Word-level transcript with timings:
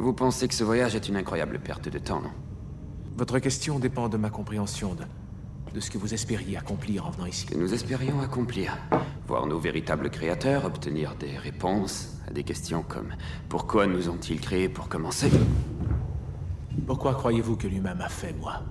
Vous 0.00 0.12
pensez 0.12 0.46
que 0.46 0.54
ce 0.54 0.62
voyage 0.62 0.94
est 0.94 1.08
une 1.08 1.16
incroyable 1.16 1.58
perte 1.58 1.88
de 1.88 1.98
temps, 1.98 2.20
non 2.22 2.30
Votre 3.16 3.40
question 3.40 3.80
dépend 3.80 4.08
de 4.08 4.16
ma 4.16 4.30
compréhension 4.30 4.94
de, 4.94 5.02
de 5.74 5.80
ce 5.80 5.90
que 5.90 5.98
vous 5.98 6.14
espériez 6.14 6.56
accomplir 6.56 7.04
en 7.04 7.10
venant 7.10 7.26
ici. 7.26 7.46
Que 7.46 7.56
nous 7.58 7.74
espérions 7.74 8.20
accomplir. 8.20 8.78
Voir 9.26 9.46
nos 9.48 9.58
véritables 9.58 10.08
créateurs, 10.08 10.64
obtenir 10.64 11.16
des 11.16 11.36
réponses 11.36 12.16
à 12.28 12.30
des 12.30 12.44
questions 12.44 12.84
comme 12.84 13.12
pourquoi 13.48 13.88
nous 13.88 14.08
ont-ils 14.08 14.40
créés 14.40 14.68
pour 14.68 14.88
commencer? 14.88 15.32
Pourquoi 16.86 17.14
croyez-vous 17.14 17.56
que 17.56 17.66
l'humain 17.66 17.94
m'a 17.94 18.08
fait, 18.08 18.34
moi? 18.34 18.62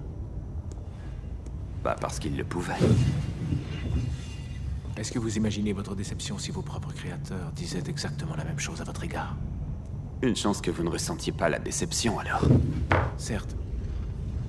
Pas 1.84 1.96
parce 1.96 2.20
qu'il 2.20 2.38
le 2.38 2.46
pouvait. 2.46 2.80
Est-ce 4.96 5.12
que 5.12 5.20
vous 5.20 5.36
imaginez 5.36 5.74
votre 5.74 5.94
déception 5.94 6.38
si 6.38 6.52
vos 6.52 6.62
propres 6.62 6.94
créateurs 6.94 7.52
disaient 7.54 7.84
exactement 7.90 8.38
la 8.38 8.46
même 8.46 8.60
chose 8.60 8.80
à 8.80 8.86
votre 8.86 9.04
égard? 9.04 9.36
Une 10.22 10.36
chance 10.36 10.62
que 10.62 10.72
vous 10.72 10.84
ne 10.84 10.90
ressentiez 10.90 11.32
pas 11.32 11.48
la 11.50 11.60
déception 11.60 12.18
alors. 12.20 12.42
Certes. 13.18 13.56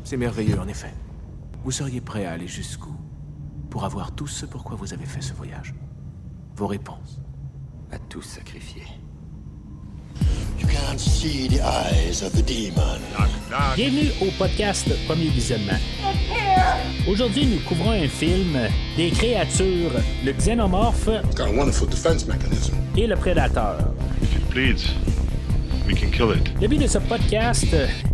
C'est 0.05 0.16
merveilleux, 0.16 0.59
en 0.59 0.66
effet. 0.69 0.95
Vous 1.65 1.70
seriez 1.70 2.01
prêt 2.01 2.24
à 2.24 2.33
aller 2.33 2.47
jusqu'où 2.48 2.95
Pour 3.69 3.84
avoir 3.84 4.12
tout 4.12 4.27
ce 4.27 4.46
pourquoi 4.46 4.77
vous 4.77 4.95
avez 4.95 5.05
fait 5.05 5.20
ce 5.20 5.34
voyage? 5.34 5.74
Vos 6.57 6.66
réponses? 6.66 7.20
À 7.93 7.98
tout 7.98 8.23
sacrifier. 8.23 8.84
You 10.59 10.66
can't 10.66 10.98
see 10.98 11.48
the 11.48 11.60
eyes 11.60 12.23
of 12.24 12.32
the 12.32 12.43
demon. 12.45 12.98
Bienvenue 13.77 14.10
au 14.23 14.30
podcast 14.38 14.88
Premier 15.07 15.29
Visionnement. 15.29 15.79
Aujourd'hui, 17.09 17.46
nous 17.46 17.60
couvrons 17.69 17.93
un 17.93 18.09
film 18.09 18.59
des 18.96 19.10
créatures, 19.10 19.93
le 20.24 20.32
xénomorphe 20.32 21.09
Got 21.37 21.45
a 21.45 21.51
wonderful 21.52 21.88
defense 21.88 22.27
mechanism. 22.27 22.74
et 22.96 23.07
le 23.07 23.15
prédateur. 23.16 23.79
If 24.23 24.35
it 24.37 24.48
bleeds, 24.51 24.93
we 25.88 25.95
can 25.95 26.10
kill 26.10 26.33
it. 26.33 26.60
Le 26.60 26.69
but 26.69 26.78
de 26.78 26.87
ce 26.87 26.98
podcast 26.98 27.66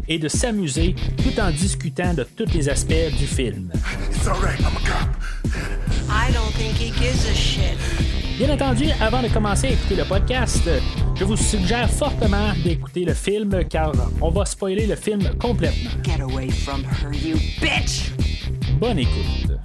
est 0.09 0.19
de 0.19 0.29
s'amuser 0.29 0.95
tout 1.19 1.41
en 1.41 1.51
discutant 1.51 2.15
de 2.15 2.23
tous 2.23 2.53
les 2.55 2.69
aspects 2.69 3.11
du 3.19 3.27
film. 3.27 3.73
It's 4.11 4.27
all 4.29 4.41
right, 4.41 4.59
I'm 4.61 4.77
a 4.77 4.81
cop. 4.87 5.09
I 6.09 6.33
don't 6.33 6.53
think 6.55 6.77
he 6.77 6.93
gives 6.93 7.29
a 7.29 7.35
shit. 7.35 7.77
Bien 8.39 8.51
entendu, 8.51 8.87
avant 9.01 9.23
de 9.23 9.29
commencer 9.29 9.69
à 9.69 9.71
écouter 9.71 9.97
le 9.97 10.05
podcast, 10.05 10.69
je 11.17 11.25
vous 11.25 11.37
suggère 11.37 11.91
fortement 11.91 12.53
d'écouter 12.65 13.05
le 13.05 13.15
film 13.15 13.65
car 13.69 13.93
on 14.21 14.31
va 14.31 14.45
spoiler 14.45 14.87
le 14.87 14.97
film 14.97 15.23
complètement. 15.41 15.91
Get 16.03 16.21
away 16.21 16.51
from 16.51 16.85
her, 16.85 17.13
you 17.13 17.37
bitch! 17.61 18.13
Bonne 18.79 19.01
écoute. 19.01 19.59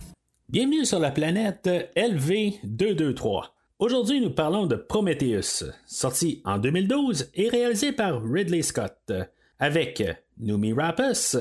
Bienvenue 0.47 0.85
sur 0.85 0.99
la 0.99 1.11
planète 1.11 1.69
LV223. 1.95 3.58
Aujourd'hui, 3.79 4.19
nous 4.19 4.31
parlons 4.31 4.65
de 4.65 4.75
Prometheus, 4.75 5.63
sorti 5.85 6.41
en 6.43 6.57
2012 6.57 7.31
et 7.33 7.47
réalisé 7.47 7.93
par 7.93 8.21
Ridley 8.21 8.61
Scott, 8.61 9.13
avec 9.57 10.03
Noomi 10.37 10.73
Rapace, 10.73 11.37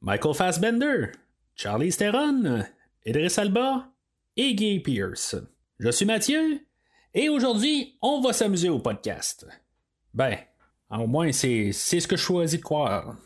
Michael 0.00 0.34
Fassbender, 0.34 1.06
Charlie 1.56 1.90
Theron, 1.90 2.62
Idris 3.04 3.34
Alba 3.38 3.88
et 4.36 4.54
Guy 4.54 4.78
Pierce. 4.78 5.34
Je 5.80 5.90
suis 5.90 6.06
Mathieu 6.06 6.60
et 7.12 7.28
aujourd'hui, 7.28 7.98
on 8.00 8.20
va 8.20 8.32
s'amuser 8.32 8.68
au 8.68 8.78
podcast. 8.78 9.44
Ben, 10.14 10.36
au 10.92 11.08
moins, 11.08 11.32
c'est 11.32 11.72
ce 11.72 12.06
que 12.06 12.16
je 12.16 12.22
choisis 12.22 12.60
de 12.60 12.64
croire. 12.64 13.16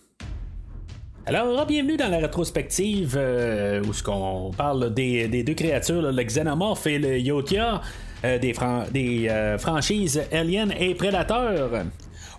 Alors, 1.27 1.67
bienvenue 1.67 1.99
dans 1.99 2.09
la 2.09 2.17
rétrospective 2.17 3.15
euh, 3.19 3.85
où 3.85 3.93
ce 3.93 4.03
qu'on 4.03 4.53
parle 4.57 4.95
des, 4.95 5.29
des 5.29 5.43
deux 5.43 5.53
créatures, 5.53 6.01
le 6.01 6.23
Xenomorph 6.25 6.87
et 6.87 6.99
le 6.99 7.19
Yotia, 7.19 7.83
des, 8.25 8.53
fran- 8.55 8.85
des 8.93 9.29
euh, 9.29 9.59
franchises 9.59 10.23
Alien 10.33 10.73
et 10.79 10.95
Predator. 10.95 11.71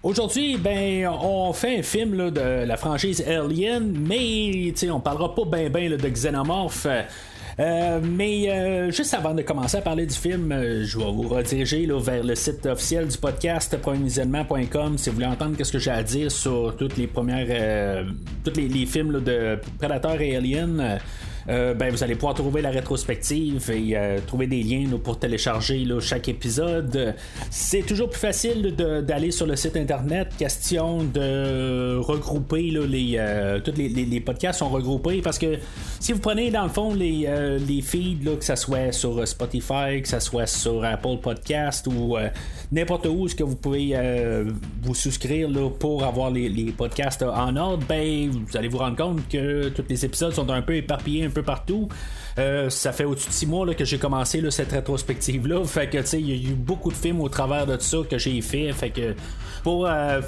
Aujourd'hui, 0.02 0.58
ben, 0.58 1.08
on 1.22 1.52
fait 1.54 1.80
un 1.80 1.84
film 1.84 2.32
de 2.32 2.64
la 2.66 2.78
franchise 2.78 3.22
Alien, 3.28 3.94
mais 4.08 4.74
on 4.92 5.00
parlera 5.00 5.36
pas 5.36 5.44
ben 5.46 5.70
ben 5.70 5.90
là, 5.92 5.98
de 5.98 6.08
Xenomorph. 6.10 6.88
Euh, 7.60 8.00
mais 8.02 8.50
euh, 8.50 8.90
juste 8.90 9.14
avant 9.14 9.34
de 9.34 9.42
commencer 9.42 9.76
à 9.76 9.82
parler 9.82 10.06
du 10.06 10.16
film, 10.16 10.50
euh, 10.54 10.86
je 10.86 10.98
vais 10.98 11.04
vous 11.04 11.28
rediriger 11.28 11.86
vers 12.00 12.24
le 12.24 12.34
site 12.34 12.66
officiel 12.66 13.10
du 13.10 13.18
podcast 13.18 13.76
premiervisionnement.com 13.82 14.98
si 14.98 15.10
vous 15.10 15.16
voulez 15.16 15.28
entendre 15.28 15.58
ce 15.62 15.70
que 15.74 15.78
j'ai 15.80 15.92
à 15.92 16.02
dire 16.02 16.32
sur 16.32 16.74
toutes 16.78 16.96
les 16.96 17.08
premières 17.08 17.48
euh, 17.50 18.04
tous 18.46 18.54
les, 18.56 18.70
les 18.70 18.86
films 18.86 19.20
de 19.22 19.60
Predator 19.78 20.22
et 20.22 20.38
Alien. 20.38 21.00
Euh, 21.48 21.74
ben, 21.74 21.92
vous 21.92 22.04
allez 22.04 22.16
pouvoir 22.16 22.34
trouver 22.34 22.62
la 22.62 22.70
rétrospective 22.70 23.72
et 23.72 23.96
euh, 23.96 24.20
trouver 24.26 24.48
des 24.48 24.62
liens 24.62 24.86
pour 25.04 25.20
télécharger 25.20 25.86
chaque 26.00 26.28
épisode. 26.28 27.16
C'est 27.50 27.82
toujours 27.84 28.10
plus 28.10 28.20
facile 28.20 28.76
d'aller 28.76 29.32
sur 29.32 29.46
le 29.46 29.56
site 29.56 29.78
internet. 29.78 30.30
Question 30.38 31.04
de 31.04 31.98
regrouper 31.98 32.72
là, 32.72 32.86
les, 32.86 33.16
euh, 33.18 33.60
tous 33.60 33.74
les, 33.76 34.20
podcasts 34.20 34.60
sont 34.60 34.70
regroupés 34.70 35.22
parce 35.22 35.40
que 35.40 35.58
si 36.00 36.14
vous 36.14 36.20
prenez 36.20 36.52
dans 36.52 36.64
le 36.64 36.70
fond 36.70 36.94
les, 36.94 37.28
les 37.68 37.82
feeds, 37.82 38.38
que 38.38 38.44
ce 38.46 38.56
soit 38.56 38.92
sur 38.92 39.26
Spotify, 39.28 40.02
que 40.02 40.08
ce 40.08 40.20
soit 40.20 40.46
sur 40.46 40.84
Apple 40.84 41.18
Podcast 41.22 41.88
ou 41.88 42.18
n'importe 42.72 43.08
où, 43.08 43.28
ce 43.28 43.36
que 43.36 43.44
vous 43.44 43.56
pouvez 43.56 43.96
vous 44.82 44.96
souscrire 44.96 45.50
pour 45.80 46.04
avoir 46.04 46.32
les, 46.32 46.74
podcasts 46.78 47.24
en 47.24 47.56
ordre, 47.56 47.86
ben 47.88 48.30
vous 48.30 48.58
allez 48.58 48.68
vous 48.68 48.78
rendre 48.78 48.96
compte 48.96 49.28
que 49.30 49.70
tous 49.70 49.86
les 49.90 50.06
épisodes 50.06 50.34
sont 50.34 50.50
un 50.50 50.62
peu 50.62 50.76
éparpillés 50.76 51.26
un 51.26 51.30
peu 51.30 51.39
partout. 51.44 51.88
Euh, 52.38 52.70
ça 52.70 52.92
fait 52.94 53.04
au-dessus 53.04 53.28
de 53.30 53.34
six 53.34 53.48
mois 53.48 53.66
là, 53.66 53.74
que 53.74 53.84
j'ai 53.86 53.98
commencé 53.98 54.42
cette 54.52 54.72
rétrospective-là. 54.72 55.64
Fait 55.66 55.90
que, 55.90 55.98
tu 55.98 56.06
sais, 56.08 56.20
il 56.22 56.30
y 56.30 56.48
a 56.48 56.50
eu 56.52 56.54
beaucoup 56.54 56.90
de 56.92 56.96
films 56.96 57.22
au 57.22 57.30
travers 57.30 57.66
de 57.66 57.78
ça 57.80 57.98
que 58.10 58.18
j'ai 58.18 58.40
fait. 58.42 58.72
Fait 58.74 58.92
que, 58.92 59.14
pour, 59.64 59.88
euh, 59.88 60.22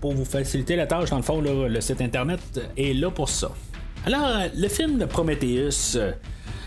pour 0.00 0.12
vous 0.14 0.24
faciliter 0.24 0.76
la 0.76 0.86
tâche, 0.86 1.10
dans 1.10 1.16
le 1.16 1.22
fond, 1.22 1.40
le 1.40 1.80
site 1.80 2.00
internet 2.00 2.40
est 2.76 2.94
là 2.94 3.10
pour 3.10 3.28
ça. 3.28 3.50
Alors, 4.06 4.26
euh, 4.26 4.48
le 4.56 4.68
film 4.68 4.98
de 4.98 5.04
Prometheus. 5.06 5.98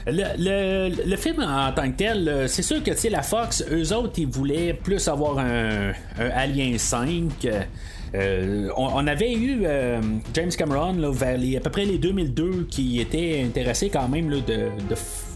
le, 0.06 0.90
le- 1.10 1.16
film 1.16 1.42
en 1.42 1.72
tant 1.72 1.90
que 1.92 1.96
tel, 1.98 2.44
c'est 2.50 2.62
sûr 2.62 2.84
que 2.84 2.92
la 3.10 3.22
Fox, 3.22 3.64
eux 3.72 3.94
autres, 3.94 4.14
ils 4.18 4.28
voulaient 4.28 4.74
plus 4.74 5.08
avoir 5.08 5.38
un 5.40 5.94
Alien 6.18 6.78
5. 6.78 7.48
Euh, 8.16 8.70
on, 8.78 9.08
avait 9.08 9.34
eu 9.34 9.62
euh, 9.66 10.00
James 10.34 10.52
Cameron 10.58 10.94
vers 11.12 11.38
les- 11.38 11.58
à 11.58 11.60
peu 11.60 11.70
près 11.70 11.86
les 11.86 11.98
2002 11.98 12.68
qui 12.70 13.00
était 13.00 13.44
intéressé 13.46 13.90
quand 13.90 14.08
même 14.08 14.30
de, 14.30 14.42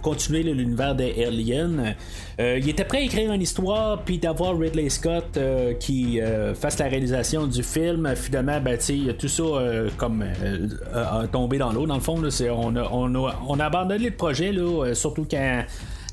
continuer 0.03 0.43
l'univers 0.43 0.93
des 0.95 1.25
Aliens. 1.25 1.95
Euh, 2.39 2.59
il 2.61 2.69
était 2.69 2.85
prêt 2.85 2.99
à 2.99 3.01
écrire 3.01 3.33
une 3.33 3.41
histoire 3.41 4.03
puis 4.03 4.19
d'avoir 4.19 4.57
Ridley 4.57 4.89
Scott 4.89 5.37
qui 5.79 6.19
fasse 6.55 6.77
la 6.79 6.85
réalisation 6.87 7.47
du 7.47 7.63
film. 7.63 8.13
Finalement, 8.15 8.61
ben, 8.61 8.77
tout 9.17 9.27
ça 9.27 9.43
comme 9.97 10.23
a- 10.93 11.27
tombé 11.31 11.57
dans 11.57 11.73
l'eau 11.73 11.87
dans 11.87 11.95
le 11.95 12.01
fond. 12.01 12.21
On, 12.21 12.75
a, 12.75 12.89
on, 12.91 13.15
a, 13.27 13.35
on 13.47 13.59
a 13.59 13.65
abandonné 13.65 14.05
le 14.05 14.15
projet, 14.15 14.53
surtout 14.93 15.25
quand 15.29 15.63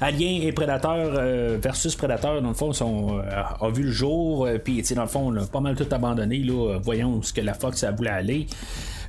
Alien 0.05 0.43
et 0.43 0.53
Predator 0.53 0.95
euh, 0.97 1.57
versus 1.63 1.97
Predator, 1.97 2.43
dans 2.43 2.49
le 2.49 2.55
fond, 2.55 2.75
sont, 2.75 3.19
euh, 3.19 3.23
a 3.67 3.71
vu 3.71 3.85
le 3.85 3.91
jour. 3.91 4.45
euh, 4.45 4.59
Puis, 4.59 4.83
dans 4.95 5.03
le 5.03 5.09
fond, 5.09 5.33
on 5.33 5.37
a 5.37 5.47
pas 5.47 5.61
mal 5.61 5.77
tout 5.77 5.87
abandonné. 5.91 6.39
Là, 6.39 6.75
euh, 6.75 6.79
voyons 6.83 7.23
ce 7.23 7.33
que 7.33 7.41
la 7.41 7.55
Fox 7.55 7.79
ça 7.79 7.91
voulait 7.91 8.11
aller. 8.11 8.47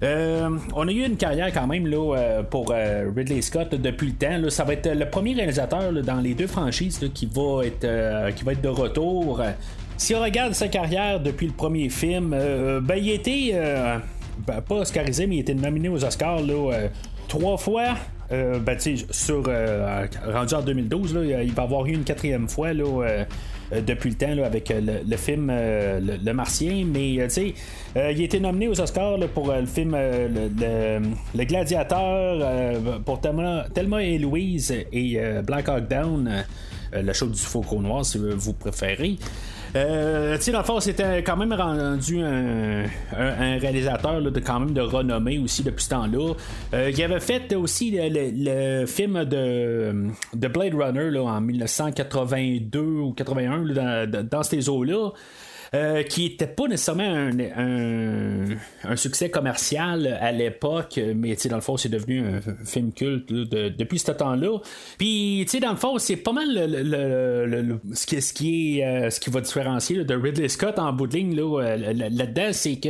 On 0.02 0.88
a 0.88 0.92
eu 0.92 1.06
une 1.06 1.18
carrière 1.18 1.52
quand 1.52 1.68
même 1.68 1.88
là, 1.88 2.44
pour 2.50 2.70
Ridley 3.16 3.42
Scott 3.42 3.74
depuis 3.74 4.08
le 4.08 4.14
temps. 4.14 4.38
là. 4.38 4.50
Ça 4.50 4.64
va 4.64 4.74
être 4.74 4.88
le 4.94 5.10
premier 5.10 5.34
réalisateur 5.34 5.92
là, 5.92 6.02
dans 6.02 6.22
les 6.22 6.34
deux 6.34 6.48
franchises 6.48 7.02
là, 7.02 7.08
qui, 7.14 7.26
va 7.26 7.66
être, 7.66 8.34
qui 8.36 8.44
va 8.44 8.52
être 8.54 8.62
de 8.62 8.70
retour. 8.70 9.42
Si 9.98 10.14
on 10.14 10.22
regarde 10.22 10.54
sa 10.54 10.68
carrière 10.68 11.20
depuis 11.20 11.48
le 11.48 11.54
premier 11.54 11.90
film, 11.90 12.30
ben, 12.30 12.96
il 12.98 13.20
euh, 13.54 13.98
ben, 14.46 14.62
pas 14.62 14.76
oscarisé, 14.76 15.26
mais 15.26 15.38
il 15.38 15.40
été 15.40 15.56
nominé 15.56 15.90
aux 15.90 16.04
Oscars 16.04 16.42
là, 16.42 16.88
trois 17.28 17.58
fois. 17.58 17.96
Euh, 18.32 18.60
ben, 18.60 18.78
sur 18.80 19.44
euh, 19.48 20.08
rendu 20.26 20.54
en 20.56 20.62
2012, 20.62 21.16
là, 21.16 21.44
il 21.44 21.54
va 21.54 21.64
avoir 21.64 21.86
eu 21.86 21.94
une 21.94 22.04
quatrième 22.04 22.50
fois 22.50 22.74
là, 22.74 22.84
euh, 22.84 23.26
depuis 23.86 24.10
le 24.10 24.16
temps 24.16 24.34
là, 24.34 24.46
avec 24.48 24.72
euh, 24.72 24.82
le, 25.08 25.18
film 25.18 25.52
le, 25.52 26.34
Martien. 26.34 26.86
Mais 26.92 27.18
tu 27.26 27.30
sais, 27.30 27.54
il 27.96 28.02
a 28.02 28.10
été 28.10 28.40
nominé 28.40 28.68
aux 28.68 28.82
Oscars 28.82 29.20
pour 29.34 29.54
le 29.54 29.66
film 29.66 29.96
le, 29.96 31.44
Gladiateur, 31.46 32.82
pour 33.06 33.22
Thelma, 33.22 34.04
et 34.04 34.18
Louise 34.18 34.74
et 34.92 35.20
Black 35.46 35.70
Hawk 35.70 35.88
Down, 35.88 36.46
le 36.94 37.14
show 37.14 37.28
du 37.28 37.40
Faucon 37.40 37.82
Noir 37.82 38.06
si 38.06 38.18
vous 38.18 38.54
préférez. 38.54 39.18
Euh, 39.76 40.38
tu 40.38 40.54
sais, 40.54 41.24
quand 41.26 41.36
même 41.36 41.52
rendu 41.54 42.22
un, 42.22 42.86
réalisateur 43.60 44.22
de 44.22 44.40
quand 44.40 44.60
même 44.60 44.74
de 44.74 44.82
renommée 44.82 45.38
aussi 45.38 45.64
depuis 45.64 45.84
ce 45.84 45.90
temps-là. 45.90 46.34
Euh, 46.74 46.92
il 46.96 47.04
avait 47.04 47.20
fait 47.20 47.54
aussi 47.56 47.98
le, 48.00 48.86
film 48.86 49.26
de, 49.26 50.12
de 50.34 50.48
Blade 50.48 50.74
Runner 50.76 51.10
là, 51.12 51.24
en 51.24 51.42
1982 51.42 52.80
ou 52.80 53.14
81 53.14 53.66
là, 53.66 54.06
dans, 54.06 54.28
dans 54.28 54.44
ces 54.44 54.70
eaux-là. 54.70 55.12
Euh, 55.76 56.04
qui 56.04 56.26
était 56.26 56.48
pas 56.48 56.68
nécessairement 56.68 57.30
un, 57.58 58.96
succès 58.96 59.30
commercial 59.30 60.18
à 60.22 60.32
l'époque, 60.32 61.00
mais 61.16 61.36
dans 61.50 61.56
le 61.58 61.62
fond, 61.62 61.78
c'est 61.78 61.90
devenu 61.90 62.22
un 62.26 62.40
film 62.66 62.92
culte 62.94 63.30
depuis 63.32 64.00
ce 64.00 64.12
temps-là. 64.12 64.60
Puis, 64.98 65.46
dans 65.62 65.72
le 65.72 65.76
fond, 65.78 65.98
c'est 65.98 66.16
pas 66.16 66.32
mal 66.32 66.48
le, 66.54 66.66
le- 66.84 67.46
le- 67.46 67.62
le- 67.62 67.80
ce, 67.94 68.06
qui, 68.34 68.80
est, 68.80 68.86
euh, 68.86 69.10
ce 69.10 69.20
qui 69.20 69.30
va 69.30 69.42
différencier 69.42 70.04
de 70.04 70.16
Ridley 70.16 70.48
Scott 70.50 70.80
en 70.80 70.94
bout 70.94 71.08
de 71.08 71.16
ligne 71.18 71.38
euh, 71.40 71.76
là- 71.78 72.10
là-dedans, 72.10 72.50
c'est 72.52 72.78
que 72.78 72.90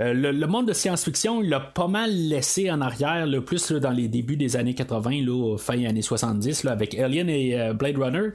euh, 0.00 0.12
le, 0.12 0.32
le 0.32 0.46
monde 0.46 0.68
de 0.68 0.72
science-fiction, 0.72 1.42
il 1.42 1.48
l'a 1.50 1.60
pas 1.60 1.88
mal 1.88 2.10
laissé 2.12 2.70
en 2.70 2.80
arrière, 2.80 3.26
là, 3.26 3.40
plus 3.40 3.72
dans 3.72 3.90
les 3.90 4.08
débuts 4.08 4.36
des 4.36 4.56
années 4.56 4.74
80, 4.74 5.24
là, 5.24 5.56
fin 5.58 5.74
années 5.86 6.02
70, 6.02 6.64
là, 6.64 6.72
avec 6.72 6.94
Alien 6.98 7.28
et 7.28 7.58
euh, 7.58 7.72
Blade 7.72 7.96
Runner. 7.98 8.28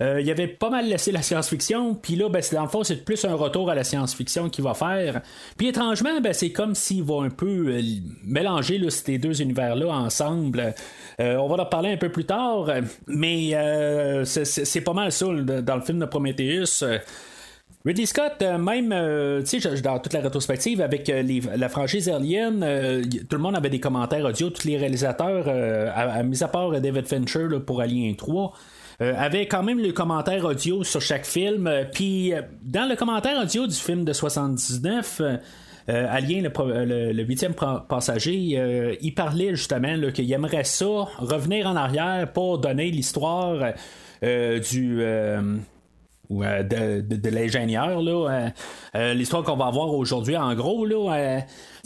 Euh, 0.00 0.20
il 0.20 0.30
avait 0.30 0.48
pas 0.48 0.70
mal 0.70 0.88
laissé 0.88 1.12
la 1.12 1.22
science-fiction, 1.22 1.94
puis 1.94 2.16
là, 2.16 2.28
ben, 2.28 2.42
dans 2.52 2.62
le 2.62 2.68
fond, 2.68 2.82
c'est 2.82 3.04
plus 3.04 3.24
un 3.24 3.34
retour 3.34 3.70
à 3.70 3.74
la 3.74 3.84
science-fiction 3.84 4.50
qu'il 4.50 4.64
va 4.64 4.74
faire. 4.74 5.20
Puis 5.56 5.68
étrangement, 5.68 6.20
ben, 6.20 6.32
c'est 6.32 6.50
comme 6.50 6.74
s'il 6.74 7.04
va 7.04 7.22
un 7.22 7.30
peu 7.30 7.68
euh, 7.68 7.80
mélanger 8.24 8.78
là, 8.78 8.90
ces 8.90 9.18
deux 9.18 9.40
univers-là 9.40 9.88
ensemble. 9.88 10.74
Euh, 11.20 11.36
on 11.36 11.48
va 11.48 11.62
en 11.62 11.66
parler 11.66 11.92
un 11.92 11.96
peu 11.96 12.10
plus 12.10 12.24
tard, 12.24 12.68
mais 13.06 13.50
euh, 13.54 14.24
c'est- 14.24 14.80
pas 14.80 14.92
mal 14.92 15.12
ça 15.12 15.26
dans 15.26 15.76
le 15.76 15.82
film 15.82 15.98
de 16.00 16.06
Prometheus. 16.06 16.84
Ridley 17.86 18.06
Scott, 18.06 18.40
même, 18.40 18.88
dans 18.90 19.98
toute 19.98 20.12
la 20.14 20.20
rétrospective 20.20 20.80
avec 20.80 21.12
la 21.54 21.68
franchise 21.68 22.08
Alien, 22.08 22.60
tout 23.28 23.36
le 23.36 23.42
monde 23.42 23.56
avait 23.56 23.68
des 23.68 23.80
commentaires 23.80 24.24
audio, 24.24 24.48
tous 24.50 24.66
les 24.66 24.78
réalisateurs, 24.78 25.46
à, 25.94 26.22
mis 26.22 26.42
à 26.42 26.48
part 26.48 26.70
David 26.80 27.06
Fincher 27.06 27.46
pour 27.64 27.82
Alien 27.82 28.16
3, 28.16 28.54
euh, 29.00 29.14
avaient 29.16 29.46
quand 29.46 29.62
même 29.62 29.80
le 29.80 29.92
commentaire 29.92 30.44
audio 30.44 30.84
sur 30.84 31.00
chaque 31.00 31.26
film. 31.26 31.66
Euh, 31.66 31.84
Puis, 31.90 32.32
euh, 32.32 32.42
dans 32.62 32.88
le 32.88 32.96
commentaire 32.96 33.40
audio 33.40 33.66
du 33.66 33.74
film 33.74 34.04
de 34.04 34.12
79, 34.12 35.20
euh, 35.20 35.36
euh, 35.90 36.06
Alien, 36.08 36.50
le, 36.56 37.22
huitième 37.22 37.54
passager, 37.54 38.54
euh, 38.56 38.94
il 39.02 39.14
parlait 39.14 39.50
justement 39.50 40.10
qu'il 40.12 40.32
aimerait 40.32 40.64
ça 40.64 40.86
revenir 41.18 41.66
en 41.66 41.76
arrière 41.76 42.32
pour 42.32 42.58
donner 42.58 42.90
l'histoire 42.90 43.74
du. 44.22 45.02
Euh, 46.32 46.62
de, 46.62 47.00
de- 47.02 47.16
de 47.20 47.28
l'ingénieur 47.28 48.00
là 48.02 48.30
euh, 48.30 48.48
euh, 48.96 49.14
l'histoire 49.14 49.42
qu'on 49.42 49.56
va 49.56 49.66
avoir 49.66 49.88
aujourd'hui 49.92 50.36
en 50.36 50.54
gros 50.54 50.84
là 50.86 51.14
euh, 51.14 51.40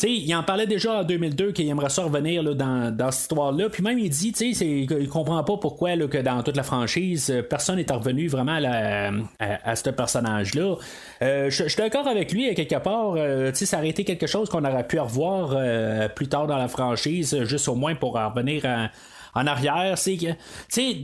il 0.05 0.33
en 0.37 0.43
parlait 0.45 0.67
déjà 0.67 1.01
en 1.01 1.05
2002 1.05 1.51
qu'il 1.53 1.69
aimerait 1.69 1.89
ça 1.89 2.05
revenir 2.05 2.43
là, 2.43 2.55
dans, 2.55 2.97
dans 2.97 3.11
cette 3.11 3.23
histoire 3.23 3.51
là 3.53 3.69
puis 3.69 3.83
même 3.83 3.99
il 3.99 4.09
dit 4.11 4.33
tu 4.33 4.53
sais 4.53 4.55
c'est- 4.55 4.95
il 5.01 5.09
comprend 5.09 5.43
pas 5.43 5.57
pourquoi 5.57 5.97
là, 5.97 6.07
que 6.07 6.19
dans 6.19 6.43
toute 6.43 6.57
la 6.57 6.63
franchise 6.63 7.35
personne 7.51 7.77
n'est 7.77 7.93
revenu 7.93 8.29
vraiment 8.29 8.59
à, 8.65 9.11
à, 9.41 9.77
ce 9.77 9.91
personnage 9.91 10.55
là 10.55 10.77
je 11.21 11.49
suis 11.51 11.77
d'accord 11.77 12.07
avec 12.07 12.33
lui 12.33 12.55
quelque 12.55 12.79
part 12.79 13.15
ça 13.55 13.79
aurait 13.79 13.89
été 13.89 14.05
quelque 14.05 14.27
chose 14.29 14.49
qu'on 14.49 14.65
aurait 14.65 14.87
pu 14.87 15.01
revoir 15.01 15.57
plus 16.15 16.29
tard 16.29 16.47
dans 16.47 16.59
la 16.59 16.69
franchise 16.69 17.43
juste 17.45 17.69
au 17.69 17.75
moins 17.75 17.95
pour 17.97 18.17
en 18.17 18.31
revenir 18.31 18.65
à 18.67 18.91
en 19.35 19.47
arrière. 19.47 19.97
C'est 19.99 20.17
que, 20.17 20.27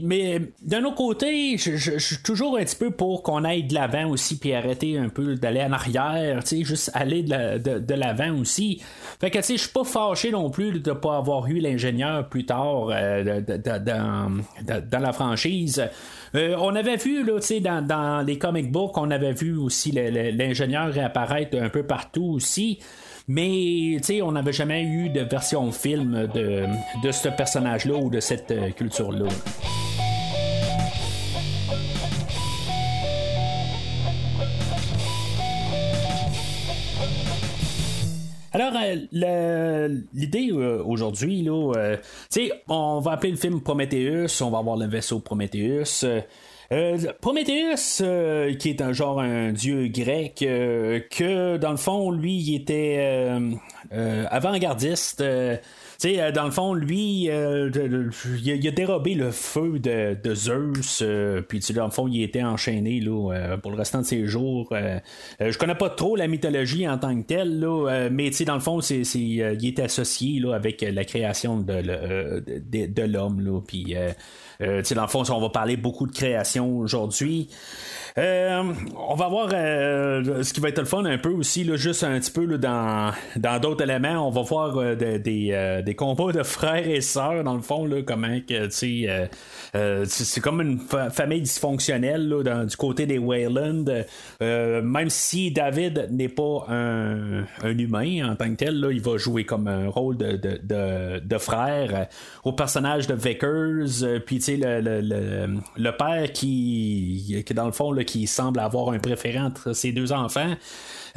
mais 0.03 0.41
d'un 0.61 0.83
autre 0.83 0.95
côté, 0.95 1.57
je, 1.57 1.97
suis 1.97 2.17
toujours 2.17 2.57
un 2.57 2.63
petit 2.63 2.75
peu 2.75 2.91
pour 2.91 3.23
qu'on 3.23 3.43
aille 3.43 3.63
de 3.63 3.73
l'avant 3.73 4.07
aussi, 4.09 4.37
puis 4.37 4.53
arrêter 4.53 4.97
un 4.97 5.09
peu 5.09 5.35
d'aller 5.35 5.61
en 5.61 5.71
arrière, 5.71 6.43
tu 6.43 6.63
juste 6.65 6.91
aller 6.93 7.23
de, 7.23 7.29
la- 7.29 7.59
de- 7.59 7.79
de 7.79 7.93
l'avant 7.93 8.35
aussi. 8.39 8.81
Fait 9.19 9.29
que, 9.31 9.37
tu 9.39 9.43
sais, 9.43 9.57
je 9.57 9.61
suis 9.63 9.71
pas 9.71 9.83
fâché 9.83 10.31
non 10.31 10.49
plus 10.49 10.79
de 10.79 10.91
pas 10.91 11.17
avoir 11.17 11.47
eu 11.47 11.59
l'ingénieur 11.59 12.27
plus 12.29 12.45
tard 12.45 12.89
euh, 12.91 13.41
dans, 13.79 14.31
dans 14.89 14.99
la 14.99 15.13
franchise. 15.13 15.83
Euh, 16.35 16.55
on 16.59 16.75
avait 16.75 16.97
vu, 16.97 17.23
là, 17.23 17.39
tu 17.39 17.47
sais, 17.47 17.59
dans, 17.59 17.85
dans 17.85 18.21
les 18.25 18.37
comic 18.37 18.71
books, 18.71 18.97
on 18.97 19.11
avait 19.11 19.33
vu 19.33 19.55
aussi 19.57 19.91
l'ingénieur 19.91 20.91
réapparaître 20.91 21.57
un 21.57 21.69
peu 21.69 21.83
partout 21.83 22.33
aussi. 22.35 22.79
Mais, 23.27 23.97
tu 23.97 24.03
sais, 24.03 24.21
on 24.21 24.33
n'avait 24.33 24.53
jamais 24.53 24.83
eu 24.83 25.09
de 25.09 25.21
version 25.21 25.71
film 25.71 26.27
de, 26.33 27.11
ce 27.11 27.29
personnage-là 27.29 27.95
ou 27.95 28.09
de 28.09 28.19
cette 28.19 28.51
euh, 28.51 28.69
culture-là. 28.71 29.27
Alors, 38.55 38.71
euh, 38.77 39.99
l'idée 40.13 40.49
euh, 40.53 40.81
aujourd'hui, 40.81 41.41
là, 41.41 41.73
euh, 41.75 41.97
on 42.69 43.01
va 43.01 43.11
appeler 43.11 43.31
le 43.31 43.37
film 43.37 43.59
Prometheus, 43.59 44.41
on 44.41 44.49
va 44.49 44.59
avoir 44.59 44.77
le 44.77 44.85
vaisseau 44.85 45.19
Prometheus. 45.19 46.05
Euh, 46.71 46.97
Prometheus, 47.21 48.01
euh, 48.01 48.53
qui 48.55 48.69
est 48.69 48.81
un 48.81 48.91
genre 48.91 49.19
un 49.19 49.51
dieu 49.51 49.87
grec, 49.87 50.41
euh, 50.41 50.99
que 51.11 51.57
dans 51.57 51.71
le 51.71 51.77
fond, 51.77 52.11
lui, 52.11 52.35
il 52.35 52.55
était 52.55 53.29
avant-gardiste. 53.91 55.17
tu 55.17 55.59
sais, 55.97 56.31
dans 56.31 56.45
le 56.45 56.51
fond, 56.51 56.73
lui, 56.73 57.25
il, 57.25 57.31
a, 57.31 58.71
dérobé 58.71 59.13
le 59.13 59.31
feu 59.31 59.79
de, 59.79 60.35
Zeus, 60.35 61.01
euh, 61.01 61.41
puis 61.41 61.59
tu 61.59 61.67
sais, 61.67 61.73
dans 61.73 61.85
le 61.85 61.91
fond, 61.91 62.07
il 62.07 62.23
était 62.23 62.43
enchaîné 62.43 62.99
là, 62.99 63.57
pour 63.61 63.71
le 63.71 63.77
restant 63.77 63.99
de 64.01 64.05
ses 64.05 64.25
jours. 64.25 64.73
Je 65.39 65.57
connais 65.57 65.75
pas 65.75 65.89
trop 65.89 66.15
la 66.15 66.27
mythologie 66.27 66.87
en 66.87 66.97
tant 66.97 67.15
que 67.21 67.27
telle, 67.27 67.59
là, 67.59 68.09
mais 68.09 68.29
tu 68.31 68.37
sais, 68.37 68.45
dans 68.45 68.55
le 68.55 68.59
fond, 68.59 68.81
c'est, 68.81 69.01
il 69.01 69.67
est 69.67 69.79
associé 69.79 70.39
là, 70.39 70.53
avec 70.53 70.81
la 70.81 71.05
création 71.05 71.59
de 71.59 73.05
l'homme, 73.05 73.41
là, 73.41 73.61
puis 73.65 73.95
euh, 74.61 74.81
dans 74.95 75.01
le 75.01 75.07
fond, 75.07 75.23
on 75.29 75.41
va 75.41 75.49
parler 75.49 75.77
beaucoup 75.77 76.07
de 76.07 76.13
création 76.13 76.77
aujourd'hui. 76.77 77.49
Euh, 78.17 78.63
on 78.95 79.15
va 79.15 79.27
voir 79.27 79.49
euh, 79.53 80.41
ce 80.41 80.53
qui 80.53 80.61
va 80.61 80.69
être 80.69 80.79
le 80.79 80.85
fun 80.85 81.03
un 81.03 81.17
peu 81.17 81.31
aussi, 81.31 81.65
là, 81.65 81.75
juste 81.75 82.01
un 82.05 82.17
petit 82.17 82.31
peu 82.31 82.45
là, 82.45 82.57
dans, 82.57 83.11
dans 83.35 83.59
d'autres 83.59 83.83
éléments. 83.83 84.25
On 84.25 84.29
va 84.31 84.41
voir 84.41 84.77
euh, 84.77 84.95
de- 84.95 85.17
des, 85.17 85.49
euh, 85.51 85.81
des 85.81 85.95
combats 85.95 86.31
de 86.31 86.41
frères 86.41 86.87
et 86.87 87.01
sœurs, 87.01 87.43
dans 87.43 87.55
le 87.55 87.61
fond, 87.61 87.85
là, 87.85 88.03
comment 88.03 88.39
que, 88.47 88.69
c'est 88.69 90.39
comme 90.41 90.61
une 90.61 90.79
fa- 90.79 91.09
famille 91.09 91.41
dysfonctionnelle 91.41 92.29
là, 92.29 92.41
dans- 92.41 92.63
du 92.63 92.77
côté 92.77 93.05
des 93.05 93.17
Wayland. 93.17 93.83
Même 94.39 95.09
si 95.09 95.51
David 95.51 96.07
n'est 96.09 96.29
pas 96.29 96.67
un, 96.69 97.41
un 97.63 97.77
humain 97.77 98.29
en 98.31 98.35
tant 98.37 98.49
que 98.49 98.55
tel, 98.55 98.87
il 98.93 99.01
va 99.01 99.17
jouer 99.17 99.43
comme 99.43 99.67
un 99.67 99.89
rôle 99.89 100.15
de, 100.15 100.37
de, 100.37 101.19
de, 101.19 101.37
frère 101.37 102.07
au 102.45 102.53
personnage 102.53 103.07
de 103.07 103.13
Vickers. 103.13 104.21
Puis, 104.25 104.37
tu 104.37 104.41
sais, 104.41 104.55
le, 104.55 104.79
le, 104.79 105.01
le, 105.01 105.57
le 105.75 105.91
père 105.97 106.31
qui, 106.31 107.43
qui, 107.45 107.53
dans 107.53 107.65
le 107.65 107.73
fond, 107.73 107.91
là, 107.91 108.04
qui 108.05 108.27
semble 108.27 108.59
avoir 108.59 108.89
un 108.89 108.99
préféré 108.99 109.39
entre 109.39 109.73
ses 109.73 109.91
deux 109.91 110.13
enfants. 110.13 110.53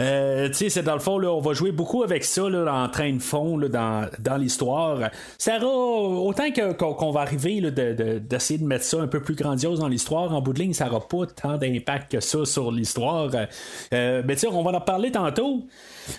Euh, 0.01 0.47
tu 0.49 0.55
sais, 0.55 0.69
c'est 0.71 0.83
dans 0.83 0.95
le 0.95 1.01
fond, 1.01 1.19
là, 1.19 1.33
on 1.33 1.41
va 1.41 1.55
jouer 1.55 1.73
beaucoup 1.73 2.05
avec 2.05 2.23
ça 2.25 2.49
là, 2.49 2.73
en 2.73 2.89
train 2.89 3.13
de 3.13 3.19
fond 3.19 3.59
dans, 3.59 4.09
dans 4.21 4.37
l'histoire. 4.37 4.97
Aura, 5.49 5.63
autant 5.65 6.51
que- 6.53 6.73
qu'on 6.73 7.11
va 7.11 7.21
arriver 7.23 7.61
là, 7.61 7.71
de- 7.73 7.95
de- 7.95 8.19
d'essayer 8.19 8.59
de, 8.61 8.65
mettre 8.65 8.85
ça 8.85 9.01
un 9.01 9.09
peu 9.09 9.21
plus 9.21 9.35
grandiose 9.35 9.81
dans 9.81 9.89
l'histoire, 9.89 10.33
en 10.33 10.41
bout 10.41 10.53
de 10.53 10.61
ligne, 10.61 10.73
ça 10.73 10.87
n'aura 10.87 11.07
pas 11.09 11.27
tant 11.27 11.57
d'impact 11.59 12.13
que 12.13 12.21
ça 12.21 12.45
sur 12.45 12.71
l'histoire. 12.71 13.31
Euh, 13.93 14.23
mais 14.25 14.35
tu 14.35 14.41
sais, 14.43 14.49
on 14.49 14.63
va 14.63 14.71
en 14.71 14.81
parler 14.81 15.11
tantôt. 15.11 15.65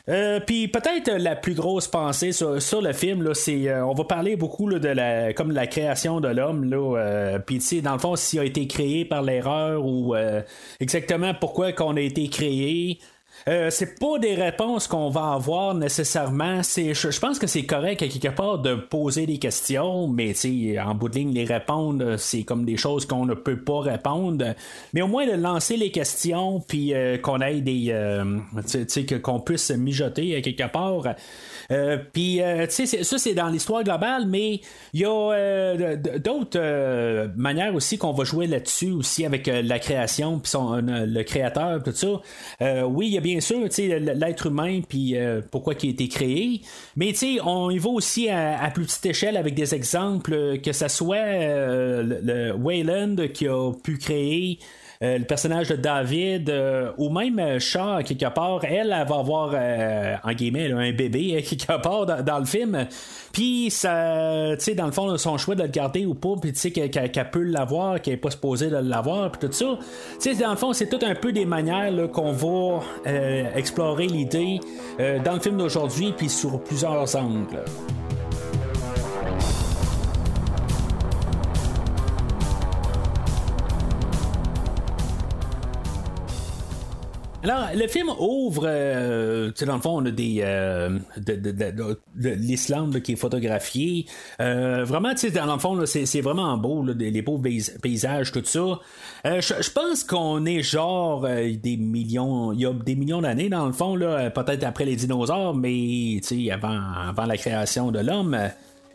Euh, 0.09 0.39
Puis 0.45 0.67
peut-être 0.67 1.11
la 1.11 1.35
plus 1.35 1.53
grosse 1.53 1.87
pensée 1.87 2.31
sur, 2.31 2.61
sur 2.61 2.81
le 2.81 2.93
film, 2.93 3.23
là, 3.23 3.33
c'est 3.33 3.69
euh, 3.69 3.85
on 3.85 3.93
va 3.93 4.03
parler 4.03 4.35
beaucoup 4.35 4.69
de 4.69 4.87
la 4.87 5.33
comme 5.33 5.51
la 5.51 5.67
création 5.67 6.19
de 6.19 6.27
l'homme. 6.27 6.69
Là, 6.69 6.97
euh, 6.97 7.39
puis 7.39 7.59
tu 7.59 7.65
sais, 7.65 7.81
dans 7.81 7.93
le 7.93 7.99
fond, 7.99 8.15
s'il 8.15 8.39
a 8.39 8.45
été 8.45 8.67
créé 8.67 9.05
par 9.05 9.21
l'erreur 9.21 9.85
ou 9.85 10.15
euh, 10.15 10.41
exactement 10.79 11.33
pourquoi 11.33 11.71
qu'on 11.73 11.95
a 11.95 12.01
été 12.01 12.27
créé. 12.29 12.99
Euh, 13.47 13.69
c'est 13.69 13.97
pas 13.99 14.19
des 14.19 14.35
réponses 14.35 14.87
qu'on 14.87 15.09
va 15.09 15.33
avoir 15.33 15.73
nécessairement. 15.73 16.61
C'est, 16.63 16.93
je, 16.93 17.19
pense 17.19 17.39
que 17.39 17.47
c'est 17.47 17.65
correct 17.65 18.01
à 18.01 18.07
quelque 18.07 18.35
part 18.35 18.59
de 18.59 18.75
poser 18.75 19.25
des 19.25 19.37
questions, 19.37 20.07
mais 20.07 20.33
en 20.79 20.95
bout 20.95 21.09
de 21.09 21.15
ligne, 21.15 21.33
les 21.33 21.45
répondre, 21.45 22.17
c'est 22.17 22.43
comme 22.43 22.65
des 22.65 22.77
choses 22.77 23.05
qu'on 23.05 23.25
ne 23.25 23.33
peut 23.33 23.59
pas 23.59 23.79
répondre. 23.79 24.53
Mais 24.93 25.01
au 25.01 25.07
moins 25.07 25.25
de 25.25 25.33
lancer 25.33 25.77
les 25.77 25.91
questions, 25.91 26.61
puis 26.67 26.93
euh, 26.93 27.17
qu'on 27.17 27.39
ait 27.41 27.61
des, 27.61 27.87
euh, 27.89 28.39
qu'on 29.23 29.39
puisse 29.39 29.71
mijoter 29.71 30.35
à 30.35 30.41
quelque 30.41 30.71
part. 30.71 31.15
Euh, 31.71 31.97
puis, 32.11 32.41
euh, 32.41 32.65
tu 32.67 32.87
sais, 32.87 33.03
ça, 33.03 33.17
c'est 33.17 33.33
dans 33.33 33.47
l'histoire 33.47 33.83
globale, 33.83 34.25
mais 34.27 34.61
il 34.93 35.01
y 35.01 35.05
a 35.05 35.09
euh, 35.09 35.95
d'autres 36.17 36.59
manières 37.35 37.75
aussi 37.75 37.97
qu'on 37.97 38.13
va 38.13 38.23
jouer 38.23 38.47
là-dessus 38.47 38.91
aussi 38.91 39.25
avec 39.25 39.47
la 39.47 39.79
création, 39.79 40.39
puis 40.39 40.51
le 40.51 41.23
créateur, 41.23 41.83
tout 41.83 41.91
ça. 41.91 42.85
Oui, 42.85 43.07
il 43.07 43.13
y 43.13 43.17
a 43.17 43.21
bien 43.21 43.39
sûr, 43.39 43.61
tu 43.69 43.75
sais, 43.75 43.99
l'être 43.99 44.47
humain, 44.47 44.81
puis 44.87 45.15
pourquoi 45.51 45.73
il 45.81 45.89
a 45.89 45.91
été 45.91 46.07
créé, 46.07 46.61
mais 46.95 47.09
tu 47.09 47.15
sais, 47.15 47.37
on 47.43 47.69
y 47.69 47.77
va 47.77 47.89
aussi 47.89 48.29
à, 48.29 48.69
plus 48.73 48.85
petite 48.85 49.05
échelle 49.05 49.37
avec 49.37 49.53
des 49.53 49.75
exemples, 49.75 50.59
que 50.59 50.71
ça 50.71 50.89
soit 50.89 51.23
le, 51.23 52.19
le 52.23 52.53
Wayland 52.53 53.15
qui 53.33 53.47
a 53.47 53.71
pu 53.71 53.97
créer 53.97 54.59
le 55.01 55.23
personnage 55.23 55.69
de 55.69 55.77
David, 55.77 56.49
euh, 56.49 56.91
ou 56.97 57.09
même 57.09 57.39
euh, 57.39 57.57
Shaw, 57.57 58.03
quelque 58.03 58.29
part, 58.33 58.59
elle, 58.65 58.93
elle 58.93 59.07
va 59.07 59.15
avoir, 59.15 59.55
en 60.23 60.31
guillemets, 60.33 60.71
un 60.73 60.91
bébé, 60.91 61.41
quelque 61.49 61.81
part, 61.81 62.05
dans, 62.05 62.39
le 62.39 62.45
film. 62.45 62.85
Puis, 63.31 63.71
ça, 63.71 64.55
tu 64.57 64.65
sais, 64.65 64.75
dans 64.75 64.87
le 64.87 64.91
fond, 64.91 65.15
son 65.17 65.37
choix 65.37 65.55
de 65.55 65.63
le 65.63 65.69
garder 65.69 66.05
ou 66.05 66.15
pas, 66.15 66.35
puis 66.41 66.51
tu 66.51 66.59
sais, 66.59 66.71
qu'elle, 66.71 66.89
qu'elle 66.89 67.31
peut 67.31 67.43
l'avoir, 67.43 68.01
qu'elle 68.01 68.15
n'est 68.15 68.19
pas 68.19 68.31
supposée 68.31 68.69
de 68.69 68.75
l'avoir, 68.75 69.31
puis 69.31 69.47
tout 69.47 69.53
ça. 69.53 69.77
Tu 70.21 70.35
sais, 70.35 70.35
dans 70.35 70.51
le 70.51 70.57
fond, 70.57 70.73
c'est 70.73 70.89
tout 70.89 71.05
un 71.05 71.15
peu 71.15 71.31
des 71.31 71.45
manières 71.45 71.93
qu'on 72.11 72.33
va 72.33 72.81
explorer 73.55 74.07
l'idée 74.07 74.59
dans 75.23 75.33
le 75.33 75.39
film 75.39 75.57
d'aujourd'hui, 75.57 76.13
puis 76.15 76.27
sur 76.27 76.61
plusieurs 76.61 77.15
angles. 77.15 77.63
Alors, 87.41 87.69
le 87.73 87.87
film 87.87 88.09
ouvre, 88.19 88.63
euh, 88.65 89.47
tu 89.51 89.59
sais, 89.59 89.65
dans 89.65 89.75
le 89.75 89.81
fond, 89.81 90.01
on 90.01 90.05
a 90.05 90.11
des. 90.11 90.41
Euh, 90.43 90.99
de, 91.15 91.35
de, 91.35 91.51
de, 91.71 92.29
l'Islande 92.31 92.99
qui 92.99 93.13
est 93.13 93.15
photographié. 93.15 94.07
Euh, 94.41 94.83
vraiment, 94.83 95.11
tu 95.11 95.19
sais, 95.19 95.31
dans 95.31 95.53
le 95.53 95.57
fond, 95.57 95.85
c'est, 95.85 96.19
vraiment 96.19 96.57
beau, 96.57 96.83
là, 96.83 96.93
les 96.97 97.21
beaux 97.21 97.41
paysages, 97.81 98.33
tout 98.33 98.43
ça. 98.43 98.79
Je 99.23 99.71
pense 99.71 100.03
qu'on 100.03 100.45
est 100.45 100.61
genre 100.61 101.21
des 101.21 101.77
millions. 101.77 102.51
Il 102.51 102.59
y 102.59 102.65
a 102.65 102.73
des 102.73 102.95
millions 102.95 103.21
d'années, 103.21 103.47
dans 103.47 103.67
le 103.67 103.73
fond, 103.73 103.95
là, 103.95 104.29
peut-être 104.31 104.65
après 104.65 104.83
les 104.83 104.97
dinosaures, 104.97 105.55
mais, 105.55 106.19
tu 106.21 106.43
sais, 106.43 106.51
avant, 106.51 106.77
avant 107.07 107.25
la 107.25 107.37
création 107.37 107.91
de 107.91 107.99
l'homme. 107.99 108.37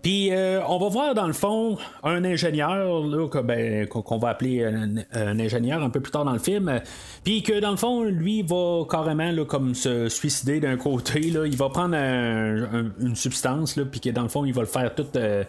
Puis 0.05 0.29
euh, 0.33 0.61
on 0.69 0.77
va 0.77 0.89
voir 0.91 1.15
dans 1.15 1.27
le 1.27 1.33
fond 1.33 1.79
un 2.03 2.27
ingénieur 2.27 3.01
là, 3.07 3.27
ben, 3.43 3.89
qu'on 3.89 4.19
va 4.19 4.29
appeler 4.29 4.63
un, 4.63 5.39
ingénieur 5.41 5.83
un 5.83 5.89
peu 5.89 6.01
plus 6.01 6.13
tard 6.13 6.27
dans 6.27 6.35
le 6.35 6.39
film. 6.39 6.83
Puis 7.25 7.43
que 7.43 7.59
dans 7.59 7.71
le 7.71 7.79
fond, 7.79 8.03
lui 8.03 8.43
va 8.43 8.83
carrément 8.89 9.33
là, 9.33 9.47
comme 9.47 9.75
se 9.75 10.11
suicider 10.11 10.61
d'un 10.61 10.77
côté. 10.77 11.21
Là, 11.31 11.47
il 11.47 11.57
va 11.57 11.71
prendre 11.71 11.97
une 11.97 13.17
substance, 13.17 13.81
puis 13.91 14.01
que 14.01 14.11
dans 14.11 14.25
le 14.25 14.29
fond, 14.29 14.45
il 14.45 14.53
va 14.53 14.61
le 14.61 14.69
faire 14.69 14.95
tout. 14.95 15.07
Euh, 15.17 15.43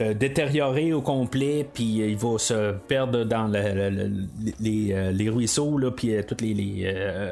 euh, 0.00 0.14
détérioré 0.14 0.92
au 0.92 1.00
complet, 1.00 1.66
puis 1.72 1.84
il 1.84 2.16
va 2.16 2.38
se 2.38 2.72
perdre 2.72 3.24
dans 3.24 3.48
les, 4.60 5.30
ruisseaux, 5.30 5.78
puis 5.96 6.14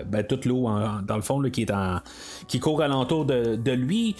ben, 0.07 0.25
toute 0.25 0.45
l'eau 0.45 0.69
dans 1.07 1.17
le 1.17 1.23
fond 1.23 1.41
qui 1.51 1.63
est 1.63 1.73
qui 2.49 2.61
court 2.61 2.83
alentour 2.83 3.25
de, 3.25 3.73
lui. 3.73 4.15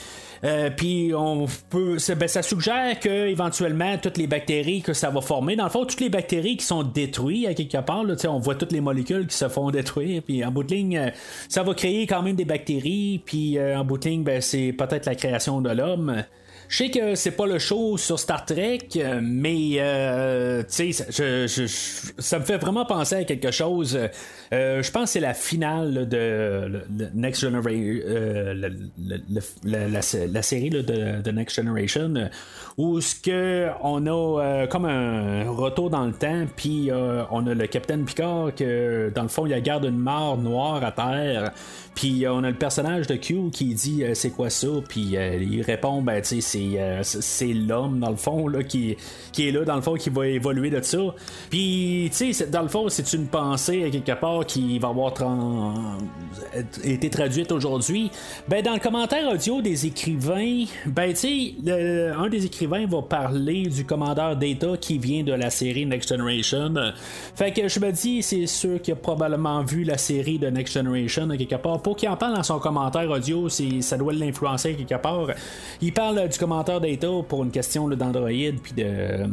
Euh, 0.45 0.71
puis 0.77 1.13
on 1.15 1.47
peut, 1.71 1.99
ben, 2.17 2.29
ça 2.29 2.43
suggère 2.43 2.99
que 2.99 3.29
éventuellement 3.29 3.97
toutes 3.99 4.19
les 4.19 4.27
bactéries 4.27 4.83
que 4.83 4.93
ça 4.93 5.11
va 5.11 5.21
former, 5.21 5.55
dans 5.55 5.65
le 5.65 5.71
fond, 5.71 5.85
toutes 5.85 6.01
les 6.01 6.09
bactéries 6.09 6.57
qui 6.57 6.65
sont 6.65 6.83
détruites 6.83 7.47
à 7.47 7.55
quelque 7.55 7.79
part, 7.79 8.05
on 8.29 8.39
voit 8.39 8.55
toutes 8.55 8.73
les 8.73 8.81
molécules 8.81 9.27
qui 9.27 9.37
se 9.37 9.49
font 9.49 9.71
détruire, 9.71 10.23
puis 10.23 10.45
en 10.45 10.51
bout 10.51 10.65
de 10.65 10.75
ligne, 10.75 10.99
euh, 10.99 11.11
ça 11.49 11.63
va 11.63 11.75
créer 11.75 12.07
quand 12.07 12.23
même 12.23 12.37
des 12.37 12.45
bactéries, 12.45 13.23
puis 13.25 13.59
euh, 13.59 13.79
en 13.79 13.85
bout 13.85 13.99
de 13.99 14.09
ligne, 14.09 14.25
ben, 14.25 14.41
c'est 14.41 14.73
peut-être 14.73 15.07
la 15.07 15.15
création 15.15 15.61
de 15.61 15.71
l'homme. 15.71 16.25
Je 16.73 16.79
sais 16.79 16.89
que 16.89 17.15
c'est 17.17 17.33
pas 17.33 17.45
le 17.45 17.59
show 17.59 17.99
sur 17.99 18.19
Star 18.19 18.47
Trek, 18.47 18.89
mais 19.21 19.75
euh, 19.77 20.63
tu 20.63 20.91
sais, 20.91 21.05
je, 21.11 21.67
ça 22.19 22.39
me 22.39 22.45
fait 22.45 22.57
vraiment 22.57 22.87
penser 22.87 23.17
à 23.17 23.25
quelque 23.25 23.51
chose. 23.51 23.99
Euh, 24.55 24.83
je 24.83 24.91
pense 24.91 25.03
que 25.03 25.11
c'est 25.11 25.21
la 25.21 25.35
finale 25.35 26.09
de 26.09 26.81
Next 27.15 27.43
Generation, 27.43 28.01
euh, 28.07 28.71
la, 29.65 30.43
série 30.43 30.71
de, 30.71 31.31
Next 31.31 31.57
Generation, 31.57 32.31
où 32.79 33.03
ce 33.03 33.17
que 33.17 33.69
on 33.83 34.07
a 34.07 34.67
comme 34.69 34.87
un 34.87 35.51
retour 35.51 35.91
dans 35.91 36.07
le 36.07 36.15
temps, 36.15 36.47
puis 36.57 36.89
on 37.31 37.47
a 37.49 37.53
le 37.53 37.67
Capitaine 37.67 38.07
Picard 38.07 38.55
que 38.55 39.13
dans 39.15 39.25
le 39.25 39.29
fond 39.29 39.45
il 39.45 39.63
garde 39.63 39.85
une 39.85 39.99
mort 39.99 40.39
noire 40.39 40.83
à 40.83 40.93
terre. 40.93 41.53
Puis 41.95 42.25
on 42.29 42.43
a 42.45 42.51
le 42.51 42.57
personnage 42.57 43.07
de 43.07 43.17
Q 43.17 43.51
qui 43.53 43.75
dit 43.75 44.03
c'est 44.15 44.31
quoi 44.31 44.51
ça, 44.51 44.69
puis 44.89 45.17
il 45.17 45.63
répond 45.63 46.03
ben 46.03 46.21
tu 46.23 46.41
sais 46.41 46.63
euh, 46.79 47.01
c'est 47.03 47.53
l'homme, 47.53 48.01
dans 48.01 48.11
le 48.11 48.17
fond, 48.17 48.49
là, 48.49 48.63
qui, 48.63 48.97
qui 49.33 49.49
est 49.49 49.53
là, 49.53 49.65
dans 49.65 49.77
le 49.77 49.83
fond, 49.83 49.95
qui 49.95 50.11
va 50.11 50.27
évoluer 50.27 50.71
de 50.71 50.81
ça. 50.83 50.99
Puis, 51.51 52.11
tu 52.17 52.33
sais, 52.33 52.47
dans 52.47 52.63
le 52.63 52.69
fond, 52.69 52.89
c'est 52.89 53.13
une 53.13 53.27
pensée, 53.27 53.89
quelque 53.91 54.19
part, 54.19 54.47
qui 54.47 54.79
va 54.79 54.89
avoir 54.89 55.13
été 56.85 57.11
traduite 57.11 57.53
aujourd'hui. 57.53 58.11
Ben, 58.49 58.63
dans 58.63 58.75
le 58.75 58.81
commentaire 58.81 59.29
audio 59.31 59.63
des 59.63 59.87
écrivains, 59.87 60.65
ben, 60.87 61.13
tu 61.13 61.17
sais, 61.17 62.13
un 62.17 62.29
des 62.29 62.47
écrivains 62.47 62.87
va 62.87 63.03
parler 63.03 63.65
du 63.65 63.85
commandeur 63.85 64.37
Data 64.37 64.77
qui 64.81 64.99
vient 64.99 65.23
de 65.23 65.33
la 65.33 65.51
série 65.51 65.87
Next 65.87 66.09
Generation. 66.09 66.75
Fait 67.35 67.53
que 67.53 67.69
je 67.69 67.81
me 67.81 67.91
dis, 67.93 68.23
c'est 68.23 68.47
sûr 68.47 68.81
qu'il 68.81 68.93
a 68.93 68.97
probablement 68.97 69.63
vu 69.63 69.85
la 69.85 69.99
série 69.99 70.39
de 70.39 70.49
Next 70.49 70.75
Generation, 70.75 71.29
quelque 71.29 71.57
part. 71.57 71.82
Pour 71.83 71.97
qu'il 71.97 72.09
en 72.09 72.17
parle 72.17 72.37
dans 72.37 72.43
son 72.43 72.59
commentaire 72.59 73.11
audio, 73.11 73.49
ça 73.49 73.97
doit 73.97 74.13
l'influencer 74.13 74.75
quelque 74.75 75.01
part. 75.01 75.29
Il 75.81 75.93
parle 75.93 76.29
du 76.29 76.39
commentaire 76.39 76.81
Data 76.81 77.09
pour 77.29 77.43
une 77.43 77.51
question 77.51 77.89
d'Android 77.89 78.29
puis 78.29 78.73
de, 78.77 79.27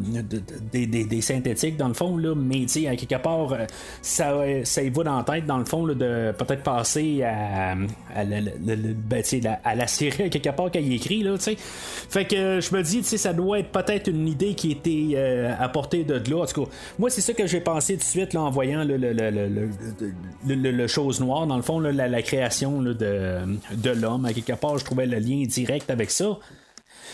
des 0.71 1.21
synthétiques 1.21 1.77
dans 1.77 1.87
le 1.87 1.93
fond, 1.93 2.17
là, 2.17 2.33
mais 2.35 2.65
à 2.87 2.95
quelque 2.95 3.21
part, 3.21 3.53
euh, 3.53 3.65
ça, 4.01 4.33
ça 4.63 4.83
y 4.83 4.89
va 4.89 5.03
dans 5.03 5.17
la 5.17 5.23
tête 5.23 5.45
dans 5.45 5.57
le 5.57 5.65
fond 5.65 5.85
de 5.85 5.93
peut-être 5.93 6.63
passer 6.63 7.23
à, 7.23 7.75
la, 8.23 8.41
ben, 8.61 9.23
à 9.63 9.87
série 9.87 10.29
quelque 10.29 10.49
part 10.49 10.71
qu'il 10.71 10.91
écrit. 10.93 11.23
Là, 11.23 11.35
fait 12.09 12.25
que 12.25 12.59
je 12.59 12.75
me 12.75 12.81
dis, 12.81 13.03
ça 13.03 13.33
doit 13.33 13.59
être 13.59 13.69
peut-être 13.69 14.09
une 14.09 14.27
idée 14.27 14.53
qui 14.53 14.71
était 14.71 15.11
euh, 15.15 15.53
apportée 15.59 16.03
de 16.03 16.15
là. 16.29 16.45
Moi, 16.97 17.09
c'est 17.09 17.21
ça 17.21 17.33
que 17.33 17.47
j'ai 17.47 17.61
pensé 17.61 17.93
tout 17.93 17.99
de 17.99 18.05
suite 18.05 18.33
là, 18.33 18.41
en 18.41 18.49
voyant 18.49 18.83
le, 18.85 20.87
chose 20.87 21.19
noire, 21.19 21.47
dans 21.47 21.57
le 21.57 21.61
fond, 21.61 21.79
la, 21.79 22.21
création 22.21 22.38
de, 22.93 23.89
l'homme. 23.89 24.25
À 24.25 24.33
quelque 24.33 24.53
part, 24.53 24.77
je 24.77 24.85
trouvais 24.85 25.05
le 25.05 25.17
lien 25.17 25.43
direct 25.45 25.89
avec 25.89 26.11
ça. 26.11 26.37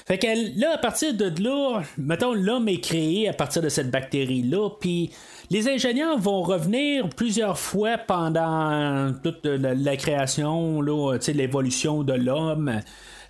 Fait 0.06 0.20
que 0.20 0.28
là, 0.60 0.74
à 0.76 0.78
partir 0.78 1.14
de 1.14 1.32
là, 1.42 1.82
mettons, 1.98 2.34
l'homme 2.34 2.68
est 2.68 2.82
créé 2.82 3.28
à 3.28 3.34
partir 3.34 3.62
de 3.62 3.70
cette 3.70 3.90
bactérie-là, 3.90 4.70
puis 4.80 5.10
les 5.50 5.68
ingénieurs 5.68 6.20
vont 6.20 6.44
revenir 6.44 7.10
plusieurs 7.10 7.58
fois 7.58 7.98
pendant 7.98 9.14
toute 9.24 9.46
la, 9.46 9.98
création, 9.98 10.82
là, 10.82 11.18
l'évolution 11.34 12.04
de 12.04 12.14
l'homme. 12.14 12.82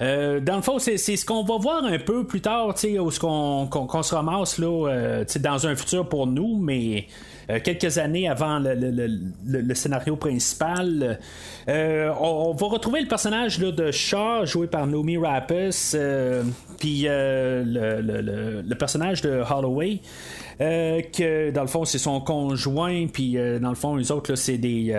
Euh, 0.01 0.39
dans 0.39 0.57
le 0.57 0.61
fond, 0.61 0.79
c'est, 0.79 0.97
ce 0.97 1.25
qu'on 1.25 1.43
va 1.43 1.57
voir 1.57 1.83
un 1.85 1.99
peu 1.99 2.25
plus 2.25 2.41
tard, 2.41 2.67
où 2.67 3.11
ce 3.11 3.19
qu'on, 3.19 4.03
se 4.03 4.15
ramasse 4.15 4.57
là, 4.57 4.89
euh, 4.89 5.25
dans 5.39 5.67
un 5.67 5.75
futur 5.75 6.07
pour 6.07 6.27
nous, 6.27 6.57
mais 6.57 7.07
euh, 7.49 7.59
quelques 7.63 7.97
années 7.97 8.27
avant 8.27 8.59
le, 8.59 9.73
scénario 9.73 10.15
principal. 10.15 11.19
Euh, 11.67 12.11
on, 12.19 12.53
va 12.53 12.67
retrouver 12.67 13.01
le 13.01 13.07
personnage 13.07 13.59
de 13.59 13.91
Shaw, 13.91 14.45
joué 14.45 14.67
par 14.67 14.87
Nomi 14.87 15.17
Rappus, 15.17 15.93
euh, 15.93 16.43
puis 16.79 17.05
le, 17.07 18.73
personnage 18.75 19.21
de 19.21 19.41
Holloway. 19.49 20.01
Que 20.59 21.51
dans 21.51 21.61
le 21.61 21.67
fond 21.67 21.85
c'est 21.85 21.97
son 21.97 22.21
conjoint 22.21 23.07
puis 23.07 23.37
dans 23.61 23.69
le 23.69 23.75
fond 23.75 23.95
les 23.95 24.11
autres 24.11 24.35
c'est 24.35 24.57
des, 24.57 24.93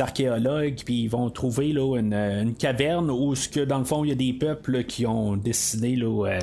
archéologues 0.00 0.82
puis 0.84 1.02
ils 1.02 1.08
vont 1.08 1.30
trouver 1.30 1.72
là, 1.72 1.98
une, 1.98 2.54
caverne 2.58 3.10
où 3.10 3.34
ce 3.34 3.48
que 3.48 3.60
dans 3.60 3.78
le 3.78 3.84
fond 3.84 4.04
il 4.04 4.08
y 4.08 4.12
a 4.12 4.16
des 4.16 4.32
peuples 4.32 4.84
qui 4.84 5.06
ont 5.06 5.36
dessiné 5.36 5.96
là, 5.96 6.38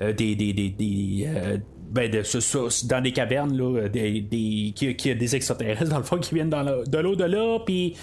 des, 0.00 0.34
des, 0.34 0.52
des 0.52 1.28
ben 1.90 2.10
de, 2.10 2.88
dans 2.88 3.00
des 3.00 3.12
cavernes 3.12 3.56
là, 3.56 3.88
des, 3.88 4.20
des, 4.20 4.72
qui, 4.74 5.10
a 5.10 5.14
des 5.14 5.36
extraterrestres 5.36 5.84
dans 5.90 5.98
le 5.98 6.04
fond 6.04 6.18
qui 6.18 6.34
viennent 6.34 6.50
dans 6.50 6.62
l'eau 6.62 7.16
de 7.16 7.24
là 7.24 7.58
puis 7.64 7.94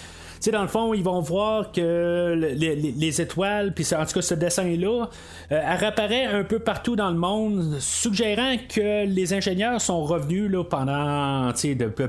sais 0.44 0.50
dans 0.50 0.62
le 0.62 0.68
fond 0.68 0.94
ils 0.94 1.02
vont 1.02 1.20
voir 1.20 1.72
que 1.72 2.34
les, 2.34 3.20
étoiles 3.20 3.72
puis 3.72 3.86
en 3.96 4.04
tout 4.04 4.14
cas 4.14 4.22
ce 4.22 4.34
dessin 4.34 4.76
là 4.76 5.08
euh, 5.52 5.60
réapparaît 5.76 6.26
un 6.26 6.44
peu 6.44 6.58
partout 6.58 6.96
dans 6.96 7.10
le 7.10 7.16
monde 7.16 7.76
suggérant 7.80 8.56
que 8.68 9.06
les 9.06 9.32
ingénieurs 9.32 9.80
sont 9.80 10.04
revenus 10.04 10.50
là, 10.50 10.64
pendant 10.64 11.52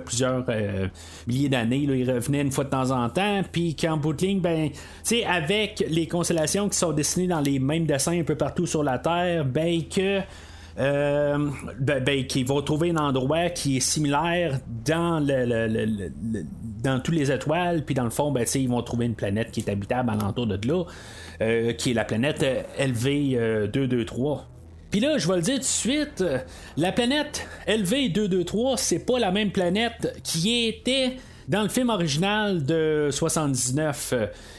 plusieurs 0.06 0.44
euh, 0.50 0.88
milliers 1.28 1.50
d'années 1.50 1.78
ils 1.78 2.12
revenaient 2.12 2.42
une 2.42 2.52
fois 2.52 2.64
de 2.64 2.70
temps 2.70 2.92
en 2.92 3.10
temps 3.10 3.42
puis 3.52 3.76
qu'en 3.76 3.98
bout 3.98 4.14
de 4.14 4.26
ligne 4.26 4.40
ben 4.40 4.70
avec 5.28 5.86
les 5.90 6.08
constellations 6.08 6.68
qui 6.70 6.78
sont 6.78 6.92
dessinées 6.92 7.28
dans 7.28 7.42
les 7.42 7.60
mêmes 7.60 7.86
dessins 7.86 8.20
un 8.20 8.24
peu 8.24 8.36
partout 8.36 8.66
sur 8.66 8.84
la 8.84 9.00
Terre 9.00 9.46
ben 9.46 9.82
que 9.84 10.22
euh, 10.78 11.38
ben, 11.80 12.04
ben, 12.04 12.28
qui 12.28 12.44
vont 12.44 12.62
trouver 12.62 12.90
un 12.90 12.98
endroit 12.98 13.50
qui 13.50 13.78
est 13.78 13.82
similaire 13.82 14.60
dans 14.86 15.26
le, 15.26 16.12
dans 16.84 17.00
toutes 17.00 17.16
les 17.16 17.32
étoiles, 17.32 17.86
puis 17.86 17.96
dans 17.96 18.04
le 18.04 18.10
fond, 18.10 18.30
ben, 18.32 18.46
ils 18.56 18.68
vont 18.68 18.82
trouver 18.82 19.06
une 19.06 19.16
planète 19.16 19.52
qui 19.52 19.62
est 19.62 19.70
habitable 19.70 20.10
alentour 20.10 20.48
de 20.48 20.60
là, 20.68 20.84
euh, 21.42 21.72
qui 21.74 21.92
est 21.92 21.94
la 21.94 22.04
planète 22.04 22.46
LV223. 22.78 24.42
Puis 24.92 25.00
là, 25.00 25.18
je 25.18 25.26
vais 25.28 25.38
le 25.38 25.42
dire 25.42 25.56
tout 25.56 25.62
de 25.62 25.66
suite, 25.66 26.24
la 26.78 26.92
planète 26.92 27.48
LV223, 27.68 28.78
c'est 28.78 29.04
pas 29.06 29.18
la 29.18 29.32
même 29.32 29.52
planète 29.52 30.20
qui 30.24 30.66
était 30.66 31.16
dans 31.48 31.64
le 31.64 31.70
film 31.70 31.90
original 31.90 32.66
de 32.66 33.08
79, 33.12 34.14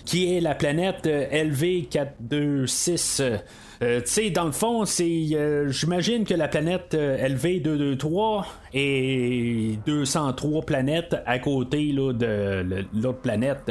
qui 0.05 0.35
est 0.35 0.41
la 0.41 0.55
planète 0.55 1.07
LV426. 1.07 3.41
Euh, 3.83 4.01
tu 4.01 4.07
sais, 4.09 4.31
dans 4.31 4.45
le 4.45 4.53
fond, 4.53 4.85
c'est. 4.85 5.29
euh, 5.33 5.69
J'imagine 5.71 6.25
que 6.25 6.35
la 6.35 6.49
planète 6.49 6.95
euh, 6.95 7.17
LV223 7.29 8.45
est 8.75 9.79
203 9.87 10.63
planètes 10.63 11.17
à 11.27 11.39
côté 11.39 11.93
là, 11.93 12.13
de 12.13 12.85
l'autre 12.95 13.19
planète. 13.19 13.71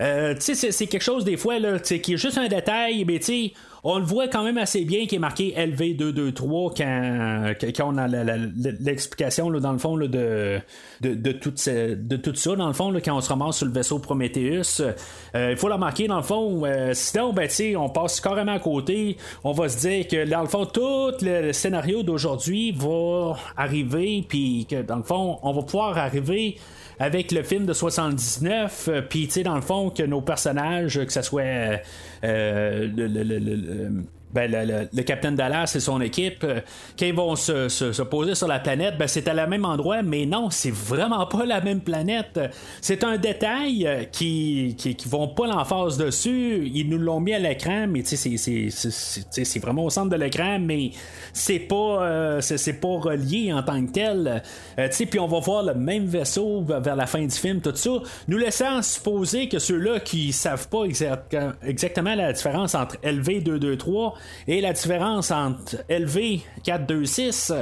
Euh, 0.00 0.34
tu 0.34 0.54
sais, 0.54 0.72
c'est- 0.72 0.86
quelque 0.86 1.02
chose 1.02 1.24
des 1.24 1.36
fois 1.36 1.58
là, 1.58 1.78
qui 1.78 2.14
est 2.14 2.16
juste 2.16 2.38
un 2.38 2.48
détail, 2.48 3.04
mais 3.04 3.18
tu 3.18 3.24
sais, 3.24 3.52
on 3.84 3.98
le 3.98 4.04
voit 4.04 4.28
quand 4.28 4.42
même 4.44 4.58
assez 4.58 4.84
bien 4.84 5.06
qui 5.06 5.16
est 5.16 5.18
marqué 5.20 5.54
LV223 5.56 6.74
quand, 6.76 7.54
quand- 7.74 7.88
on 7.94 7.96
a 7.96 8.06
l'explication 8.08 9.50
dans 9.50 9.72
le 9.72 9.78
fond 9.78 9.96
de, 9.96 10.60
de, 11.00 11.32
tout, 11.32 11.52
ça, 11.54 11.72
dans 12.56 12.66
le 12.66 12.72
fond, 12.72 12.90
là, 12.90 13.00
quand 13.00 13.16
on 13.16 13.20
se 13.20 13.28
ramasse 13.28 13.58
sur 13.58 13.66
le 13.66 13.72
vaisseau 13.72 13.98
Prometheus. 13.98 14.80
Euh, 15.34 15.50
il 15.52 15.56
faut 15.56 15.68
la 15.68 15.78
marquer 15.78 16.06
dans 16.08 16.16
le 16.16 16.22
fond. 16.22 16.64
euh, 16.64 16.92
sinon, 16.94 17.32
ben, 17.32 17.48
on 17.76 17.88
passe 17.88 18.20
carrément 18.20 18.52
à 18.52 18.58
côté. 18.58 19.16
On 19.44 19.52
va 19.52 19.68
se 19.68 19.78
dire 19.86 20.06
que 20.08 20.28
dans 20.28 20.40
le 20.42 20.48
fond, 20.48 20.66
tout 20.66 21.12
le 21.22 21.52
scénario 21.52 22.02
d'aujourd'hui 22.02 22.72
va 22.72 23.36
arriver, 23.56 24.24
puis 24.28 24.66
que 24.68 24.82
dans 24.82 24.96
le 24.96 25.02
fond, 25.02 25.38
on 25.42 25.52
va 25.52 25.62
pouvoir 25.62 25.98
arriver 25.98 26.56
avec 26.98 27.32
le 27.32 27.42
film 27.42 27.66
de 27.66 27.72
79, 27.72 28.88
euh, 28.88 29.02
puis 29.02 29.26
tu 29.26 29.34
sais, 29.34 29.42
dans 29.42 29.54
le 29.54 29.60
fond, 29.60 29.90
que 29.90 30.02
nos 30.02 30.20
personnages, 30.20 31.04
que 31.04 31.12
ce 31.12 31.22
soit 31.22 31.42
euh, 31.42 31.76
euh, 32.24 32.88
le, 32.96 33.06
le- 33.06 33.22
le- 33.22 33.38
le- 33.38 33.54
le- 33.56 33.90
ben, 34.32 34.50
le, 34.50 34.64
le- 34.64 34.88
le 34.92 35.02
Capitaine 35.02 35.36
Dallas 35.36 35.72
et 35.74 35.80
son 35.80 36.00
équipe, 36.00 36.44
euh, 36.44 36.60
quand 36.98 37.06
ils 37.06 37.14
vont 37.14 37.34
se, 37.36 37.68
se- 37.68 37.92
se 37.92 38.02
poser 38.02 38.34
sur 38.34 38.46
la 38.48 38.58
planète, 38.58 38.96
ben, 38.98 39.06
c'est 39.08 39.26
à 39.28 39.34
la 39.34 39.46
même 39.46 39.64
endroit, 39.64 40.02
mais 40.02 40.26
non, 40.26 40.50
c'est 40.50 40.72
vraiment 40.74 41.26
pas 41.26 41.44
la 41.46 41.60
même 41.60 41.80
planète. 41.80 42.38
C'est 42.80 43.04
un 43.04 43.16
détail 43.16 43.86
euh, 43.86 44.04
qui, 44.04 44.74
qui, 44.78 44.94
qui 44.94 45.08
vont 45.08 45.28
pas 45.28 45.46
l'emphase 45.46 45.96
dessus. 45.96 46.70
Ils 46.74 46.88
nous 46.88 46.98
l'ont 46.98 47.20
mis 47.20 47.34
à 47.34 47.38
l'écran, 47.38 47.86
mais 47.88 48.02
c'est- 48.04 49.58
vraiment 49.60 49.84
au 49.84 49.90
centre 49.90 50.10
de 50.10 50.16
l'écran, 50.16 50.58
mais 50.60 50.90
c'est 51.32 51.58
pas, 51.58 52.02
euh, 52.02 52.40
c'est 52.40 52.80
pas 52.80 52.88
relié 52.98 53.52
en 53.52 53.62
tant 53.62 53.84
que 53.86 53.92
tel. 53.92 54.42
Euh, 54.78 54.88
puis 55.10 55.18
on 55.18 55.26
va 55.26 55.40
voir 55.40 55.62
le 55.62 55.74
même 55.74 56.06
vaisseau 56.06 56.62
vers 56.62 56.96
la 56.96 57.06
fin 57.06 57.22
du 57.22 57.30
film, 57.34 57.60
tout 57.60 57.74
ça, 57.74 57.90
nous 58.28 58.38
laissant 58.38 58.82
supposer 58.82 59.48
que 59.48 59.58
ceux-là 59.58 60.00
qui 60.00 60.32
savent 60.32 60.68
pas 60.68 60.84
exact- 60.84 61.36
exactement 61.62 62.14
la 62.14 62.32
différence 62.32 62.74
entre 62.74 62.96
LV223 63.02 64.14
et 64.46 64.60
la 64.60 64.72
différence 64.72 65.30
entre 65.30 65.76
LV426, 65.88 67.52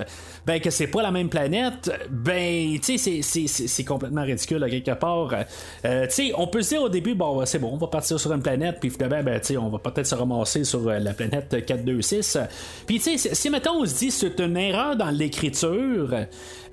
ben 0.46 0.60
que 0.60 0.70
c'est 0.70 0.86
pas 0.86 1.02
la 1.02 1.10
même 1.10 1.28
planète, 1.28 1.90
ben 2.10 2.78
tu 2.80 2.98
sais, 2.98 3.20
c'est- 3.22 3.84
complètement 3.84 4.22
ridicule 4.22 4.62
à 4.64 4.70
quelque 4.70 4.92
part. 4.92 5.30
Euh, 5.84 6.06
tu 6.06 6.12
sais, 6.12 6.32
on 6.36 6.46
peut 6.46 6.62
se 6.62 6.70
dire 6.70 6.82
au 6.82 6.88
début, 6.88 7.14
bon, 7.14 7.44
c'est 7.46 7.58
bon, 7.58 7.70
on 7.72 7.76
va 7.76 7.86
partir 7.88 8.18
sur 8.18 8.32
une 8.32 8.42
planète, 8.42 8.78
puis 8.80 8.90
finalement, 8.90 9.22
ben, 9.22 9.40
tu 9.40 9.46
sais, 9.48 9.56
on 9.56 9.68
va 9.68 9.78
peut-être 9.78 10.06
se 10.06 10.14
ramasser 10.14 10.64
sur 10.64 10.88
euh, 10.88 10.98
la 10.98 11.12
planète 11.14 11.64
426. 11.64 12.38
Puis 12.86 12.96
tu 13.00 13.16
sais, 13.16 13.28
si- 13.28 13.34
si 13.34 13.50
mettons 13.50 13.80
on 13.82 13.86
se 13.86 13.94
dit 13.98 14.10
c'est 14.10 14.38
une 14.40 14.56
erreur 14.56 14.96
dans 14.96 15.10
l'écriture, 15.10 16.14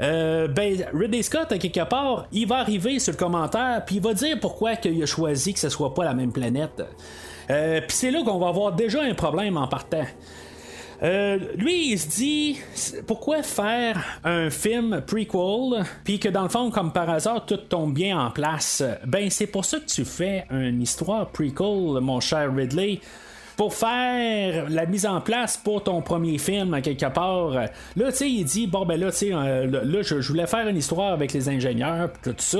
euh, 0.01 0.47
ben 0.47 0.85
Ridley 0.93 1.21
Scott 1.23 1.51
à 1.51 1.57
quelque 1.57 1.87
part, 1.87 2.27
il 2.31 2.47
va 2.47 2.57
arriver 2.57 2.99
sur 2.99 3.13
le 3.13 3.17
commentaire, 3.17 3.83
puis 3.85 3.95
il 3.97 4.01
va 4.01 4.13
dire 4.13 4.37
pourquoi 4.39 4.75
qu'il 4.75 5.01
a 5.01 5.05
choisi 5.05 5.53
que 5.53 5.59
ce 5.59 5.69
soit 5.69 5.93
pas 5.93 6.03
la 6.03 6.13
même 6.13 6.31
planète. 6.31 6.81
Euh, 7.49 7.81
puis 7.81 7.95
c'est 7.95 8.11
là 8.11 8.23
qu'on 8.23 8.39
va 8.39 8.47
avoir 8.47 8.73
déjà 8.73 9.01
un 9.01 9.13
problème 9.13 9.57
en 9.57 9.67
partant. 9.67 10.05
Euh, 11.03 11.37
lui, 11.57 11.91
il 11.91 11.99
se 11.99 12.07
dit 12.07 12.59
pourquoi 13.07 13.43
faire 13.43 14.19
un 14.23 14.49
film 14.49 15.01
prequel, 15.05 15.85
puis 16.05 16.19
que 16.19 16.29
dans 16.29 16.43
le 16.43 16.49
fond, 16.49 16.71
comme 16.71 16.93
par 16.93 17.09
hasard, 17.09 17.45
tout 17.45 17.57
tombe 17.57 17.93
bien 17.93 18.17
en 18.17 18.31
place? 18.31 18.83
Ben, 19.05 19.29
c'est 19.29 19.47
pour 19.47 19.65
ça 19.65 19.79
que 19.79 19.85
tu 19.85 20.05
fais 20.05 20.45
une 20.49 20.81
histoire 20.81 21.27
prequel, 21.29 21.99
mon 22.01 22.19
cher 22.19 22.53
Ridley. 22.55 23.01
Pour 23.55 23.75
faire 23.75 24.67
la 24.67 24.87
mise 24.87 25.05
en 25.05 25.21
place 25.21 25.57
pour 25.57 25.83
ton 25.83 26.01
premier 26.01 26.39
film, 26.39 26.81
quelque 26.81 27.05
part. 27.05 27.51
Là, 27.51 27.69
tu 27.95 28.11
sais, 28.11 28.27
il 28.27 28.45
dit 28.45 28.65
bon, 28.65 28.83
ben 28.83 28.99
là, 28.99 29.11
tu 29.11 29.17
sais, 29.17 29.29
euh, 29.31 29.67
là, 29.67 30.01
je, 30.01 30.21
je 30.21 30.27
voulais 30.27 30.47
faire 30.47 30.67
une 30.67 30.77
histoire 30.77 31.13
avec 31.13 31.33
les 31.33 31.49
ingénieurs, 31.49 32.09
tout 32.23 32.33
ça. 32.39 32.57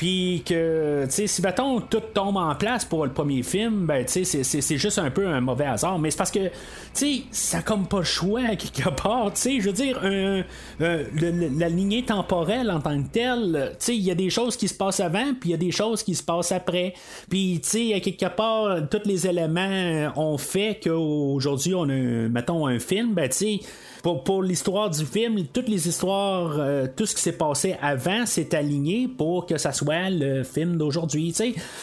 Puis 0.00 0.42
que, 0.46 1.04
tu 1.04 1.10
sais, 1.10 1.26
si 1.26 1.42
mettons 1.42 1.78
tout 1.82 2.00
tombe 2.14 2.38
en 2.38 2.54
place 2.54 2.86
pour 2.86 3.04
le 3.04 3.12
premier 3.12 3.42
film, 3.42 3.84
ben, 3.84 4.02
tu 4.06 4.12
sais, 4.12 4.24
c'est- 4.24 4.44
c'est 4.44 4.62
c'est 4.62 4.78
juste 4.78 4.98
un 4.98 5.10
peu 5.10 5.26
un 5.26 5.42
mauvais 5.42 5.66
hasard. 5.66 5.98
Mais 5.98 6.10
c'est 6.10 6.16
parce 6.16 6.30
que, 6.30 6.46
tu 6.48 6.50
sais, 6.94 7.22
ça 7.30 7.60
comme 7.60 7.86
pas 7.86 7.98
le 7.98 8.04
choix 8.04 8.40
à 8.40 8.56
quelque 8.56 8.88
part. 8.88 9.30
Tu 9.34 9.40
sais, 9.42 9.60
je 9.60 9.66
veux 9.66 9.74
dire, 9.74 10.00
un- 10.02 10.42
la 10.80 11.68
lignée 11.68 12.02
temporelle 12.02 12.70
en 12.70 12.80
tant 12.80 13.02
que 13.02 13.08
telle, 13.08 13.72
tu 13.72 13.84
sais, 13.84 13.94
il 13.96 14.02
y 14.02 14.10
a 14.10 14.14
des 14.14 14.30
choses 14.30 14.56
qui 14.56 14.68
se 14.68 14.74
passent 14.74 15.00
avant, 15.00 15.34
puis 15.38 15.50
il 15.50 15.52
y 15.52 15.54
a 15.54 15.58
des 15.58 15.70
choses 15.70 16.02
qui 16.02 16.14
se 16.14 16.22
passent 16.22 16.52
après. 16.52 16.94
Puis, 17.28 17.60
tu 17.62 17.68
sais, 17.68 17.92
à 17.92 18.00
quelque 18.00 18.34
part, 18.34 18.88
tous 18.88 19.02
les 19.06 19.26
éléments 19.26 20.12
ont 20.16 20.38
fait 20.38 20.80
qu'aujourd'hui, 20.82 21.74
on 21.74 21.82
a, 21.90 22.28
mettons, 22.30 22.66
un 22.66 22.78
film, 22.78 23.12
ben, 23.12 23.28
tu 23.28 23.36
sais, 23.36 23.60
pour, 24.02 24.24
pour 24.24 24.42
l'histoire 24.42 24.88
du 24.88 25.04
film, 25.04 25.44
toutes 25.52 25.68
les 25.68 25.86
histoires, 25.86 26.56
euh, 26.58 26.86
tout 26.96 27.04
ce 27.04 27.14
qui 27.14 27.20
s'est 27.20 27.36
passé 27.36 27.76
avant 27.82 28.24
s'est 28.24 28.54
aligné 28.56 29.06
pour 29.08 29.44
que 29.44 29.58
ça 29.58 29.72
soit 29.72 29.89
le 29.92 30.42
film 30.42 30.76
d'aujourd'hui. 30.76 31.34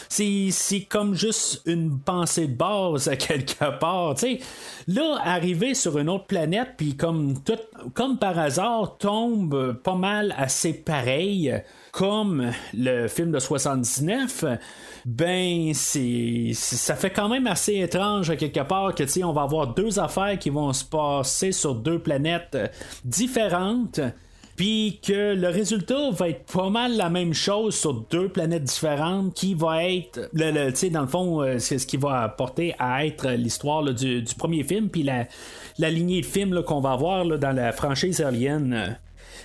C'est, 0.08 0.80
comme 0.88 1.14
juste 1.14 1.62
une 1.66 1.98
pensée 1.98 2.46
de 2.46 2.54
base 2.54 3.08
à 3.08 3.16
quelque 3.16 3.78
part. 3.78 4.14
Là, 4.86 5.20
arriver 5.24 5.74
sur 5.74 5.98
une 5.98 6.08
autre 6.08 6.26
planète, 6.26 6.70
puis 6.76 6.96
comme 6.96 7.42
tout, 7.42 7.58
comme 7.94 8.18
par 8.18 8.38
hasard, 8.38 8.96
tombe 8.98 9.74
pas 9.82 9.94
mal 9.94 10.34
assez 10.36 10.72
pareil 10.72 11.62
comme 11.92 12.52
le 12.74 13.08
film 13.08 13.32
de 13.32 13.38
79, 13.38 14.44
ben 15.04 15.72
ça 15.74 16.94
fait 16.94 17.10
quand 17.10 17.28
même 17.28 17.46
assez 17.46 17.80
étrange 17.80 18.30
à 18.30 18.36
quelque 18.36 18.60
part 18.60 18.94
que 18.94 19.24
on 19.24 19.32
va 19.32 19.42
avoir 19.42 19.74
deux 19.74 19.98
affaires 19.98 20.38
qui 20.38 20.50
vont 20.50 20.72
se 20.72 20.84
passer 20.84 21.50
sur 21.50 21.74
deux 21.74 21.98
planètes 21.98 22.56
différentes. 23.04 24.00
Puis 24.58 24.98
que 25.06 25.34
le 25.36 25.48
résultat 25.48 26.10
va 26.10 26.30
être 26.30 26.44
pas 26.52 26.68
mal 26.68 26.96
la 26.96 27.08
même 27.10 27.32
chose 27.32 27.76
sur 27.76 27.94
deux 28.10 28.28
planètes 28.28 28.64
différentes, 28.64 29.32
qui 29.32 29.54
va 29.54 29.84
être, 29.84 30.28
le, 30.32 30.50
le- 30.50 30.70
tu 30.72 30.76
sais, 30.78 30.90
dans 30.90 31.02
le 31.02 31.06
fond, 31.06 31.40
euh, 31.42 31.58
c'est 31.60 31.78
ce 31.78 31.86
qui 31.86 31.96
va 31.96 32.22
apporter 32.22 32.74
à 32.80 33.06
être 33.06 33.30
l'histoire 33.30 33.84
du, 33.84 34.20
du 34.20 34.34
premier 34.34 34.64
film, 34.64 34.88
puis 34.88 35.04
la, 35.04 35.26
la 35.78 35.90
lignée 35.90 36.20
de 36.22 36.26
films 36.26 36.60
qu'on 36.64 36.80
va 36.80 36.90
avoir 36.90 37.24
dans 37.38 37.52
la 37.52 37.70
franchise 37.70 38.20
Alien. 38.20 38.98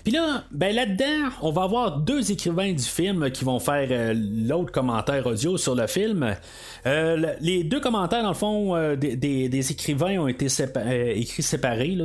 Puis 0.03 0.11
là, 0.11 0.43
ben 0.51 0.75
là-dedans, 0.75 1.29
on 1.41 1.51
va 1.51 1.63
avoir 1.63 1.97
deux 1.99 2.29
écrivains 2.29 2.73
du 2.73 2.83
film 2.83 3.31
qui 3.31 3.45
vont 3.45 3.59
faire 3.59 3.87
euh, 3.89 4.13
l'autre 4.13 4.73
commentaire 4.73 5.25
audio 5.25 5.55
sur 5.55 5.75
le 5.75 5.87
film. 5.87 6.35
Euh, 6.85 7.15
le- 7.15 7.29
les 7.39 7.63
deux 7.63 7.79
commentaires, 7.79 8.21
dans 8.21 8.29
le 8.29 8.33
fond, 8.35 8.75
euh, 8.75 8.97
des, 8.97 9.71
écrivains 9.71 10.17
ont 10.19 10.27
été 10.27 10.47
écrits 11.15 11.41
séparés, 11.41 11.97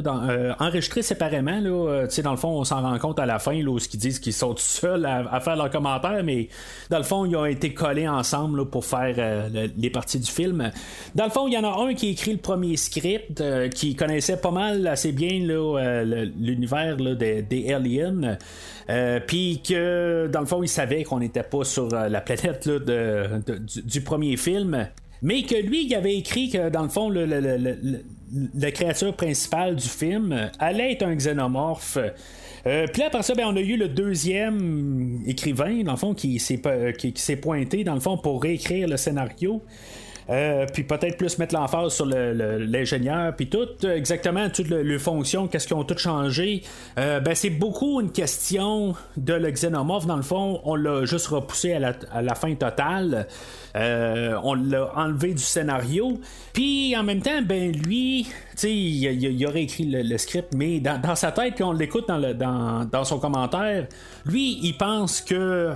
enregistrés 0.60 1.02
séparément. 1.02 1.60
Dans 1.60 2.30
le 2.30 2.36
fond, 2.36 2.50
on 2.50 2.62
s'en 2.62 2.82
rend 2.82 2.96
compte 3.00 3.18
à 3.18 3.26
la 3.26 3.40
fin, 3.40 3.60
là, 3.60 3.68
où 3.68 3.78
qu'ils 3.78 3.98
disent 3.98 4.20
qu'ils 4.20 4.32
sont 4.32 4.54
seuls 4.56 5.04
à, 5.04 5.40
faire 5.40 5.56
leurs 5.56 5.70
commentaires, 5.70 6.22
mais 6.22 6.48
dans 6.90 6.98
le 6.98 7.04
fond, 7.04 7.24
ils 7.24 7.34
ont 7.34 7.46
été 7.46 7.74
collés 7.74 8.06
ensemble 8.06 8.66
pour 8.66 8.84
faire 8.84 9.48
le- 9.52 9.70
les 9.76 9.90
parties 9.90 10.20
du 10.20 10.30
film. 10.30 10.70
Dans 11.16 11.24
le 11.24 11.30
fond, 11.30 11.48
il 11.48 11.54
y 11.54 11.58
en 11.58 11.64
a 11.64 11.84
un 11.84 11.94
qui 11.94 12.06
a 12.06 12.10
écrit 12.10 12.32
le 12.32 12.38
premier 12.38 12.76
script, 12.76 13.42
qui 13.74 13.96
connaissait 13.96 14.36
pas 14.36 14.52
mal 14.52 14.86
assez 14.86 15.10
bien 15.10 15.40
l'univers 16.38 16.96
des, 16.96 17.42
des 17.42 17.64
Euh, 18.90 19.20
Puis 19.26 19.60
que 19.66 20.28
dans 20.32 20.40
le 20.40 20.46
fond, 20.46 20.62
il 20.62 20.68
savait 20.68 21.04
qu'on 21.04 21.18
n'était 21.20 21.42
pas 21.42 21.64
sur 21.64 21.92
euh, 21.92 22.08
la 22.08 22.20
planète 22.20 22.66
là, 22.66 22.78
de- 22.78 23.58
du, 23.84 24.00
premier 24.00 24.36
film. 24.36 24.88
Mais 25.22 25.42
que 25.42 25.56
lui, 25.56 25.84
il 25.84 25.94
avait 25.94 26.16
écrit 26.16 26.48
que 26.48 26.68
dans 26.68 26.82
le 26.82 26.88
fond, 26.88 27.08
le, 27.10 27.26
le- 27.26 27.40
le- 27.40 28.04
la 28.54 28.70
créature 28.70 29.14
principale 29.16 29.76
du 29.76 29.88
film 29.88 30.50
allait 30.58 30.92
être 30.92 31.02
un 31.02 31.14
xénomorphe. 31.16 31.98
Euh, 32.66 32.86
puis 32.92 33.00
là, 33.00 33.06
après 33.08 33.22
ça, 33.22 33.34
ben, 33.34 33.46
on 33.46 33.56
a 33.56 33.60
eu 33.60 33.76
le 33.76 33.88
deuxième 33.88 35.20
écrivain, 35.26 35.82
dans 35.82 35.92
le 35.92 35.98
fond, 35.98 36.14
qui 36.14 36.38
s'est, 36.38 36.60
qui 36.98 37.12
s'est 37.16 37.36
pointé, 37.36 37.84
dans 37.84 37.94
le 37.94 38.00
fond, 38.00 38.16
pour 38.18 38.42
réécrire 38.42 38.86
le 38.88 38.96
scénario. 38.96 39.62
Euh, 40.30 40.66
puis 40.72 40.82
peut-être 40.82 41.16
plus 41.16 41.38
mettre 41.38 41.54
l'emphase 41.54 41.94
sur 41.94 42.04
l'ingénieur, 42.04 43.34
puis 43.34 43.48
tout, 43.48 43.66
euh, 43.84 43.96
exactement, 43.96 44.48
toutes 44.50 44.68
le- 44.68 44.82
les 44.82 44.98
fonctions, 44.98 45.48
qu'est-ce 45.48 45.66
qu'ils 45.66 45.76
ont 45.76 45.84
tout 45.84 45.96
changé. 45.96 46.62
Euh, 46.98 47.20
ben, 47.20 47.34
c'est 47.34 47.50
beaucoup 47.50 48.00
une 48.00 48.12
question 48.12 48.94
de 49.16 49.32
le 49.34 49.50
xénomorphe, 49.50 50.06
dans 50.06 50.16
le 50.16 50.22
fond, 50.22 50.60
on 50.64 50.74
l'a 50.74 51.04
juste 51.06 51.28
repoussé 51.28 51.72
à 51.72 51.78
la, 51.78 51.92
à 52.12 52.20
la 52.22 52.34
fin 52.34 52.54
totale. 52.54 53.26
Euh, 53.76 54.38
on 54.42 54.54
l'a 54.54 54.90
enlevé 54.96 55.34
du 55.34 55.42
scénario. 55.42 56.20
Puis 56.52 56.96
en 56.96 57.02
même 57.02 57.20
temps, 57.20 57.42
ben 57.42 57.72
lui, 57.72 58.26
il, 58.62 58.68
il- 58.68 59.24
il 59.24 59.46
aurait 59.46 59.62
écrit 59.62 59.84
le, 59.84 60.18
script, 60.18 60.54
mais 60.54 60.80
dans, 60.80 61.14
sa 61.14 61.32
tête, 61.32 61.54
quand 61.58 61.70
on 61.70 61.72
l'écoute 61.72 62.06
dans, 62.08 63.04
son 63.04 63.18
commentaire, 63.18 63.86
lui, 64.26 64.58
il 64.62 64.76
pense 64.76 65.20
que 65.20 65.72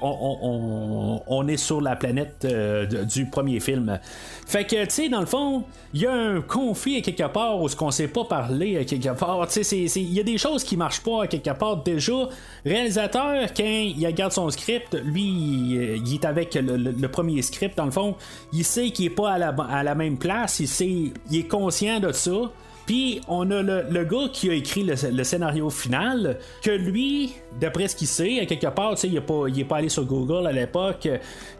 on, 0.00 1.48
est 1.48 1.56
sur 1.56 1.80
la 1.80 1.96
planète 1.96 2.44
euh, 2.44 3.04
du 3.04 3.26
premier 3.26 3.60
film. 3.60 3.98
Fait 4.46 4.64
que, 4.64 4.84
tu 4.84 4.90
sais, 4.90 5.08
dans 5.08 5.20
le 5.20 5.26
fond, 5.26 5.64
il 5.92 6.02
y 6.02 6.06
a 6.06 6.12
un 6.12 6.40
conflit 6.40 6.98
à 6.98 7.00
quelque 7.00 7.28
part 7.28 7.60
où 7.60 7.68
ce 7.68 7.76
qu'on 7.76 7.90
sait 7.90 8.08
pas 8.08 8.24
parler 8.24 8.84
quelque 8.84 9.16
part. 9.18 9.46
Tu 9.48 9.64
sais, 9.64 9.84
il 9.84 10.12
y 10.12 10.20
a 10.20 10.22
des 10.22 10.38
choses 10.38 10.64
qui 10.64 10.76
marchent 10.76 11.02
pas 11.02 11.24
à 11.24 11.26
quelque 11.26 11.50
part. 11.50 11.82
Déjà, 11.82 12.28
réalisateur, 12.64 13.48
quand 13.56 13.64
il 13.64 14.06
regarde 14.06 14.32
son 14.32 14.48
script, 14.50 14.96
lui, 15.04 15.22
il 15.24 16.14
est 16.14 16.24
avec 16.24 16.54
le, 16.54 16.75
premier 17.08 17.42
script, 17.42 17.76
dans 17.76 17.84
le 17.84 17.90
fond, 17.90 18.16
il 18.52 18.64
sait 18.64 18.90
qu'il 18.90 19.06
est 19.06 19.10
pas 19.10 19.32
à 19.32 19.38
la, 19.38 19.48
à 19.48 19.82
la 19.82 19.94
même 19.94 20.18
place, 20.18 20.60
il 20.60 20.68
sait, 20.68 21.12
il 21.30 21.38
est 21.38 21.48
conscient 21.48 22.00
de 22.00 22.12
ça. 22.12 22.50
Puis 22.86 23.20
on 23.26 23.50
a 23.50 23.62
le, 23.62 24.04
gars 24.04 24.28
qui 24.32 24.48
a 24.48 24.54
écrit 24.54 24.84
le, 24.84 25.24
scénario 25.24 25.70
final, 25.70 26.38
que 26.62 26.70
lui, 26.70 27.34
d'après 27.60 27.88
ce 27.88 27.96
qu'il 27.96 28.06
sait, 28.06 28.46
quelque 28.46 28.68
part, 28.68 28.94
il 29.02 29.12
n'est 29.14 29.20
pas, 29.20 29.44
pas 29.68 29.76
allé 29.78 29.88
sur 29.88 30.04
Google 30.04 30.46
à 30.46 30.52
l'époque, 30.52 31.08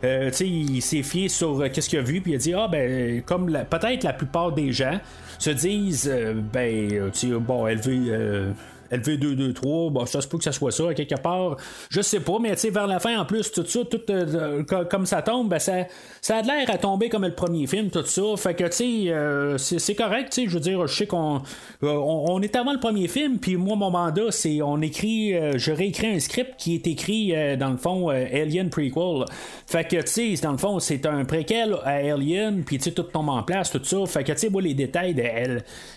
euh, 0.05 0.31
il 0.41 0.81
s'est 0.81 1.03
fié 1.03 1.29
sur 1.29 1.61
euh, 1.61 1.69
qu'est-ce 1.69 1.89
qu'il 1.89 1.99
a 1.99 2.03
vu, 2.03 2.21
puis 2.21 2.33
il 2.33 2.35
a 2.37 2.39
dit 2.39 2.55
Ah, 2.55 2.69
ben, 2.71 3.23
comme 3.23 3.47
peut-être 3.69 4.05
la 4.05 4.13
plupart 4.13 4.53
des 4.53 4.73
gens 4.73 5.01
se 5.41 5.51
disent, 5.51 6.09
euh, 6.13 6.35
ben, 6.35 7.11
bon, 7.41 7.67
elle 7.67 7.81
veut 7.81 8.55
LV223, 8.93 9.91
bon, 9.91 10.07
ça 10.07 10.21
se 10.21 10.29
peut 10.29 10.39
que 10.39 10.45
ça 10.45 10.53
soit 10.53 10.71
ça, 10.71 10.95
quelque 10.95 11.21
part. 11.21 11.57
Je 11.91 12.01
sais 12.01 12.21
pas, 12.21 12.39
mais 12.41 12.55
tu 12.55 12.63
sais, 12.63 12.71
vers 12.71 12.87
la 12.87 13.01
fin, 13.01 13.19
en 13.19 13.25
plus, 13.25 13.51
tout 13.51 13.65
ça, 13.67 13.81
tout 13.85 14.01
euh, 14.11 14.63
comme 14.65 15.07
ça 15.07 15.23
tombe, 15.23 15.49
ben, 15.49 15.59
ça, 15.59 15.87
ça 16.21 16.39
a 16.39 16.43
l'air 16.43 16.71
à 16.71 16.79
tomber 16.79 17.09
comme 17.09 17.25
le 17.25 17.35
premier 17.35 17.67
film, 17.67 17.91
tout 17.91 18.05
ça. 18.05 18.23
Fait 18.37 18.55
que, 18.55 18.65
tu 18.65 18.73
sais, 18.73 19.13
euh, 19.13 19.59
c'est 19.59 19.95
correct, 19.95 20.33
tu 20.33 20.43
sais, 20.43 20.49
je 20.49 20.55
veux 20.55 20.61
dire, 20.61 20.87
je 20.87 20.95
sais 20.95 21.07
qu'on 21.07 21.43
euh, 21.83 21.89
on, 21.89 22.41
est 22.43 22.57
avant 22.57 22.73
le 22.73 22.81
premier 22.81 23.09
film, 23.09 23.39
puis 23.39 23.57
moi, 23.57 23.77
mon 23.77 23.91
mandat, 23.91 24.31
c'est 24.31 24.63
on 24.63 24.81
écrit, 24.81 25.35
je 25.57 25.73
réécris 25.73 26.09
un 26.09 26.21
script 26.21 26.55
qui 26.59 26.75
est 26.75 26.87
écrit, 26.87 27.35
dans 27.57 27.71
le 27.71 27.77
fond, 27.77 28.09
Alien 28.09 28.71
Prequel. 28.71 29.25
Fait 29.67 29.85
que, 29.85 29.97
tu 30.03 30.37
sais, 30.37 30.43
dans 30.43 30.53
le 30.53 30.59
fond, 30.59 30.79
c'est 30.79 31.07
un 31.07 31.25
préquel 31.25 31.77
à 31.85 31.95
Alien, 31.95 32.63
puis 32.65 32.79
tu 32.79 32.85
sais, 32.85 32.91
tout 32.93 33.03
tombe 33.05 33.29
en 33.29 33.43
place, 33.43 33.71
tout 33.71 33.83
ça. 33.83 33.99
Fait 34.07 34.25
que, 34.25 34.33
tu 34.33 34.39
sais, 34.39 34.49
les 34.61 34.75
détails 34.75 35.15
de 35.15 35.23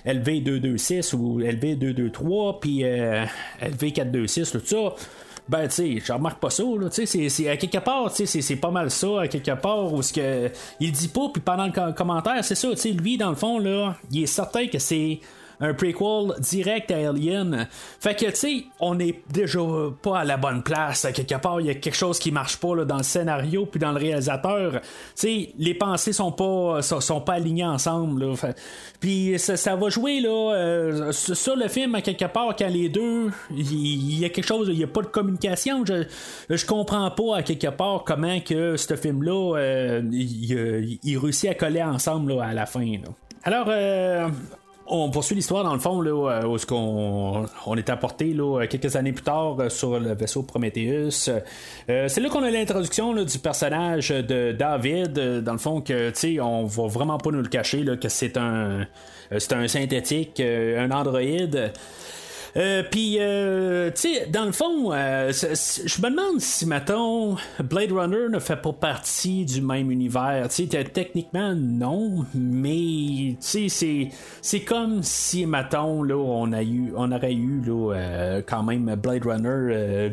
LV226 0.06 1.15
ou 1.15 1.39
LV223, 1.41 2.60
puis 2.60 2.78
euh, 2.83 3.25
LV426, 3.61 4.51
tout 4.51 4.65
ça. 4.65 4.95
Ben 5.47 5.67
tu 5.67 5.73
sais 5.73 6.03
je 6.05 6.13
remarque 6.13 6.39
pas 6.39 6.51
ça 6.51 6.61
là 6.79 6.91
tu 6.91 7.07
sais 7.07 7.27
c'est 7.27 7.49
à 7.49 7.57
quelque 7.57 7.79
part 7.79 8.13
tu 8.13 8.27
sais 8.27 8.41
c'est 8.41 8.55
pas 8.57 8.69
mal 8.69 8.91
ça 8.91 9.21
à 9.21 9.27
quelque 9.27 9.59
part 9.59 9.91
où 9.91 10.03
ce 10.03 10.13
que 10.13 10.51
il 10.79 10.91
dit 10.91 11.07
pas 11.07 11.29
puis 11.33 11.41
pendant 11.41 11.65
le 11.65 11.91
commentaire 11.93 12.45
c'est 12.45 12.53
ça 12.53 12.69
tu 12.69 12.77
sais 12.77 12.91
lui 12.91 13.17
dans 13.17 13.31
le 13.31 13.35
fond 13.35 13.57
là 13.57 13.95
il 14.11 14.21
est 14.21 14.27
certain 14.27 14.67
que 14.67 14.77
c'est 14.77 15.19
un 15.60 15.74
prequel 15.74 16.34
direct 16.39 16.91
à 16.91 17.10
Alien. 17.10 17.67
Fait 18.00 18.15
que, 18.15 18.26
tu 18.28 18.36
sais, 18.36 18.63
on 18.80 19.00
est 19.00 19.22
déjà 19.32 19.60
pas 20.02 20.19
à 20.19 20.24
la 20.24 20.38
bonne 20.38 20.63
place. 20.63 21.06
À 21.06 21.12
quelque 21.12 21.36
part, 21.36 21.60
il 21.62 21.67
y 21.67 21.69
a 21.69 21.76
quelque 21.76 21.95
chose 21.95 22.19
qui 22.19 22.32
marche 22.32 22.58
pas 22.58 22.76
là, 22.76 22.86
dans 22.86 22.98
le 22.98 23.04
scénario 23.04 23.65
puis 23.65 23.80
dans 23.80 23.91
le 23.91 24.00
réalisateur. 24.00 24.74
Tu 24.74 24.80
sais, 25.15 25.50
les 25.58 25.74
pensées 25.74 26.13
sont 26.13 26.32
pas, 26.32 26.82
sont, 26.82 27.22
pas 27.22 27.34
alignées 27.34 27.65
ensemble. 27.65 28.26
Puis 29.00 29.38
ça, 29.38 29.76
va 29.76 29.89
jouer 29.89 30.19
là, 30.22 30.54
euh, 30.54 31.12
sur 31.12 31.56
le 31.56 31.67
film, 31.67 31.95
à 31.95 32.02
quelque 32.02 32.26
part, 32.26 32.56
quand 32.58 32.69
les 32.69 32.89
deux, 32.89 33.32
il 33.52 34.19
y, 34.19 34.26
a 34.26 34.30
quelque 34.30 34.45
chose, 34.45 34.69
il 34.69 34.80
y 34.80 34.84
a 34.84 34.88
pas 34.88 35.02
de 35.02 35.08
communication. 35.08 35.86
Je, 35.86 36.06
je 36.50 36.65
comprends 36.65 37.10
pas 37.12 37.38
à 37.38 37.43
quelque 37.43 37.67
part 37.67 38.04
comment 38.06 38.39
que 38.39 38.78
ce 38.78 38.95
film-là, 38.95 39.58
euh, 39.58 40.02
il, 40.12 41.17
réussit 41.17 41.50
à 41.50 41.54
coller 41.54 41.84
ensemble 41.84 42.39
à 42.41 42.54
la 42.54 42.65
fin. 42.65 42.86
Alors, 43.43 43.67
euh, 43.69 44.30
on 44.89 45.10
poursuit 45.10 45.36
l'histoire 45.36 45.63
dans 45.63 45.73
le 45.73 45.80
fond 45.80 46.02
là, 46.02 46.47
où 46.47 46.56
est-ce 46.56 46.65
qu'on 46.65 47.45
on 47.65 47.78
est 47.78 47.89
apporté 47.89 48.34
là, 48.34 48.65
quelques 48.67 48.95
années 48.95 49.13
plus 49.13 49.23
tard 49.23 49.58
euh, 49.60 49.69
sur 49.69 49.99
le 49.99 50.13
vaisseau 50.13 50.43
Prometheus. 50.43 51.30
Euh, 51.89 52.08
c'est 52.08 52.21
là 52.21 52.30
qu'on 52.30 52.43
a 52.43 52.49
l'introduction 52.49 53.13
du 53.13 53.39
personnage 53.39 54.10
de 54.10 54.52
David, 54.52 55.17
euh, 55.17 55.41
dans 55.41 55.54
le 55.54 55.60
fond 55.60 55.82
que 55.82 56.10
tu 56.10 56.15
sais 56.15 56.39
on 56.39 56.65
va 56.65 56.88
vraiment 56.88 57.17
pas 57.17 57.32
nous 57.32 57.41
le 57.41 57.47
cacher 57.47 57.84
là, 57.84 57.97
que 57.97 58.10
c'est 58.10 58.38
un 58.38 58.86
c'est 59.38 59.54
un 59.54 59.67
synthétique, 59.67 60.39
un 60.39 60.89
androïde. 60.89 61.71
Euh, 62.57 62.83
puis, 62.89 63.17
euh, 63.19 63.91
tu 63.91 64.13
sais, 64.13 64.25
dans 64.27 64.45
le 64.45 64.51
fond, 64.51 64.91
euh, 64.91 65.31
je 65.31 66.01
me 66.01 66.09
demande 66.09 66.39
si, 66.39 66.65
mettons, 66.65 67.35
Blade 67.59 67.91
Runner 67.91 68.29
ne 68.29 68.39
fait 68.39 68.55
pas 68.55 68.73
partie 68.73 69.45
du 69.45 69.62
même 69.62 69.91
univers. 69.91 70.47
Tu 70.49 70.67
sais, 70.67 70.83
techniquement, 70.85 71.53
non, 71.55 72.25
mais, 72.33 73.35
tu 73.41 73.69
sais, 73.69 74.09
c'est 74.41 74.59
comme 74.62 75.03
si, 75.03 75.45
mettons, 75.45 76.03
là, 76.03 76.15
on, 76.15 76.51
a 76.53 76.63
eu, 76.63 76.91
on 76.95 77.12
aurait 77.12 77.33
eu, 77.33 77.62
là, 77.65 78.41
quand 78.47 78.63
même, 78.63 78.95
Blade 78.95 79.25
Runner 79.25 80.09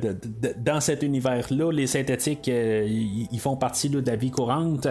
dans 0.59 0.81
cet 0.81 1.03
univers-là. 1.03 1.72
Les 1.72 1.87
synthétiques, 1.87 2.49
ils 2.49 3.40
font 3.40 3.57
partie 3.57 3.88
de 3.88 4.03
la 4.05 4.16
vie 4.16 4.31
courante. 4.31 4.87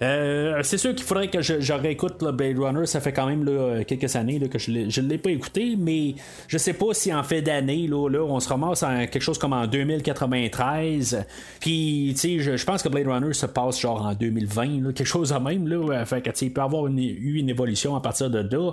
c'est 0.00 0.78
sûr 0.78 0.94
qu'il 0.94 1.04
faudrait 1.04 1.28
que 1.28 1.42
je, 1.42 1.72
réécoute 1.72 2.24
Blade 2.32 2.58
Runner. 2.58 2.86
Ça 2.86 3.00
fait 3.00 3.12
quand 3.12 3.26
même 3.26 3.84
quelques 3.84 4.16
années 4.16 4.40
que 4.48 4.58
je 4.58 5.00
ne 5.00 5.08
l'ai 5.08 5.18
pas 5.18 5.30
écouté, 5.30 5.76
mais 5.78 6.14
je 6.46 6.56
sais 6.58 6.72
pas 6.78 6.94
si 6.94 7.12
en 7.12 7.22
fait 7.22 7.42
d'année, 7.42 7.86
là, 7.86 8.08
là, 8.08 8.20
on 8.22 8.40
se 8.40 8.48
ramasse 8.48 8.82
en 8.82 9.06
quelque 9.06 9.20
chose 9.20 9.38
comme 9.38 9.52
en 9.52 9.66
2093. 9.66 11.24
Puis, 11.60 12.12
tu 12.14 12.40
sais, 12.42 12.56
je, 12.56 12.64
pense 12.64 12.82
que 12.82 12.88
Blade 12.88 13.08
Runner 13.08 13.32
se 13.32 13.46
passe 13.46 13.80
genre 13.80 14.06
en 14.06 14.14
2020, 14.14 14.92
quelque 14.92 15.04
chose 15.04 15.30
de 15.30 15.38
même. 15.38 15.66
Là, 15.66 16.04
fait 16.04 16.22
que, 16.22 16.30
il 16.40 16.52
peut 16.52 16.62
avoir 16.62 16.86
eu 16.86 17.38
une 17.38 17.48
évolution 17.48 17.96
à 17.96 18.00
partir 18.00 18.30
de 18.30 18.38
là. 18.38 18.72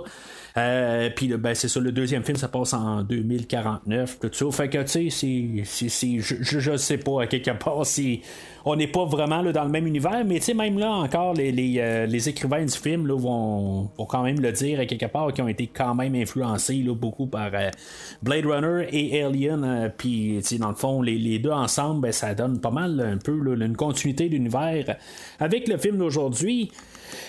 Euh, 0.58 1.10
puis 1.14 1.28
ben, 1.28 1.54
c'est 1.54 1.68
ça, 1.68 1.80
le 1.80 1.92
deuxième 1.92 2.24
film, 2.24 2.36
ça 2.36 2.48
passe 2.48 2.72
en 2.72 3.02
2049, 3.02 4.18
tout 4.20 4.30
ça. 4.32 4.50
Fait 4.50 4.68
que, 4.68 4.82
tu 4.84 5.10
sais, 5.10 6.20
je, 6.20 6.58
je 6.58 6.76
sais 6.76 6.98
pas 6.98 7.22
à 7.22 7.26
quelque 7.26 7.50
part 7.50 7.84
si 7.84 8.22
on 8.64 8.74
n'est 8.74 8.88
pas 8.88 9.04
vraiment 9.04 9.42
là, 9.42 9.52
dans 9.52 9.64
le 9.64 9.70
même 9.70 9.86
univers, 9.86 10.24
mais 10.24 10.40
tu 10.40 10.46
sais, 10.46 10.54
même 10.54 10.78
là 10.78 10.90
encore, 10.90 11.34
les, 11.34 11.52
les, 11.52 11.78
euh, 11.78 12.06
écrivains 12.08 12.64
du 12.64 12.76
film 12.76 13.06
là, 13.06 13.14
vont, 13.16 13.90
vont, 13.96 14.06
quand 14.06 14.22
même 14.22 14.40
le 14.40 14.50
dire 14.50 14.80
à 14.80 14.86
quelque 14.86 15.06
part, 15.06 15.32
qui 15.32 15.40
ont 15.40 15.48
été 15.48 15.68
quand 15.68 15.94
même 15.94 16.14
influencés 16.14 16.82
là, 16.82 16.94
beaucoup 16.94 17.26
par 17.26 17.50
euh, 17.54 17.70
Blade 18.22 18.46
Runner 18.46 18.88
et 18.90 19.22
Alien. 19.22 19.92
Puis, 19.96 20.42
dans 20.58 20.70
le 20.70 20.74
fond, 20.74 21.00
les, 21.02 21.16
les, 21.16 21.38
deux 21.38 21.50
ensemble, 21.50 22.00
ben, 22.00 22.12
ça 22.12 22.34
donne 22.34 22.60
pas 22.60 22.72
mal 22.72 22.98
un 22.98 23.18
peu 23.18 23.36
une 23.54 23.76
continuité 23.76 24.28
d'univers 24.28 24.96
avec 25.38 25.68
le 25.68 25.76
film 25.76 25.98
d'aujourd'hui. 25.98 26.72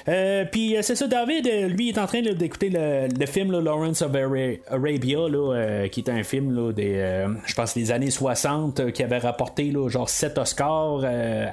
Euh, 0.08 0.46
puis 0.52 0.76
c'est 0.82 0.96
ça, 0.96 1.08
David, 1.08 1.48
lui, 1.70 1.90
est 1.90 1.98
en 1.98 2.08
train 2.08 2.22
d'écouter 2.22 2.70
le, 2.70 3.26
film 3.26 3.52
Lawrence 3.60 4.02
of 4.02 4.12
Arabia, 4.70 5.28
là, 5.30 5.88
qui 5.90 6.02
est 6.02 6.10
un 6.10 6.24
film 6.24 6.74
des, 6.74 7.26
je 7.46 7.54
pense, 7.54 7.74
des 7.74 7.92
années 7.92 8.12
60, 8.12 8.92
qui 8.92 9.04
avait 9.04 9.18
rapporté 9.18 9.74
genre 9.88 10.10
7 10.10 10.38
Oscars 10.38 11.04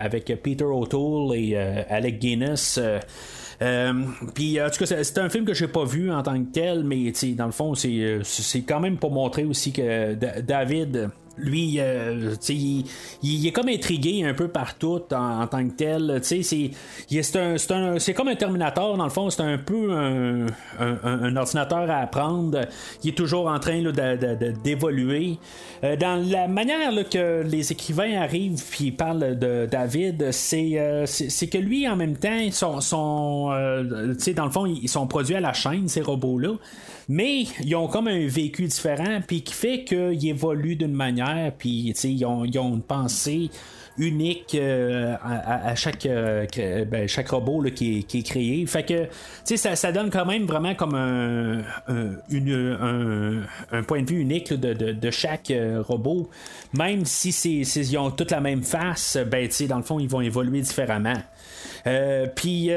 avec 0.00 0.32
Peter 0.42 0.64
O'Toole 0.64 1.36
et 1.36 1.56
Alec 1.56 2.18
Guinness. 2.18 2.80
puis 4.34 4.62
en 4.62 4.70
tout 4.70 4.84
cas, 4.84 5.02
c'est 5.02 5.18
un 5.18 5.28
film 5.28 5.44
que 5.44 5.54
j'ai 5.54 5.68
pas 5.68 5.84
vu 5.84 6.12
en 6.12 6.22
tant 6.22 6.38
que 6.38 6.52
tel, 6.52 6.84
mais 6.84 7.12
dans 7.36 7.46
le 7.46 7.52
fond, 7.52 7.74
c'est 7.74 8.60
quand 8.66 8.80
même 8.80 8.98
pour 8.98 9.10
montrer 9.10 9.44
aussi 9.44 9.72
que 9.72 10.14
David 10.14 11.10
lui, 11.36 11.76
euh, 11.78 12.34
il, 12.48 12.84
il, 13.22 13.46
est 13.46 13.52
comme 13.52 13.68
intrigué 13.68 14.24
un 14.24 14.34
peu 14.34 14.48
partout 14.48 15.02
en, 15.12 15.42
en 15.42 15.46
tant 15.46 15.66
que 15.68 15.74
tel. 15.74 16.20
C'est 16.22 18.14
comme 18.14 18.28
un 18.28 18.36
Terminator, 18.36 18.96
dans 18.96 19.04
le 19.04 19.10
fond, 19.10 19.30
c'est 19.30 19.42
un 19.42 19.58
peu 19.58 19.92
un, 19.92 20.46
un, 20.78 21.36
ordinateur 21.36 21.90
à 21.90 21.98
apprendre. 21.98 22.60
Il 23.02 23.10
est 23.10 23.14
toujours 23.14 23.48
en 23.48 23.58
train 23.58 23.82
d'évoluer. 24.62 25.38
Euh, 25.82 25.96
dans 25.96 26.22
la 26.30 26.48
manière 26.48 26.92
que 27.08 27.42
les 27.42 27.72
écrivains 27.72 28.20
arrivent 28.20 28.62
et 28.80 28.92
parlent 28.92 29.38
de 29.38 29.66
David, 29.70 30.22
euh, 30.22 31.06
c'est 31.06 31.48
que 31.48 31.58
lui, 31.58 31.88
en 31.88 31.96
même 31.96 32.16
temps, 32.16 32.50
sont, 32.50 32.80
sont 32.80 33.48
dans 33.48 34.44
le 34.44 34.50
fond, 34.50 34.66
ils 34.66 34.88
sont 34.88 35.06
produits 35.06 35.36
à 35.36 35.40
la 35.40 35.52
chaîne, 35.52 35.88
ces 35.88 36.00
robots-là 36.00 36.54
mais 37.08 37.44
ils 37.62 37.74
ont 37.76 37.88
comme 37.88 38.08
un 38.08 38.26
vécu 38.26 38.64
différent, 38.66 39.20
puis 39.26 39.42
qui 39.42 39.54
fait 39.54 39.84
qu'ils 39.84 40.28
évoluent 40.28 40.76
d'une 40.76 40.94
manière, 40.94 41.52
puis 41.56 41.94
ils 42.02 42.24
ont, 42.24 42.44
ils 42.44 42.58
ont 42.58 42.74
une 42.74 42.82
pensée 42.82 43.50
unique 43.98 44.54
euh, 44.54 45.14
à, 45.22 45.74
chaque, 45.74 46.06
euh, 46.06 46.46
ben, 46.84 47.06
chaque 47.08 47.28
robot 47.28 47.62
qui, 47.74 47.98
est, 48.12 48.22
créé. 48.26 48.66
Fait 48.66 48.84
que 48.84 49.06
ça, 49.56 49.76
ça 49.76 49.92
donne 49.92 50.10
quand 50.10 50.26
même 50.26 50.44
vraiment 50.44 50.74
comme 50.74 50.94
un, 50.94 51.62
un, 51.88 53.82
point 53.82 54.02
de 54.02 54.10
vue 54.10 54.20
unique 54.20 54.52
de, 54.52 54.72
de, 54.72 55.10
chaque 55.10 55.50
euh, 55.50 55.82
robot. 55.82 56.28
Même 56.72 57.04
si 57.04 57.32
c'est, 57.32 57.60
ils 57.60 57.98
ont 57.98 58.10
toute 58.10 58.30
la 58.30 58.40
même 58.40 58.62
face, 58.62 59.16
ben, 59.30 59.48
dans 59.68 59.76
le 59.76 59.82
fond, 59.82 60.00
ils 60.00 60.08
vont 60.08 60.20
évoluer 60.20 60.60
différemment. 60.60 61.22
Puis 62.34 62.70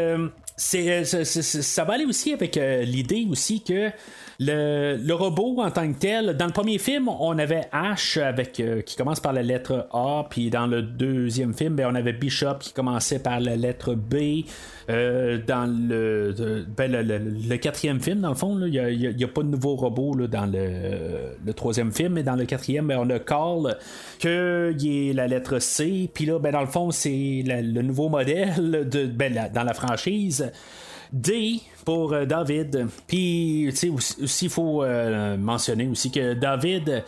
c'est, 0.58 1.06
ça 1.06 1.84
va 1.84 1.94
aller 1.94 2.06
aussi 2.06 2.34
avec 2.34 2.60
l'idée 2.84 3.28
aussi 3.30 3.62
que 3.62 3.92
le, 4.40 5.14
robot 5.14 5.62
en 5.62 5.72
tant 5.72 5.92
que 5.92 5.98
tel, 5.98 6.36
dans 6.36 6.48
le 6.48 6.52
premier 6.52 6.80
film, 6.80 7.08
on 7.08 7.38
avait 7.38 7.68
Ash 7.72 8.18
avec 8.18 8.62
qui 8.86 8.96
commence 8.96 9.20
par 9.20 9.34
la 9.34 9.44
lettre 9.44 9.88
A, 9.92 10.26
puis 10.30 10.50
dans 10.50 10.68
le 10.68 10.82
deuxième 10.82 11.54
film, 11.54 11.76
ben, 11.76 11.88
on 11.92 11.96
avait 11.96 12.14
Bishop 12.14 12.58
qui 12.60 12.74
commençait 12.74 13.20
par 13.20 13.40
la 13.40 13.56
lettre 13.56 13.94
B. 13.94 14.46
dans 14.88 15.68
ben, 15.68 16.92
le, 16.92 17.12
le, 17.50 17.58
quatrième 17.58 18.00
film, 18.00 18.22
dans 18.22 18.30
le 18.30 18.36
fond, 18.36 18.60
il 18.66 19.16
n'y 19.16 19.24
a, 19.24 19.28
pas 19.28 19.44
de 19.44 19.50
nouveau 19.50 19.76
robot 19.76 20.16
là, 20.16 20.28
dans 20.28 20.46
le, 20.46 21.54
troisième 21.54 21.92
film, 21.92 22.14
mais 22.14 22.24
dans 22.24 22.36
le 22.36 22.46
quatrième, 22.46 22.88
ben, 22.88 23.00
on 23.00 23.10
a 23.10 23.20
Carl, 23.20 23.78
qui 24.20 24.28
est 24.30 25.14
la 25.14 25.28
lettre 25.28 25.60
C, 25.60 26.10
puis 26.14 26.26
là, 26.26 26.40
ben, 26.40 26.52
dans 26.52 26.62
le 26.62 26.68
fond, 26.68 26.92
c'est 26.92 27.44
le 27.46 27.82
nouveau 27.82 28.10
modèle 28.10 28.88
de, 28.90 29.06
ben, 29.06 29.50
dans 29.54 29.64
la 29.64 29.74
franchise. 29.74 30.47
D 31.12 31.62
pour 31.86 32.14
euh, 32.14 32.26
David. 32.26 32.88
Puis, 33.08 33.68
tu 33.70 33.76
sais, 33.76 33.90
aussi, 33.90 34.46
il 34.46 34.52
faut 34.52 34.84
euh, 34.84 35.38
mentionner 35.38 35.88
aussi 35.88 36.12
que 36.12 36.34
David 36.34 37.04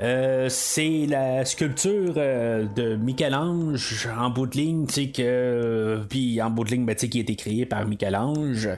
euh, 0.00 0.48
c'est 0.48 1.06
la 1.08 1.44
sculpture 1.44 2.14
euh, 2.16 2.64
de 2.74 2.96
Michel-Ange 2.96 4.08
en 4.18 4.30
bout 4.30 4.46
de 4.46 4.56
ligne, 4.56 4.86
que, 4.86 6.00
puis 6.08 6.42
en 6.42 6.50
bout 6.50 6.64
de 6.64 6.70
ligne, 6.70 6.84
ben, 6.84 6.94
qui 6.94 7.18
a 7.18 7.20
été 7.20 7.36
créé 7.36 7.66
par 7.66 7.86
Michel-Ange, 7.86 8.70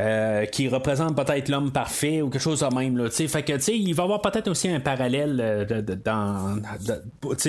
euh, 0.00 0.46
qui 0.46 0.68
représente 0.68 1.16
peut-être 1.16 1.48
l'homme 1.48 1.70
parfait 1.72 2.22
ou 2.22 2.30
quelque 2.30 2.42
chose 2.42 2.60
de 2.60 2.74
même. 2.74 2.96
Là, 2.96 3.10
fait 3.10 3.42
que, 3.42 3.70
il 3.70 3.94
va 3.94 4.02
y 4.02 4.04
avoir 4.04 4.22
peut-être 4.22 4.48
aussi 4.48 4.68
un 4.68 4.80
parallèle 4.80 5.66
dans, 6.04 6.58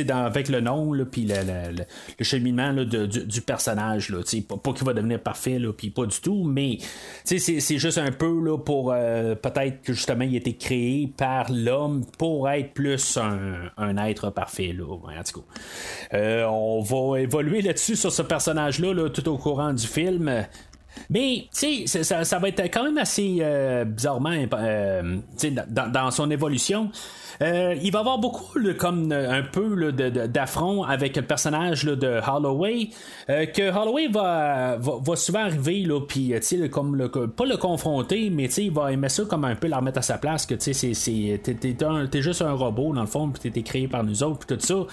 avec 0.10 0.50
le 0.50 0.62
nom, 0.62 0.94
puis 1.10 1.26
le, 1.26 1.36
le, 2.20 2.24
cheminement 2.24 2.74
du, 2.74 3.42
personnage. 3.42 4.10
Là, 4.10 4.20
pas, 4.48 4.58
pas 4.58 4.74
qu'il 4.74 4.86
va 4.86 4.94
devenir 4.94 5.20
parfait, 5.20 5.60
puis 5.78 5.90
pas 5.90 6.06
du 6.06 6.20
tout, 6.20 6.44
mais 6.44 6.80
c'est 7.24 7.78
juste 7.78 7.98
un 7.98 8.12
peu 8.12 8.44
là, 8.44 8.58
pour 8.58 8.94
peut-être 8.94 9.82
que 9.82 9.94
justement 9.94 10.24
il 10.24 10.34
a 10.34 10.38
été 10.38 10.56
créé 10.56 11.12
par 11.16 11.52
l'homme 11.52 12.04
pour 12.18 12.50
être 12.50 12.74
plus 12.74 13.05
un, 13.18 13.98
être 13.98 14.30
parfait. 14.30 14.74
Là. 14.78 14.86
En 14.86 15.24
tout 15.24 15.42
cas, 15.42 16.18
euh, 16.18 16.46
on 16.46 16.82
va 16.82 17.20
évoluer 17.20 17.62
là-dessus 17.62 17.96
sur 17.96 18.12
ce 18.12 18.22
personnage-là 18.22 19.10
tout 19.10 19.28
au 19.30 19.38
courant 19.38 19.74
du 19.74 19.88
film. 19.88 20.46
Mais, 21.10 21.48
tu 21.54 21.88
sais, 21.88 22.04
ça, 22.04 22.40
va 22.40 22.48
être 22.48 22.62
quand 22.66 22.84
même 22.84 22.98
assez 22.98 23.38
euh, 23.42 23.84
bizarrement 23.86 24.36
euh, 24.54 25.18
dans, 25.68 25.92
dans, 25.92 26.12
son 26.12 26.32
évolution. 26.32 26.92
Euh, 27.42 27.76
il 27.82 27.92
va 27.92 28.00
avoir 28.00 28.18
beaucoup 28.18 28.60
comme 28.78 29.12
un 29.12 29.44
peu 29.44 29.92
d'affront 29.92 30.84
avec 30.84 31.16
le 31.16 31.22
personnage 31.24 31.84
de 31.84 32.20
Holloway. 32.28 32.90
Euh, 33.30 33.46
que 33.46 33.70
Holloway 33.76 34.08
va, 34.08 34.78
va, 34.78 35.16
souvent 35.16 35.40
arriver, 35.40 35.88
puis 36.08 36.34
comme 36.72 36.96
le, 36.96 37.10
pas 37.10 37.46
le 37.46 37.58
confronter, 37.58 38.30
mais 38.30 38.46
il 38.46 38.72
va 38.72 38.92
aimer 38.92 39.10
ça 39.10 39.24
comme 39.26 39.46
un 39.46 39.56
peu 39.56 39.68
la 39.68 39.78
remettre 39.78 40.00
à 40.00 40.04
sa 40.04 40.18
place. 40.18 40.46
Que 40.46 40.56
t'es 40.56 42.22
juste 42.22 42.42
un 42.42 42.54
robot 42.54 42.94
dans 42.94 43.02
le 43.02 43.08
fond, 43.08 43.30
puis 43.30 43.52
t'es 43.52 43.62
créé 43.64 43.88
par 43.88 44.04
nous 44.04 44.24
autres, 44.24 44.46
puis 44.46 44.58
tout 44.58 44.66
ça. 44.66 44.86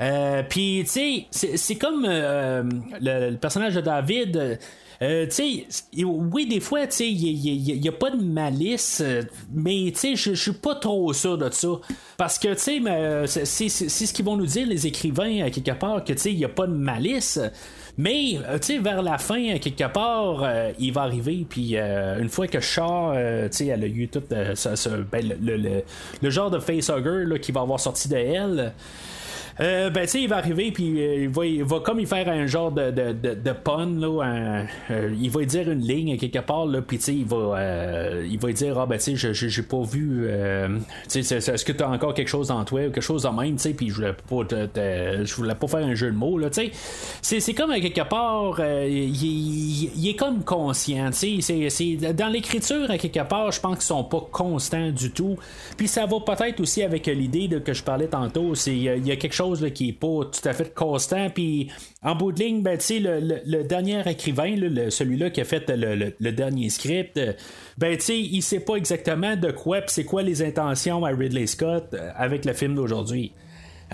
Euh, 0.00 0.42
puis, 0.48 0.84
tu 0.84 1.26
sais, 1.30 1.56
c'est 1.56 1.76
comme 1.76 2.06
le, 2.06 3.34
personnage 3.36 3.74
de 3.74 3.80
David. 3.80 4.58
Euh, 5.02 5.26
oui, 6.04 6.46
des 6.46 6.60
fois, 6.60 6.80
il 7.00 7.80
n'y 7.80 7.88
a, 7.88 7.92
pas 7.92 8.10
de 8.10 8.22
malice, 8.22 9.02
euh, 9.04 9.22
mais 9.52 9.92
je 9.92 10.34
suis 10.34 10.52
pas 10.52 10.76
trop 10.76 11.12
sûr 11.12 11.36
de 11.36 11.50
ça. 11.50 11.68
Parce 12.16 12.38
que, 12.38 12.54
tu 12.54 12.84
sais, 13.26 13.68
c'est 13.68 14.06
ce 14.06 14.12
qu'ils 14.12 14.24
vont 14.24 14.36
nous 14.36 14.46
dire, 14.46 14.66
les 14.66 14.86
écrivains, 14.86 15.44
à 15.44 15.50
quelque 15.50 15.72
part, 15.72 16.04
que, 16.04 16.12
il 16.28 16.36
n'y 16.36 16.44
a 16.44 16.48
pas 16.48 16.68
de 16.68 16.72
malice. 16.72 17.40
Mais, 17.98 18.38
euh, 18.46 18.58
tu 18.58 18.74
sais, 18.74 18.78
vers 18.78 19.02
la 19.02 19.18
fin, 19.18 19.58
quelque 19.58 19.92
part, 19.92 20.48
il 20.78 20.92
va 20.92 21.02
arriver, 21.02 21.44
puis 21.48 21.76
une 21.76 22.28
fois 22.28 22.46
que 22.46 22.60
Shaw, 22.60 23.12
tu 23.50 23.56
sais, 23.56 23.66
elle 23.66 23.82
a 23.82 23.88
eu 23.88 24.06
tout 24.06 24.22
ben, 24.30 25.34
le, 26.22 26.30
genre 26.30 26.50
de 26.50 26.60
facehugger 26.60 27.40
qui 27.40 27.50
va 27.50 27.62
avoir 27.62 27.80
sorti 27.80 28.08
de 28.08 28.16
elle. 28.16 28.72
Euh, 29.60 29.90
ben, 29.90 30.02
tu 30.02 30.08
sais, 30.08 30.22
il 30.22 30.28
va 30.28 30.36
arriver, 30.38 30.72
puis 30.72 31.00
euh, 31.00 31.28
il, 31.44 31.64
va, 31.64 31.80
comme 31.80 32.00
il 32.00 32.06
faire 32.06 32.28
un 32.28 32.46
genre 32.46 32.72
de, 32.72 32.90
de, 32.90 33.12
de, 33.12 33.52
pun, 33.52 33.86
là, 33.86 34.64
euh, 34.90 35.14
il 35.20 35.30
va 35.30 35.44
dire 35.44 35.70
une 35.70 35.80
ligne 35.80 36.16
quelque 36.16 36.38
part, 36.38 36.66
là, 36.66 36.80
puis 36.80 36.98
tu 36.98 37.04
sais, 37.04 37.14
il 37.14 37.26
va, 37.26 37.58
il 38.24 38.38
va 38.38 38.52
dire, 38.52 38.78
ah, 38.78 38.86
ben, 38.86 38.98
tu 38.98 39.16
sais, 39.16 39.34
j'ai 39.34 39.62
pas 39.62 39.82
vu, 39.82 40.28
tu 41.08 41.22
sais, 41.22 41.36
est-ce 41.36 41.64
que 41.64 41.72
tu 41.72 41.82
as 41.82 41.90
encore 41.90 42.14
quelque 42.14 42.28
chose 42.28 42.50
en 42.50 42.64
toi, 42.64 42.80
ou 42.80 42.90
quelque 42.90 43.00
chose 43.00 43.26
en 43.26 43.32
même, 43.32 43.56
tu 43.56 43.62
sais, 43.62 43.74
puis 43.74 43.90
je 43.90 43.94
voulais 43.94 44.12
pas, 44.12 44.56
je 45.24 45.34
voulais 45.34 45.54
pas 45.54 45.66
faire 45.66 45.84
un 45.84 45.94
jeu 45.94 46.10
de 46.10 46.16
mots, 46.16 46.38
là, 46.38 46.48
tu 46.50 46.70
sais. 47.22 47.40
C'est 47.40 47.54
comme, 47.54 47.72
quelque 47.72 48.08
part, 48.08 48.60
il, 48.60 50.08
est 50.08 50.16
comme 50.16 50.44
conscient, 50.44 51.10
tu 51.10 51.42
sais, 51.42 51.96
dans 52.14 52.28
l'écriture, 52.28 52.90
à 52.90 52.96
quelque 52.96 53.22
part, 53.28 53.52
je 53.52 53.60
pense 53.60 53.76
qu'ils 53.76 53.84
sont 53.84 54.04
pas 54.04 54.26
constants 54.30 54.90
du 54.90 55.10
tout, 55.10 55.36
puis 55.76 55.88
ça 55.88 56.06
va 56.06 56.20
peut-être 56.20 56.60
aussi 56.60 56.82
avec 56.82 57.06
l'idée 57.06 57.48
que 57.62 57.74
je 57.74 57.82
parlais 57.82 58.06
tantôt, 58.06 58.54
c'est 58.54 58.72
il 58.74 59.06
y, 59.06 59.12
a 59.12 59.16
quelque 59.16 59.34
chose 59.34 59.42
qui 59.56 59.90
est 59.90 59.92
pas 59.92 60.24
tout 60.24 60.48
à 60.48 60.52
fait 60.52 60.74
constant. 60.74 61.30
Puis 61.30 61.70
en 62.02 62.14
bout 62.14 62.32
de 62.32 62.40
ligne, 62.40 62.62
ben, 62.62 62.78
le, 62.90 63.40
le, 63.44 63.64
dernier 63.64 64.02
écrivain, 64.08 64.56
celui-là 64.90 65.30
qui 65.30 65.40
a 65.40 65.44
fait 65.44 65.68
le, 65.68 66.32
dernier 66.32 66.70
script, 66.70 67.16
euh, 67.16 67.32
ben, 67.78 67.98
il 68.08 68.42
sait 68.42 68.60
pas 68.60 68.76
exactement 68.76 69.36
de 69.36 69.50
quoi, 69.50 69.80
c'est 69.86 70.04
quoi 70.04 70.22
les 70.22 70.42
intentions 70.42 71.04
à 71.04 71.10
Ridley 71.10 71.46
Scott 71.46 71.94
euh, 71.94 72.10
avec 72.16 72.44
le 72.44 72.52
film 72.52 72.74
d'aujourd'hui. 72.74 73.32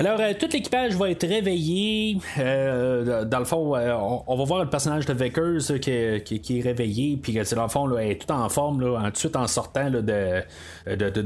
Alors, 0.00 0.20
euh, 0.20 0.32
tout 0.38 0.46
l'équipage 0.52 0.94
va 0.94 1.10
être 1.10 1.26
réveillé. 1.26 2.18
Euh, 2.38 3.24
dans 3.24 3.40
le 3.40 3.44
fond, 3.44 3.74
euh, 3.74 3.92
on, 4.28 4.36
va 4.36 4.44
voir 4.44 4.62
le 4.62 4.70
personnage 4.70 5.06
de 5.06 5.12
Vickers 5.12 5.80
qui, 5.80 5.90
est 5.90 6.60
réveillé, 6.62 7.18
puis 7.20 7.32
dans 7.32 7.64
le 7.64 7.68
fond, 7.68 7.88
là, 7.88 8.04
est 8.04 8.24
tout 8.24 8.32
en 8.32 8.48
forme, 8.48 8.78
tout 8.78 9.10
de 9.10 9.16
suite 9.16 9.34
en 9.34 9.48
sortant 9.48 9.90
de, 9.90 10.44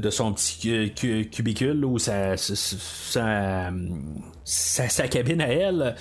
son 0.08 0.32
petit 0.32 0.90
cubicule, 1.30 1.84
ou 1.84 1.98
sa, 1.98 2.38
sa, 2.38 3.68
cabine 5.08 5.42
à 5.42 5.48
elle. 5.48 5.94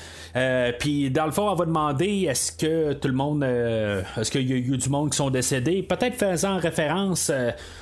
puis 0.79 1.11
dans 1.11 1.25
le 1.25 1.31
fond, 1.31 1.49
on 1.49 1.55
va 1.55 1.65
demander 1.65 2.27
est-ce 2.29 2.53
que 2.53 2.93
tout 2.93 3.09
le 3.09 3.13
monde, 3.13 3.43
est-ce 3.43 4.31
qu'il 4.31 4.49
y 4.49 4.53
a 4.53 4.55
eu 4.55 4.77
du 4.77 4.87
monde 4.87 5.09
qui 5.09 5.17
sont 5.17 5.29
décédés, 5.29 5.83
peut-être 5.83 6.15
faisant 6.15 6.57
référence 6.57 7.33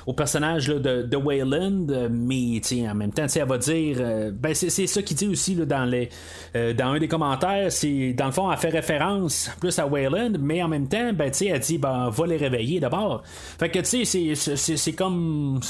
au 0.04 0.14
personnage 0.14 0.66
de, 0.66 1.02
de 1.02 1.16
Wayland, 1.16 1.86
mais 2.10 2.60
en 2.88 2.94
même 2.96 3.12
temps, 3.12 3.26
elle 3.32 3.46
va 3.46 3.58
dire, 3.58 3.98
ben 4.32 4.52
c'est 4.52 4.79
c'est 4.80 4.94
ça 4.94 5.02
qu'il 5.02 5.16
dit 5.16 5.28
aussi 5.28 5.56
euh, 5.60 6.72
dans 6.72 6.86
un 6.86 6.98
des 6.98 7.08
commentaires. 7.08 7.70
C'est 7.70 8.12
dans 8.12 8.26
le 8.26 8.32
fond, 8.32 8.50
elle 8.50 8.58
fait 8.58 8.70
référence 8.70 9.50
plus 9.60 9.78
à 9.78 9.86
Wayland, 9.86 10.32
mais 10.40 10.62
en 10.62 10.68
même 10.68 10.88
temps, 10.88 11.12
ben, 11.12 11.30
elle 11.40 11.60
dit 11.60 11.78
ben, 11.78 12.08
va 12.10 12.26
les 12.26 12.36
réveiller 12.36 12.80
d'abord. 12.80 13.22
Fait 13.58 13.68
que 13.68 13.80
tu 13.80 14.04
sais, 14.04 14.34
c'est 14.34 14.92
comme. 14.92 15.60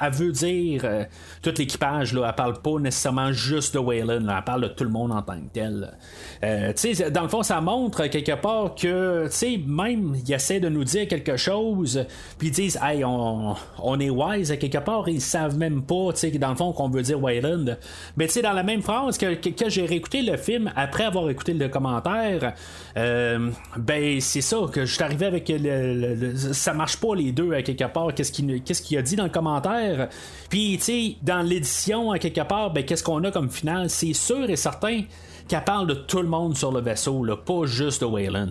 Elle, 0.00 0.12
veut 0.12 0.32
dire 0.32 0.82
euh, 0.84 1.04
tout 1.42 1.52
l'équipage, 1.56 2.14
elle 2.14 2.34
parle 2.34 2.60
pas 2.60 2.78
nécessairement 2.78 3.32
juste 3.32 3.74
de 3.74 3.78
Wayland, 3.78 4.26
elle 4.28 4.44
parle 4.44 4.62
de 4.62 4.68
tout 4.68 4.84
le 4.84 4.90
monde 4.90 5.12
en 5.12 5.22
tant 5.22 5.38
que 5.38 5.52
tel. 5.52 5.96
Euh, 6.44 6.72
dans 7.10 7.22
le 7.22 7.28
fond, 7.28 7.42
ça 7.42 7.60
montre 7.60 8.06
quelque 8.06 8.34
part 8.40 8.74
que, 8.74 9.26
tu 9.26 9.32
sais, 9.32 9.60
même, 9.66 10.16
ils 10.26 10.32
essaient 10.32 10.60
de 10.60 10.68
nous 10.68 10.84
dire 10.84 11.06
quelque 11.06 11.36
chose, 11.36 12.04
puis 12.38 12.48
ils 12.48 12.52
disent, 12.52 12.78
hey, 12.82 13.04
on, 13.04 13.54
on 13.82 14.00
est 14.00 14.10
wise, 14.10 14.50
à 14.50 14.56
quelque 14.56 14.78
part, 14.78 15.08
ils 15.08 15.20
savent 15.20 15.56
même 15.56 15.82
pas, 15.82 16.12
tu 16.12 16.18
sais, 16.18 16.30
dans 16.30 16.50
le 16.50 16.56
fond, 16.56 16.72
qu'on 16.72 16.88
veut 16.88 17.02
dire 17.02 17.22
Wayland. 17.22 17.76
Mais 18.16 18.26
tu 18.26 18.34
sais, 18.34 18.42
dans 18.48 18.54
la 18.54 18.62
même 18.62 18.80
phrase 18.80 19.18
que, 19.18 19.34
que, 19.34 19.68
j'ai 19.68 19.84
réécouté 19.84 20.22
le 20.22 20.38
film 20.38 20.72
après 20.74 21.04
avoir 21.04 21.28
écouté 21.28 21.52
le 21.52 21.68
commentaire, 21.68 22.54
euh, 22.96 23.50
ben 23.76 24.20
c'est 24.22 24.40
ça 24.40 24.56
que 24.72 24.86
je 24.86 24.94
suis 24.94 25.02
arrivé 25.02 25.26
avec 25.26 25.52
le, 25.54 26.34
ça 26.34 26.72
marche 26.72 26.96
pas 26.96 27.14
les 27.14 27.30
deux 27.32 27.52
à 27.52 27.62
quelque 27.62 27.84
part. 27.84 28.14
Qu'est-ce 28.14 28.32
qu'il 28.32 28.98
a 28.98 29.02
dit 29.02 29.16
dans 29.16 29.24
le 29.24 29.30
commentaire 29.30 30.08
Puis 30.48 30.78
tu 30.78 30.84
sais 30.84 31.16
dans 31.22 31.42
l'édition 31.42 32.10
à 32.10 32.18
quelque 32.18 32.40
part, 32.40 32.72
ben 32.72 32.84
qu'est-ce 32.84 33.04
qu'on 33.04 33.22
a 33.24 33.30
comme 33.30 33.50
final 33.50 33.90
C'est 33.90 34.14
sûr 34.14 34.48
et 34.48 34.56
certain 34.56 35.02
qu'elle 35.46 35.64
parle 35.64 35.86
de 35.86 35.94
tout 35.94 36.22
le 36.22 36.28
monde 36.28 36.56
sur 36.56 36.72
le 36.72 36.80
vaisseau, 36.80 37.24
là, 37.24 37.36
pas 37.36 37.66
juste 37.66 38.00
de 38.00 38.06
Wayland. 38.06 38.48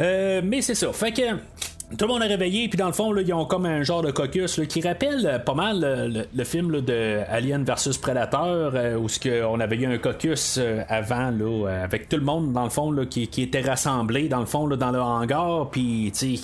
Euh, 0.00 0.40
mais 0.42 0.62
c'est 0.62 0.74
ça. 0.74 0.90
Fait 0.94 1.12
que 1.12 1.22
tout 1.98 2.06
le 2.06 2.12
monde 2.12 2.22
est 2.22 2.28
réveillé, 2.28 2.68
puis 2.68 2.78
dans 2.78 2.86
le 2.86 2.92
fond, 2.92 3.12
là, 3.12 3.22
ils 3.22 3.34
ont 3.34 3.44
comme 3.44 3.66
un 3.66 3.82
genre 3.82 4.02
de 4.02 4.10
caucus 4.10 4.60
qui 4.68 4.80
rappelle 4.80 5.26
euh, 5.26 5.38
pas 5.38 5.54
mal 5.54 5.82
euh, 5.84 6.24
le, 6.32 6.44
film 6.44 6.80
de 6.80 7.20
Alien 7.28 7.64
versus 7.64 7.98
Predator, 7.98 8.72
euh, 8.74 8.96
où 8.96 9.08
ce 9.08 9.44
on 9.44 9.60
avait 9.60 9.76
eu 9.76 9.86
un 9.86 9.98
caucus 9.98 10.58
avant, 10.88 11.30
là, 11.30 11.68
avec 11.84 12.08
tout 12.08 12.16
le 12.16 12.24
monde, 12.24 12.52
dans 12.52 12.64
le 12.64 12.70
fond, 12.70 12.90
là, 12.90 13.04
qui, 13.06 13.22
était 13.22 13.60
rassemblé, 13.60 14.28
dans 14.28 14.40
le 14.40 14.46
fond, 14.46 14.66
là, 14.66 14.76
dans 14.76 14.90
le 14.90 15.00
hangar, 15.00 15.70
puis 15.70 16.12
qui, 16.12 16.38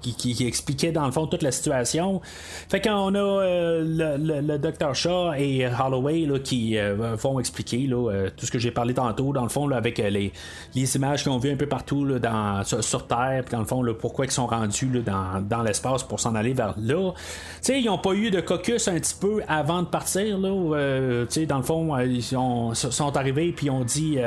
qui, 0.00 0.34
qui, 0.34 0.46
expliquait, 0.46 0.92
dans 0.92 1.06
le 1.06 1.12
fond, 1.12 1.26
toute 1.26 1.42
la 1.42 1.52
situation. 1.52 2.20
Fait 2.68 2.80
qu'on 2.80 3.14
a 3.14 3.44
le, 3.80 4.16
le, 4.18 4.58
Dr. 4.58 4.94
Shaw 4.94 5.32
et 5.34 5.66
Holloway 5.66 6.26
là, 6.26 6.38
qui 6.38 6.76
vont 6.96 7.40
expliquer 7.40 7.86
là, 7.86 8.28
tout 8.36 8.46
ce 8.46 8.50
que 8.50 8.58
j'ai 8.58 8.70
parlé 8.70 8.94
tantôt, 8.94 9.32
dans 9.32 9.42
le 9.42 9.48
fond, 9.48 9.66
là, 9.66 9.76
avec 9.76 9.98
les, 9.98 10.32
les 10.74 10.96
images 10.96 11.26
ont 11.26 11.38
vues 11.38 11.52
un 11.52 11.56
peu 11.56 11.66
partout 11.66 12.04
là, 12.04 12.18
dans, 12.18 12.64
sur, 12.64 13.06
Terre, 13.06 13.42
puis 13.44 13.52
dans 13.52 13.60
le 13.60 13.66
fond, 13.66 13.82
là, 13.82 13.94
pourquoi 13.94 14.26
sont 14.32 14.46
rendus 14.46 14.90
dans, 15.04 15.62
l'espace 15.62 16.02
pour 16.02 16.20
s'en 16.20 16.34
aller 16.34 16.52
vers 16.52 16.74
là. 16.78 17.12
sais 17.60 17.80
ils 17.80 17.86
n'ont 17.86 17.98
pas 17.98 18.14
eu 18.14 18.30
de 18.30 18.40
caucus 18.40 18.88
un 18.88 18.94
petit 18.94 19.14
peu 19.18 19.42
avant 19.48 19.82
de 19.82 19.86
partir. 19.86 20.38
Là, 20.38 20.48
euh, 20.48 21.26
dans 21.48 21.56
le 21.56 21.62
fond, 21.62 21.94
euh, 21.94 22.04
ils 22.04 22.22
sont, 22.22 22.72
arrivés 23.14 23.52
puis 23.52 23.70
ont 23.70 23.84
dit 23.84 24.18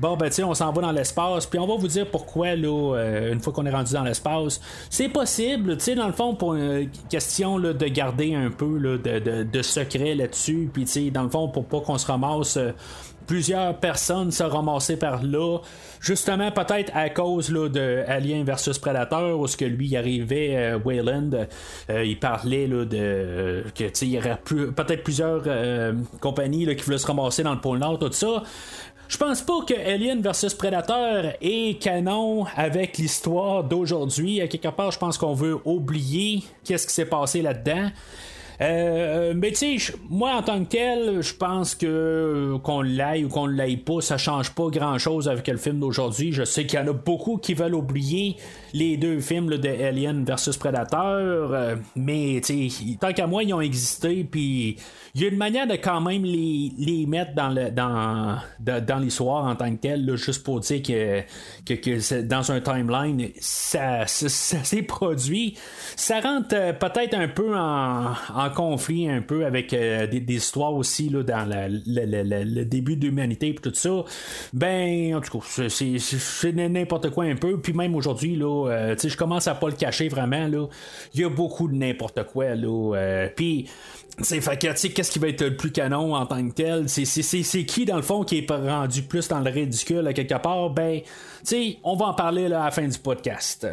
Bon, 0.00 0.16
ben, 0.16 0.30
on 0.44 0.54
s'en 0.54 0.72
va 0.72 0.82
dans 0.82 0.92
l'espace, 0.92 1.46
puis 1.46 1.58
on 1.58 1.66
va 1.66 1.76
vous 1.76 1.88
dire 1.88 2.10
pourquoi, 2.10 2.54
là, 2.54 3.28
une 3.32 3.40
fois 3.40 3.52
qu'on 3.52 3.66
est 3.66 3.70
rendu 3.70 3.92
dans 3.92 4.02
l'espace. 4.02 4.60
C'est 4.90 5.08
possible, 5.08 5.76
dans 5.96 6.06
le 6.06 6.12
fond, 6.12 6.34
pour 6.34 6.54
une 6.54 6.88
question 7.08 7.58
de 7.58 7.86
garder 7.86 8.34
un 8.34 8.50
peu 8.50 8.78
de, 8.80 9.44
de, 9.44 9.62
secret 9.62 10.14
là-dessus, 10.14 10.68
puis, 10.72 11.10
dans 11.10 11.22
le 11.22 11.30
fond, 11.30 11.48
pour 11.48 11.66
pas 11.66 11.80
qu'on 11.80 11.98
se 11.98 12.06
ramasse 12.06 12.58
plusieurs 13.26 13.76
personnes 13.78 14.30
se 14.30 14.42
ramassaient 14.42 14.96
par 14.96 15.22
là, 15.22 15.58
justement 16.00 16.50
peut-être 16.50 16.90
à 16.94 17.10
cause 17.10 17.50
là, 17.50 17.68
de 17.68 18.04
Alien 18.06 18.44
versus 18.44 18.78
Predator, 18.78 19.38
où 19.38 19.46
ce 19.46 19.56
que 19.56 19.64
lui 19.64 19.96
arrivait, 19.96 20.56
euh, 20.56 20.78
Wayland, 20.84 21.30
euh, 21.90 22.04
il 22.04 22.18
parlait 22.18 22.66
là, 22.66 22.84
de 22.84 23.64
que 23.74 24.04
il 24.04 24.08
y 24.08 24.18
aurait 24.18 24.38
peut-être 24.44 25.02
plusieurs 25.02 25.42
euh, 25.46 25.92
compagnies 26.20 26.74
qui 26.76 26.84
voulaient 26.84 26.98
se 26.98 27.06
ramasser 27.06 27.42
dans 27.42 27.54
le 27.54 27.60
pôle 27.60 27.78
Nord, 27.78 27.98
tout 27.98 28.12
ça. 28.12 28.42
Je 29.08 29.18
pense 29.18 29.42
pas 29.42 29.60
que 29.66 29.74
Alien 29.74 30.22
versus 30.22 30.54
Predator 30.54 31.32
est 31.40 31.80
canon 31.80 32.46
avec 32.56 32.96
l'histoire 32.96 33.62
d'aujourd'hui. 33.62 34.40
À 34.40 34.48
quelque 34.48 34.68
part, 34.68 34.90
je 34.90 34.98
pense 34.98 35.18
qu'on 35.18 35.34
veut 35.34 35.58
oublier 35.64 36.42
qu'est-ce 36.64 36.86
qui 36.86 36.94
s'est 36.94 37.04
passé 37.04 37.42
là-dedans. 37.42 37.90
Euh, 38.60 39.34
mais 39.36 39.50
tu 39.52 39.78
sais, 39.78 39.94
moi 40.08 40.34
en 40.34 40.42
tant 40.42 40.64
que 40.64 40.68
tel, 40.68 41.22
je 41.22 41.34
pense 41.34 41.74
que 41.74 42.56
qu'on 42.62 42.82
l'aille 42.82 43.24
ou 43.24 43.28
qu'on 43.28 43.48
ne 43.48 43.54
l'aille 43.54 43.78
pas, 43.78 44.00
ça 44.00 44.16
change 44.16 44.50
pas 44.50 44.68
grand 44.68 44.98
chose 44.98 45.28
avec 45.28 45.48
le 45.48 45.56
film 45.56 45.80
d'aujourd'hui. 45.80 46.32
Je 46.32 46.44
sais 46.44 46.66
qu'il 46.66 46.78
y 46.78 46.82
en 46.82 46.88
a 46.88 46.92
beaucoup 46.92 47.36
qui 47.36 47.54
veulent 47.54 47.74
oublier 47.74 48.36
les 48.72 48.96
deux 48.96 49.20
films 49.20 49.48
de 49.48 49.68
Alien 49.68 50.24
versus 50.24 50.56
Predator, 50.56 51.52
euh, 51.52 51.76
mais 51.96 52.40
tant 53.00 53.12
qu'à 53.12 53.26
moi, 53.26 53.42
ils 53.42 53.54
ont 53.54 53.60
existé, 53.60 54.24
puis 54.24 54.76
il 55.14 55.22
y 55.22 55.24
a 55.26 55.28
une 55.28 55.36
manière 55.36 55.66
de 55.66 55.74
quand 55.74 56.00
même 56.00 56.24
les, 56.24 56.72
les 56.76 57.06
mettre 57.06 57.34
dans 57.34 57.50
le 57.50 57.70
dans, 57.70 58.38
dans 58.58 58.98
l'histoire 58.98 59.44
en 59.44 59.54
tant 59.54 59.70
que 59.70 59.80
tel, 59.80 60.16
juste 60.16 60.42
pour 60.42 60.58
dire 60.60 60.82
que, 60.82 61.22
que, 61.74 62.22
dans 62.22 62.50
un 62.50 62.60
timeline, 62.60 63.28
ça, 63.38 64.06
s'est 64.06 64.82
produit. 64.82 65.56
Ça 65.94 66.20
rentre 66.20 66.54
euh, 66.54 66.72
peut-être 66.72 67.14
un 67.14 67.28
peu 67.28 67.56
en, 67.56 68.12
en, 68.34 68.50
conflit 68.50 69.08
un 69.08 69.22
peu 69.22 69.46
avec 69.46 69.72
euh, 69.72 70.06
des, 70.06 70.34
histoires 70.34 70.74
aussi 70.74 71.08
là, 71.08 71.22
dans 71.22 71.48
le 71.48 72.64
début 72.64 72.96
de 72.96 73.06
l'humanité 73.06 73.50
et 73.50 73.54
tout 73.54 73.72
ça. 73.74 74.04
Ben, 74.52 75.14
en 75.14 75.20
tout 75.20 75.38
cas, 75.38 75.68
c'est 75.68 76.52
n'importe 76.52 77.10
quoi 77.10 77.24
un 77.24 77.36
peu. 77.36 77.60
Puis 77.60 77.72
même 77.72 77.94
aujourd'hui, 77.94 78.36
là, 78.36 78.68
euh, 78.68 78.96
je 79.02 79.16
commence 79.16 79.46
à 79.46 79.54
pas 79.54 79.68
le 79.68 79.76
cacher 79.76 80.08
vraiment. 80.08 80.48
Il 81.14 81.20
y 81.20 81.24
a 81.24 81.28
beaucoup 81.28 81.68
de 81.68 81.74
n'importe 81.74 82.24
quoi. 82.24 82.54
Là, 82.54 82.96
euh, 82.96 83.28
puis, 84.16 84.40
fait 84.40 84.56
qu'est-ce 84.56 85.10
qui 85.10 85.18
va 85.18 85.28
être 85.28 85.42
le 85.42 85.56
plus 85.56 85.72
canon 85.72 86.14
en 86.14 86.26
tant 86.26 86.46
que 86.48 86.52
tel? 86.52 86.88
C'est 86.88 87.64
qui, 87.64 87.84
dans 87.84 87.96
le 87.96 88.02
fond, 88.02 88.24
qui 88.24 88.38
est 88.38 88.50
rendu 88.50 89.02
plus 89.02 89.26
dans 89.28 89.40
le 89.40 89.50
ridicule 89.50 90.06
à 90.06 90.12
quelque 90.12 90.40
part? 90.40 90.70
Ben, 90.70 91.00
on 91.82 91.96
va 91.96 92.06
en 92.06 92.14
parler 92.14 92.46
à 92.46 92.48
la 92.48 92.70
fin 92.70 92.86
du 92.86 92.98
podcast. 92.98 93.66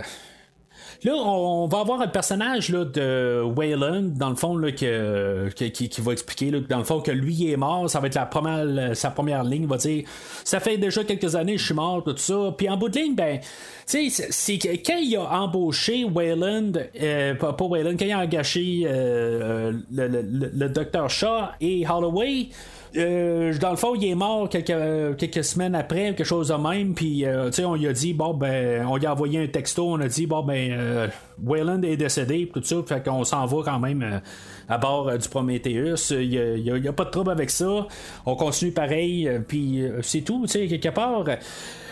Là, 1.04 1.14
on, 1.16 1.66
va 1.66 1.80
avoir 1.80 2.02
un 2.02 2.08
personnage 2.08 2.70
là, 2.70 2.86
de 2.86 3.42
Wayland, 3.42 4.14
dans 4.16 4.30
le 4.30 4.36
fond, 4.36 4.56
là, 4.56 4.72
qui, 4.72 5.72
qui, 5.72 6.02
va 6.02 6.12
expliquer, 6.12 6.52
là, 6.52 6.60
dans 6.70 6.78
le 6.78 6.84
fond, 6.84 7.02
que 7.02 7.10
lui 7.10 7.52
est 7.52 7.58
mort. 7.58 7.90
Ça 7.90 8.00
va 8.00 8.06
être 8.06 8.16
la 8.16 8.28
première, 8.28 8.96
sa 8.96 9.10
première 9.10 9.44
ligne. 9.44 9.66
Va 9.66 9.78
dire 9.78 10.04
Ça 10.44 10.60
fait 10.60 10.78
déjà 10.78 11.04
quelques 11.04 11.36
années 11.36 11.54
que 11.54 11.60
je 11.60 11.66
suis 11.66 11.74
mort, 11.74 12.04
tout 12.04 12.16
ça. 12.18 12.54
Puis 12.56 12.70
en 12.70 12.78
bout 12.78 12.90
de 12.90 13.00
ligne, 13.00 13.16
ben, 13.16 13.40
tu 13.88 14.10
sais, 14.12 14.28
c'est 14.30 14.60
quand 14.60 14.98
il 14.98 15.18
a 15.18 15.42
embauché 15.42 16.04
Wayland, 16.04 16.74
euh, 17.02 17.34
pas, 17.34 17.56
Wayland, 17.60 17.98
quand 17.98 18.06
il 18.06 18.12
a 18.12 18.20
engagé 18.20 18.84
euh, 18.86 19.74
le, 19.92 20.08
le, 20.08 20.52
le, 20.54 20.70
Dr. 20.70 21.10
Shaw 21.10 21.50
et 21.60 21.84
Holloway. 21.88 22.50
Euh, 22.98 23.58
dans 23.58 23.72
le 23.72 23.78
fond, 23.78 23.96
il 23.96 24.06
est 24.06 24.16
mort 24.16 24.50
quelques, 24.50 25.18
quelques 25.18 25.44
semaines 25.44 25.76
après, 25.76 26.14
quelque 26.14 26.24
chose 26.24 26.50
de 26.50 26.56
même. 26.56 26.94
Puis, 26.94 27.26
euh, 27.26 27.48
tu 27.48 27.58
sais, 27.58 27.66
on 27.66 27.76
lui 27.76 27.88
a 27.88 27.94
dit, 27.94 28.14
bon, 28.14 28.34
ben, 28.34 28.86
on 28.86 28.98
lui 28.98 29.06
a 29.06 29.14
envoyé 29.14 29.42
un 29.42 29.48
texto, 29.48 29.88
on 29.88 30.00
a 30.02 30.08
dit, 30.08 30.28
bon, 30.28 30.44
ben, 30.44 30.72
euh, 30.72 31.08
Wayland 31.42 31.82
est 31.84 31.96
décédé, 31.96 32.50
tout 32.54 32.62
ça. 32.64 32.76
Fait 32.86 33.04
qu'on 33.04 33.24
s'en 33.24 33.46
va 33.46 33.58
quand 33.64 33.80
même 33.80 34.22
à 34.68 34.78
bord 34.78 35.18
du 35.18 35.30
Prometheus. 35.30 36.12
Il 36.12 36.30
n'y 36.30 36.88
a, 36.88 36.94
pas 36.94 37.06
de 37.06 37.10
trouble 37.10 37.32
avec 37.32 37.50
ça. 37.50 37.88
On 38.26 38.36
continue 38.36 38.72
pareil, 38.72 39.30
puis 39.48 39.84
c'est 40.02 40.22
tout, 40.22 40.42
tu 40.46 40.52
sais, 40.52 40.68
quelque 40.68 40.90
part. 40.90 41.24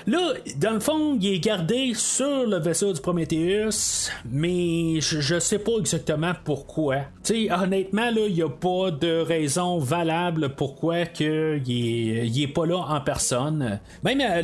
Là, 0.07 0.33
dans 0.57 0.71
le 0.71 0.79
fond, 0.79 1.17
il 1.19 1.33
est 1.33 1.39
gardé 1.39 1.93
sur 1.93 2.45
le 2.45 2.57
vaisseau 2.57 2.93
du 2.93 3.01
Prometheus, 3.01 4.09
mais 4.31 5.01
je, 5.01 5.39
sais 5.39 5.59
pas 5.59 5.73
exactement 5.79 6.33
pourquoi. 6.43 6.97
Honnêtement, 7.29 8.09
là, 8.09 8.21
il 8.27 8.33
n'y 8.33 8.41
a 8.41 8.49
pas 8.49 8.91
de 8.91 9.21
raison 9.21 9.77
valable 9.77 10.55
pourquoi 10.55 10.99
il 11.19 12.43
est, 12.43 12.53
pas 12.53 12.65
là 12.65 12.77
en 12.77 13.01
personne. 13.01 13.79
Même 14.03 14.21
euh, 14.21 14.41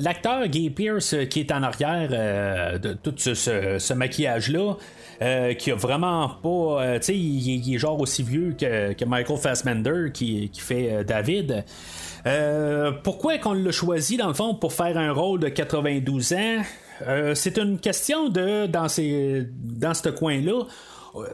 l'acteur 0.00 0.48
Guy 0.48 0.70
Pierce 0.70 1.14
euh, 1.14 1.24
qui 1.24 1.40
est 1.40 1.52
en 1.52 1.62
arrière 1.62 2.08
euh, 2.12 2.78
de 2.78 2.94
tout 2.94 3.14
ce, 3.16 3.92
maquillage-là, 3.92 4.76
qui 5.58 5.70
a 5.70 5.74
vraiment 5.74 6.28
pas. 6.42 6.98
il, 7.08 7.74
est 7.74 7.78
genre 7.78 8.00
aussi 8.00 8.22
vieux 8.22 8.56
que, 8.58 9.04
Michael 9.04 9.38
Fassbender 9.38 10.10
qui 10.12 10.50
fait 10.54 11.04
David. 11.04 11.64
Euh, 12.26 12.92
pourquoi 13.02 13.38
qu'on 13.38 13.52
l'a 13.52 13.70
choisi 13.70 14.16
dans 14.16 14.28
le 14.28 14.34
fond 14.34 14.54
pour 14.54 14.72
faire 14.72 14.96
un 14.96 15.12
rôle 15.12 15.40
de 15.40 15.48
92 15.48 16.32
ans? 16.32 16.62
Euh, 17.06 17.34
C'est 17.34 17.58
une 17.58 17.78
question 17.78 18.28
de 18.28 18.66
dans 18.66 18.88
ces 18.88 19.46
dans 19.52 19.94
ce 19.94 20.08
coin-là 20.08 20.62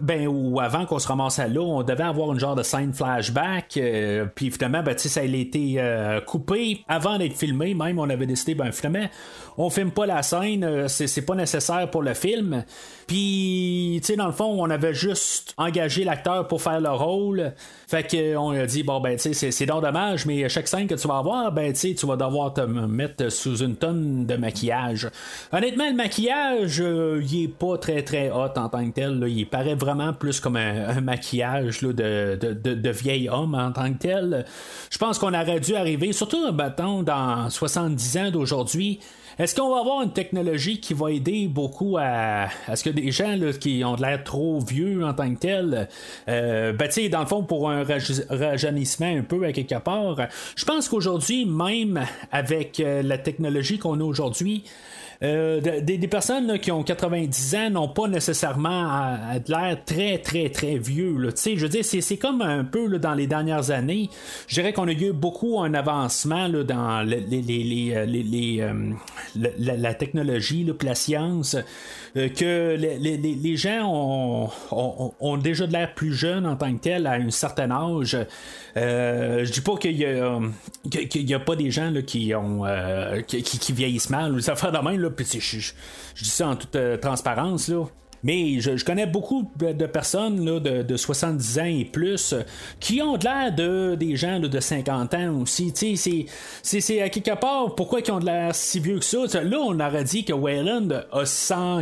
ben 0.03 0.27
ou 0.27 0.61
avant 0.61 0.85
qu'on 0.85 0.99
se 0.99 1.09
ramasse 1.09 1.39
à 1.39 1.49
l'eau, 1.49 1.65
on 1.65 1.83
devait 1.83 2.03
avoir 2.03 2.31
une 2.35 2.39
genre 2.39 2.55
de 2.55 2.63
scène 2.63 2.93
flashback. 2.93 3.79
Euh, 3.79 4.27
puis 4.27 4.51
finalement, 4.51 4.83
ben, 4.83 4.99
ça 4.99 5.21
a 5.21 5.23
été 5.23 5.83
coupé 6.27 6.85
avant 6.87 7.17
d'être 7.17 7.35
filmé. 7.35 7.73
Même 7.73 7.99
on 7.99 8.11
avait 8.11 8.27
décidé, 8.27 8.55
ben 8.55 8.73
finalement, 8.73 9.09
on 9.57 9.71
filme 9.71 9.91
pas 9.91 10.05
la 10.05 10.23
scène, 10.23 10.87
c'est 10.89 11.25
pas 11.25 11.35
nécessaire 11.35 11.91
pour 11.91 12.03
le 12.03 12.13
film. 12.13 12.63
Puis, 13.11 13.99
tu 14.03 14.07
sais, 14.07 14.17
dans 14.17 14.27
le 14.27 14.33
fond, 14.33 14.55
on 14.57 14.71
avait 14.71 14.95
juste 14.95 15.53
engagé 15.57 16.05
l'acteur 16.05 16.47
pour 16.47 16.63
faire 16.63 16.81
le 16.81 16.91
rôle. 16.91 17.55
Fait 17.89 18.07
qu'on 18.09 18.51
a 18.51 18.67
dit, 18.67 18.85
bon, 18.85 19.01
ben, 19.01 19.17
tu 19.19 19.35
sais, 19.35 19.51
c'est 19.51 19.67
dommage, 19.67 20.27
mais 20.27 20.49
chaque 20.49 20.69
scène 20.69 20.87
que 20.87 20.95
tu 20.95 21.09
vas 21.09 21.17
avoir, 21.17 21.51
ben, 21.51 21.73
tu 21.73 21.81
sais, 21.81 21.95
tu 21.95 22.07
vas 22.07 22.15
devoir 22.15 22.55
te 22.55 22.61
mettre 22.61 23.29
sous 23.33 23.65
une 23.65 23.75
tonne 23.75 24.27
de 24.27 24.37
maquillage. 24.37 25.11
Honnêtement, 25.53 25.89
le 25.89 25.97
maquillage, 25.97 26.81
euh, 26.81 27.21
il 27.29 27.43
est 27.43 27.49
pas 27.49 27.79
très, 27.79 28.03
très 28.03 28.31
hot 28.31 28.57
en 28.57 28.69
tant 28.69 28.89
que 28.89 28.95
tel. 28.95 29.25
Il 29.27 29.47
paraît 29.47 29.75
vraiment 29.75 30.13
plus 30.13 30.39
comme 30.39 30.55
un, 30.55 31.01
maquillage 31.01 31.81
de, 31.81 32.91
vieil 32.91 33.29
homme 33.29 33.57
en 33.57 33.73
tant 33.73 33.93
que 33.93 33.99
tel. 33.99 34.45
Je 34.89 34.99
pense 34.99 35.19
qu'on 35.19 35.35
aurait 35.35 35.59
dû 35.59 35.75
arriver, 35.75 36.13
surtout, 36.13 36.53
bâton 36.53 37.03
dans 37.03 37.51
70 37.51 38.19
ans 38.19 38.31
d'aujourd'hui, 38.31 39.01
est-ce 39.41 39.55
qu'on 39.55 39.71
va 39.71 39.81
avoir 39.81 40.03
une 40.03 40.13
technologie 40.13 40.81
qui 40.81 40.93
va 40.93 41.11
aider 41.11 41.49
beaucoup 41.49 41.97
à, 41.99 42.49
ce 42.75 42.85
que 42.85 42.91
des 42.91 43.11
gens 43.11 43.39
qui 43.59 43.83
ont 43.87 43.97
l'air 43.97 44.23
trop 44.23 44.61
vieux 44.61 45.03
en 45.03 45.15
tant 45.15 45.35
que 45.35 45.39
tel, 45.39 45.89
euh, 46.29 46.75
ben, 46.75 46.91
dans 47.11 47.21
le 47.21 47.27
fond, 47.27 47.43
pour 47.43 47.71
un 47.71 47.83
rajeunissement 48.29 49.07
un 49.07 49.23
peu 49.23 49.43
à 49.47 49.53
quelque 49.53 49.79
part, 49.79 50.29
je 50.57 50.65
pense 50.67 50.91
qu'aujourd'hui, 50.91 51.47
même 51.47 52.05
avec 52.31 52.81
euh, 52.81 53.03
la 53.03 53.17
technologie 53.17 53.79
qu'on 53.79 53.99
a 54.01 54.05
aujourd'hui, 54.05 54.65
euh, 55.23 55.61
des, 55.83 55.99
personnes 56.09 56.59
qui 56.59 56.73
ont 56.73 56.83
90 56.83 57.55
ans 57.55 57.71
n'ont 57.71 57.89
pas 57.89 58.09
nécessairement 58.09 59.19
de 59.35 59.51
l'air 59.51 59.77
très, 59.85 60.17
très, 60.19 60.49
très 60.49 60.79
vieux. 60.79 61.15
Je 61.45 61.61
veux 61.61 61.69
dire, 61.69 61.85
c'est, 61.85 62.17
comme 62.17 62.41
un 62.41 62.65
peu 62.65 62.99
dans 62.99 63.13
les 63.13 63.27
dernières 63.27 63.71
années. 63.71 64.09
Je 64.49 64.55
dirais 64.55 64.73
qu'on 64.73 64.89
a 64.89 64.93
eu 64.93 65.13
beaucoup 65.13 65.61
un 65.61 65.75
avancement 65.75 66.49
dans 66.49 67.03
les, 67.03 67.95
la, 69.59 69.95
technologie, 69.95 70.67
la 70.83 70.95
science. 70.95 71.57
Euh, 72.17 72.29
que 72.29 72.77
les, 72.77 73.57
gens 73.57 74.51
ont, 75.21 75.37
déjà 75.37 75.67
de 75.67 75.73
l'air 75.73 75.95
plus 75.95 76.13
jeunes 76.13 76.45
en 76.47 76.57
tant 76.57 76.75
que 76.75 76.81
tel 76.81 77.07
à 77.07 77.13
un 77.13 77.31
certain 77.31 77.71
âge. 77.71 78.17
Euh, 78.77 79.45
je 79.45 79.53
dis 79.53 79.61
pas 79.61 79.77
qu'il 79.77 79.99
y 79.99 80.05
a, 81.35 81.41
pas 81.41 81.57
des 81.57 81.71
gens 81.71 81.91
là, 81.91 82.03
qui 82.03 82.35
ont 82.35 82.65
euh, 82.65 83.21
qui, 83.23 83.73
vieillissent 83.73 84.11
mal 84.11 84.35
ou 84.35 84.41
fait 84.41 84.71
de 84.71 84.79
même 84.79 85.01
là, 85.01 85.11
puis 85.11 85.27
je, 85.41 85.73
dis 86.23 86.31
ça 86.31 86.49
en 86.49 86.57
toute 86.57 86.77
transparence 87.01 87.69
là. 87.69 87.85
Mais 88.23 88.61
je, 88.61 88.85
connais 88.85 89.07
beaucoup 89.07 89.51
de 89.59 89.87
personnes 89.87 90.45
là, 90.45 90.61
de, 90.61 90.97
70 90.97 91.59
ans 91.59 91.65
et 91.65 91.87
plus 91.87 92.35
qui 92.79 93.01
ont 93.01 93.17
de 93.17 93.25
l'air 93.25 93.55
de 93.55 93.95
des 93.95 94.15
gens 94.15 94.39
de 94.41 94.61
50 94.61 95.15
ans 95.15 95.41
aussi. 95.41 95.73
C'est 96.63 97.01
à 97.01 97.09
quelque 97.09 97.35
part 97.39 97.75
pourquoi 97.75 98.01
ils 98.01 98.11
ont 98.13 98.19
de 98.19 98.27
l'air 98.27 98.55
si 98.55 98.79
vieux 98.79 98.99
que 98.99 99.05
ça? 99.05 99.43
Là, 99.43 99.59
on 99.59 99.81
aurait 99.81 100.05
dit 100.05 100.25
que 100.25 100.35
Wayland 100.35 100.89
a 101.13 101.25
100, 101.25 101.81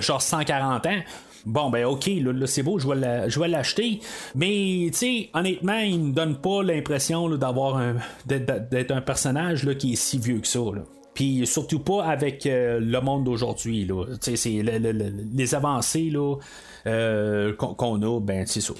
genre 0.00 0.22
140 0.22 0.86
ans. 0.86 1.00
Bon, 1.46 1.68
ben 1.70 1.84
ok, 1.84 2.06
là, 2.22 2.46
c'est 2.46 2.62
beau, 2.62 2.78
je 2.78 2.88
vais 3.40 3.48
l'acheter. 3.48 4.00
Mais, 4.34 4.86
tu 4.92 4.92
sais, 4.94 5.30
honnêtement, 5.34 5.78
il 5.78 6.00
me 6.00 6.12
donne 6.12 6.36
pas 6.36 6.62
l'impression 6.62 7.28
d'avoir 7.36 7.80
d'être 8.26 8.90
un 8.92 9.00
personnage 9.02 9.68
qui 9.78 9.92
est 9.92 9.96
si 9.96 10.18
vieux 10.18 10.38
que 10.40 10.46
ça. 10.48 10.60
puis 11.12 11.46
surtout 11.46 11.78
pas 11.78 12.04
avec 12.06 12.44
euh, 12.46 12.80
le 12.80 13.00
monde 13.00 13.22
d'aujourd'hui. 13.24 13.84
Là. 13.84 14.04
C'est 14.20 14.50
le- 14.62 14.78
le- 14.78 14.90
le- 14.92 15.12
les 15.32 15.54
avancées 15.54 16.12
euh, 16.86 17.52
qu'on, 17.54 18.02
a, 18.02 18.20
ben 18.20 18.44
c'est 18.46 18.60
ça, 18.60 18.74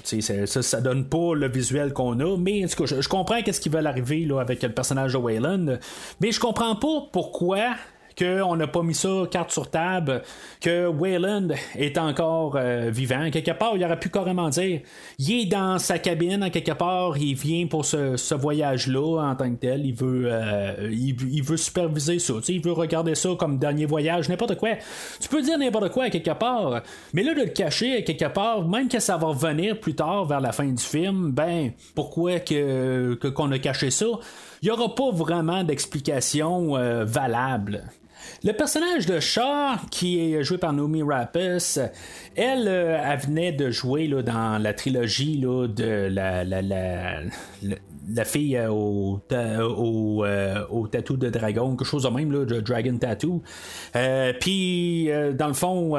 ça. 0.46 0.62
Ça 0.62 0.80
donne 0.80 1.04
pas 1.08 1.34
le 1.34 1.48
visuel 1.48 1.92
qu'on 1.92 2.18
a, 2.20 2.36
mais 2.36 2.64
en 2.64 2.68
tout 2.68 2.84
cas, 2.84 3.00
je, 3.00 3.08
comprends 3.08 3.40
qu'est-ce 3.42 3.60
qui 3.60 3.68
veulent 3.68 3.86
arriver 3.86 4.26
avec 4.40 4.62
le 4.62 4.70
personnage 4.70 5.12
de 5.12 5.18
Wayland, 5.18 5.78
mais 6.20 6.32
je 6.32 6.40
comprends 6.40 6.74
pas 6.76 7.06
pourquoi 7.12 7.76
qu'on 8.18 8.56
n'a 8.56 8.66
pas 8.66 8.82
mis 8.82 8.94
ça 8.94 9.22
carte 9.30 9.50
sur 9.50 9.70
table, 9.70 10.22
que 10.60 10.86
Wayland 10.86 11.48
est 11.76 11.98
encore 11.98 12.56
euh, 12.56 12.90
vivant. 12.90 13.30
Quelque 13.30 13.50
part, 13.52 13.72
il 13.76 13.84
aurait 13.84 13.98
pu 13.98 14.08
carrément 14.08 14.48
dire 14.48 14.80
il 15.18 15.42
est 15.42 15.46
dans 15.46 15.78
sa 15.78 15.98
cabine, 15.98 16.50
quelque 16.50 16.72
part, 16.72 17.16
il 17.18 17.34
vient 17.34 17.66
pour 17.66 17.84
ce, 17.84 18.34
voyage-là 18.34 19.30
en 19.30 19.34
tant 19.36 19.50
que 19.50 19.56
tel. 19.56 19.86
Il 19.86 19.94
veut, 19.94 20.26
euh, 20.26 21.56
superviser 21.56 22.18
ça. 22.18 22.34
Il 22.48 22.60
veut 22.60 22.72
regarder 22.72 23.14
ça 23.14 23.30
comme 23.38 23.58
dernier 23.58 23.86
voyage, 23.86 24.28
n'importe 24.28 24.56
quoi. 24.56 24.70
Tu 25.20 25.28
peux 25.28 25.42
dire 25.42 25.58
n'importe 25.58 25.90
quoi 25.90 26.10
quelque 26.10 26.32
part, 26.32 26.82
mais 27.12 27.22
là, 27.22 27.34
de 27.34 27.40
le 27.42 27.48
cacher 27.48 28.04
quelque 28.04 28.26
part, 28.26 28.66
même 28.66 28.88
que 28.88 28.98
ça 28.98 29.16
va 29.16 29.28
revenir 29.28 29.78
plus 29.78 29.94
tard 29.94 30.24
vers 30.24 30.40
la 30.40 30.52
fin 30.52 30.66
du 30.66 30.82
film, 30.82 31.32
ben, 31.32 31.72
pourquoi 31.94 32.40
que, 32.40 33.14
que- 33.14 33.28
qu'on 33.28 33.50
a 33.52 33.58
caché 33.58 33.90
ça? 33.90 34.06
Il 34.62 34.66
n'y 34.66 34.70
aura 34.70 34.94
pas 34.94 35.10
vraiment 35.10 35.62
d'explication 35.64 36.76
euh, 36.76 37.04
valable. 37.04 37.84
Le 38.42 38.52
personnage 38.52 39.06
de 39.06 39.20
Shaw, 39.20 39.76
qui 39.90 40.34
est 40.34 40.42
joué 40.42 40.58
par 40.58 40.72
Naomi 40.72 41.02
elle, 42.36 42.68
euh, 42.68 43.02
elle 43.04 43.18
venait 43.18 43.52
de 43.52 43.70
jouer 43.70 44.06
là, 44.06 44.22
dans 44.22 44.58
la 44.62 44.74
trilogie 44.74 45.38
là, 45.38 45.66
de 45.66 46.08
la, 46.10 46.44
la, 46.44 47.20
la- 48.08 48.24
fille 48.24 48.56
euh, 48.56 48.70
au, 48.70 49.20
au, 49.30 50.24
euh, 50.24 50.64
au 50.70 50.86
tatou 50.88 51.16
de 51.16 51.28
dragon, 51.30 51.76
quelque 51.76 51.86
chose 51.86 52.04
de 52.04 52.08
même, 52.08 52.32
là, 52.32 52.44
de 52.44 52.60
Dragon 52.60 52.96
Tattoo. 52.96 53.42
Euh, 53.96 54.32
Puis, 54.40 55.08
dans 55.38 55.48
le 55.48 55.52
fond, 55.54 55.94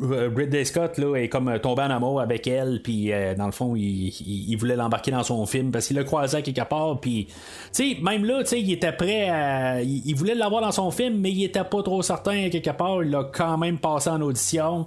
Ridley 0.00 0.64
Scott 0.64 0.98
là, 0.98 1.16
est 1.16 1.28
comme 1.28 1.58
tombé 1.60 1.82
en 1.82 1.90
amour 1.90 2.20
avec 2.20 2.46
elle, 2.46 2.80
puis 2.82 3.10
dans 3.36 3.46
le 3.46 3.52
fond, 3.52 3.74
il, 3.76 4.08
il- 4.08 4.56
voulait 4.56 4.76
l'embarquer 4.76 5.10
dans 5.10 5.22
son 5.22 5.46
film 5.46 5.70
parce 5.70 5.86
qu'il 5.86 5.96
l'a 5.96 6.04
croisé 6.04 6.36
à 6.38 6.42
quelque 6.42 6.68
part, 6.68 7.00
puis, 7.00 7.26
tu 7.26 7.34
sais, 7.72 7.96
même 8.02 8.24
là, 8.24 8.40
tu 8.42 8.50
sais, 8.50 8.60
il 8.60 8.70
était 8.72 8.92
prêt 8.92 9.28
à. 9.30 9.80
Il, 9.82 10.02
il 10.06 10.14
voulait 10.14 10.34
l'avoir 10.34 10.60
dans 10.62 10.72
son 10.72 10.90
film, 10.90 11.18
mais 11.18 11.30
il 11.30 11.44
était 11.44 11.64
pas 11.64 11.82
trop 11.82 12.02
certain 12.02 12.46
à 12.46 12.50
quelque 12.50 12.70
part, 12.70 13.02
il 13.02 13.10
l'a 13.10 13.24
quand 13.32 13.56
même 13.58 13.78
passé 13.78 14.10
en 14.10 14.20
audition. 14.20 14.86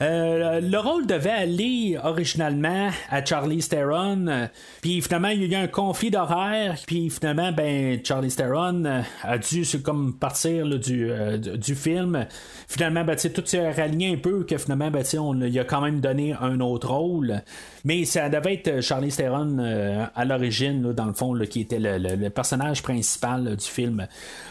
Euh, 0.00 0.60
le 0.60 0.78
rôle 0.78 1.06
devait 1.06 1.30
aller 1.30 1.98
originalement 2.02 2.90
à 3.10 3.24
Charlie 3.24 3.66
Theron, 3.66 4.28
euh, 4.28 4.46
puis 4.80 5.02
finalement 5.02 5.28
il 5.28 5.44
y 5.44 5.54
a 5.54 5.58
eu 5.58 5.64
un 5.64 5.66
conflit 5.66 6.10
d'horaire, 6.10 6.76
puis 6.86 7.10
finalement 7.10 7.50
ben 7.50 7.98
Charlie 8.04 8.32
Theron 8.32 8.84
euh, 8.84 9.02
a 9.22 9.38
dû 9.38 9.64
comme 9.82 10.14
partir 10.16 10.66
là, 10.66 10.78
du, 10.78 11.10
du, 11.58 11.74
film. 11.74 12.26
Finalement 12.68 13.04
ben, 13.04 13.16
tout 13.16 13.42
s'est 13.44 13.72
ralligné 13.72 14.12
un 14.12 14.18
peu 14.18 14.44
que 14.44 14.56
finalement 14.56 14.90
ben, 14.90 15.04
on 15.18 15.32
lui 15.32 15.58
a 15.58 15.64
quand 15.64 15.80
même 15.80 16.00
donné 16.00 16.32
un 16.32 16.60
autre 16.60 16.90
rôle, 16.90 17.42
mais 17.84 18.04
ça 18.04 18.28
devait 18.28 18.54
être 18.54 18.80
Charlie 18.80 19.10
Theron 19.10 19.58
euh, 19.58 20.04
à 20.14 20.24
l'origine 20.24 20.92
dans 20.92 21.06
le 21.06 21.12
fond 21.12 21.34
qui 21.48 21.62
était 21.62 21.78
le, 21.80 22.28
personnage 22.28 22.82
principal 22.82 23.56
du 23.56 23.64
film. 23.64 24.06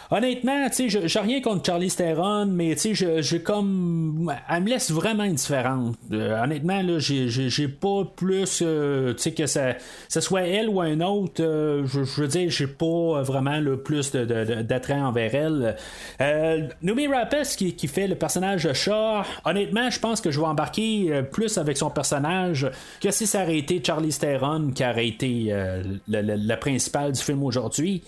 Honnêtement, 0.09 0.69
tu 0.69 0.89
sais, 0.89 1.07
j'ai 1.07 1.19
rien 1.19 1.41
contre 1.41 1.65
Charlie 1.65 1.91
Theron, 1.91 2.45
mais 2.45 2.75
tu 2.75 2.95
sais, 2.95 3.21
j'ai 3.21 3.41
comme. 3.41 4.33
Elle 4.49 4.63
me 4.63 4.69
laisse 4.69 4.89
vraiment 4.89 5.23
indifférente. 5.23 5.97
Euh, 6.13 6.41
honnêtement, 6.41 6.81
là, 6.81 6.97
j'ai- 6.99 7.67
pas 7.67 8.03
plus. 8.15 8.61
euh, 8.61 9.13
tu 9.13 9.23
sais, 9.23 9.31
que 9.33 9.45
ça, 9.45 9.75
soit 10.09 10.43
elle 10.47 10.69
ou 10.69 10.79
un 10.79 11.01
autre. 11.01 11.43
euh, 11.43 11.85
je, 11.85 11.99
veux 12.21 12.27
dire, 12.27 12.49
j'ai 12.49 12.67
pas 12.67 13.21
vraiment 13.21 13.59
le 13.59 13.77
plus 13.77 14.11
d'attrait 14.13 14.99
envers 14.99 15.35
elle. 15.35 15.75
Euh, 16.21 16.67
Noomi 16.81 17.07
Rapace, 17.07 17.55
qui, 17.55 17.87
fait 17.87 18.07
le 18.07 18.15
personnage 18.15 18.63
de 18.63 18.73
Shaw, 18.73 19.23
honnêtement, 19.45 19.89
je 19.89 19.99
pense 19.99 20.21
que 20.21 20.31
je 20.31 20.39
vais 20.39 20.45
embarquer 20.45 21.07
euh, 21.09 21.21
plus 21.21 21.57
avec 21.57 21.77
son 21.77 21.89
personnage 21.89 22.69
que 23.01 23.11
si 23.17 23.27
ça 23.27 23.43
aurait 23.43 23.57
été 23.57 23.81
Charlie 23.83 24.09
Theron 24.17 24.71
qui 24.71 24.83
aurait 24.85 25.07
été 25.07 25.47
euh, 25.51 25.83
le, 26.07 26.21
le- 26.21 26.35
le 26.35 26.55
principal 26.59 27.11
du 27.11 27.21
film 27.21 27.43
aujourd'hui. 27.43 28.03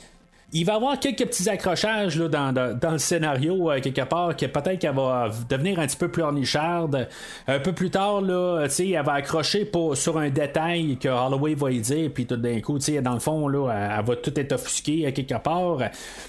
Il 0.51 0.65
va 0.65 0.73
y 0.73 0.75
avoir 0.77 0.99
quelques 0.99 1.25
petits 1.27 1.47
accrochages 1.47 2.17
là, 2.17 2.27
dans, 2.27 2.51
dans- 2.51 2.91
le 2.91 2.97
scénario, 2.97 3.69
euh, 3.71 3.79
quelque 3.79 4.01
part, 4.01 4.35
que 4.35 4.47
peut-être 4.47 4.79
qu'elle 4.79 4.95
va 4.95 5.29
devenir 5.47 5.79
un 5.79 5.85
petit 5.85 5.95
peu 5.97 6.07
plus 6.07 6.23
ornicharde. 6.23 7.07
Un 7.47 7.59
peu 7.59 7.71
plus 7.71 7.91
tard, 7.91 8.21
là, 8.21 8.65
elle 8.79 9.03
va 9.05 9.13
accrocher 9.13 9.65
pour, 9.65 9.95
sur 9.95 10.17
un 10.17 10.29
détail 10.29 10.97
que 10.97 11.07
Holloway 11.07 11.53
va 11.53 11.71
y 11.71 11.79
dire, 11.79 12.09
puis 12.13 12.25
tout 12.25 12.35
d'un 12.35 12.59
coup, 12.61 12.79
dans 12.79 13.13
le 13.13 13.19
fond, 13.19 13.47
là, 13.47 13.69
elle, 13.99 14.05
va 14.05 14.15
tout 14.15 14.37
être 14.39 14.53
offusquée 14.53 15.05
à 15.05 15.11
quelque 15.11 15.37
part. 15.41 15.77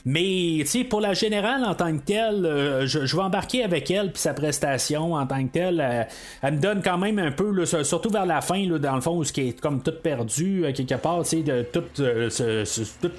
Mais, 0.05 0.64
pour 0.91 1.01
la 1.01 1.14
générale 1.14 1.64
en 1.64 1.75
tant 1.75 1.97
que 1.97 2.03
telle, 2.03 2.45
euh, 2.45 2.87
je, 2.87 2.99
vais 3.16 3.23
embarquer 3.23 3.64
avec 3.64 3.91
elle, 3.91 4.12
puis 4.12 4.21
sa 4.21 4.35
prestation 4.35 5.14
en 5.14 5.27
tant 5.27 5.43
que 5.47 5.53
telle, 5.53 5.81
euh, 5.81 6.03
elle 6.43 6.55
me 6.55 6.61
donne 6.61 6.83
quand 6.83 6.99
même 6.99 7.18
un 7.18 7.31
peu, 7.33 7.51
là, 7.53 7.64
surtout 7.85 8.11
vers 8.11 8.27
la 8.27 8.43
fin, 8.43 8.68
là, 8.68 8.79
dans 8.79 8.95
le 8.97 9.01
fond, 9.01 9.16
où 9.16 9.25
ce 9.25 9.33
qui 9.33 9.49
est 9.49 9.61
comme 9.61 9.83
tout 9.83 9.95
perdu, 10.03 10.66
à 10.66 10.73
quelque 10.73 10.95
part, 10.97 11.23
de 11.23 11.62
tout, 11.62 11.85
euh, 12.01 12.29
ce, 12.29 12.64
ce- 12.66 12.83
tout 13.01 13.11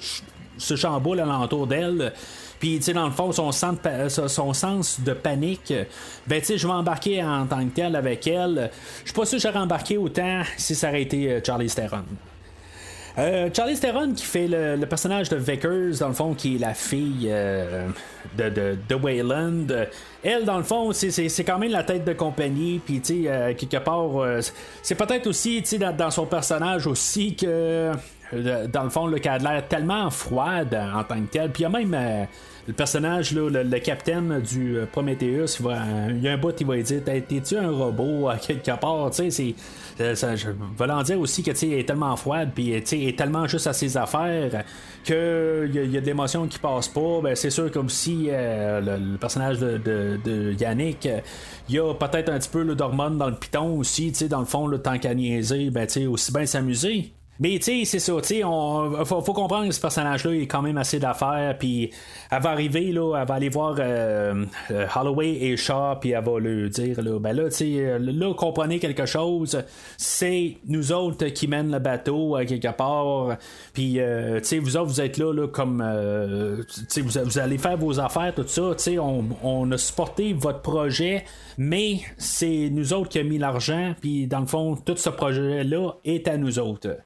se 0.58 0.76
chamboule 0.76 1.20
alentour 1.20 1.66
d'elle. 1.66 2.12
Puis, 2.62 2.76
tu 2.76 2.84
sais, 2.84 2.92
dans 2.92 3.06
le 3.06 3.10
fond, 3.10 3.32
son 3.32 3.50
sens, 3.50 5.00
de, 5.00 5.12
panique, 5.14 5.74
ben, 6.28 6.38
tu 6.38 6.46
sais, 6.46 6.58
je 6.58 6.66
vais 6.68 6.72
embarquer 6.72 7.20
en 7.20 7.44
tant 7.44 7.58
que 7.64 7.74
tel 7.74 7.96
avec 7.96 8.24
elle. 8.28 8.70
Je 9.00 9.08
suis 9.08 9.14
pas 9.14 9.26
sûr 9.26 9.38
que 9.38 9.42
j'aurais 9.42 9.58
embarqué 9.58 9.96
autant 9.96 10.42
si 10.56 10.76
ça 10.76 10.90
aurait 10.90 11.02
été 11.02 11.28
euh, 11.28 11.40
Charlie 11.44 11.66
Theron. 11.66 12.04
Euh, 13.18 13.50
Charlie 13.52 13.76
Theron 13.76 14.12
qui 14.12 14.24
fait 14.24 14.46
le, 14.46 14.86
personnage 14.86 15.28
de 15.28 15.34
Vickers, 15.34 15.98
dans 15.98 16.06
le 16.06 16.14
fond, 16.14 16.34
qui 16.34 16.54
est 16.54 16.58
la 16.60 16.72
fille 16.72 17.26
euh, 17.28 17.88
de, 18.38 18.76
de, 18.88 18.94
Wayland. 18.94 19.66
Elle, 20.22 20.44
dans 20.44 20.58
le 20.58 20.62
fond, 20.62 20.92
c'est- 20.92 21.44
quand 21.44 21.58
même 21.58 21.72
la 21.72 21.82
tête 21.82 22.04
de 22.04 22.12
compagnie. 22.12 22.78
Puis, 22.78 23.00
tu 23.00 23.24
sais, 23.24 23.56
quelque 23.58 23.78
part, 23.78 24.24
c'est 24.82 24.94
peut-être 24.94 25.26
aussi, 25.26 25.62
tu 25.62 25.78
sais, 25.78 25.78
dans, 25.78 26.10
son 26.12 26.26
personnage 26.26 26.86
aussi 26.86 27.34
que, 27.34 27.90
dans 28.72 28.84
le 28.84 28.90
fond, 28.90 29.06
le 29.06 29.18
qu'elle 29.18 29.32
a 29.46 29.52
l'air 29.54 29.68
tellement 29.68 30.08
froide 30.10 30.78
en 30.94 31.04
tant 31.04 31.20
que 31.20 31.26
tel. 31.30 31.50
Puis, 31.50 31.62
il 31.62 31.64
y 31.64 31.66
a 31.66 31.68
même. 31.68 31.94
euh, 31.94 32.24
le 32.68 32.72
personnage, 32.74 33.32
là, 33.32 33.50
le, 33.50 33.64
le 33.64 33.78
capitaine 33.80 34.40
du 34.40 34.76
euh, 34.78 34.86
Prometheus, 34.86 35.56
il, 35.58 35.64
va- 35.64 35.78
il 36.10 36.22
y 36.22 36.28
a 36.28 36.32
un 36.34 36.36
bout, 36.36 36.54
il 36.60 36.64
va 36.64 36.76
lui 36.76 36.84
dire 36.84 37.02
T'es- 37.04 37.20
T'es-tu 37.20 37.56
un 37.56 37.70
robot 37.72 38.28
à 38.28 38.36
quelque 38.36 38.70
part? 38.78 39.10
Tu 39.10 39.28
sais, 39.32 39.54
c'est. 39.98 40.36
je 40.36 40.46
vais 40.78 40.86
l'en 40.86 41.02
dire 41.02 41.18
aussi 41.18 41.42
que 41.42 41.50
elle 41.50 41.72
est 41.72 41.84
tellement 41.88 42.14
froide, 42.14 42.50
puis 42.54 42.70
elle 42.70 42.84
est 43.08 43.18
tellement 43.18 43.48
juste 43.48 43.66
à 43.66 43.72
ses 43.72 43.96
affaires 43.96 44.62
qu'il 45.02 45.14
y, 45.74 45.78
a- 45.78 45.82
il 45.82 45.90
de 45.90 46.06
l'émotion 46.06 46.46
qui 46.46 46.60
passe 46.60 46.86
pas. 46.86 47.20
Ben, 47.20 47.34
c'est 47.34 47.50
sûr, 47.50 47.68
comme 47.72 47.88
si 47.88 48.28
euh, 48.30 48.80
le, 48.80 49.12
le 49.12 49.18
personnage 49.18 49.58
de, 49.58 49.78
de- 49.78 50.20
de 50.24 50.52
Yannick, 50.52 51.04
euh, 51.06 51.18
il 51.68 51.74
y 51.74 51.78
a 51.80 51.92
peut-être 51.94 52.28
un 52.28 52.38
petit 52.38 52.48
peu 52.48 52.62
là, 52.62 52.76
d'hormones 52.76 53.18
dans 53.18 53.28
le 53.28 53.34
piton 53.36 53.76
aussi, 53.76 54.12
tu 54.12 54.18
sais, 54.20 54.28
dans 54.28 54.38
le 54.38 54.46
fond, 54.46 54.68
le 54.68 54.78
tant 54.80 54.98
qu'à 54.98 55.14
niaiser, 55.14 55.70
ben, 55.70 55.84
tu 55.88 55.94
sais, 55.94 56.06
aussi 56.06 56.32
bien 56.32 56.46
s'amuser. 56.46 57.12
Mais 57.40 57.58
tu 57.58 57.64
sais, 57.64 57.84
c'est 57.86 57.98
ça, 57.98 58.12
tu 58.20 58.28
sais, 58.28 58.44
on 58.44 59.04
faut, 59.06 59.22
faut 59.22 59.32
comprendre 59.32 59.66
que 59.66 59.72
ce 59.72 59.80
personnage-là 59.80 60.32
est 60.32 60.46
quand 60.46 60.60
même 60.60 60.76
assez 60.76 60.98
d'affaires, 60.98 61.56
puis 61.58 61.90
elle 62.30 62.42
va 62.42 62.50
arriver 62.50 62.92
là, 62.92 63.16
elle 63.18 63.26
va 63.26 63.34
aller 63.34 63.48
voir 63.48 63.76
euh, 63.78 64.44
euh, 64.70 64.86
Holloway 64.94 65.30
et 65.40 65.56
Shaw, 65.56 65.96
puis 65.98 66.10
elle 66.10 66.22
va 66.22 66.38
lui 66.38 66.68
dire 66.68 67.02
là, 67.02 67.18
ben 67.18 67.32
là, 67.32 67.44
tu 67.48 67.56
sais, 67.56 67.74
euh, 67.78 67.98
là, 67.98 68.34
comprenez 68.34 68.78
quelque 68.78 69.06
chose, 69.06 69.60
c'est 69.96 70.58
nous 70.66 70.92
autres 70.92 71.24
qui 71.28 71.48
mènent 71.48 71.72
le 71.72 71.78
bateau 71.78 72.36
quelque 72.46 72.76
part, 72.76 73.38
puis 73.72 73.98
euh, 73.98 74.38
tu 74.40 74.48
sais, 74.48 74.58
vous 74.58 74.76
autres 74.76 74.90
vous 74.90 75.00
êtes 75.00 75.16
là, 75.16 75.32
là 75.32 75.48
comme, 75.48 75.82
euh, 75.84 76.62
tu 76.68 76.84
sais, 76.86 77.00
vous, 77.00 77.18
vous 77.24 77.38
allez 77.38 77.56
faire 77.56 77.78
vos 77.78 77.98
affaires, 77.98 78.34
tout 78.34 78.46
ça, 78.46 78.74
tu 78.76 78.84
sais, 78.84 78.98
on, 78.98 79.24
on 79.42 79.72
a 79.72 79.78
supporté 79.78 80.34
votre 80.34 80.60
projet, 80.60 81.24
mais 81.56 82.00
c'est 82.18 82.68
nous 82.70 82.92
autres 82.92 83.08
qui 83.08 83.18
a 83.18 83.24
mis 83.24 83.38
l'argent, 83.38 83.94
puis 84.00 84.26
dans 84.26 84.40
le 84.40 84.46
fond, 84.46 84.76
tout 84.76 84.96
ce 84.96 85.08
projet-là 85.08 85.94
est 86.04 86.28
à 86.28 86.36
nous 86.36 86.58
autres. 86.58 86.98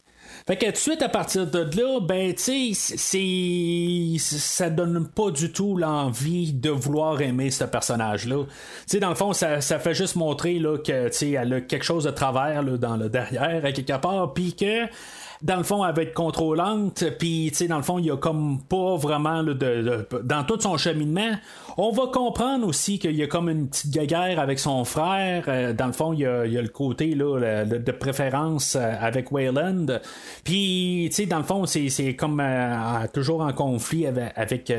Fait 0.47 0.57
que 0.57 0.67
tout 0.67 0.73
de 0.73 0.77
suite 0.77 1.03
à 1.03 1.09
partir 1.09 1.45
de 1.49 1.59
là, 1.59 1.99
ben 2.01 2.33
tu 2.33 2.73
sais, 2.73 4.39
ça 4.39 4.71
donne 4.71 5.09
pas 5.09 5.33
du 5.33 5.51
tout 5.51 5.77
l'envie 5.77 6.53
de 6.53 6.71
vouloir 6.71 7.21
aimer 7.21 7.51
ce 7.51 7.65
personnage-là. 7.65 8.45
Tu 8.45 8.53
sais, 8.87 9.01
dans 9.01 9.09
le 9.09 9.17
fond, 9.17 9.33
ça, 9.33 9.61
ça 9.61 9.81
fait 9.81 9.95
juste 9.95 10.15
montrer 10.15 10.61
là, 10.61 10.79
que 10.79 11.09
tu 11.09 11.17
sais, 11.17 11.31
elle 11.33 11.53
a 11.53 11.61
quelque 11.63 11.85
chose 11.85 12.05
de 12.05 12.13
travers 12.13 12.63
là, 12.63 12.77
dans 12.77 12.97
le 12.97 13.09
derrière 13.09 13.65
à 13.65 13.73
quelque 13.73 14.01
part, 14.01 14.35
puis 14.35 14.55
que 14.55 14.87
dans 15.43 15.57
le 15.57 15.63
fond, 15.63 15.85
elle 15.85 15.95
va 15.95 16.03
être 16.03 16.15
contrôlante, 16.15 17.05
puis 17.19 17.49
tu 17.51 17.57
sais, 17.57 17.69
dans 17.69 17.77
le 17.77 17.83
fond, 17.83 17.99
il 17.99 18.07
y 18.07 18.11
a 18.11 18.17
comme 18.17 18.61
pas 18.63 18.97
vraiment 18.97 19.43
là, 19.43 19.55
de, 19.55 20.07
dans 20.23 20.45
tout 20.45 20.61
son 20.61 20.77
cheminement. 20.77 21.33
On 21.79 21.91
va 21.91 22.05
comprendre 22.13 22.67
aussi 22.67 22.99
qu'il 22.99 23.15
y 23.17 23.23
a 23.23 23.27
comme 23.27 23.51
une 23.51 23.69
petite 23.69 23.93
guerre 24.07 24.41
avec 24.41 24.59
son 24.59 24.85
frère. 24.85 25.45
Euh, 25.49 25.73
dans 25.75 25.87
le 25.87 25.93
fond, 25.93 26.13
il 26.15 26.21
y 26.21 26.27
a, 26.27 26.45
le 26.47 26.69
côté 26.69 27.15
là, 27.15 27.65
de 27.67 27.93
préférence 27.93 28.77
euh, 28.77 28.93
avec 28.99 29.31
Wayland. 29.31 29.87
Puis, 30.43 31.09
tu 31.11 31.17
sais, 31.17 31.27
dans 31.27 31.37
le 31.39 31.45
fond, 31.45 31.67
c'est, 31.67 32.15
comme 32.15 32.41
euh, 32.41 33.07
toujours 33.13 33.43
en 33.43 33.53
conflit 33.53 34.07
avec, 34.07 34.73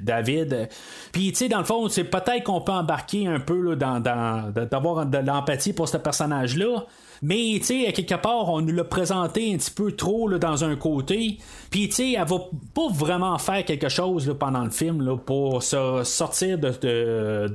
David. 0.00 0.68
Puis, 1.12 1.30
tu 1.32 1.36
sais, 1.36 1.48
dans 1.48 1.58
le 1.58 1.64
fond, 1.64 1.88
c'est 1.88 2.04
peut-être 2.04 2.44
qu'on 2.44 2.60
peut 2.60 2.72
embarquer 2.72 3.26
un 3.26 3.40
peu 3.40 3.60
là, 3.60 3.74
dans, 3.76 4.00
dans- 4.00 4.52
d'avoir 4.70 5.06
de 5.06 5.18
l'empathie 5.18 5.72
pour 5.72 5.88
ce 5.88 5.96
personnage-là. 5.96 6.84
Mais, 7.26 7.58
tu 7.58 7.64
sais, 7.64 7.92
quelque 7.92 8.14
part, 8.14 8.48
on 8.50 8.60
nous 8.60 8.72
l'a 8.72 8.84
présenté 8.84 9.52
un 9.52 9.56
petit 9.56 9.72
peu 9.72 9.90
trop 9.90 10.30
dans 10.38 10.62
un 10.62 10.76
côté. 10.76 11.38
Puis, 11.70 11.88
tu 11.88 11.94
sais, 11.96 12.12
elle 12.12 12.24
va 12.24 12.38
pas 12.72 12.88
vraiment 12.92 13.36
faire 13.38 13.64
quelque 13.64 13.88
chose 13.88 14.32
pendant 14.38 14.62
le 14.62 14.70
film 14.70 15.18
pour 15.26 15.60
se 15.60 16.02
sortir 16.04 16.56
de, 16.56 17.50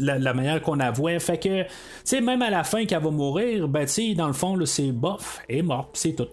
la, 0.00 0.34
manière 0.34 0.60
qu'on 0.60 0.74
la 0.74 0.90
voit. 0.90 1.20
Fait 1.20 1.38
que, 1.38 1.62
tu 1.62 1.68
sais, 2.02 2.20
même 2.20 2.42
à 2.42 2.50
la 2.50 2.64
fin 2.64 2.84
qu'elle 2.84 3.00
va 3.00 3.12
mourir, 3.12 3.68
ben, 3.68 3.86
tu 3.86 3.92
sais, 3.92 4.14
dans 4.14 4.26
le 4.26 4.32
fond, 4.32 4.58
c'est 4.66 4.90
bof, 4.90 5.38
elle 5.48 5.58
est 5.58 5.62
morte, 5.62 5.90
c'est 5.92 6.14
tout. 6.14 6.26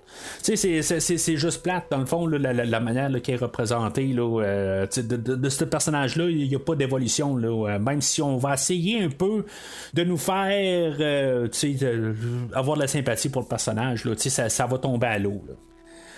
Tu 0.43 0.57
sais, 0.57 0.81
c'est- 0.81 1.35
juste 1.35 1.61
plate, 1.61 1.85
dans 1.91 1.99
le 1.99 2.07
fond, 2.07 2.25
la, 2.25 2.79
manière 2.79 3.21
qui 3.21 3.33
est 3.33 3.35
représentée 3.35 4.15
euh, 4.17 4.87
de, 4.87 5.49
ce 5.49 5.63
personnage-là, 5.63 6.27
il 6.27 6.47
n'y 6.49 6.55
a 6.55 6.59
pas 6.59 6.73
d'évolution. 6.73 7.35
Même 7.35 8.01
si 8.01 8.23
on 8.23 8.37
va 8.37 8.55
essayer 8.55 9.03
un 9.03 9.09
peu 9.09 9.45
de 9.93 10.03
nous 10.03 10.17
faire 10.17 10.95
euh, 10.99 11.47
avoir 12.53 12.77
de 12.77 12.81
la 12.81 12.87
sympathie 12.87 13.29
pour 13.29 13.41
le 13.41 13.47
personnage, 13.47 14.05
là, 14.05 14.13
ça, 14.17 14.49
ça 14.49 14.65
va 14.65 14.77
tomber 14.77 15.07
à 15.07 15.19
l'eau. 15.19 15.41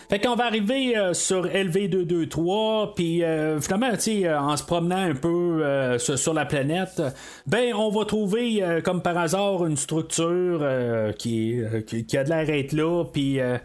Fait 0.09 0.19
qu'on 0.19 0.35
va 0.35 0.45
arriver 0.45 0.97
euh, 0.97 1.13
sur 1.13 1.47
LV223, 1.47 2.93
puis 2.95 3.23
euh, 3.23 3.59
finalement, 3.59 3.89
euh, 4.07 4.37
en 4.39 4.55
se 4.55 4.63
promenant 4.63 4.95
un 4.95 5.15
peu 5.15 5.65
euh, 5.65 5.99
sur, 5.99 6.33
la 6.33 6.45
planète, 6.45 7.01
ben, 7.45 7.73
on 7.73 7.89
va 7.89 8.05
trouver, 8.05 8.63
euh, 8.63 8.79
comme 8.79 9.01
par 9.01 9.17
hasard, 9.17 9.65
une 9.65 9.75
structure 9.75 10.59
euh, 10.61 11.11
qui, 11.11 11.59
euh, 11.61 11.81
a 12.13 12.23
de 12.23 12.29
l'air 12.29 12.49
être 12.49 12.71
là, 12.71 13.03
puis, 13.11 13.41
euh, 13.41 13.57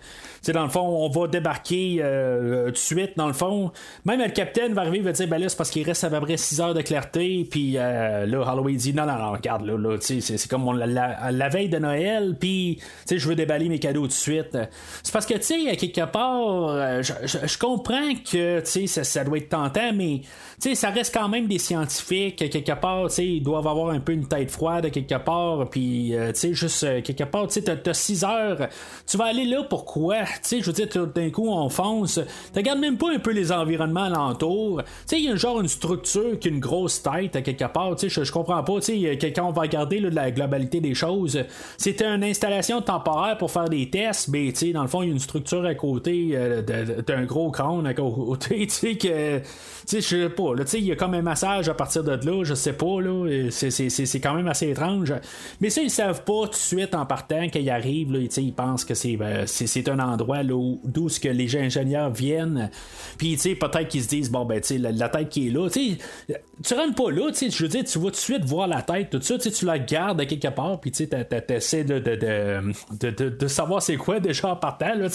sais, 0.43 0.53
dans 0.53 0.64
le 0.64 0.68
fond, 0.70 0.80
on 0.80 1.09
va 1.09 1.28
débarquer 1.28 1.99
euh, 2.03 2.66
tout 2.66 2.72
de 2.72 2.76
suite, 2.76 3.12
dans 3.16 3.26
le 3.26 3.32
fond. 3.32 3.70
Même 4.05 4.20
le 4.20 4.28
capitaine 4.30 4.72
va 4.74 4.82
arriver, 4.82 4.99
il 4.99 5.05
va 5.05 5.12
dire, 5.12 5.28
ben 5.28 5.38
là, 5.38 5.49
c'est 5.49 5.57
parce 5.57 5.70
qu'il 5.70 5.84
reste 5.86 6.05
à 6.05 6.11
peu 6.11 6.20
près 6.20 6.36
6 6.36 6.61
heures 6.61 6.74
de 6.74 6.82
clarté, 6.82 7.47
puis 7.51 7.74
euh, 7.76 8.26
là, 8.26 8.45
Halloween 8.49 8.76
dit, 8.76 8.93
non, 8.95 9.07
non, 9.07 9.16
non, 9.18 9.32
regarde, 9.32 9.64
là, 9.64 9.76
là 9.76 9.97
c'est- 10.01 10.20
c'est 10.20 10.49
comme 10.51 10.66
on- 10.66 10.72
la, 10.72 10.86
la- 11.30 11.49
veille 11.49 11.68
de 11.68 11.78
Noël, 11.78 12.36
puis, 12.38 12.78
tu 12.80 12.84
sais, 13.07 13.18
je 13.18 13.28
veux 13.28 13.34
déballer 13.34 13.68
mes 13.68 13.78
cadeaux 13.78 14.03
tout 14.03 14.09
de 14.09 14.12
suite. 14.12 14.57
C'est 15.03 15.12
parce 15.12 15.26
que, 15.26 15.34
tu 15.34 15.43
sais, 15.43 15.76
quelque 15.76 16.11
part, 16.11 16.68
euh, 16.68 17.03
je, 17.03 17.12
je- 17.24 17.47
je 17.47 17.59
comprends 17.59 18.14
que, 18.14 18.61
tu 18.61 18.66
sais, 18.66 18.86
ça, 18.86 19.05
ça 19.05 19.24
doit 19.24 19.38
être 19.38 19.49
tentant, 19.51 19.93
mais, 19.95 20.22
sais, 20.68 20.74
ça 20.74 20.90
reste 20.90 21.12
quand 21.14 21.28
même 21.28 21.46
des 21.46 21.58
scientifiques, 21.58 22.36
quelque 22.36 22.72
part, 22.80 23.08
tu 23.08 23.14
sais, 23.14 23.26
ils 23.26 23.42
doivent 23.42 23.66
avoir 23.66 23.90
un 23.90 24.00
peu 24.00 24.12
une 24.12 24.26
tête 24.26 24.50
froide, 24.50 24.90
quelque 24.90 25.16
part, 25.18 25.68
puis, 25.70 26.14
euh, 26.14 26.32
tu 26.32 26.38
sais, 26.40 26.54
juste, 26.54 26.84
euh, 26.84 27.00
quelque 27.02 27.24
part, 27.24 27.46
tu 27.48 27.54
sais, 27.54 27.62
t'as- 27.62 27.76
t'as 27.76 27.94
6 27.94 28.24
heures, 28.24 28.68
tu 29.06 29.16
vas 29.16 29.24
aller 29.26 29.44
là, 29.44 29.64
pourquoi? 29.68 30.22
Tu 30.24 30.28
sais, 30.42 30.60
je 30.60 30.66
veux 30.66 30.72
dire, 30.72 30.88
tout 30.88 31.06
d'un 31.06 31.30
coup, 31.30 31.48
on 31.48 31.68
fonce, 31.68 32.20
tu 32.52 32.58
regardes 32.58 32.78
même 32.80 32.96
pas 32.98 33.12
un 33.12 33.18
peu 33.18 33.32
les 33.32 33.50
environnements 33.52 34.04
alentours, 34.04 34.82
tu 34.82 34.90
sais, 35.06 35.18
il 35.18 35.24
y 35.24 35.28
a 35.30 35.36
genre 35.36 35.60
une 35.60 35.68
structure 35.68 36.38
qui 36.38 36.48
a 36.48 36.50
une 36.50 36.60
grosse 36.60 37.02
tête, 37.02 37.42
quelque 37.42 37.64
part, 37.72 37.96
tu 37.96 38.08
sais, 38.10 38.24
je, 38.24 38.30
comprends 38.32 38.62
pas, 38.62 38.80
tu 38.80 39.00
sais, 39.02 39.32
quand 39.34 39.48
on 39.48 39.52
va 39.52 39.62
regarder 39.62 40.00
là, 40.00 40.10
la 40.10 40.30
globalité 40.30 40.80
des 40.80 40.94
choses, 40.94 41.42
c'était 41.76 42.06
une 42.06 42.24
installation 42.24 42.80
temporaire 42.82 43.36
pour 43.38 43.50
faire 43.50 43.68
des 43.68 43.90
tests, 43.90 44.28
mais, 44.28 44.52
tu 44.52 44.66
sais, 44.66 44.72
dans 44.72 44.82
le 44.82 44.88
fond, 44.88 45.02
il 45.02 45.08
y 45.08 45.10
a 45.10 45.12
une 45.14 45.18
structure 45.18 45.64
à 45.64 45.74
côté 45.74 46.30
euh, 46.34 46.62
de- 46.62 46.94
de- 46.94 47.00
d'un 47.00 47.24
gros 47.24 47.50
crâne 47.50 47.86
à 47.86 47.94
côté, 47.94 48.66
tu 48.66 48.70
sais, 48.70 48.94
que, 48.96 49.38
tu 49.86 49.96
je 49.96 50.00
sais 50.00 50.28
pas, 50.28 50.51
il 50.74 50.84
y 50.84 50.92
a 50.92 50.96
comme 50.96 51.14
un 51.14 51.22
massage 51.22 51.68
à 51.68 51.74
partir 51.74 52.05
de 52.05 52.12
là, 52.12 52.44
je 52.44 52.55
sais 52.55 52.72
pas, 52.72 53.00
là, 53.00 53.48
c'est- 53.50 53.70
c'est 53.70 53.88
c'est- 53.90 54.20
quand 54.20 54.34
même 54.34 54.48
assez 54.48 54.68
étrange, 54.70 55.12
mais 55.61 55.70
ça, 55.70 55.82
ils 55.82 55.90
savent 55.90 56.24
pas 56.24 56.44
tout 56.44 56.50
de 56.50 56.55
suite 56.57 56.94
en 56.94 57.07
partant 57.07 57.48
qu'ils 57.48 57.68
arrivent, 57.70 58.12
là, 58.12 58.18
ils 58.36 58.53
pensent 58.53 58.84
que 58.84 58.94
c'est 58.94 59.16
euh, 59.20 59.44
c'est 59.46 59.66
c'est 59.66 59.88
un 59.88 59.98
endroit 59.98 60.42
là, 60.42 60.55
où- 60.55 60.80
d'où 60.84 61.09
ce 61.09 61.18
que 61.20 61.28
les 61.28 61.57
ingénieurs 61.57 62.11
viennent, 62.11 62.70
puis, 63.18 63.36
peut-être 63.36 63.88
qu'ils 63.88 64.03
se 64.03 64.09
disent, 64.09 64.30
bon, 64.30 64.44
ben, 64.44 64.61
la, 64.78 64.92
la 64.92 65.09
tête 65.09 65.28
qui 65.28 65.48
est 65.48 65.50
là, 65.50 65.68
tu 65.70 66.74
rentres 66.74 66.94
pas 66.94 67.11
là, 67.11 67.30
je 67.32 67.62
veux 67.62 67.68
dire, 67.68 67.84
tu 67.84 67.98
vas 67.98 68.05
tout 68.07 68.11
de 68.11 68.16
suite 68.16 68.44
voir 68.44 68.66
la 68.68 68.82
tête, 68.82 69.11
tout 69.11 69.20
ça, 69.20 69.38
tu 69.38 69.64
la 69.64 69.78
gardes 69.78 70.24
quelque 70.26 70.48
part, 70.48 70.80
puis, 70.80 70.90
tu 70.92 71.09
t'essaies 71.09 71.84
de, 71.84 71.98
de, 71.98 72.16
de, 72.16 73.11
de, 73.11 73.28
de- 73.30 73.46
savoir 73.46 73.82
c'est 73.82 73.96
quoi 73.96 74.20
déjà 74.20 74.48
en 74.53 74.57
partant, 74.57 74.94
là, 74.94 75.09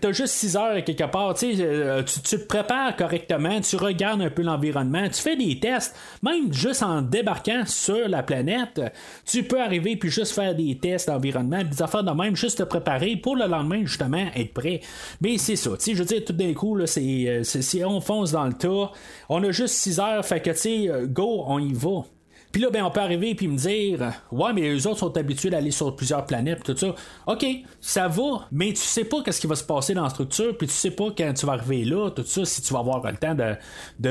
t'as 0.00 0.12
juste 0.12 0.34
6 0.34 0.56
heures 0.56 0.82
quelque 0.84 1.04
part, 1.10 1.34
euh, 1.42 2.02
tu 2.02 2.20
tu 2.20 2.36
te 2.38 2.44
prépares 2.46 2.96
correctement, 2.96 3.60
tu 3.60 3.76
regardes 3.76 4.20
un 4.22 4.27
peu 4.30 4.42
l'environnement, 4.42 5.08
tu 5.08 5.20
fais 5.20 5.36
des 5.36 5.58
tests, 5.58 5.94
même 6.22 6.52
juste 6.52 6.82
en 6.82 7.02
débarquant 7.02 7.64
sur 7.66 8.08
la 8.08 8.22
planète, 8.22 8.80
tu 9.24 9.42
peux 9.42 9.60
arriver 9.60 9.96
puis 9.96 10.10
juste 10.10 10.34
faire 10.34 10.54
des 10.54 10.78
tests 10.78 11.08
d'environnement, 11.08 11.62
des 11.62 11.82
affaires 11.82 12.04
de 12.04 12.10
même, 12.10 12.36
juste 12.36 12.58
te 12.58 12.62
préparer 12.62 13.16
pour 13.16 13.36
le 13.36 13.46
lendemain, 13.46 13.84
justement, 13.84 14.26
être 14.34 14.54
prêt. 14.54 14.80
Mais 15.20 15.38
c'est 15.38 15.56
ça, 15.56 15.70
tu 15.70 15.76
sais, 15.78 15.94
je 15.94 15.98
veux 15.98 16.04
dire, 16.04 16.24
tout 16.24 16.32
d'un 16.32 16.54
coup, 16.54 16.76
là, 16.76 16.86
c'est, 16.86 17.28
euh, 17.28 17.42
si 17.44 17.84
on 17.84 18.00
fonce 18.00 18.32
dans 18.32 18.46
le 18.46 18.54
tas, 18.54 18.92
on 19.28 19.42
a 19.42 19.50
juste 19.50 19.74
6 19.74 20.00
heures, 20.00 20.24
fait 20.24 20.40
que, 20.40 20.50
tu 20.50 20.56
sais, 20.56 20.88
euh, 20.88 21.06
go, 21.06 21.44
on 21.46 21.58
y 21.58 21.72
va. 21.72 22.04
Puis 22.50 22.62
là, 22.62 22.70
ben, 22.70 22.82
on 22.82 22.90
peut 22.90 23.00
arriver 23.00 23.34
puis 23.34 23.46
me 23.46 23.56
dire, 23.58 24.12
ouais, 24.32 24.52
mais 24.54 24.62
les 24.62 24.86
autres 24.86 24.98
sont 25.00 25.16
habitués 25.16 25.50
d'aller 25.50 25.70
sur 25.70 25.94
plusieurs 25.94 26.24
planètes, 26.24 26.62
tout 26.64 26.76
ça. 26.76 26.94
Ok, 27.26 27.44
ça 27.80 28.08
va, 28.08 28.46
mais 28.50 28.68
tu 28.70 28.76
sais 28.80 29.04
pas 29.04 29.22
qu'est-ce 29.22 29.40
qui 29.40 29.46
va 29.46 29.54
se 29.54 29.64
passer 29.64 29.92
dans 29.92 30.02
la 30.04 30.08
structure, 30.08 30.56
puis 30.56 30.66
tu 30.66 30.72
sais 30.72 30.90
pas 30.90 31.08
quand 31.16 31.32
tu 31.34 31.44
vas 31.44 31.52
arriver 31.52 31.84
là, 31.84 32.10
tout 32.10 32.24
ça, 32.24 32.44
si 32.46 32.62
tu 32.62 32.72
vas 32.72 32.78
avoir 32.80 33.04
le 33.04 33.16
temps 33.18 33.34
de, 33.34 33.54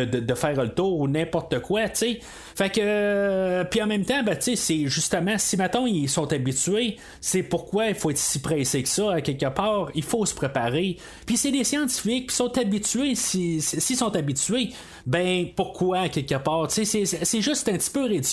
de, 0.06 0.20
de- 0.20 0.34
faire 0.36 0.54
le 0.62 0.70
tour 0.70 1.00
ou 1.00 1.08
n'importe 1.08 1.60
quoi, 1.62 1.90
tu 1.90 1.96
sais. 1.96 2.20
Fait 2.56 2.70
que, 2.70 2.80
euh, 2.84 3.64
puis 3.64 3.82
en 3.82 3.88
même 3.88 4.06
temps, 4.06 4.22
ben, 4.24 4.36
tu 4.36 4.44
sais, 4.44 4.56
c'est 4.56 4.86
justement, 4.88 5.36
si 5.40 5.58
maintenant 5.58 5.88
ils 5.88 6.08
sont 6.08 6.32
habitués, 6.32 6.98
c'est 7.20 7.42
pourquoi 7.44 7.88
il 7.88 7.96
faut 7.96 8.12
être 8.12 8.18
si 8.20 8.40
pressé 8.40 8.84
que 8.84 8.90
ça, 8.90 9.14
à 9.14 9.22
quelque 9.22 9.48
part, 9.50 9.90
il 9.96 10.04
faut 10.04 10.26
se 10.28 10.36
préparer. 10.36 10.98
Puis 11.26 11.38
c'est 11.38 11.52
des 11.52 11.64
scientifiques, 11.64 12.28
puis 12.28 12.36
sont 12.36 12.56
habitués, 12.56 13.16
si- 13.16 13.62
si- 13.62 13.82
s'ils 13.82 13.98
sont 13.98 14.16
habitués, 14.16 14.70
ben 15.08 15.48
pourquoi 15.56 16.00
à 16.02 16.10
quelque 16.10 16.36
part, 16.36 16.68
tu 16.68 16.86
sais, 16.86 17.06
c'est 17.06 17.42
juste 17.42 17.68
un 17.70 17.78
petit 17.78 17.90
peu 17.90 18.04
ridicule. 18.06 18.27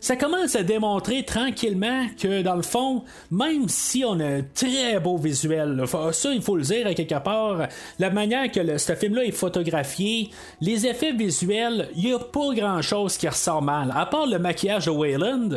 Ça 0.00 0.16
commence 0.16 0.56
à 0.56 0.62
démontrer 0.62 1.24
tranquillement 1.24 2.06
que 2.20 2.42
dans 2.42 2.56
le 2.56 2.62
fond, 2.62 3.02
même 3.30 3.68
si 3.68 4.04
on 4.04 4.18
a 4.20 4.24
un 4.24 4.42
très 4.54 4.98
beau 5.00 5.16
visuel, 5.16 5.84
ça 6.12 6.32
il 6.32 6.42
faut 6.42 6.56
le 6.56 6.62
dire 6.62 6.86
à 6.86 6.94
quelque 6.94 7.22
part, 7.22 7.68
la 7.98 8.10
manière 8.10 8.50
que 8.50 8.78
ce 8.78 8.94
film-là 8.94 9.24
est 9.24 9.32
photographié, 9.32 10.30
les 10.60 10.86
effets 10.86 11.12
visuels, 11.12 11.88
il 11.96 12.06
n'y 12.06 12.12
a 12.12 12.18
pas 12.18 12.54
grand-chose 12.54 13.16
qui 13.16 13.28
ressort 13.28 13.62
mal. 13.62 13.92
À 13.94 14.06
part 14.06 14.26
le 14.26 14.38
maquillage 14.38 14.86
de 14.86 14.90
Wayland, 14.90 15.48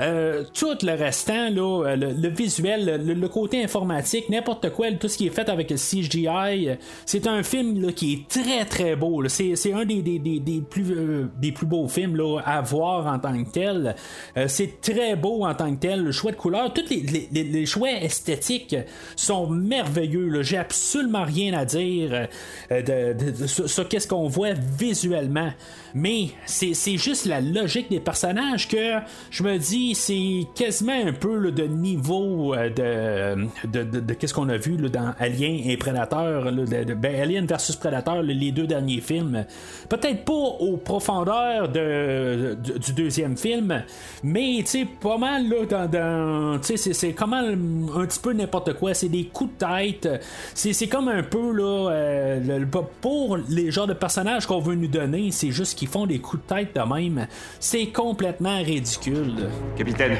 euh, 0.00 0.44
tout 0.54 0.78
le 0.82 0.92
restant, 0.92 1.52
euh, 1.52 1.96
le, 1.96 2.28
visuel, 2.28 3.02
le, 3.04 3.28
côté 3.28 3.62
informatique, 3.62 4.28
n'importe 4.28 4.70
quoi, 4.70 4.90
tout 4.92 5.08
ce 5.08 5.16
qui 5.16 5.26
est 5.26 5.30
fait 5.30 5.48
avec 5.48 5.70
le 5.70 5.76
CGI, 5.76 6.76
c'est 7.06 7.26
un 7.26 7.42
film 7.42 7.92
qui 7.92 8.12
est 8.14 8.28
très 8.28 8.64
très 8.64 8.96
beau. 8.96 9.22
C'est, 9.28 9.72
un 9.72 9.82
euh, 9.88 11.24
des 11.38 11.52
plus 11.52 11.66
beaux 11.66 11.88
films 11.88 12.20
à 12.44 12.60
voir 12.60 12.91
en 13.00 13.18
tant 13.18 13.44
que 13.44 13.50
tel. 13.50 13.94
Euh, 14.36 14.46
c'est 14.48 14.80
très 14.80 15.16
beau 15.16 15.44
en 15.44 15.54
tant 15.54 15.74
que 15.74 15.80
tel. 15.80 16.02
Le 16.02 16.12
choix 16.12 16.32
de 16.32 16.36
couleurs, 16.36 16.72
tous 16.72 16.88
les, 16.90 17.66
choix 17.66 17.90
esthétiques 17.90 18.76
sont 19.16 19.48
merveilleux. 19.48 20.42
J'ai 20.42 20.58
absolument 20.58 21.24
rien 21.24 21.54
à 21.54 21.64
dire 21.64 22.28
euh, 22.70 23.36
sur 23.46 23.88
qu'est-ce 23.88 24.08
qu'on 24.08 24.28
voit 24.28 24.52
visuellement. 24.52 25.52
Mais 25.94 26.28
c'est, 26.46 26.74
juste 26.96 27.26
la 27.26 27.40
logique 27.40 27.90
des 27.90 28.00
personnages 28.00 28.68
que 28.68 28.98
je 29.30 29.42
me 29.42 29.58
dis, 29.58 29.94
c'est 29.94 30.46
quasiment 30.54 31.06
un 31.06 31.12
peu 31.12 31.36
là, 31.36 31.50
de 31.50 31.64
niveau 31.64 32.54
euh, 32.54 33.36
de, 33.66 33.82
de, 33.82 34.14
qu'est-ce 34.14 34.34
qu'on 34.34 34.48
a 34.48 34.56
vu 34.56 34.76
là, 34.76 34.88
dans 34.88 35.14
Alien 35.18 35.60
et 35.64 35.76
Predator. 35.76 36.44
là, 36.44 36.84
ben, 36.96 37.20
Alien 37.20 37.46
versus 37.46 37.76
Predator, 37.76 38.22
les 38.22 38.52
deux 38.52 38.66
derniers 38.66 39.00
films. 39.00 39.44
Peut-être 39.88 40.24
pas 40.24 40.32
aux 40.32 40.76
profondeurs 40.76 41.68
de, 41.68 42.56
du, 42.78 42.92
deuxième 42.92 43.36
film, 43.36 43.82
mais 44.22 44.64
pas 45.00 45.18
mal 45.18 45.48
là, 45.48 45.66
dans. 45.66 45.90
dans 45.90 46.62
c'est, 46.62 47.12
comment 47.12 47.36
un 47.36 48.06
petit 48.06 48.20
peu 48.20 48.32
n'importe 48.32 48.74
quoi. 48.74 48.94
C'est 48.94 49.08
des 49.08 49.24
coups 49.24 49.50
de 49.58 49.66
tête. 49.66 50.08
C'est, 50.54 50.86
comme 50.86 51.08
un 51.08 51.22
peu 51.22 51.52
là. 51.52 51.90
euh, 51.90 52.64
pour 53.00 53.38
les 53.48 53.70
genres 53.70 53.86
de 53.86 53.92
personnages 53.92 54.46
qu'on 54.46 54.60
veut 54.60 54.74
nous 54.74 54.88
donner, 54.88 55.30
c'est 55.30 55.50
juste 55.50 55.78
qu'ils 55.82 55.88
font 55.88 56.06
des 56.06 56.20
coups 56.20 56.40
de 56.44 56.54
tête 56.54 56.76
de 56.76 56.94
même. 56.94 57.26
C'est 57.58 57.86
complètement 57.86 58.62
ridicule. 58.62 59.48
Capitaine, 59.76 60.16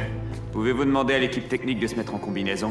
pouvez-vous 0.50 0.84
demander 0.84 1.14
à 1.14 1.20
l'équipe 1.20 1.48
technique 1.48 1.78
de 1.78 1.86
se 1.86 1.94
mettre 1.94 2.16
en 2.16 2.18
combinaison 2.18 2.70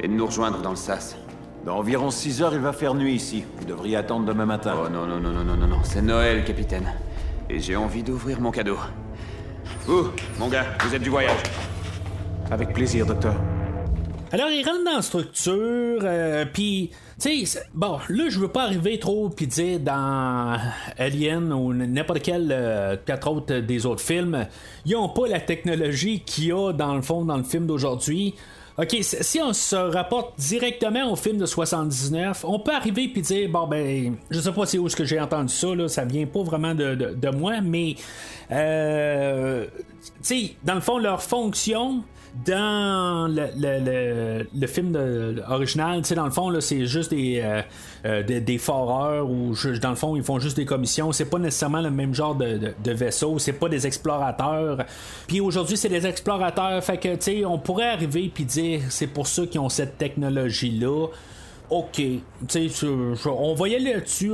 et 0.00 0.08
de 0.08 0.12
nous 0.12 0.26
rejoindre 0.26 0.60
dans 0.60 0.70
le 0.70 0.76
SAS? 0.76 1.16
Dans 1.64 1.78
environ 1.78 2.10
6 2.10 2.42
heures, 2.42 2.52
il 2.52 2.58
va 2.58 2.72
faire 2.72 2.94
nuit 2.94 3.14
ici. 3.14 3.44
Vous 3.58 3.64
devriez 3.64 3.94
attendre 3.94 4.26
demain 4.26 4.44
matin. 4.44 4.74
Oh 4.76 4.88
non, 4.88 5.06
non, 5.06 5.20
non, 5.20 5.30
non, 5.30 5.44
non, 5.44 5.56
non, 5.56 5.68
non, 5.68 5.78
c'est 5.84 6.02
Noël, 6.02 6.44
capitaine. 6.44 6.92
Et 7.48 7.60
j'ai 7.60 7.76
envie 7.76 8.02
d'ouvrir 8.02 8.40
mon 8.40 8.50
cadeau. 8.50 8.76
Vous, 9.86 10.08
mon 10.40 10.48
gars, 10.48 10.66
vous 10.84 10.92
êtes 10.96 11.02
du 11.02 11.10
voyage. 11.10 11.44
Avec 12.50 12.72
plaisir, 12.72 13.06
docteur. 13.06 13.36
Alors, 14.34 14.48
il 14.48 14.64
rentre 14.64 14.82
dans 14.84 14.96
la 14.96 15.02
structure, 15.02 16.00
euh, 16.02 16.46
puis, 16.50 16.90
tu 17.20 17.44
sais, 17.44 17.60
bon, 17.74 17.98
là, 18.08 18.24
je 18.30 18.38
veux 18.38 18.48
pas 18.48 18.62
arriver 18.62 18.98
trop 18.98 19.28
puis 19.28 19.46
dire 19.46 19.78
dans 19.78 20.58
Alien 20.96 21.52
ou 21.52 21.74
n'importe 21.74 22.22
quel 22.22 22.48
euh, 22.50 22.96
quatre 23.04 23.30
autres 23.30 23.58
des 23.58 23.84
autres 23.84 24.00
films, 24.00 24.46
ils 24.86 24.96
ont 24.96 25.10
pas 25.10 25.28
la 25.28 25.38
technologie 25.38 26.20
qu'il 26.20 26.46
y 26.46 26.52
a 26.52 26.72
dans 26.72 26.94
le 26.94 27.02
fond 27.02 27.26
dans 27.26 27.36
le 27.36 27.42
film 27.42 27.66
d'aujourd'hui. 27.66 28.34
Ok, 28.78 28.96
si 29.02 29.38
on 29.42 29.52
se 29.52 29.76
rapporte 29.76 30.38
directement 30.38 31.12
au 31.12 31.16
film 31.16 31.36
de 31.36 31.44
79, 31.44 32.46
on 32.48 32.58
peut 32.58 32.72
arriver 32.72 33.08
puis 33.08 33.20
dire 33.20 33.50
bon 33.50 33.66
ben, 33.66 34.16
je 34.30 34.40
sais 34.40 34.50
pas 34.50 34.64
c'est 34.64 34.78
où 34.78 34.88
ce 34.88 34.96
que 34.96 35.04
j'ai 35.04 35.20
entendu 35.20 35.52
ça 35.52 35.74
là, 35.74 35.88
ça 35.88 36.06
vient 36.06 36.24
pas 36.24 36.42
vraiment 36.42 36.74
de, 36.74 36.94
de- 36.94 37.30
moi, 37.36 37.60
mais 37.60 37.96
euh, 38.50 39.66
sais, 40.22 40.54
dans 40.64 40.74
le 40.74 40.80
fond, 40.80 40.96
leur 40.96 41.22
fonction 41.22 42.02
dans 42.46 43.28
le, 43.28 43.48
le, 43.56 43.84
le, 43.84 44.48
le 44.54 44.66
film 44.66 44.96
original, 45.48 46.00
dans 46.16 46.24
le 46.24 46.30
fond, 46.30 46.60
c'est 46.60 46.86
juste 46.86 47.10
des, 47.10 47.40
euh, 47.42 47.62
euh, 48.06 48.22
des, 48.22 48.40
des 48.40 48.58
foreurs 48.58 49.28
ou 49.28 49.54
dans 49.80 49.90
le 49.90 49.96
fond, 49.96 50.16
ils 50.16 50.22
font 50.22 50.38
juste 50.38 50.56
des 50.56 50.64
commissions. 50.64 51.12
C'est 51.12 51.26
pas 51.26 51.38
nécessairement 51.38 51.82
le 51.82 51.90
même 51.90 52.14
genre 52.14 52.34
de, 52.34 52.56
de, 52.56 52.74
de 52.82 52.92
vaisseau, 52.92 53.38
c'est 53.38 53.52
pas 53.52 53.68
des 53.68 53.86
explorateurs. 53.86 54.84
Puis 55.26 55.40
aujourd'hui, 55.40 55.76
c'est 55.76 55.88
des 55.88 56.06
explorateurs. 56.06 56.82
Fait 56.82 56.96
que, 56.96 57.14
tu 57.16 57.22
sais, 57.22 57.44
on 57.44 57.58
pourrait 57.58 57.90
arriver 57.90 58.30
puis 58.32 58.44
dire 58.44 58.80
c'est 58.88 59.06
pour 59.06 59.26
ça 59.26 59.46
qu'ils 59.46 59.60
ont 59.60 59.68
cette 59.68 59.98
technologie-là. 59.98 61.08
OK. 61.72 61.94
Tu 61.96 62.20
sais, 62.48 62.68
je- 62.68 63.28
on 63.28 63.54
va 63.54 63.68
y 63.68 63.74
aller 63.74 63.94
là-dessus. 63.94 64.32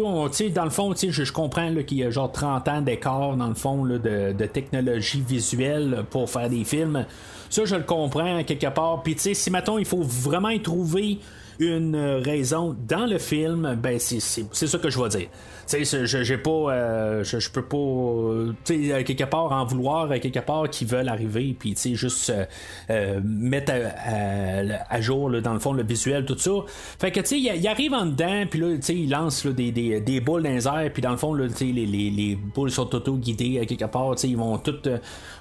Dans 0.52 0.64
le 0.64 0.70
fond, 0.70 0.92
je, 0.92 1.10
je 1.10 1.32
comprends 1.32 1.72
qu'il 1.86 1.98
y 1.98 2.02
a 2.02 2.10
genre 2.10 2.32
30 2.32 2.66
ans 2.66 2.80
d'écart, 2.80 3.36
dans 3.36 3.46
le 3.46 3.54
fond, 3.54 3.84
de, 3.84 4.46
technologie 4.46 5.20
visuelle 5.20 6.04
pour 6.10 6.28
faire 6.28 6.50
des 6.50 6.64
films. 6.64 7.06
Ça, 7.48 7.64
je 7.64 7.76
le 7.76 7.84
comprends 7.84 8.42
quelque 8.42 8.66
part. 8.66 9.02
Puis, 9.04 9.14
tu 9.14 9.20
sais, 9.20 9.34
si, 9.34 9.52
mettons, 9.52 9.78
il 9.78 9.84
faut 9.84 10.02
vraiment 10.02 10.48
y 10.48 10.60
trouver 10.60 11.18
une 11.58 11.94
euh, 11.94 12.20
raison 12.20 12.76
dans 12.86 13.06
le 13.06 13.18
film, 13.18 13.76
ben 13.82 13.98
c'est, 13.98 14.20
ça 14.20 14.78
que 14.78 14.90
je 14.90 15.00
vais 15.02 15.08
dire. 15.08 15.28
Je, 15.70 16.22
j'ai 16.22 16.38
pas, 16.38 16.50
euh, 16.50 17.24
je, 17.24 17.38
je 17.40 17.50
peux 17.50 17.64
pas, 17.64 17.76
euh, 17.76 18.52
euh, 18.70 19.02
quelque 19.02 19.24
part 19.24 19.52
en 19.52 19.66
vouloir, 19.66 20.10
euh, 20.10 20.18
quelque 20.18 20.38
part 20.38 20.70
qui 20.70 20.86
veulent 20.86 21.10
arriver, 21.10 21.54
puis 21.58 21.74
tu 21.74 21.80
sais, 21.90 21.94
juste 21.94 22.30
euh, 22.30 22.44
euh, 22.88 23.20
mettre 23.22 23.72
à, 23.72 23.74
à- 23.76 24.94
à 24.94 25.00
jour, 25.02 25.28
là, 25.28 25.40
dans 25.42 25.52
le 25.52 25.58
fond, 25.58 25.74
le 25.74 25.82
visuel, 25.82 26.24
tout 26.24 26.38
ça. 26.38 26.52
Fait 26.98 27.10
que, 27.10 27.20
tu 27.20 27.26
sais, 27.26 27.38
il, 27.38 27.68
arrive 27.68 27.92
en 27.92 28.06
dedans, 28.06 28.44
puis 28.50 28.60
là, 28.60 28.76
tu 28.76 28.82
sais, 28.82 28.94
il 28.94 29.10
lance 29.10 29.44
là, 29.44 29.52
des, 29.52 29.70
des, 29.70 30.00
des 30.00 30.20
boules 30.20 30.42
dans 30.44 30.48
les 30.50 30.66
airs, 30.66 30.90
puis 30.92 31.02
dans 31.02 31.10
le 31.10 31.18
fond, 31.18 31.36
tu 31.36 31.50
sais, 31.50 31.64
les, 31.66 31.84
les, 31.84 32.08
les 32.10 32.34
boules 32.36 32.70
sont 32.70 32.94
auto-guidées, 32.94 33.60
à 33.60 33.66
quelque 33.66 33.84
part, 33.84 34.14
tu 34.14 34.22
sais, 34.22 34.28
ils 34.28 34.38
vont 34.38 34.56
toutes 34.56 34.86
euh, 34.86 34.98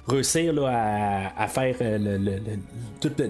réussir 0.08 0.52
là, 0.52 1.32
à, 1.36 1.46
faire 1.48 1.74
euh, 1.80 1.98
le, 1.98 2.40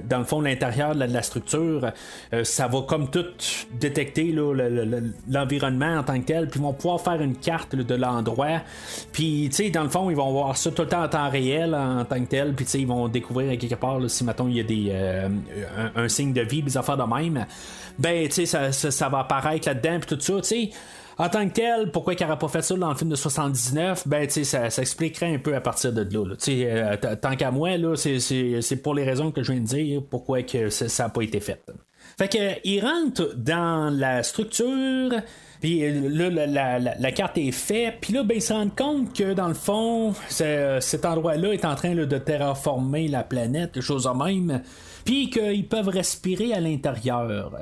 dans 0.09 0.19
le 0.19 0.25
fond, 0.25 0.41
l'intérieur 0.41 0.95
de 0.95 1.05
la, 1.05 1.23
structure. 1.23 1.93
Euh, 2.33 2.45
ça 2.45 2.69
va 2.69 2.83
comme 2.83 3.11
tout 3.11 3.27
détecter 3.75 4.35
l'environnement 5.29 5.99
en 5.99 6.03
tant 6.03 6.19
que 6.21 6.27
tel, 6.27 6.49
puis 6.49 6.61
ils 6.61 6.63
vont 6.63 6.73
pouvoir 6.73 7.01
faire 7.01 7.21
une 7.21 7.37
carte 7.37 7.75
de 7.75 7.95
l'endroit. 7.95 8.61
Puis, 9.13 9.49
tu 9.51 9.65
sais, 9.65 9.71
dans 9.71 9.83
le 9.83 9.89
fond, 9.89 10.11
ils 10.11 10.17
vont 10.17 10.33
voir 10.33 10.57
ça 10.57 10.71
tout 10.71 10.83
le 10.83 10.89
temps 10.89 11.05
en 11.05 11.09
temps 11.09 11.29
réel 11.29 11.75
en 11.75 12.05
tant 12.05 12.21
que 12.21 12.29
tel, 12.29 12.55
puis 12.55 12.65
ils 12.75 12.87
vont 12.87 13.09
découvrir 13.09 13.59
quelque 13.59 13.75
part 13.75 13.99
si, 14.09 14.25
mettons, 14.25 14.49
il 14.49 14.57
y 14.57 14.61
a 14.61 14.65
des, 14.65 14.89
euh, 14.91 15.29
un, 15.97 16.09
signe 16.09 16.33
de 16.33 16.43
vie, 16.43 16.63
des 16.63 16.77
affaires 16.77 16.97
de 16.97 17.15
même. 17.15 17.47
Ben, 17.99 18.27
tu 18.29 18.35
sais, 18.35 18.47
ça, 18.47 18.73
ça, 18.73 18.91
ça 18.91 19.09
va 19.09 19.21
apparaître 19.21 19.69
là-dedans, 19.69 19.99
puis 20.01 20.17
tout 20.17 20.21
ça, 20.21 20.35
tu 20.41 20.49
sais. 20.49 20.71
En 21.19 21.29
tant 21.29 21.49
que 21.49 21.55
tel, 21.55 21.91
pourquoi 21.91 22.15
il 22.15 22.23
n'aurait 22.23 22.39
pas 22.39 22.47
fait 22.47 22.63
ça 22.63 22.77
dans 22.77 22.91
le 22.91 22.95
film 22.95 23.11
de 23.11 23.17
79, 23.17 24.07
ben 24.07 24.27
tu 24.29 24.45
sais, 24.45 24.71
ça, 24.71 24.81
expliquerait 24.81 25.35
un 25.35 25.39
peu 25.39 25.55
à 25.57 25.61
partir 25.61 25.93
de 25.93 26.03
là. 26.03 26.37
Tu 26.37 26.45
sais, 26.45 26.71
euh, 26.71 26.97
tant 27.17 27.35
qu'à 27.35 27.51
moi, 27.51 27.77
là, 27.77 27.97
c'est, 27.97 28.83
pour 28.83 28.95
les 28.95 29.03
raisons 29.03 29.33
que 29.33 29.43
je 29.43 29.51
viens 29.51 29.61
de 29.61 29.67
dire, 29.67 30.03
pourquoi 30.09 30.43
que 30.45 30.71
ça 30.71 31.05
n'a 31.05 31.09
pas 31.09 31.23
été 31.23 31.41
fait. 31.41 31.61
Fait 32.17 32.29
que 32.29 32.61
il 32.65 32.81
rentre 32.81 33.35
dans 33.37 33.93
la 33.93 34.23
structure, 34.23 35.13
puis 35.61 35.85
euh, 35.85 36.09
là 36.09 36.95
la, 36.99 37.13
carte 37.13 37.37
est 37.39 37.51
faite, 37.51 37.97
puis 38.01 38.13
là 38.13 38.23
ben 38.23 38.37
il 38.37 38.43
se 38.43 38.53
rend 38.53 38.69
compte 38.69 39.13
que 39.13 39.35
dans 39.35 39.49
le 39.49 39.55
fond, 39.55 40.15
cet 40.29 41.05
endroit-là 41.05 41.53
est 41.53 41.65
en 41.65 41.75
train 41.75 41.95
de 41.95 42.19
terraformer 42.19 43.09
la 43.09 43.25
planète, 43.25 43.73
quelque 43.73 43.83
chose 43.83 44.05
de 44.05 44.25
même, 44.25 44.63
puis 45.05 45.31
qu'ils 45.31 45.69
peuvent 45.69 45.89
respirer 45.89 46.53
à 46.55 46.61
l'intérieur. 46.61 47.53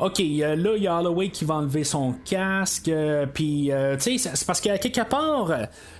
OK, 0.00 0.18
euh, 0.20 0.56
là, 0.56 0.70
il 0.76 0.82
y 0.82 0.86
a 0.86 0.98
Holloway 0.98 1.28
qui 1.28 1.44
va 1.44 1.56
enlever 1.56 1.84
son 1.84 2.14
casque, 2.24 2.88
euh, 2.88 3.26
puis, 3.26 3.70
euh, 3.70 3.96
tu 3.96 4.18
sais, 4.18 4.30
c'est- 4.34 4.46
parce 4.46 4.58
qu'à 4.58 4.78
quelque 4.78 5.02
part, 5.06 5.50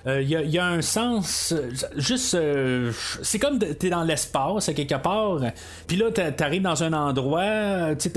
euh, 0.07 0.21
il 0.23 0.27
y, 0.27 0.49
y 0.53 0.57
a 0.57 0.65
un 0.65 0.81
sens, 0.81 1.53
euh, 1.55 1.69
juste, 1.97 2.33
euh, 2.33 2.91
c'est 3.21 3.37
comme 3.37 3.59
t'es 3.59 3.91
dans 3.91 4.01
l'espace, 4.03 4.69
à 4.69 4.73
quelque 4.73 4.95
part, 4.95 5.41
puis 5.85 5.97
là, 5.97 6.09
t'a- 6.09 6.31
t'arrives 6.31 6.63
dans 6.63 6.83
un 6.83 6.93
endroit, 6.93 7.93
tu 7.95 8.09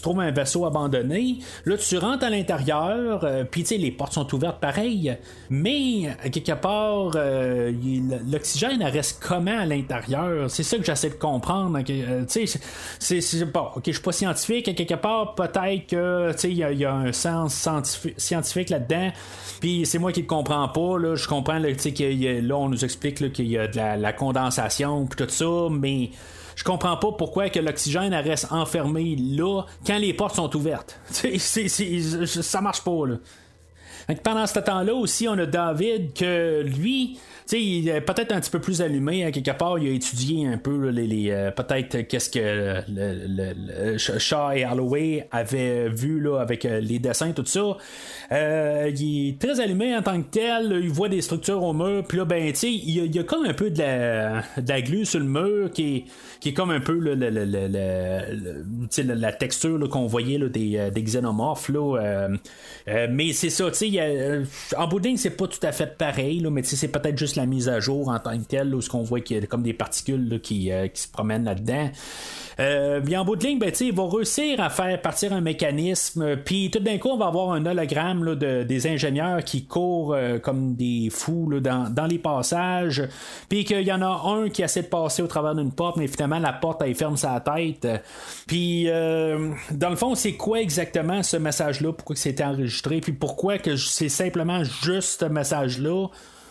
trouves 0.00 0.20
un 0.20 0.30
vaisseau 0.30 0.64
abandonné, 0.64 1.40
là, 1.66 1.76
tu 1.76 1.98
rentres 1.98 2.24
à 2.24 2.30
l'intérieur, 2.30 3.26
puis, 3.50 3.64
tu 3.64 3.68
sais, 3.68 3.76
les 3.76 3.90
portes 3.90 4.14
sont 4.14 4.34
ouvertes 4.34 4.60
pareil, 4.60 5.14
mais, 5.50 6.08
à 6.24 6.30
quelque 6.30 6.52
part, 6.52 7.10
l'oxygène 8.30 8.82
reste 8.82 9.22
comment 9.22 9.58
à 9.58 9.66
l'intérieur? 9.66 10.50
C'est 10.50 10.62
ça 10.62 10.78
que 10.78 10.84
j'essaie 10.84 11.10
de 11.10 11.14
comprendre, 11.16 11.78
tu 11.82 12.02
sais, 12.46 13.20
c'est 13.20 13.44
bon, 13.52 13.66
ok, 13.76 13.82
je 13.84 13.92
suis 13.92 14.00
pas 14.00 14.12
scientifique, 14.12 14.68
à 14.68 14.72
quelque 14.72 14.94
part, 14.94 15.01
peut-être 15.36 15.86
que, 15.88 16.32
il 16.46 16.52
y, 16.54 16.64
a- 16.64 16.70
un 16.94 17.12
sens 17.12 17.68
scientifique, 18.16 18.70
là-dedans, 18.70 19.10
puis 19.60 19.84
c'est 19.86 19.98
moi 19.98 20.12
qui 20.12 20.22
le 20.22 20.26
comprends 20.26 20.68
pas, 20.68 20.98
là, 20.98 21.14
je 21.14 21.26
comprends, 21.28 21.58
a- 22.28 22.40
là, 22.40 22.56
on 22.56 22.68
nous 22.68 22.84
explique 22.84 23.32
qu'il 23.32 23.46
y 23.48 23.58
a 23.58 23.66
de 23.68 23.76
la, 23.76 23.96
condensation, 24.12 25.06
puis 25.06 25.24
tout 25.24 25.30
ça, 25.30 25.68
mais 25.70 26.10
je 26.56 26.64
comprends 26.64 26.96
pas 26.96 27.12
pourquoi 27.12 27.48
que 27.50 27.58
l'oxygène 27.60 28.14
reste 28.14 28.48
enfermé 28.50 29.16
là 29.16 29.62
quand 29.86 29.98
les 29.98 30.12
portes 30.14 30.36
sont 30.36 30.54
ouvertes. 30.56 30.98
C'est- 31.10 31.38
c'est- 31.38 32.26
ça 32.26 32.60
marche 32.60 32.82
pas, 32.82 33.06
là. 33.06 33.16
Que 34.08 34.14
pendant 34.14 34.46
ce 34.46 34.58
temps-là 34.58 34.94
aussi, 34.94 35.28
on 35.28 35.38
a 35.38 35.46
David 35.46 36.12
que 36.12 36.62
lui, 36.62 37.18
il 37.50 37.88
est 37.88 38.00
peut-être 38.00 38.32
un 38.32 38.40
petit 38.40 38.50
peu 38.50 38.60
plus 38.60 38.80
allumé 38.82 39.24
à 39.24 39.30
quelque 39.30 39.50
part. 39.50 39.78
Il 39.78 39.88
a 39.88 39.92
étudié 39.92 40.46
un 40.46 40.58
peu 40.58 40.88
les, 40.88 41.06
les, 41.06 41.30
euh, 41.30 41.50
peut-être 41.50 42.02
qu'est-ce 42.08 42.30
que 42.30 42.38
le, 42.38 43.26
le- 43.26 43.52
le- 43.54 43.96
Sh- 43.98 44.18
Shaw 44.18 44.52
et 44.52 44.64
Holloway 44.66 45.28
avaient 45.30 45.88
vu 45.88 46.20
là 46.20 46.38
avec 46.40 46.64
euh, 46.64 46.80
les 46.80 46.98
dessins 46.98 47.32
tout 47.32 47.44
ça. 47.44 47.76
Euh, 48.32 48.90
il 48.96 49.28
est 49.28 49.38
très 49.40 49.60
allumé 49.60 49.94
en 49.96 50.02
tant 50.02 50.20
que 50.22 50.28
tel. 50.30 50.80
Il 50.82 50.90
voit 50.90 51.08
des 51.08 51.20
structures 51.20 51.62
au 51.62 51.72
mur. 51.72 52.04
Puis 52.08 52.18
là, 52.18 52.24
ben, 52.24 52.52
il 52.62 53.14
y, 53.14 53.18
a- 53.18 53.22
comme 53.24 53.44
un 53.44 53.54
peu 53.54 53.70
de 53.70 53.78
la, 53.78 54.42
de 54.56 54.80
glu 54.80 55.04
sur 55.04 55.20
le 55.20 55.26
mur 55.26 55.70
qui 55.70 55.96
est, 55.96 56.04
qui 56.40 56.48
est 56.50 56.54
comme 56.54 56.70
un 56.70 56.80
peu 56.80 56.98
la, 56.98 58.22
la 59.14 59.32
texture 59.32 59.88
qu'on 59.88 60.06
voyait 60.06 60.38
là, 60.38 60.48
des, 60.48 60.90
des 60.92 61.02
xénomorphes. 61.02 61.68
Là, 61.68 62.28
mais 63.10 63.32
c'est 63.32 63.50
ça, 63.50 63.70
tu 63.70 63.90
sais, 63.90 64.42
en 64.76 64.88
bout 64.88 65.00
de 65.00 65.12
c'est 65.16 65.30
pas 65.36 65.46
tout 65.46 65.64
à 65.66 65.72
fait 65.72 65.98
pareil, 65.98 66.40
là, 66.40 66.50
mais 66.50 66.62
c'est 66.62 66.88
peut-être 66.88 67.18
juste 67.18 67.31
la 67.36 67.46
mise 67.46 67.68
à 67.68 67.80
jour 67.80 68.08
en 68.08 68.18
tant 68.18 68.36
que 68.38 68.44
telle, 68.44 68.74
où 68.74 68.80
ce 68.80 68.88
qu'on 68.88 69.02
voit 69.02 69.20
qu'il 69.20 69.38
y 69.38 69.42
a 69.42 69.46
comme 69.46 69.62
des 69.62 69.72
particules 69.72 70.40
qui, 70.42 70.72
euh, 70.72 70.88
qui 70.88 71.02
se 71.02 71.08
promènent 71.08 71.44
là-dedans. 71.44 71.90
Euh, 72.60 73.00
en 73.16 73.24
bout 73.24 73.36
de 73.36 73.46
ligne, 73.46 73.58
ben, 73.58 73.72
ils 73.80 73.94
vont 73.94 74.08
réussir 74.08 74.60
à 74.60 74.70
faire 74.70 75.00
partir 75.00 75.32
un 75.32 75.40
mécanisme, 75.40 76.36
puis 76.36 76.70
tout 76.70 76.78
d'un 76.80 76.98
coup, 76.98 77.08
on 77.08 77.16
va 77.16 77.26
avoir 77.26 77.52
un 77.52 77.64
hologramme 77.64 78.34
de, 78.34 78.62
des 78.62 78.86
ingénieurs 78.86 79.42
qui 79.44 79.64
courent 79.64 80.14
euh, 80.14 80.38
comme 80.38 80.74
des 80.74 81.08
fous 81.10 81.60
dans, 81.60 81.88
dans 81.90 82.06
les 82.06 82.18
passages, 82.18 83.02
puis 83.48 83.64
qu'il 83.64 83.82
y 83.82 83.92
en 83.92 84.02
a 84.02 84.22
un 84.28 84.48
qui 84.48 84.62
essaie 84.62 84.82
de 84.82 84.88
passer 84.88 85.22
au 85.22 85.26
travers 85.26 85.54
d'une 85.54 85.72
porte, 85.72 85.96
mais 85.96 86.06
finalement, 86.06 86.38
la 86.38 86.52
porte, 86.52 86.82
elle 86.82 86.94
ferme 86.94 87.16
sa 87.16 87.40
tête. 87.40 87.86
Puis, 88.46 88.84
euh, 88.88 89.50
dans 89.70 89.90
le 89.90 89.96
fond, 89.96 90.14
c'est 90.14 90.34
quoi 90.34 90.60
exactement 90.60 91.22
ce 91.22 91.36
message-là? 91.36 91.92
Pourquoi 91.92 92.16
c'était 92.16 92.44
enregistré? 92.44 93.00
Puis 93.00 93.12
pourquoi 93.12 93.58
que 93.58 93.76
c'est 93.76 94.08
simplement 94.08 94.62
juste 94.64 95.20
ce 95.20 95.26
message-là? 95.26 96.08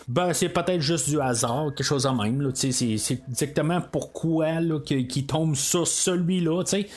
Ben, 0.07 0.33
c'est 0.33 0.49
peut-être 0.49 0.81
juste 0.81 1.09
du 1.09 1.19
hasard, 1.21 1.67
quelque 1.75 1.83
chose 1.83 2.05
en 2.05 2.15
même. 2.15 2.41
là, 2.41 2.49
C'est 2.53 2.71
c'est 2.71 3.21
exactement 3.29 3.79
pourquoi 3.91 4.59
là, 4.59 4.79
qu'il 4.79 5.25
tombe 5.25 5.55
sur 5.55 5.87
celui-là. 5.87 6.63
sais. 6.65 6.87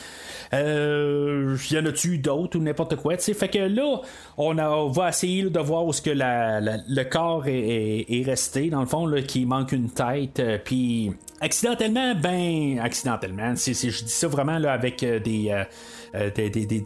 Euh, 0.53 1.57
y 1.71 1.77
en 1.77 1.85
a-tu 1.85 2.17
d'autres 2.17 2.57
ou 2.57 2.61
n'importe 2.61 2.95
quoi? 2.97 3.17
Fait 3.17 3.47
que 3.47 3.59
là, 3.59 4.01
on, 4.37 4.57
a- 4.57 4.69
on 4.69 4.89
va 4.89 5.09
essayer 5.09 5.43
de 5.49 5.59
voir 5.59 5.85
où 5.85 5.93
ce 5.93 6.01
que 6.01 6.09
la- 6.11 6.59
le 6.61 7.03
corps 7.03 7.47
est, 7.47 7.53
est- 7.57 8.05
est 8.21 8.23
resté, 8.23 8.69
dans 8.69 8.79
le 8.81 8.85
fond, 8.85 9.09
qu'il 9.27 9.47
manque 9.47 9.71
une 9.71 9.89
tête. 9.89 10.39
euh, 10.39 10.57
Puis 10.63 11.11
accidentellement, 11.41 12.15
ben, 12.15 12.79
accidentellement, 12.79 13.55
c'est- 13.55 13.73
c'est- 13.73 13.89
je 13.89 14.03
dis 14.03 14.11
ça 14.11 14.27
vraiment 14.27 14.57
là, 14.59 14.73
avec 14.73 15.03
euh, 15.03 15.19
des, 15.19 15.49
euh, 15.49 15.63
euh, 16.15 16.29
des, 16.35 16.49
des, 16.49 16.65
des, 16.65 16.79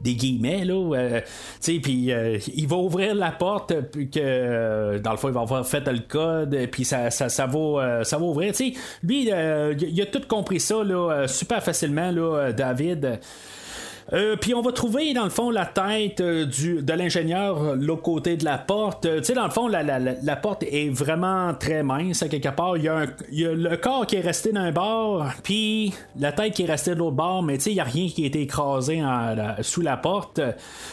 des, 0.00 0.14
guillemets 0.14 0.64
là 0.64 0.94
euh, 0.94 1.20
tu 1.20 1.26
sais 1.74 1.80
puis 1.80 2.12
euh, 2.12 2.38
il 2.54 2.66
va 2.66 2.76
ouvrir 2.76 3.14
la 3.14 3.32
porte 3.32 3.72
euh, 3.72 3.82
puis 3.82 4.10
que 4.10 4.20
euh, 4.20 4.98
dans 4.98 5.12
le 5.12 5.16
fond 5.16 5.28
il 5.28 5.34
va 5.34 5.40
avoir 5.40 5.66
fait 5.66 5.86
le 5.86 6.00
code 6.00 6.54
euh, 6.54 6.66
puis 6.66 6.84
ça, 6.84 7.10
ça, 7.10 7.28
ça 7.28 7.46
va 7.46 7.58
euh, 7.58 8.04
ça 8.04 8.18
va 8.18 8.24
ouvrir. 8.24 8.52
Tu 8.52 8.72
sais 8.72 8.80
lui 9.02 9.24
il 9.24 10.00
a 10.02 10.06
tout 10.06 10.22
compris 10.28 10.60
ça 10.60 10.82
là 10.84 11.26
super 11.28 11.62
facilement 11.62 12.10
là 12.10 12.52
David 12.52 13.20
euh, 14.12 14.36
puis 14.36 14.54
on 14.54 14.62
va 14.62 14.72
trouver 14.72 15.12
dans 15.14 15.24
le 15.24 15.30
fond 15.30 15.50
la 15.50 15.66
tête 15.66 16.20
euh, 16.20 16.44
du, 16.44 16.82
de 16.82 16.92
l'ingénieur 16.92 17.62
euh, 17.62 17.74
l'autre 17.76 18.02
côté 18.02 18.36
de 18.36 18.44
la 18.44 18.58
porte. 18.58 19.06
Tu 19.18 19.24
sais, 19.24 19.34
dans 19.34 19.44
le 19.44 19.50
fond, 19.50 19.68
la, 19.68 19.82
la- 19.82 19.98
la- 20.00 20.36
porte 20.36 20.62
est 20.64 20.88
vraiment 20.88 21.54
très 21.54 21.82
mince 21.82 22.22
à 22.22 22.28
quelque 22.28 22.48
part. 22.48 22.76
Il 22.76 22.82
y, 22.82 23.36
y 23.40 23.46
a 23.46 23.52
le 23.52 23.76
corps 23.76 24.06
qui 24.06 24.16
est 24.16 24.20
resté 24.20 24.52
d'un 24.52 24.72
bord, 24.72 25.26
puis 25.42 25.92
la 26.18 26.32
tête 26.32 26.54
qui 26.54 26.62
est 26.62 26.66
restée 26.66 26.90
de 26.92 26.96
l'autre 26.96 27.16
bord, 27.16 27.42
mais 27.42 27.58
tu 27.58 27.64
sais, 27.64 27.70
il 27.70 27.74
n'y 27.74 27.80
a 27.80 27.84
rien 27.84 28.08
qui 28.08 28.24
a 28.24 28.26
été 28.26 28.40
écrasé 28.42 29.02
sous 29.62 29.80
la 29.82 29.96
porte. 29.96 30.40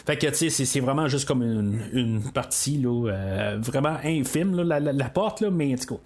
Fait 0.05 0.17
que 0.17 0.27
tu 0.27 0.49
sais, 0.49 0.65
c'est, 0.65 0.79
vraiment 0.79 1.07
juste 1.07 1.27
comme 1.27 1.41
une, 1.43 1.79
une 1.93 2.21
partie 2.31 2.77
là, 2.77 3.55
vraiment 3.57 3.97
infime, 4.03 4.55
là, 4.55 4.63
la, 4.63 4.79
la- 4.79 4.93
la 4.93 5.09
porte, 5.09 5.41
là, 5.41 5.49
mais 5.49 5.73
en 5.73 5.77
tout 5.77 5.95
cas. 5.95 6.01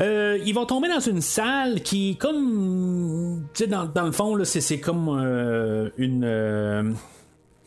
Euh, 0.00 0.38
ils 0.44 0.54
vont 0.54 0.66
tomber 0.66 0.88
dans 0.88 1.00
une 1.00 1.20
salle 1.20 1.82
qui 1.82 2.16
comme. 2.16 3.46
Tu 3.54 3.64
sais, 3.64 3.70
dans, 3.70 4.04
le 4.04 4.12
fond, 4.12 4.38
c'est, 4.44 4.80
comme 4.80 5.08
euh, 5.08 5.90
une. 5.96 6.24
euh, 6.24 6.92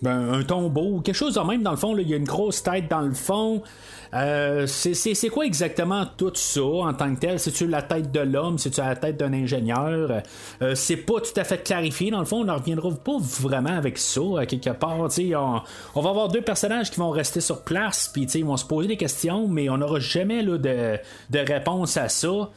ben, 0.02 0.34
un 0.34 0.44
tombeau, 0.44 1.00
quelque 1.00 1.16
chose 1.16 1.36
de 1.36 1.40
même 1.42 1.64
dans 1.64 1.72
le 1.72 1.78
fond. 1.78 1.98
Il 1.98 2.10
y 2.10 2.14
a 2.14 2.18
une 2.18 2.26
grosse 2.26 2.62
tête 2.62 2.90
dans 2.90 3.02
le 3.02 3.14
fond. 3.14 3.64
Euh, 4.14 4.68
c'est 4.68 5.30
quoi 5.30 5.46
exactement 5.46 6.06
tout 6.18 6.32
ça 6.36 6.64
en 6.64 6.94
tant 6.94 7.14
que 7.16 7.20
tel? 7.20 7.40
C'est-tu 7.40 7.68
la 7.68 7.82
tête 7.82 8.12
de 8.12 8.20
l'homme? 8.20 8.58
C'est-tu 8.58 8.80
la 8.82 8.96
tête 8.96 9.18
d'un 9.18 9.34
ingénieur? 9.34 10.22
Euh, 10.62 10.76
c'est 10.76 10.98
pas 10.98 11.20
tout 11.20 11.38
à 11.40 11.44
fait 11.44 11.64
clarifié. 11.64 12.12
Dans 12.12 12.20
le 12.20 12.26
fond, 12.26 12.42
on 12.42 12.46
ne 12.46 12.52
reviendra 12.52 12.90
pas 12.92 13.18
vraiment 13.20 13.76
avec 13.76 13.98
ça, 13.98 14.22
à 14.40 14.46
quelque 14.46 14.70
part. 14.70 14.98
On, 15.96 16.02
va 16.02 16.10
avoir 16.10 16.28
deux 16.30 16.42
personnages 16.42 16.92
qui 16.92 17.00
vont 17.00 17.10
rester 17.10 17.42
sur 17.42 17.64
place, 17.64 18.10
puis 18.14 18.24
ils 18.24 18.46
vont 18.46 18.58
se 18.58 18.66
poser 18.66 18.88
des 18.88 18.98
questions, 18.98 19.48
mais 19.48 19.70
on 19.70 19.78
n'aura 19.78 20.00
jamais 20.00 20.44
de, 20.44 21.00
réponse 21.34 21.98
à 21.98 22.10
ça. 22.10 22.50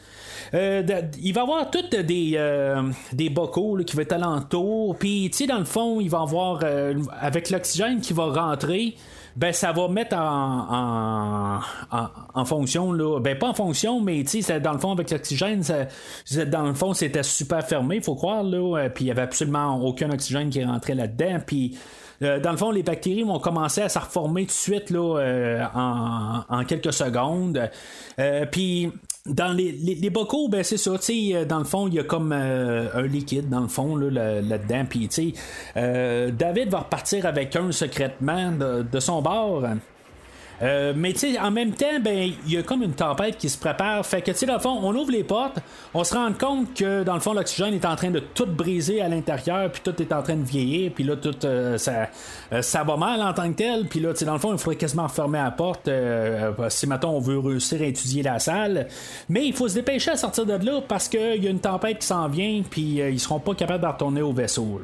Euh, 0.55 0.83
il 1.21 1.33
va 1.33 1.41
y 1.41 1.45
avoir 1.45 1.71
toutes 1.71 1.97
des, 1.97 2.33
euh, 2.37 2.83
bocaux 3.31 3.79
qui 3.87 3.97
vont 3.97 4.03
être 4.03 4.13
alentour. 4.13 4.97
Puis, 4.97 5.31
dans 5.49 5.59
le 5.59 5.65
fond, 5.65 6.01
il 6.01 6.11
va 6.11 6.19
y 6.19 6.23
avoir, 6.23 6.61
euh, 6.63 6.95
avec 7.21 7.51
l'oxygène 7.51 8.01
qui 8.01 8.13
va 8.13 8.27
rentrer, 8.27 8.95
ben 9.37 9.53
ça 9.53 9.73
va 9.73 9.89
mettre 9.89 10.17
en, 10.17 11.61
en, 12.35 12.45
fonction 12.45 12.93
là. 12.93 13.21
Ben 13.21 13.39
pas 13.39 13.49
en 13.49 13.55
fonction 13.55 14.01
mais 14.01 14.25
tu 14.25 14.43
sais 14.43 14.61
dans 14.61 14.73
le 14.73 14.79
fond 14.79 14.93
avec 14.93 15.11
l'oxygène 15.11 15.63
dans 16.47 16.67
le 16.67 16.75
fond 16.75 16.95
c'était 16.95 17.23
super 17.23 17.67
fermé 17.67 18.01
faut 18.01 18.15
croire 18.15 18.43
là. 18.43 18.89
Puis 18.89 19.05
il 19.05 19.09
y 19.09 19.11
avait 19.11 19.23
absolument 19.23 19.77
aucun 19.83 20.11
oxygène 20.11 20.51
qui 20.51 20.65
rentrait 20.65 20.95
là 20.95 21.07
dedans 21.07 21.39
puis 21.47 21.79
dans 22.19 22.51
le 22.51 22.57
fond, 22.57 22.71
les 22.71 22.83
bactéries 22.83 23.25
vont 23.25 23.39
commencer 23.39 23.83
à 23.83 23.91
se 23.91 23.99
reformer 23.99 24.45
tout 24.45 24.47
de 24.47 24.53
suite 24.53 24.89
là, 24.89 25.69
en, 25.75 26.45
en, 26.49 26.65
quelques 26.65 26.95
secondes. 26.95 27.71
Puis 28.51 28.91
dans 29.29 29.53
les, 29.53 29.73
les, 29.73 30.11
bocaux, 30.11 30.49
ben 30.49 30.63
c'est 30.63 30.77
ça, 30.77 30.93
tu 30.99 31.33
sais, 31.33 31.45
dans 31.45 31.59
le 31.59 31.65
fond, 31.65 31.89
il 31.89 31.95
y 31.95 31.99
a 31.99 32.05
comme 32.05 32.33
euh, 32.33 32.89
un 32.95 33.07
liquide 33.07 33.49
dans 33.49 33.61
le 33.61 33.69
fond 33.69 33.97
là, 33.97 34.41
là-dedans. 34.41 34.85
Puis, 34.89 35.09
tu 35.09 35.33
sais, 35.33 35.33
euh, 35.77 36.31
David 36.31 36.69
va 36.69 36.79
repartir 36.81 37.27
avec 37.27 37.55
un 37.57 37.73
secrètement 37.73 38.53
de, 38.53 38.83
de 38.83 39.01
son 39.01 39.23
bord. 39.23 39.65
Euh, 40.63 40.93
mais 40.97 41.13
tu 41.13 41.33
sais, 41.33 41.39
en 41.39 41.51
même 41.51 41.73
temps, 41.73 42.01
ben, 42.01 42.33
il 42.47 42.53
y 42.53 42.57
a 42.57 42.63
comme 42.63 42.83
une 42.83 42.95
tempête 42.95 43.37
qui 43.37 43.49
se 43.49 43.59
prépare. 43.59 44.05
Fait 44.07 44.23
que 44.23 44.31
tu 44.31 44.39
sais, 44.39 44.47
dans 44.47 44.55
le 44.55 44.61
fond, 44.61 44.79
on 44.83 44.95
ouvre 44.95 45.11
les 45.11 45.25
portes, 45.25 45.59
on 45.93 46.03
se 46.05 46.15
rend 46.15 46.33
compte 46.33 46.75
que 46.75 47.03
dans 47.03 47.15
le 47.15 47.21
fond, 47.21 47.35
l'oxygène 47.35 47.75
est 47.75 47.85
en 47.85 47.97
train 47.97 48.11
de 48.11 48.21
tout 48.21 48.47
briser 48.47 49.03
à 49.03 49.09
l'intérieur, 49.09 49.71
puis 49.71 49.83
tout 49.85 50.01
est 50.01 50.13
en 50.13 50.23
train 50.23 50.37
de 50.37 50.45
vieillir, 50.45 50.93
puis 50.95 51.05
là, 51.05 51.17
tout 51.17 51.35
euh, 51.45 51.77
ça, 51.79 52.09
euh, 52.53 52.63
ça 52.63 52.85
va 52.85 52.97
mal 52.97 53.21
en 53.21 53.33
tant 53.33 53.49
que 53.51 53.57
tel. 53.57 53.87
Puis 53.87 54.01
là, 54.01 54.13
tu 54.13 54.21
sais, 54.21 54.25
dans 54.25 54.35
le 54.35 54.39
fond, 54.39 54.53
il 54.53 54.59
faudrait 54.59 54.77
quasiment 54.77 55.07
refermer 55.07 55.39
la 55.39 55.51
porte 55.51 55.91
si 56.69 56.87
maintenant 56.87 57.13
on 57.13 57.21
veut 57.21 57.39
réussir 57.39 57.81
à 57.83 57.85
étudier 57.85 58.23
la 58.23 58.39
salle. 58.39 58.89
Mais 59.29 59.47
il 59.47 59.53
faut 59.53 59.69
se 59.69 59.75
dépêcher 59.75 60.13
à 60.13 60.17
sortir 60.17 60.47
de 60.47 60.55
là 60.55 60.81
parce 60.87 61.09
qu'il 61.09 61.43
y 61.43 61.47
a 61.47 61.51
une 61.51 61.61
tempête 61.61 61.99
qui 61.99 62.07
s'en 62.07 62.29
vient, 62.29 62.63
puis 62.69 63.01
ils 63.01 63.21
seront 63.21 63.41
pas 63.41 63.55
capables 63.55 63.83
de 63.83 63.89
retourner 63.89 64.23
au 64.23 64.33
vaisseau. 64.33 64.81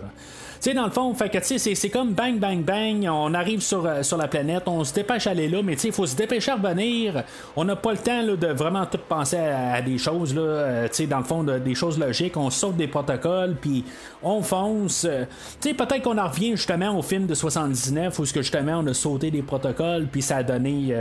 Sais, 0.63 0.75
dans 0.75 0.85
le 0.85 0.93
fond, 0.93 1.13
fait 1.15 1.29
que, 1.29 1.39
c'est, 1.43 1.59
c'est 1.59 1.91
comme 1.91 2.13
bang, 2.13 2.39
bang, 2.39 2.63
bang, 2.63 3.09
on 3.11 3.35
arrive 3.35 3.61
sur, 3.61 3.85
euh, 3.85 4.05
sur 4.05 4.17
la 4.17 4.29
planète, 4.29 4.63
on 4.67 4.85
se 4.85 4.95
dépêche 4.95 5.27
à 5.27 5.31
aller 5.31 5.49
là, 5.49 5.61
mais 5.63 5.75
il 5.75 5.93
faut 5.93 6.07
se 6.07 6.15
dépêcher 6.15 6.53
à 6.53 6.55
revenir. 6.55 7.25
On 7.57 7.65
n'a 7.65 7.75
pas 7.75 7.93
le 7.93 7.99
temps 7.99 8.23
de 8.23 8.47
vraiment 8.47 8.87
tout 8.87 9.01
penser 9.09 9.39
à, 9.39 9.83
des 9.83 9.99
choses, 9.99 10.33
là, 10.35 10.43
euh, 10.43 10.89
dans 11.09 11.19
le 11.19 11.25
fond, 11.25 11.43
des 11.43 11.75
choses 11.75 11.99
logiques. 11.99 12.37
On 12.37 12.49
saute 12.51 12.77
des 12.77 12.87
protocoles, 12.87 13.57
puis 13.61 13.85
on 14.23 14.41
fonce. 14.43 15.05
Euh, 15.05 15.25
peut-être 15.61 16.03
qu'on 16.03 16.19
en 16.19 16.29
revient 16.29 16.53
justement 16.53 16.97
au 16.97 17.03
film 17.03 17.27
de 17.27 17.35
79 17.35 18.17
où 18.21 18.25
justement 18.25 18.79
on 18.79 18.87
a 18.87 18.95
sauté 18.95 19.33
des 19.33 19.43
protocoles, 19.43 20.07
puis 20.07 20.23
ça 20.23 20.37
a 20.37 20.43
donné. 20.45 20.95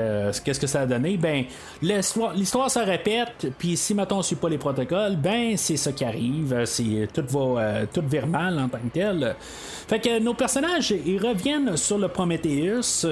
qu'est-ce 0.43 0.59
que 0.59 0.67
ça 0.67 0.81
a 0.81 0.85
donné? 0.87 1.17
Ben, 1.17 1.43
l'histoire, 1.83 2.33
l'histoire 2.33 2.71
se 2.71 2.79
répète, 2.79 3.47
puis 3.59 3.77
si, 3.77 3.93
mettons, 3.93 4.17
on 4.17 4.21
suit 4.23 4.35
pas 4.35 4.49
les 4.49 4.57
protocoles, 4.57 5.17
ben, 5.17 5.55
c'est 5.55 5.77
ça 5.77 5.91
qui 5.91 6.03
arrive. 6.03 6.63
C'est, 6.65 7.07
tout 7.13 7.25
va, 7.29 7.85
tout 7.93 8.03
vire 8.09 8.25
mal 8.25 8.57
en 8.57 8.67
tant 8.67 8.79
que 8.79 8.93
tel. 8.93 9.35
Fait 9.87 9.99
que 9.99 10.19
nos 10.19 10.33
personnages, 10.33 10.93
ils 11.05 11.19
reviennent 11.19 11.75
sur 11.77 11.97
le 11.97 12.07
Prometheus. 12.07 13.05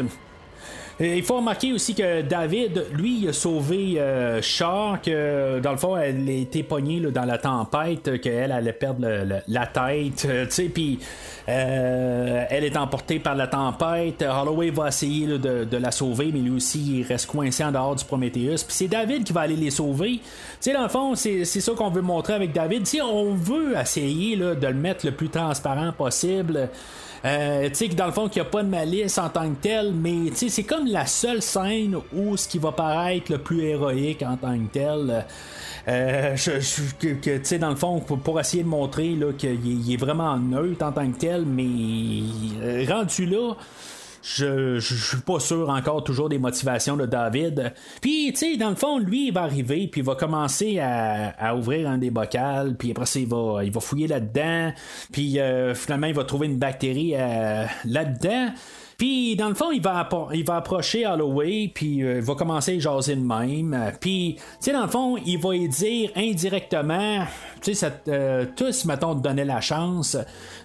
Il 1.02 1.24
faut 1.24 1.38
remarquer 1.38 1.72
aussi 1.72 1.95
que 1.95 2.22
David, 2.24 2.88
lui, 2.93 3.26
a 3.30 3.32
sauvé 3.32 3.93
euh, 3.97 4.41
Char, 4.41 5.02
que 5.02 5.62
dans 5.62 5.72
le 5.72 5.78
fond, 5.78 5.95
elle 5.95 6.28
était 6.28 6.62
pognée 6.62 7.00
là, 7.00 7.10
dans 7.10 7.24
la 7.24 7.38
tempête, 7.38 8.20
qu'elle 8.20 8.52
allait 8.52 8.74
perdre 8.74 9.08
la 9.47 9.68
tête, 9.68 10.28
euh, 10.30 10.45
tu 10.45 10.52
sais, 10.52 10.64
puis 10.64 11.00
euh, 11.47 12.43
elle 12.50 12.66
est 12.66 12.76
emportée 12.76 13.20
par 13.20 13.36
la 13.36 13.47
tempête. 13.47 14.24
Holloway 14.24 14.72
va 14.72 14.89
essayer 14.89 15.26
de, 15.26 15.78
la 15.78 15.91
sauver, 15.91 16.32
mais 16.34 16.39
lui 16.39 16.52
aussi, 16.52 17.00
il 17.00 17.04
reste 17.04 17.28
coincé 17.28 17.64
en 17.64 17.72
dehors 17.72 17.95
du 17.95 18.04
Prometheus. 18.04 18.66
Puis 18.66 18.76
c'est 18.76 18.89
David 18.89 19.24
qui 19.24 19.32
va 19.32 19.41
aller 19.41 19.56
les 19.56 19.72
sauver. 19.72 20.18
Tu 20.18 20.22
sais, 20.60 20.74
dans 20.74 20.84
le 20.84 20.89
fond, 20.89 21.16
c'est 21.16 21.45
ça 21.45 21.72
qu'on 21.78 21.89
veut 21.89 22.02
montrer 22.02 22.34
avec 22.34 22.52
David. 22.52 22.86
Si 22.86 23.02
on 23.02 23.34
veut 23.34 23.74
essayer 23.80 24.36
de 24.36 24.68
le 24.68 24.74
mettre 24.74 25.06
le 25.06 25.14
plus 25.14 25.30
transparent 25.30 25.93
possible. 25.93 26.70
Euh, 27.26 27.68
tu 27.70 27.76
sais, 27.76 27.88
dans 27.90 28.06
le 28.06 28.12
fond, 28.12 28.30
qu'il 28.30 28.42
n'y 28.42 28.48
a 28.48 28.52
pas 28.52 28.64
de 28.64 28.70
malice 28.70 29.18
en 29.18 29.30
tant 29.30 29.50
que 29.50 29.62
tel, 29.62 29.94
mais 29.94 30.32
c'est 30.34 30.64
comme 30.64 30.88
la 30.88 31.06
seule 31.06 31.42
scène 31.42 31.98
où 32.14 32.38
ce 32.38 32.48
qui 32.48 32.60
va 32.60 32.72
paraître 32.72 33.32
le 33.32 33.38
plus 33.40 33.64
héroïque 33.64 34.24
en 34.24 34.38
tant 34.38 34.58
que 34.58 34.72
tel. 34.72 35.26
Euh, 35.88 36.36
que, 37.00 37.38
tu 37.38 37.40
sais, 37.44 37.60
dans 37.60 37.70
le 37.70 37.76
fond, 37.76 38.00
pour, 38.00 38.40
essayer 38.40 38.64
de 38.64 38.68
montrer 38.68 39.18
qu'il 39.38 39.92
est 39.94 39.98
vraiment 39.98 40.38
neutre 40.38 40.86
en 40.86 40.92
tant 40.92 41.10
que 41.12 41.18
tel, 41.18 41.46
mais 41.46 42.24
euh, 42.62 42.86
rendu 42.88 43.26
là, 43.26 43.54
je, 44.22 44.80
je, 44.80 44.96
suis 44.96 45.18
pas 45.18 45.40
sûr 45.40 45.70
encore 45.70 46.04
toujours 46.04 46.30
des 46.30 46.38
motivations 46.38 46.98
de 46.98 47.06
David. 47.06 47.74
Puis, 48.02 48.32
tu 48.34 48.40
sais, 48.40 48.58
dans 48.58 48.70
le 48.70 48.76
fond, 48.76 49.00
lui, 49.00 49.28
il 49.28 49.34
va 49.34 49.44
arriver, 49.44 49.88
puis 49.88 50.02
il 50.02 50.06
va 50.06 50.16
commencer 50.16 50.80
à, 50.80 51.56
ouvrir 51.56 51.90
un 51.90 51.98
des 51.98 52.12
bocals, 52.12 52.76
puis 52.78 52.92
après 52.92 53.06
ça, 53.06 53.20
il 53.20 53.28
va, 53.28 53.62
il 53.64 53.72
va 53.72 53.80
fouiller 53.80 54.08
là-dedans, 54.08 54.72
puis 55.12 55.40
euh, 55.40 55.74
finalement, 55.74 56.08
il 56.08 56.14
va 56.14 56.24
trouver 56.24 56.48
une 56.48 56.58
bactérie 56.58 57.14
euh, 57.16 57.66
là-dedans. 57.86 58.50
Puis, 59.00 59.38
dans 59.38 59.47
le 59.47 59.56
fond, 59.56 59.72
il 59.72 59.82
va, 59.82 60.10
il 60.34 60.43
va 60.43 60.58
approcher 60.58 61.08
Holloway, 61.08 61.72
puis 61.74 62.04
euh, 62.04 62.18
il 62.18 62.22
va 62.22 62.36
commencer 62.36 62.76
à 62.76 62.80
jaser 62.80 63.16
de 63.16 63.22
même. 63.22 63.93
Puis, 64.02 64.36
tu 64.36 64.43
sais, 64.60 64.74
dans 64.74 64.82
le 64.82 64.89
fond, 64.89 65.16
il 65.26 65.38
va 65.38 65.56
y 65.56 65.70
dire 65.70 66.12
indirectement, 66.18 67.24
tu 67.62 67.74
sais, 67.74 67.93
euh, 68.10 68.45
tous, 68.58 68.84
mettons, 68.84 69.16
te 69.16 69.22
donner 69.22 69.45
la 69.45 69.62
chance 69.62 70.18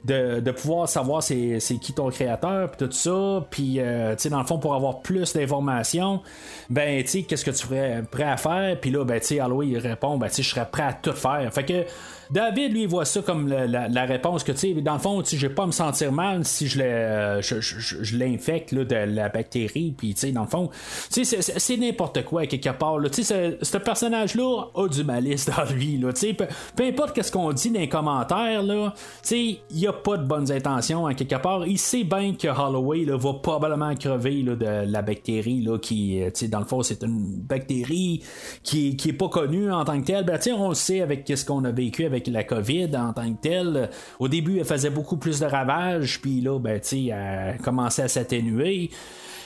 de, 0.05 0.41
de 0.41 0.51
pouvoir 0.51 0.89
savoir 0.89 1.23
c'est, 1.23 1.61
qui 1.81 1.93
ton 1.93 2.11
créateur, 2.11 2.73
puis 2.73 2.85
tout 2.89 2.93
ça. 2.93 3.47
Puis, 3.51 3.79
euh, 3.79 4.17
tu 4.17 4.23
sais, 4.23 4.31
dans 4.31 4.41
le 4.41 4.47
fond, 4.47 4.59
pour 4.59 4.75
avoir 4.75 4.99
plus 4.99 5.33
d'informations, 5.33 6.21
ben, 6.69 7.05
tu 7.05 7.09
sais, 7.09 7.23
qu'est-ce 7.23 7.45
que 7.45 7.53
tu 7.53 7.59
serais 7.59 8.03
prêt 8.11 8.25
à 8.25 8.37
faire? 8.37 8.81
Puis 8.81 8.91
là, 8.91 9.05
ben, 9.05 9.21
tu 9.21 9.27
sais, 9.29 9.41
Holloway, 9.41 9.69
il 9.69 9.79
répond, 9.79 10.19
ben, 10.19 10.27
tu 10.27 10.35
sais, 10.35 10.43
je 10.43 10.51
serais 10.51 10.67
prêt 10.69 10.83
à 10.83 10.93
tout 10.93 11.13
faire. 11.13 11.55
Fait 11.55 11.65
que, 11.65 11.85
David, 12.31 12.73
lui, 12.73 12.87
voit 12.87 13.05
ça 13.05 13.23
comme 13.23 13.49
la, 13.49 14.05
réponse 14.05 14.45
que, 14.45 14.53
tu 14.53 14.59
sais, 14.59 14.75
dans 14.75 14.95
le 14.95 14.99
fond, 14.99 15.23
je 15.25 15.47
vais 15.47 15.55
pas 15.55 15.67
me 15.67 15.73
sentir 15.73 16.13
mal 16.13 16.45
si 16.45 16.69
je, 16.69 18.17
l'infecte 18.17 18.75
de 18.75 18.95
la 18.95 19.29
bactérie, 19.29 19.95
puis, 19.97 20.15
tu 20.15 20.21
sais, 20.21 20.33
dans 20.33 20.43
le 20.43 20.49
fond, 20.49 20.71
tu 21.13 21.25
sais, 21.25 21.43
c'est, 21.43 21.77
n'importe 21.77 22.25
quoi, 22.25 22.47
quelque 22.47 22.71
part. 22.71 22.99
Tu 23.13 23.23
sais, 23.23 23.59
ce, 23.61 23.77
personnage-là 23.79 24.67
a 24.75 24.89
du 24.89 25.05
malice 25.05 25.47
dans 25.47 25.65
lui, 25.75 25.99
là, 25.99 26.13
tu 26.13 26.21
sais, 26.21 26.35
peu, 26.35 26.47
importe 26.85 27.21
ce 27.21 27.31
qu'on 27.31 27.53
dit 27.53 27.71
dans 27.71 27.81
les 27.81 27.89
commentaires, 27.89 28.63
tu 28.63 28.91
sais, 29.23 29.59
il 29.71 29.87
a 29.87 29.93
pas 29.93 30.17
de 30.17 30.25
bonnes 30.25 30.51
intentions, 30.51 31.07
hein, 31.07 31.15
quelque 31.15 31.37
part. 31.37 31.67
Il 31.67 31.79
sait 31.79 32.05
bien 32.05 32.35
que 32.35 32.49
Holloway 32.49 33.05
là, 33.05 33.17
va 33.17 33.35
probablement 33.35 33.95
crever 33.95 34.43
de 34.43 34.91
la 34.91 35.03
bactérie, 35.03 35.63
là, 35.63 35.79
qui, 35.79 36.23
euh, 36.23 36.27
tu 36.27 36.41
sais, 36.41 36.49
dans 36.49 36.61
le 36.61 36.65
fond, 36.65 36.83
c'est 36.83 37.03
une 37.03 37.41
bactérie 37.41 38.23
qui, 38.63 38.97
qui 38.97 39.09
est 39.11 39.15
pas 39.15 39.29
connue 39.29 39.73
en 39.73 39.85
tant 39.85 40.01
que 40.01 40.07
telle. 40.07 40.25
Ben, 40.25 40.37
tu 40.37 40.45
sais, 40.45 40.53
on 40.53 40.69
le 40.69 40.75
sait 40.75 41.01
avec 41.01 41.31
ce 41.35 41.45
qu'on 41.45 41.65
a 41.65 41.71
vécu 41.71 42.05
avec 42.05 42.14
la 42.27 42.45
COVID 42.45 42.97
en 42.97 43.13
tant 43.13 43.33
que 43.33 43.41
telle. 43.41 43.91
Au 44.19 44.29
début, 44.29 44.59
elle 44.59 44.65
faisait 44.65 44.91
beaucoup 44.91 45.17
plus 45.17 45.41
de 45.41 45.47
ravages, 45.47 46.21
puis 46.21 46.41
là, 46.41 46.59
ben, 46.59 46.81
tu 46.81 47.09
elle 47.09 47.59
commençait 47.59 48.03
à 48.03 48.09
s'atténuer. 48.09 48.91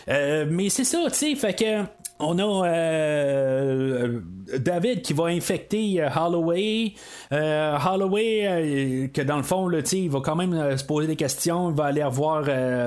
Euh, 0.08 0.46
mais 0.48 0.68
c'est 0.70 0.84
ça, 0.84 0.98
tu 1.08 1.14
sais, 1.14 1.34
fait 1.34 1.54
que 1.54 1.84
on 2.20 2.38
a 2.38 2.66
euh, 2.66 4.20
David 4.58 5.02
qui 5.02 5.12
va 5.12 5.26
infecter 5.26 6.02
euh, 6.02 6.08
Holloway. 6.08 6.94
Holloway, 7.30 9.10
que 9.14 9.22
dans 9.22 9.36
le 9.36 9.42
fond, 9.44 9.68
là, 9.68 9.78
il 9.92 10.10
va 10.10 10.20
quand 10.20 10.34
même 10.34 10.76
se 10.76 10.84
poser 10.84 11.06
des 11.06 11.16
questions. 11.16 11.70
Il 11.70 11.76
va 11.76 11.84
aller 11.84 12.02
revoir 12.02 12.44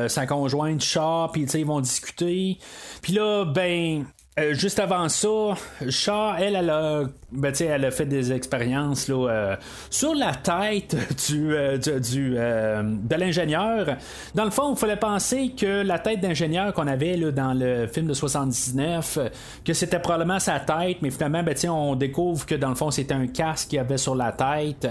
sa 0.10 0.26
conjointe 0.26 0.82
Shaw, 0.82 1.30
puis 1.32 1.44
ils 1.44 1.66
vont 1.66 1.80
discuter. 1.80 2.58
Puis 3.02 3.14
là, 3.14 3.46
ben, 3.46 4.06
juste 4.54 4.80
avant 4.80 5.10
ça, 5.10 5.56
Shaw, 5.90 6.36
elle, 6.40 6.56
elle 6.56 6.70
a 6.70 7.04
ben, 7.32 7.54
elle 7.62 7.86
a 7.86 7.92
fait 7.92 8.06
des 8.06 8.34
expériences 8.34 9.08
là, 9.08 9.30
euh, 9.30 9.56
sur 9.90 10.14
la 10.14 10.34
tête 10.36 10.96
euh, 11.32 11.80
euh, 11.88 12.84
de 12.84 13.16
l'ingénieur. 13.16 13.96
Dans 14.36 14.44
le 14.44 14.52
fond, 14.52 14.74
il 14.74 14.78
fallait 14.78 14.98
penser 14.98 15.54
que 15.58 15.82
la 15.82 15.98
tête 15.98 16.20
d'ingénieur 16.20 16.74
qu'on 16.74 16.88
avait 16.88 17.18
dans 17.32 17.54
le 17.54 17.88
film 17.88 18.08
de 18.08 18.14
79, 18.14 19.20
que 19.64 19.74
c'était 19.74 20.00
probablement 20.00 20.40
sa 20.40 20.60
tête, 20.60 20.98
mais 21.02 21.10
finalement, 21.10 21.44
ben, 21.44 21.56
on 21.70 21.96
découvre 21.96 22.46
que 22.46 22.56
dans 22.56 22.70
le 22.70 22.76
fond, 22.76 22.92
c'était 22.92 23.14
un 23.14 23.28
casque 23.28 23.70
qu'il 23.70 23.80
avait 23.80 23.98
sur 23.98 24.16
la 24.16 24.34
tête. 24.34 24.88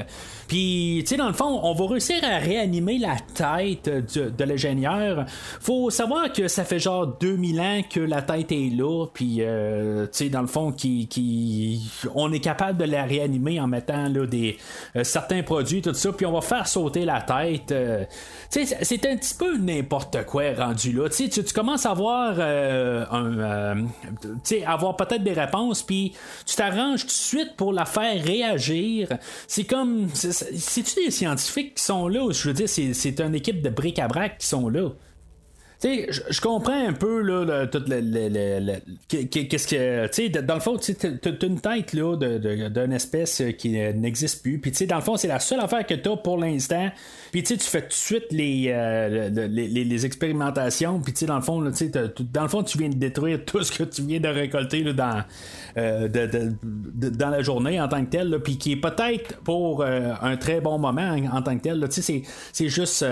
Puis, 0.49 1.05
dans 1.19 1.29
le 1.29 1.35
fond, 1.35 1.61
on 1.63 1.75
va 1.75 1.87
réussir 1.87 2.17
à 2.25 2.39
réanimer 2.39 2.99
la 2.99 3.17
tête 3.35 3.85
de, 4.15 4.31
de 4.31 4.45
l'ingénieur. 4.45 5.27
faut 5.61 5.91
savoir 5.91 6.33
que 6.33 6.49
ça 6.49 6.65
fait 6.65 6.79
genre 6.79 7.07
2000 7.07 7.61
ans 7.61 7.81
que 7.89 8.01
la 8.01 8.23
tête 8.23 8.51
est 8.51 8.71
là, 8.75 9.07
puis 9.13 9.30
euh, 9.41 10.07
tu 10.13 10.29
dans 10.31 10.41
le 10.43 10.47
fond, 10.47 10.73
qui, 10.73 11.07
qui, 11.09 11.81
on 12.15 12.33
est 12.33 12.41
capable 12.41 12.79
de 12.79 12.85
la 12.85 13.05
réanimer 13.05 13.61
en 13.61 13.67
mettant 13.67 14.09
là, 14.09 14.27
des, 14.27 14.59
euh, 14.97 15.05
certains 15.05 15.43
produits, 15.43 15.81
tout 15.83 15.95
ça, 15.95 16.13
puis 16.13 16.27
on 16.27 16.33
va 16.33 16.41
faire 16.41 16.67
sauter 16.67 17.05
la 17.05 17.21
tête. 17.23 17.73
euh, 17.73 18.05
tu 18.51 18.67
c'est 18.67 19.07
un 19.07 19.17
petit 19.17 19.35
peu 19.35 19.57
n'importe 19.59 20.25
quoi 20.27 20.53
rendu 20.57 20.93
là. 20.93 21.09
Tu, 21.09 21.29
tu 21.29 21.45
tu 21.45 21.53
commences 21.55 21.87
à 21.87 21.91
avoir 21.91 22.35
tu 24.45 24.63
avoir 24.63 24.97
peut-être 24.97 25.23
des 25.23 25.33
réponses, 25.33 25.83
puis 25.83 26.13
tu 26.47 26.57
t'arranges 26.57 27.01
tout 27.03 27.07
de 27.07 27.11
suite 27.13 27.57
pour 27.57 27.73
la 27.73 27.85
faire 27.85 28.23
réagir. 28.23 29.09
C'est 29.47 29.65
comme, 29.65 30.09
c'est- 30.15 30.33
c'est-tu 30.59 31.05
des 31.05 31.11
scientifiques 31.11 31.75
qui 31.77 31.83
sont 31.85 32.09
là? 32.09 32.31
Je 32.31 32.49
veux 32.49 32.55
dire, 32.55 32.69
c'est, 32.69 32.93
c'est 32.95 33.21
une 33.21 33.35
équipe 33.35 33.63
de 33.63 33.71
bric-à-brac 33.71 34.39
qui 34.39 34.47
sont 34.47 34.69
là? 34.69 34.89
Sais, 35.83 36.09
je- 36.11 36.41
comprends 36.43 36.89
un 36.89 36.93
peu 36.93 37.23
là, 37.23 37.67
tout 37.67 37.83
le, 37.89 38.01
le- 38.01 38.29
le- 38.29 38.61
le- 38.61 38.81
qu'est- 39.09 39.29
qu'est- 39.29 39.47
qu'est-ce 39.47 39.67
que 39.67 40.09
tu 40.09 40.13
sais 40.13 40.29
dans 40.29 40.57
le 40.57 40.61
fond 40.61 40.77
tu 40.77 40.95
t'as 40.95 41.47
une 41.47 41.59
tête 41.59 41.95
là 41.95 42.17
d'une 42.17 42.93
espèce 42.93 43.41
euh, 43.41 43.53
qui 43.53 43.81
euh, 43.81 43.95
n'existe 43.95 44.43
plus. 44.43 44.59
Puis 44.59 44.73
tu 44.73 44.77
sais 44.77 44.87
dans 44.87 44.97
le 44.97 45.01
fond 45.01 45.17
c'est 45.17 45.29
la 45.29 45.39
seule 45.41 45.61
affaire 45.61 45.87
que 45.87 45.95
t'as 45.95 46.17
pour 46.17 46.37
l'instant. 46.37 46.91
Puis 47.33 47.43
tu 47.45 47.55
sais 47.55 47.57
tu 47.57 47.67
fais 47.67 47.81
tout 47.81 47.89
de 47.89 47.93
suite 47.95 48.27
les, 48.31 48.67
euh, 48.69 49.31
le- 49.31 49.47
les, 49.47 50.05
expérimentations. 50.05 51.01
Puis 51.01 51.15
tu 51.15 51.21
sais 51.21 51.27
dans 51.27 51.37
le 51.37 51.41
fond 51.41 51.65
tu 51.71 51.75
sais, 51.75 51.91
dans 51.91 52.43
le 52.43 52.49
fond 52.49 52.63
tu 52.63 52.77
viens 52.77 52.91
de 52.91 52.97
détruire 52.97 53.43
tout 53.47 53.63
ce 53.63 53.73
que 53.73 53.85
tu 53.85 54.03
viens 54.03 54.21
de 54.21 54.29
récolter 54.29 54.83
dans 54.93 55.25
dans 55.77 57.31
la 57.31 57.43
journée 57.43 57.81
en 57.81 57.89
tant 57.89 58.05
que 58.05 58.11
tel 58.11 58.29
là, 58.29 58.39
puis 58.39 58.59
qui 58.59 58.73
est 58.73 58.77
peut-être 58.77 59.39
pour 59.45 59.83
un 59.85 60.37
très 60.37 60.61
bon 60.61 60.79
moment 60.79 61.17
en, 61.33 61.41
tant 61.41 61.57
que 61.57 61.63
tel 61.63 61.89
tu 61.91 62.03
sais 62.03 62.23
c'est 62.53 62.69
juste 62.69 63.03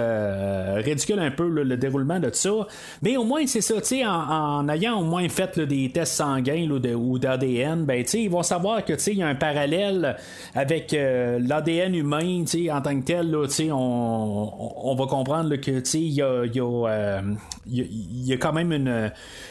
ridicule 0.84 1.18
un 1.20 1.30
peu 1.30 1.48
le 1.48 1.76
déroulement 1.78 2.20
de 2.20 2.28
tout 2.28 2.57
mais 3.02 3.16
au 3.16 3.24
moins 3.24 3.46
c'est 3.46 3.60
ça 3.60 3.80
tu 3.80 4.04
en, 4.04 4.10
en 4.10 4.68
ayant 4.68 5.00
au 5.00 5.04
moins 5.04 5.28
fait 5.28 5.58
des 5.60 5.90
tests 5.90 6.14
sanguins 6.14 6.66
de- 6.66 6.94
ou 6.94 7.18
d'ADN 7.18 7.84
ben 7.84 8.04
ils 8.14 8.30
vont 8.30 8.42
savoir 8.42 8.84
que 8.84 8.94
il 9.12 9.18
y 9.18 9.22
a 9.22 9.28
un 9.28 9.34
parallèle 9.34 10.16
avec 10.54 10.92
euh, 10.94 11.38
l'ADN 11.40 11.94
humain 11.94 12.44
en 12.72 12.80
tant 12.80 12.98
que 13.00 13.04
tel 13.04 13.34
on, 13.72 14.90
on, 14.90 14.94
va 14.94 15.06
comprendre 15.06 15.50
là, 15.50 15.56
que 15.58 15.82
y 15.98 16.22
a, 16.22 16.44
y, 16.44 16.60
a, 16.60 16.88
euh, 16.88 17.22
y 17.66 17.80
a- 17.80 17.84
y 17.90 18.32
a 18.32 18.36
quand 18.36 18.52
même 18.52 18.72
une, 18.72 19.10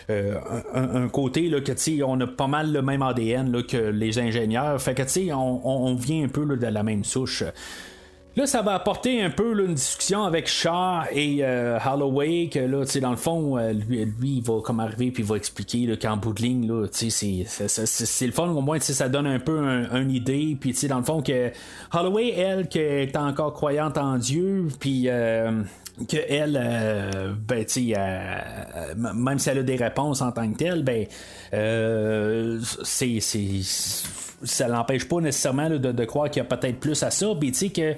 euh, 0.09 0.35
un, 0.73 1.07
côté 1.09 1.49
là, 1.49 1.61
que 1.61 1.71
on 2.03 2.19
a 2.19 2.27
pas 2.27 2.47
mal 2.47 2.71
le 2.71 2.81
même 2.81 3.01
ADN 3.01 3.51
que 3.63 3.77
les 3.77 4.19
ingénieurs. 4.19 4.81
Fait 4.81 4.93
que 4.93 5.03
on, 5.33 5.61
on- 5.63 5.95
vient 5.95 6.23
un 6.25 6.27
peu 6.27 6.45
de 6.45 6.67
la 6.67 6.83
même 6.83 7.03
souche 7.03 7.43
Là, 8.37 8.45
ça 8.45 8.61
va 8.61 8.75
apporter 8.75 9.19
un 9.23 9.31
peu 9.31 9.59
une 9.65 9.73
discussion 9.73 10.23
avec 10.23 10.47
Shaw 10.47 11.05
et 11.11 11.39
euh, 11.41 11.79
Holloway, 11.83 12.49
que 12.53 12.59
là, 12.59 12.85
tu 12.85 12.91
sais, 12.91 12.99
dans 12.99 13.09
le 13.09 13.17
fond, 13.17 13.57
euh, 13.57 13.73
lui, 13.73 14.05
lui, 14.05 14.37
il 14.37 14.43
va 14.43 14.61
comme 14.63 14.79
arriver 14.79 15.09
puis 15.09 15.23
il 15.23 15.25
va 15.27 15.37
expliquer 15.37 15.97
qu'en 15.97 16.17
bout 16.17 16.33
de 16.33 16.43
ligne, 16.43 16.67
là, 16.67 16.85
tu 16.87 17.09
sais, 17.09 17.43
c'est- 17.47 17.67
c'est- 17.67 18.25
le 18.27 18.31
fun, 18.31 18.47
au 18.49 18.61
moins, 18.61 18.77
tu 18.77 18.85
sais, 18.85 18.93
ça 18.93 19.09
donne 19.09 19.25
un 19.25 19.39
peu 19.39 19.57
un- 19.57 19.99
une 19.99 20.11
idée, 20.11 20.55
puis 20.59 20.71
tu 20.73 20.77
sais, 20.81 20.87
dans 20.87 20.99
le 20.99 21.03
fond, 21.03 21.23
que 21.23 21.51
Holloway, 21.91 22.29
elle, 22.37 22.67
qui 22.67 22.77
est 22.77 23.17
encore 23.17 23.53
croyante 23.53 23.97
en 23.97 24.17
Dieu, 24.19 24.67
puis... 24.79 25.05
euh, 25.07 25.63
que 26.07 26.17
elle, 26.29 26.59
euh, 26.61 27.33
ben, 27.47 27.65
tu 27.65 27.89
sais, 27.89 27.93
euh, 27.97 28.93
même 28.95 29.39
si 29.39 29.49
elle 29.49 29.57
a 29.57 29.63
des 29.63 29.77
réponses 29.77 30.21
en 30.21 30.31
tant 30.31 30.47
que 30.51 30.55
telle, 30.55 30.83
ben, 30.83 31.07
euh, 31.55 32.59
c'est, 32.83 33.19
c'est, 33.19 33.49
ça 34.43 34.67
l'empêche 34.67 35.07
pas 35.07 35.19
nécessairement 35.21 35.71
de, 35.71 35.77
de 35.79 36.05
croire 36.05 36.29
qu'il 36.29 36.43
y 36.43 36.45
a 36.45 36.47
peut-être 36.55 36.79
plus 36.79 37.01
à 37.01 37.09
ça. 37.09 37.25
Puis 37.39 37.51
tu 37.51 37.57
sais 37.57 37.69
que 37.69 37.95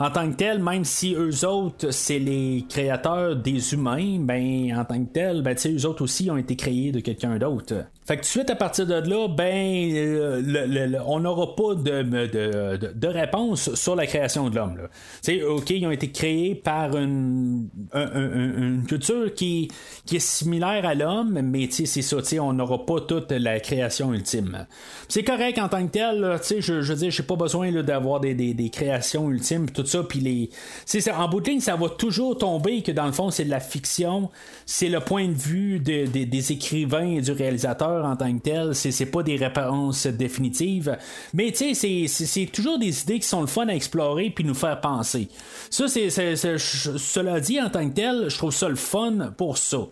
en 0.00 0.10
tant 0.10 0.30
que 0.30 0.36
tel, 0.36 0.62
même 0.62 0.84
si 0.84 1.14
eux 1.14 1.46
autres, 1.46 1.90
c'est 1.90 2.18
les 2.18 2.64
créateurs 2.66 3.36
des 3.36 3.74
humains, 3.74 4.18
ben 4.18 4.74
en 4.74 4.84
tant 4.86 5.04
que 5.04 5.12
tel, 5.12 5.42
ben 5.42 5.54
eux 5.66 5.86
autres 5.86 6.02
aussi 6.02 6.30
ont 6.30 6.38
été 6.38 6.56
créés 6.56 6.90
de 6.90 7.00
quelqu'un 7.00 7.36
d'autre. 7.38 7.84
Fait 8.10 8.16
que 8.16 8.22
tout 8.22 8.26
de 8.26 8.30
suite 8.30 8.50
à 8.50 8.56
partir 8.56 8.88
de 8.88 8.94
là, 8.94 9.28
ben 9.28 9.94
euh, 9.94 10.98
on 11.06 11.20
n'aura 11.20 11.54
pas 11.54 11.76
de, 11.76 12.02
de, 12.02 13.06
réponse 13.06 13.72
sur 13.76 13.94
la 13.94 14.04
création 14.04 14.50
de 14.50 14.56
l'homme. 14.56 14.78
sais, 15.22 15.44
ok, 15.44 15.70
ils 15.70 15.86
ont 15.86 15.92
été 15.92 16.10
créés 16.10 16.56
par 16.56 16.96
une, 16.96 17.68
un- 17.92 18.10
un- 18.12 18.56
une 18.62 18.84
culture 18.84 19.32
qui, 19.32 19.68
qui 20.06 20.16
est 20.16 20.18
similaire 20.18 20.84
à 20.86 20.96
l'homme, 20.96 21.40
mais 21.40 21.68
c'est 21.70 21.86
ça, 21.86 22.16
on 22.42 22.52
n'aura 22.52 22.84
pas 22.84 23.00
toute 23.02 23.30
la 23.30 23.60
création 23.60 24.12
ultime. 24.12 24.66
C'est 25.06 25.22
correct 25.22 25.60
en 25.60 25.68
tant 25.68 25.86
que 25.86 25.92
tel, 25.92 26.18
là, 26.18 26.40
je, 26.42 26.60
je 26.60 26.92
veux 26.92 26.98
dire, 26.98 27.12
j'ai 27.12 27.22
pas 27.22 27.36
besoin 27.36 27.70
d'avoir 27.70 28.18
des, 28.18 28.34
des, 28.34 28.70
créations 28.70 29.30
ultimes, 29.30 29.70
tout 29.70 29.86
ça, 29.86 30.02
puis 30.02 30.18
les. 30.18 30.50
c'est 30.84 31.00
ça, 31.00 31.16
en 31.16 31.28
bout 31.28 31.40
de 31.40 31.48
ligne, 31.50 31.60
ça 31.60 31.76
va 31.76 31.88
toujours 31.88 32.36
tomber 32.36 32.82
que 32.82 32.90
dans 32.90 33.06
le 33.06 33.12
fond, 33.12 33.30
c'est 33.30 33.44
de 33.44 33.50
la 33.50 33.60
fiction, 33.60 34.30
c'est 34.66 34.88
le 34.88 34.98
point 34.98 35.28
de 35.28 35.32
vue 35.34 35.78
de- 35.78 36.06
de- 36.06 36.24
des 36.24 36.50
écrivains 36.50 37.06
et 37.06 37.20
du 37.20 37.30
réalisateur 37.30 37.99
en 38.04 38.16
tant 38.16 38.32
que 38.36 38.42
tel, 38.42 38.74
c'est, 38.74 39.06
pas 39.06 39.22
des 39.22 39.36
réponses 39.36 40.06
définitives, 40.06 40.96
mais 41.34 41.52
tu 41.52 41.74
sais, 41.74 42.06
c'est, 42.08 42.46
toujours 42.46 42.78
des 42.78 43.02
idées 43.02 43.18
qui 43.18 43.28
sont 43.28 43.40
le 43.40 43.46
fun 43.46 43.68
à 43.68 43.74
explorer 43.74 44.30
puis 44.30 44.44
nous 44.44 44.54
faire 44.54 44.80
penser. 44.80 45.28
Ça, 45.70 45.88
c'est, 45.88 46.10
cela 46.10 47.40
dit, 47.40 47.60
en 47.60 47.70
tant 47.70 47.88
que 47.88 47.94
tel, 47.94 48.28
je 48.28 48.36
trouve 48.36 48.52
ça 48.52 48.68
le 48.68 48.76
fun 48.76 49.32
pour 49.36 49.58
ça. 49.58 49.88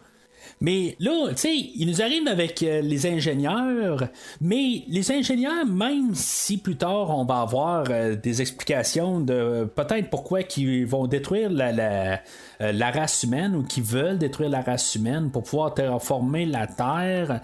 Mais 0.61 0.96
là, 0.98 1.28
tu 1.30 1.36
sais, 1.36 1.54
il 1.54 1.86
nous 1.86 2.02
arrive 2.02 2.26
avec 2.26 2.62
euh, 2.62 2.80
les 2.80 3.06
ingénieurs, 3.06 4.09
mais 4.40 4.82
les 4.88 5.12
ingénieurs, 5.12 5.66
même 5.66 6.14
si 6.14 6.59
plus 6.59 6.76
tard 6.76 7.16
on 7.16 7.24
va 7.24 7.42
avoir 7.42 7.84
euh, 7.90 8.16
des 8.16 8.40
explications 8.40 9.20
de 9.20 9.68
peut-être 9.76 10.11
pourquoi 10.11 10.40
ils 10.56 10.84
vont 10.84 11.06
détruire 11.06 11.50
la, 11.50 12.20
euh, 12.61 12.72
la 12.72 12.90
race 12.90 13.22
humaine 13.22 13.54
ou 13.54 13.62
qui 13.62 13.80
veulent 13.80 14.18
détruire 14.18 14.50
la 14.50 14.61
race 14.61 14.96
humaine 14.96 15.30
pour 15.30 15.44
pouvoir 15.44 15.74
terraformer 15.74 16.44
la 16.44 16.66
Terre. 16.66 17.40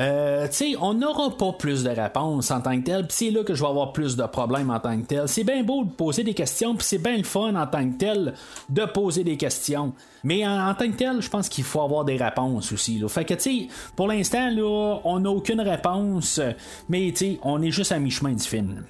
Euh, 0.00 0.48
tu 0.48 0.54
sais, 0.54 0.74
on 0.80 0.94
n'aura 0.94 1.30
pas 1.36 1.52
plus 1.52 1.84
de 1.84 1.90
réponses 1.90 2.50
en 2.50 2.60
tant 2.60 2.76
que 2.80 2.84
tel, 2.84 3.06
puis 3.06 3.16
c'est 3.16 3.30
là 3.30 3.44
que 3.44 3.54
je 3.54 3.62
vais 3.62 3.68
avoir 3.68 3.92
plus 3.92 4.16
de 4.16 4.24
problèmes 4.24 4.70
en 4.70 4.80
tant 4.80 5.00
que 5.00 5.06
tel. 5.06 5.28
C'est 5.28 5.44
bien 5.44 5.62
beau 5.62 5.84
de 5.84 5.90
poser 5.90 6.24
des 6.24 6.34
questions, 6.34 6.74
puis 6.74 6.84
c'est 6.84 6.98
bien 6.98 7.16
le 7.16 7.22
fun 7.22 7.54
en 7.54 7.66
tant 7.66 7.88
que 7.88 7.96
tel 7.96 8.34
de 8.68 8.84
poser 8.86 9.22
des 9.22 9.36
questions. 9.36 9.92
Mais 10.24 10.46
en, 10.46 10.74
tant 10.74 10.90
que 10.90 10.96
tel, 10.96 11.20
je 11.20 11.30
pense 11.30 11.48
qu'il 11.48 11.64
faut 11.64 11.82
avoir 11.82 12.04
des 12.04 12.16
réponses 12.16 12.72
aussi. 12.72 12.98
Là. 12.98 13.08
Fait 13.08 13.24
que, 13.24 13.34
tu 13.34 13.68
pour 13.94 14.08
l'instant, 14.08 14.50
là, 14.50 15.00
on 15.04 15.20
n'a 15.20 15.30
aucune 15.30 15.60
réponse, 15.60 16.40
mais 16.88 17.12
on 17.42 17.62
est 17.62 17.70
juste 17.70 17.92
à 17.92 17.98
mi-chemin 17.98 18.32
du 18.32 18.44
film. 18.44 18.84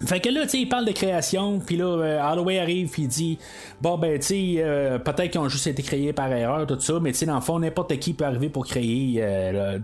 Fait 0.00 0.20
que 0.20 0.28
là, 0.28 0.42
tu 0.42 0.50
sais, 0.50 0.58
il 0.60 0.68
parle 0.68 0.84
de 0.84 0.92
création, 0.92 1.60
puis 1.60 1.76
là, 1.76 1.84
euh, 1.84 2.32
Holloway 2.32 2.58
arrive, 2.58 2.90
puis 2.90 3.02
il 3.02 3.08
dit 3.08 3.38
Bon, 3.80 3.98
ben, 3.98 4.18
tu 4.18 4.26
sais, 4.26 4.54
euh, 4.58 4.98
peut-être 4.98 5.30
qu'ils 5.30 5.40
ont 5.40 5.48
juste 5.48 5.66
été 5.66 5.82
créés 5.82 6.12
par 6.12 6.32
erreur, 6.32 6.66
tout 6.66 6.80
ça, 6.80 6.94
mais 7.00 7.12
tu 7.12 7.18
sais, 7.18 7.26
dans 7.26 7.34
le 7.34 7.40
fond, 7.40 7.58
n'importe 7.58 7.98
qui 7.98 8.14
peut 8.14 8.24
arriver 8.24 8.48
pour 8.48 8.66
créer 8.66 9.16
euh, 9.18 9.78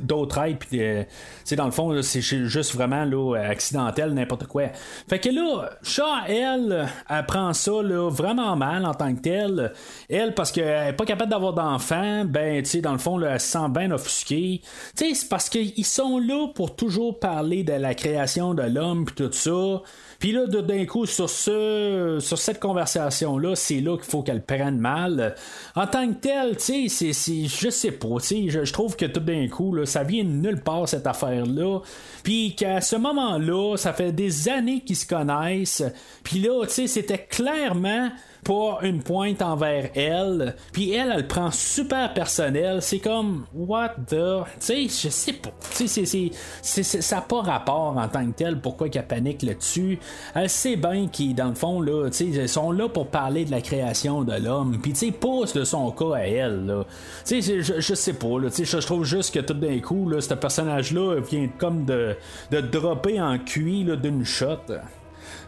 d'autres 0.00 0.38
êtres, 0.38 0.58
puis 0.58 0.82
euh, 0.82 1.02
tu 1.04 1.08
sais, 1.44 1.56
dans 1.56 1.64
le 1.64 1.70
fond, 1.70 2.02
c'est 2.02 2.20
juste 2.20 2.74
vraiment 2.74 3.04
là, 3.04 3.34
accidentel, 3.34 4.12
n'importe 4.12 4.46
quoi. 4.46 4.64
Fait 5.08 5.18
que 5.18 5.30
là, 5.30 5.70
Shaw, 5.82 6.04
elle, 6.28 6.86
elle 7.08 7.26
prend 7.26 7.52
ça 7.54 7.82
là, 7.82 8.10
vraiment 8.10 8.56
mal 8.56 8.84
en 8.84 8.94
tant 8.94 9.14
que 9.14 9.20
telle. 9.20 9.72
Elle, 10.10 10.34
parce 10.34 10.52
qu'elle 10.52 10.86
n'est 10.86 10.92
pas 10.92 11.06
capable 11.06 11.30
d'avoir 11.30 11.54
d'enfants, 11.54 12.24
ben, 12.24 12.62
tu 12.62 12.68
sais, 12.68 12.80
dans 12.80 12.92
le 12.92 12.98
fond, 12.98 13.20
elle 13.20 13.40
se 13.40 13.46
sent 13.46 13.68
bien 13.70 13.90
offusquée. 13.90 14.60
Tu 14.96 15.06
sais, 15.06 15.14
c'est 15.14 15.28
parce 15.28 15.48
qu'ils 15.48 15.84
sont 15.84 16.18
là 16.18 16.48
pour 16.54 16.76
toujours 16.76 17.18
parler 17.18 17.64
de 17.64 17.72
la 17.72 17.94
création 17.94 18.52
de 18.52 18.62
l'homme, 18.62 19.06
tout 19.12 19.30
ça. 19.32 19.82
Puis 20.18 20.32
là, 20.32 20.46
d'un 20.46 20.84
coup, 20.84 21.06
sur 21.06 21.30
ce, 21.30 22.18
sur 22.20 22.38
cette 22.38 22.58
conversation-là, 22.58 23.54
c'est 23.54 23.80
là 23.80 23.96
qu'il 23.96 24.10
faut 24.10 24.22
qu'elle 24.22 24.42
prenne 24.42 24.78
mal. 24.78 25.34
En 25.76 25.86
tant 25.86 26.08
que 26.08 26.14
telle, 26.14 26.56
tu 26.56 26.88
sais, 26.88 27.12
c'est, 27.12 27.46
je 27.46 27.70
sais 27.70 27.92
pas, 27.92 28.16
tu 28.20 28.26
sais, 28.26 28.48
je, 28.48 28.64
je 28.64 28.72
trouve 28.72 28.96
que 28.96 29.06
tout 29.06 29.20
d'un 29.20 29.46
coup, 29.48 29.72
là, 29.72 29.86
ça 29.86 30.02
vient 30.02 30.24
de 30.24 30.30
nulle 30.30 30.60
part, 30.60 30.88
cette 30.88 31.06
affaire-là. 31.06 31.80
Puis 32.24 32.56
qu'à 32.56 32.80
ce 32.80 32.96
moment-là, 32.96 33.76
ça 33.76 33.92
fait 33.92 34.10
des 34.10 34.48
années 34.48 34.80
qu'ils 34.80 34.96
se 34.96 35.06
connaissent. 35.06 35.84
Puis 36.24 36.40
là, 36.40 36.64
tu 36.66 36.72
sais, 36.72 36.86
c'était 36.88 37.18
clairement 37.18 38.10
pas 38.48 38.78
une 38.80 39.02
pointe 39.02 39.42
envers 39.42 39.90
elle. 39.94 40.56
Puis 40.72 40.94
elle, 40.94 41.12
elle 41.14 41.26
prend 41.26 41.50
super 41.50 42.14
personnel. 42.14 42.80
C'est 42.80 42.98
comme, 42.98 43.44
what 43.54 43.90
the. 44.08 44.44
Tu 44.58 44.58
sais, 44.58 44.82
je 44.84 45.10
sais 45.10 45.34
pas. 45.34 45.50
Tu 45.76 45.86
sais, 45.86 46.82
ça 46.82 47.16
n'a 47.16 47.22
pas 47.22 47.42
rapport 47.42 47.98
en 47.98 48.08
tant 48.08 48.24
que 48.24 48.32
tel. 48.32 48.58
Pourquoi 48.58 48.88
qu'elle 48.88 49.06
panique 49.06 49.42
là-dessus? 49.42 49.98
Elle 50.34 50.48
sait 50.48 50.76
bien 50.76 51.08
qu'ils, 51.08 51.34
dans 51.34 51.48
le 51.48 51.54
fond, 51.54 51.82
là, 51.82 52.08
tu 52.08 52.16
sais, 52.16 52.24
ils 52.24 52.48
sont 52.48 52.72
là 52.72 52.88
pour 52.88 53.08
parler 53.08 53.44
de 53.44 53.50
la 53.50 53.60
création 53.60 54.24
de 54.24 54.32
l'homme. 54.32 54.78
Puis, 54.80 54.92
tu 54.92 54.98
sais, 54.98 55.12
pousse 55.12 55.52
de 55.52 55.64
son 55.64 55.90
cas 55.90 56.14
à 56.14 56.20
elle, 56.20 56.64
là. 56.64 56.86
Tu 57.26 57.42
sais, 57.42 57.62
je, 57.62 57.80
je 57.80 57.94
sais 57.94 58.14
pas, 58.14 58.40
là. 58.40 58.48
Tu 58.48 58.64
sais, 58.64 58.80
je, 58.80 58.86
trouve 58.86 59.04
juste 59.04 59.34
que 59.34 59.40
tout 59.40 59.52
d'un 59.52 59.78
coup, 59.80 60.08
là, 60.08 60.22
ce 60.22 60.32
personnage-là 60.32 61.20
vient 61.20 61.50
comme 61.58 61.84
de, 61.84 62.16
de 62.50 62.60
dropper 62.62 63.20
en 63.20 63.38
cuit, 63.38 63.84
là, 63.84 63.96
d'une 63.96 64.24
shot. 64.24 64.56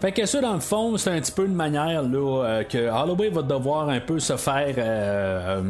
Fait 0.01 0.13
que 0.13 0.25
ça, 0.25 0.41
dans 0.41 0.55
le 0.55 0.61
fond, 0.61 0.97
c'est 0.97 1.11
un 1.11 1.21
petit 1.21 1.33
peu 1.33 1.45
une 1.45 1.55
manière 1.55 2.03
là, 2.03 2.45
euh, 2.45 2.63
que 2.65 2.79
Holloway 2.89 3.29
va 3.29 3.43
devoir 3.43 3.89
un 3.91 4.01
peu 4.01 4.19
se 4.19 4.35
faire 4.37 4.75
euh, 4.79 5.59
euh, 5.59 5.63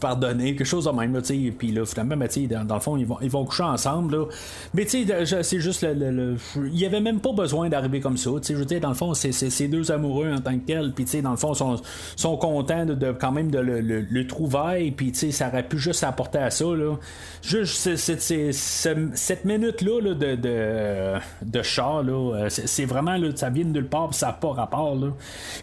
pardonner, 0.00 0.56
quelque 0.56 0.66
chose 0.66 0.86
de 0.86 0.90
même. 0.90 1.20
Puis 1.56 1.70
là, 1.70 1.86
finalement, 1.86 2.16
ben, 2.16 2.26
t'sais, 2.26 2.48
dans, 2.48 2.64
dans 2.64 2.74
le 2.74 2.80
fond, 2.80 2.96
ils 2.96 3.06
vont, 3.06 3.18
ils 3.22 3.30
vont 3.30 3.44
coucher 3.44 3.62
ensemble. 3.62 4.16
Là. 4.16 4.24
Mais 4.74 4.84
tu 4.84 5.06
sais, 5.06 5.42
c'est 5.44 5.60
juste 5.60 5.82
le, 5.82 6.10
le- 6.10 6.36
Il 6.66 6.76
y 6.78 6.86
avait 6.86 7.00
même 7.00 7.20
pas 7.20 7.32
besoin 7.32 7.68
d'arriver 7.68 8.00
comme 8.00 8.16
ça. 8.16 8.30
Je 8.42 8.54
veux 8.54 8.64
dire, 8.64 8.80
dans 8.80 8.88
le 8.88 8.94
fond, 8.94 9.14
c'est 9.14 9.30
c'est 9.30 9.68
deux 9.68 9.92
amoureux 9.92 10.32
en 10.32 10.40
tant 10.40 10.58
que 10.58 10.64
tels. 10.66 10.92
Puis 10.92 11.04
tu 11.04 11.12
sais, 11.12 11.22
dans 11.22 11.30
le 11.30 11.36
fond, 11.36 11.54
sont, 11.54 11.76
sont 12.16 12.36
contents 12.36 12.84
de, 12.84 13.12
quand 13.12 13.30
même 13.30 13.50
de 13.50 13.60
le, 13.60 13.80
le, 13.80 14.00
le 14.00 14.26
trouvaille. 14.26 14.90
Puis 14.90 15.12
tu 15.12 15.18
sais, 15.18 15.30
ça 15.30 15.48
aurait 15.48 15.62
pu 15.62 15.78
juste 15.78 16.02
apporter 16.02 16.38
à 16.38 16.50
ça. 16.50 16.64
Là. 16.64 16.96
Juste 17.42 17.94
cette 17.94 19.44
minute-là 19.44 20.00
là, 20.00 20.14
de, 20.14 20.34
de, 20.34 21.48
de 21.48 21.62
char, 21.62 22.02
c'est 22.48 22.84
vraiment, 22.84 23.16
là, 23.16 23.28
ça 23.36 23.50
vient 23.50 23.67
de 23.68 23.78
nulle 23.80 23.88
part, 23.88 24.12
ça 24.14 24.26
n'a 24.28 24.32
pas 24.34 24.52
rapport. 24.52 24.94
là. 24.94 25.08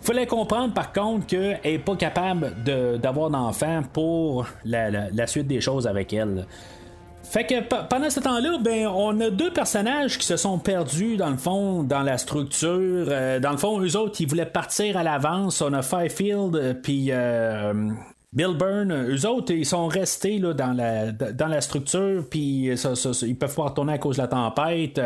Il 0.02 0.06
fallait 0.06 0.28
comprendre, 0.28 0.74
par 0.74 0.94
contre, 0.94 1.26
qu'elle 1.28 1.60
n'est 1.64 1.80
pas 1.80 1.96
capable 1.96 2.54
de- 2.64 2.98
d'avoir 2.98 3.30
d'enfant 3.30 3.82
pour 3.94 4.48
la, 4.64 5.28
suite 5.28 5.48
des 5.48 5.62
choses 5.62 5.88
avec 5.88 6.14
elle. 6.14 6.46
Fait 7.24 7.44
que 7.46 7.60
pe- 7.62 7.88
pendant 7.90 8.10
ce 8.12 8.20
temps-là, 8.20 8.60
ben, 8.62 8.88
on 8.88 9.20
a 9.20 9.30
deux 9.32 9.52
personnages 9.52 10.18
qui 10.20 10.26
se 10.26 10.38
sont 10.38 10.60
perdus 10.60 11.18
dans 11.18 11.32
le 11.32 11.38
fond, 11.38 11.82
dans 11.84 12.04
la 12.04 12.18
structure. 12.20 12.70
Euh, 13.10 13.40
dans 13.40 13.50
le 13.52 13.58
fond, 13.58 13.82
eux 13.82 13.98
autres, 13.98 14.22
ils 14.22 14.28
voulaient 14.28 14.46
partir 14.46 14.96
à 14.96 15.04
l'avance. 15.04 15.60
On 15.62 15.74
a 15.74 15.82
Firefield, 15.82 16.56
euh, 16.56 16.74
puis 16.76 17.08
euh, 17.10 17.74
Bill 18.32 18.56
Byrne. 18.58 18.94
Eux 19.10 19.28
autres, 19.28 19.52
ils 19.54 19.66
sont 19.66 19.88
restés 19.88 20.38
là, 20.38 20.54
dans, 20.54 20.74
la, 20.74 21.12
dans 21.12 21.48
la 21.48 21.62
structure, 21.62 22.24
puis 22.30 22.70
ils 23.24 23.36
peuvent 23.38 23.56
pas 23.56 23.64
retourner 23.64 23.94
à 23.94 23.98
cause 23.98 24.18
de 24.18 24.22
la 24.22 24.28
tempête. 24.28 25.02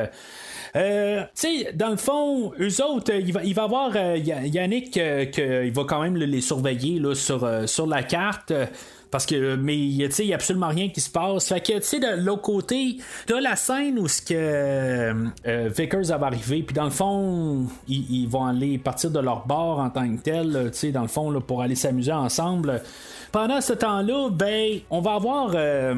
Euh, 0.76 1.22
tu 1.36 1.64
sais, 1.64 1.74
dans 1.74 1.90
le 1.90 1.98
fond, 1.98 2.52
eux 2.60 2.84
autres, 2.84 3.14
il 3.14 3.34
va, 3.34 3.44
il 3.44 3.54
va 3.56 3.64
avoir 3.64 3.92
euh, 3.96 4.18
Ya- 4.18 4.46
Yannick 4.46 4.96
euh, 4.98 5.26
que 5.26 5.66
il 5.66 5.72
va 5.74 5.84
quand 5.86 6.02
même 6.02 6.16
les 6.16 6.42
surveiller 6.42 7.00
là, 7.00 7.16
sur, 7.16 7.44
euh, 7.44 7.66
sur 7.68 7.88
la 7.88 8.04
carte. 8.04 8.52
euh, 8.52 8.66
Parce 9.12 9.26
que, 9.26 9.56
mais 9.56 9.76
il 9.76 9.98
n'y 9.98 10.04
a 10.32 10.36
absolument 10.36 10.68
rien 10.68 10.90
qui 10.90 11.02
se 11.02 11.10
passe. 11.10 11.48
Fait 11.50 11.60
que, 11.62 11.74
tu 11.74 11.82
sais, 11.82 12.00
de 12.00 12.24
l'autre 12.24 12.44
côté, 12.44 12.98
t'as 13.26 13.42
la 13.42 13.56
scène 13.56 13.98
où 13.98 14.08
ce 14.08 14.22
que 14.22 14.34
euh, 14.36 15.14
euh, 15.48 15.70
Vickers 15.76 16.16
va 16.18 16.28
arriver, 16.28 16.62
puis 16.62 16.76
dans 16.76 16.84
le 16.84 16.92
fond, 16.92 17.66
ils, 17.88 18.28
vont 18.28 18.46
aller 18.46 18.78
partir 18.78 19.10
de 19.10 19.20
leur 19.20 19.48
bar 19.48 19.80
en 19.80 19.90
tant 19.90 20.08
que 20.16 20.22
tel, 20.22 20.70
tu 20.80 20.92
dans 20.92 21.02
le 21.02 21.08
fond, 21.08 21.42
pour 21.42 21.64
aller 21.64 21.74
s'amuser 21.74 22.12
ensemble. 22.12 22.84
Pendant 23.32 23.62
ce 23.62 23.74
temps-là, 23.74 24.30
ben, 24.30 24.80
on 24.92 25.02
va 25.02 25.14
avoir. 25.16 25.52
euh, 25.56 25.96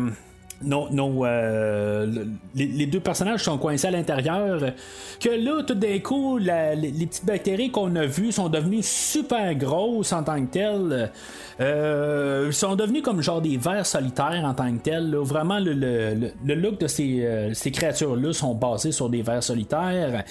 nos, 0.64 0.89
nos, 0.89 1.26
euh, 1.26 2.05
le- 2.05 2.28
les, 2.55 2.66
les 2.66 2.86
deux 2.86 2.99
personnages 2.99 3.43
sont 3.43 3.57
coincés 3.57 3.88
à 3.88 3.91
l'intérieur. 3.91 4.59
Que 5.20 5.30
là, 5.30 5.64
tout 5.64 5.74
d'un 5.76 5.99
coup, 5.99 6.38
la- 6.38 6.76
les, 6.76 6.91
petites 7.05 7.26
bactéries 7.26 7.72
qu'on 7.72 7.95
a 7.95 8.05
vues 8.05 8.32
sont 8.32 8.49
devenues 8.49 8.84
super 8.84 9.53
grosses 9.55 10.14
en 10.14 10.24
tant 10.24 10.39
que 10.45 10.51
telles. 10.51 11.12
Euh, 11.59 12.51
sont 12.51 12.76
devenus 12.76 13.03
comme 13.03 13.22
genre 13.22 13.41
des 13.41 13.57
vers 13.57 13.86
solitaires 13.86 14.43
en 14.45 14.53
tant 14.53 14.72
que 14.74 14.82
tels. 14.82 15.12
là. 15.12 15.24
Vraiment, 15.24 15.59
le, 15.59 15.74
le- 15.74 16.16
le- 16.16 16.32
le 16.43 16.55
look 16.55 16.80
de 16.80 16.88
ces, 16.88 17.22
euh, 17.26 17.53
ces 17.53 17.72
créatures-là 17.72 18.34
sont 18.34 18.55
basés 18.55 18.91
sur 18.91 19.09
des 19.09 19.22
vers 19.22 19.43
solitaires. 19.43 20.24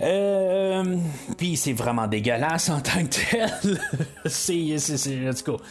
Euh, 0.00 0.84
Puis 1.36 1.56
c'est 1.56 1.72
vraiment 1.72 2.06
dégueulasse 2.06 2.70
en 2.70 2.80
tant 2.80 3.04
que 3.04 3.30
tel. 3.30 3.78
c'est, 4.26 4.78
c'est, 4.78 4.96
c'est, 4.96 5.28
en 5.28 5.34
tout 5.34 5.52
cas. 5.56 5.62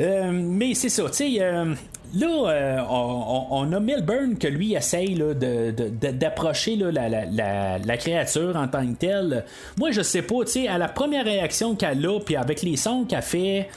Euh, 0.00 0.30
mais 0.32 0.74
c'est 0.74 0.88
ça, 0.88 1.04
tu 1.04 1.12
sais. 1.12 1.36
euh, 1.40 1.72
Là, 2.14 2.48
euh, 2.50 2.80
on, 2.88 3.72
a 3.72 3.80
Milburn 3.80 4.36
que 4.38 4.46
lui 4.46 4.74
essaye 4.74 5.14
d'approcher 5.14 6.76
la, 6.76 7.08
la- 7.08 7.96
créature 7.96 8.54
en 8.56 8.68
tant 8.68 8.86
que 8.86 8.96
telle. 8.98 9.44
Moi, 9.78 9.90
je 9.90 10.02
sais 10.02 10.22
pas, 10.22 10.44
tu 10.44 10.52
sais, 10.52 10.68
à 10.68 10.78
la 10.78 10.88
première 10.88 11.24
réaction 11.24 11.74
qu'elle 11.74 12.04
a, 12.06 12.20
puis 12.20 12.36
avec 12.36 12.62
les 12.62 12.76
sons 12.76 13.04
qu'elle 13.04 13.22
fait, 13.22 13.68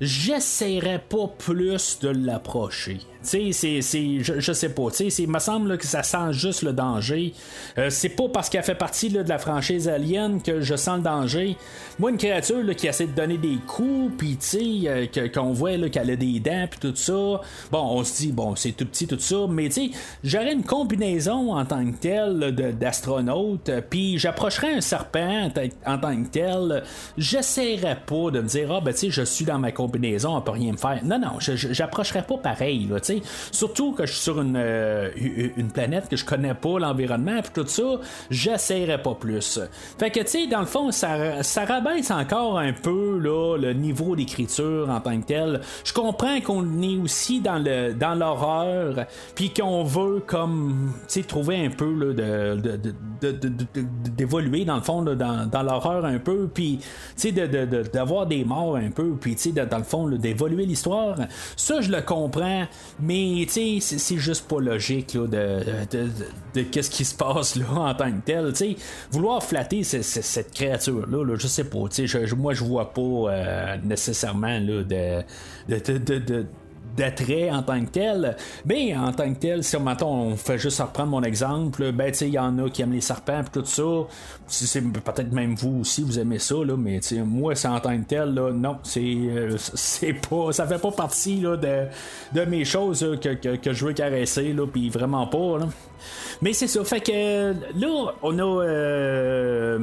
j'essaierais 0.00 1.02
pas 1.08 1.28
plus 1.38 1.98
de 2.00 2.08
l'approcher. 2.08 2.98
Tu 3.24 3.52
sais, 3.52 3.80
c'est, 3.80 4.22
je, 4.22 4.52
sais 4.52 4.68
pas, 4.68 4.90
tu 4.90 5.10
sais, 5.10 5.22
il 5.22 5.30
me 5.30 5.38
semble 5.38 5.78
que 5.78 5.86
ça 5.86 6.02
sent 6.02 6.32
juste 6.32 6.62
le 6.62 6.72
danger. 6.72 7.32
Euh, 7.78 7.88
c'est 7.90 8.10
pas 8.10 8.28
parce 8.28 8.50
qu'elle 8.50 8.62
fait 8.62 8.74
partie 8.74 9.08
de 9.08 9.20
la 9.26 9.38
franchise 9.38 9.88
Alien 9.88 10.42
que 10.42 10.60
je 10.60 10.76
sens 10.76 10.98
le 10.98 11.02
danger. 11.02 11.56
Moi, 11.98 12.10
une 12.10 12.18
créature 12.18 12.62
qui 12.76 12.86
essaie 12.86 13.06
de 13.06 13.12
donner 13.12 13.38
des 13.38 13.56
coups, 13.66 14.12
puis 14.18 14.36
tu 14.36 14.46
sais, 14.46 14.60
euh, 14.86 15.28
qu'on 15.28 15.52
voit 15.52 15.88
qu'elle 15.88 16.10
a 16.10 16.16
des 16.16 16.38
dents, 16.40 16.66
puis 16.70 16.80
tout 16.80 16.94
ça. 16.96 17.40
Bon, 17.72 17.80
on 17.98 18.04
se 18.04 18.16
dit, 18.16 18.32
bon, 18.32 18.54
c'est 18.56 18.72
tout 18.72 18.84
petit, 18.86 19.06
tout 19.06 19.18
ça, 19.18 19.46
mais 19.48 19.68
tu 19.68 19.86
sais, 19.86 19.90
j'aurais 20.22 20.52
une 20.52 20.64
combinaison 20.64 21.54
en 21.54 21.64
tant 21.64 21.84
que 21.84 21.96
telle 21.96 22.54
d'astronaute, 22.78 23.68
euh, 23.68 23.80
puis 23.88 24.18
j'approcherais 24.18 24.74
un 24.74 24.80
serpent 24.80 25.50
en 25.86 25.98
tant- 25.98 26.22
que 26.22 26.28
tel. 26.28 26.82
J'essaierais 27.16 27.98
pas 28.06 28.30
de 28.30 28.40
me 28.40 28.48
dire, 28.48 28.70
ah, 28.72 28.80
ben 28.80 28.92
tu 28.92 28.98
sais, 29.00 29.10
je 29.10 29.22
suis 29.22 29.44
dans 29.44 29.58
ma 29.58 29.72
combinaison, 29.72 30.36
on 30.36 30.40
peut 30.42 30.52
rien 30.52 30.72
me 30.72 30.76
faire. 30.76 31.00
Non, 31.04 31.18
non, 31.18 31.38
j'approcherais 31.40 32.22
pas 32.22 32.36
pareil, 32.36 32.88
tu 32.88 32.98
sais. 33.02 33.13
Surtout 33.52 33.92
que 33.92 34.06
je 34.06 34.12
suis 34.12 34.22
sur 34.22 34.40
une, 34.40 34.56
euh, 34.56 35.10
une 35.56 35.70
planète 35.70 36.08
que 36.08 36.16
je 36.16 36.24
connais 36.24 36.54
pas, 36.54 36.78
l'environnement, 36.78 37.40
puis 37.42 37.52
tout 37.62 37.66
ça, 37.68 37.82
j'essaierais 38.30 39.02
pas 39.02 39.14
plus. 39.14 39.60
Fait 39.98 40.10
que, 40.10 40.20
tu 40.20 40.26
sais, 40.28 40.46
dans 40.46 40.60
le 40.60 40.66
fond, 40.66 40.90
ça, 40.90 41.42
ça 41.42 41.64
rabaisse 41.64 42.10
encore 42.10 42.58
un 42.58 42.72
peu, 42.72 43.18
là, 43.18 43.56
le 43.56 43.72
niveau 43.72 44.16
d'écriture 44.16 44.88
en 44.90 45.00
tant 45.00 45.20
que 45.20 45.26
tel. 45.26 45.60
Je 45.84 45.92
comprends 45.92 46.40
qu'on 46.40 46.82
est 46.82 46.96
aussi 46.98 47.40
dans 47.40 47.58
le 47.58 47.92
dans 47.94 48.14
l'horreur, 48.14 49.06
puis 49.34 49.50
qu'on 49.52 49.84
veut, 49.84 50.22
comme, 50.26 50.92
tu 51.08 51.20
sais, 51.20 51.22
trouver 51.22 51.64
un 51.66 51.70
peu, 51.70 51.92
là, 51.92 52.12
de, 52.12 52.94
d'évoluer, 54.16 54.64
dans 54.64 54.76
le 54.76 54.82
fond, 54.82 55.02
là, 55.02 55.14
dans, 55.14 55.46
dans 55.46 55.62
l'horreur 55.62 56.04
un 56.04 56.18
peu, 56.18 56.48
puis, 56.52 56.78
tu 56.80 56.84
sais, 57.16 57.32
de, 57.32 57.46
de- 57.46 57.64
de- 57.66 57.82
d'avoir 57.88 58.26
des 58.26 58.44
morts 58.44 58.76
un 58.76 58.90
peu, 58.90 59.12
puis, 59.20 59.34
tu 59.36 59.52
sais, 59.54 59.66
dans 59.66 59.78
le 59.78 59.84
fond, 59.84 60.08
d'évoluer 60.08 60.66
l'histoire. 60.66 61.16
Ça, 61.56 61.80
je 61.80 61.90
le 61.90 62.00
comprends, 62.02 62.64
mais, 63.04 63.44
tu 63.46 63.52
sais, 63.52 63.78
c'est, 63.80 63.98
juste 64.16 64.48
pas 64.48 64.60
logique, 64.60 65.14
là, 65.14 65.26
de, 65.26 65.58
de, 65.90 66.08
de- 66.54 66.62
qu'est-ce 66.62 66.90
qui 66.90 67.04
se 67.04 67.14
passe, 67.14 67.56
là, 67.56 67.66
en 67.76 67.94
tant 67.94 68.10
que 68.10 68.20
tel. 68.24 68.54
Sais, 68.56 68.76
vouloir 69.10 69.42
flatter 69.42 69.84
ce- 69.84 70.02
ce- 70.02 70.22
cette 70.22 70.52
créature-là, 70.52 71.24
là, 71.24 71.36
je 71.38 71.46
sais 71.46 71.64
pas, 71.64 71.78
je- 71.90 72.34
moi, 72.34 72.54
je 72.54 72.64
vois 72.64 72.92
pas 72.92 73.00
euh, 73.02 73.76
nécessairement, 73.84 74.58
là, 74.58 74.82
de- 74.82 76.18
de- 76.18 76.46
d'attrait 76.96 77.50
en 77.50 77.62
tant 77.62 77.80
que 77.84 77.90
tel. 77.90 78.36
Mais 78.64 78.96
en 78.96 79.12
tant 79.12 79.32
que 79.32 79.38
tel, 79.38 79.64
si 79.64 79.76
mettons, 79.78 80.12
on 80.12 80.36
fait 80.36 80.58
juste 80.58 80.80
reprendre 80.80 81.10
mon 81.10 81.22
exemple, 81.22 81.92
ben 81.92 82.10
tu 82.10 82.18
sais, 82.18 82.28
il 82.28 82.34
y 82.34 82.38
en 82.38 82.58
a 82.58 82.70
qui 82.70 82.82
aiment 82.82 82.92
les 82.92 83.00
serpents 83.00 83.40
et 83.40 83.50
tout 83.52 83.64
ça. 83.64 83.82
C'est 84.46 84.80
peut-être 84.80 85.32
même 85.32 85.54
vous 85.54 85.80
aussi, 85.80 86.02
vous 86.02 86.18
aimez 86.18 86.38
ça, 86.38 86.56
là, 86.64 86.76
mais 86.76 87.00
tu 87.00 87.16
sais, 87.16 87.22
moi, 87.22 87.54
c'est 87.54 87.68
en 87.68 87.80
tant 87.80 87.96
que 87.98 88.04
tel, 88.04 88.34
là, 88.34 88.52
non, 88.52 88.78
c'est 88.82 89.00
euh, 89.00 89.56
c'est 89.58 90.12
pas. 90.12 90.52
Ça 90.52 90.66
fait 90.66 90.78
pas 90.78 90.92
partie 90.92 91.40
là, 91.40 91.56
de, 91.56 91.86
de 92.32 92.44
mes 92.44 92.64
choses 92.64 93.04
là, 93.04 93.16
que, 93.16 93.56
que, 93.56 93.72
je 93.72 93.86
veux 93.86 93.92
caresser, 93.92 94.52
là, 94.52 94.66
puis 94.66 94.90
vraiment 94.90 95.26
pas. 95.26 95.58
Là. 95.58 95.68
Mais 96.42 96.52
c'est 96.52 96.66
ça, 96.66 96.84
fait 96.84 97.00
que 97.00 97.52
là, 97.78 98.14
on 98.22 98.38
a 98.38 98.64
euh, 98.64 99.78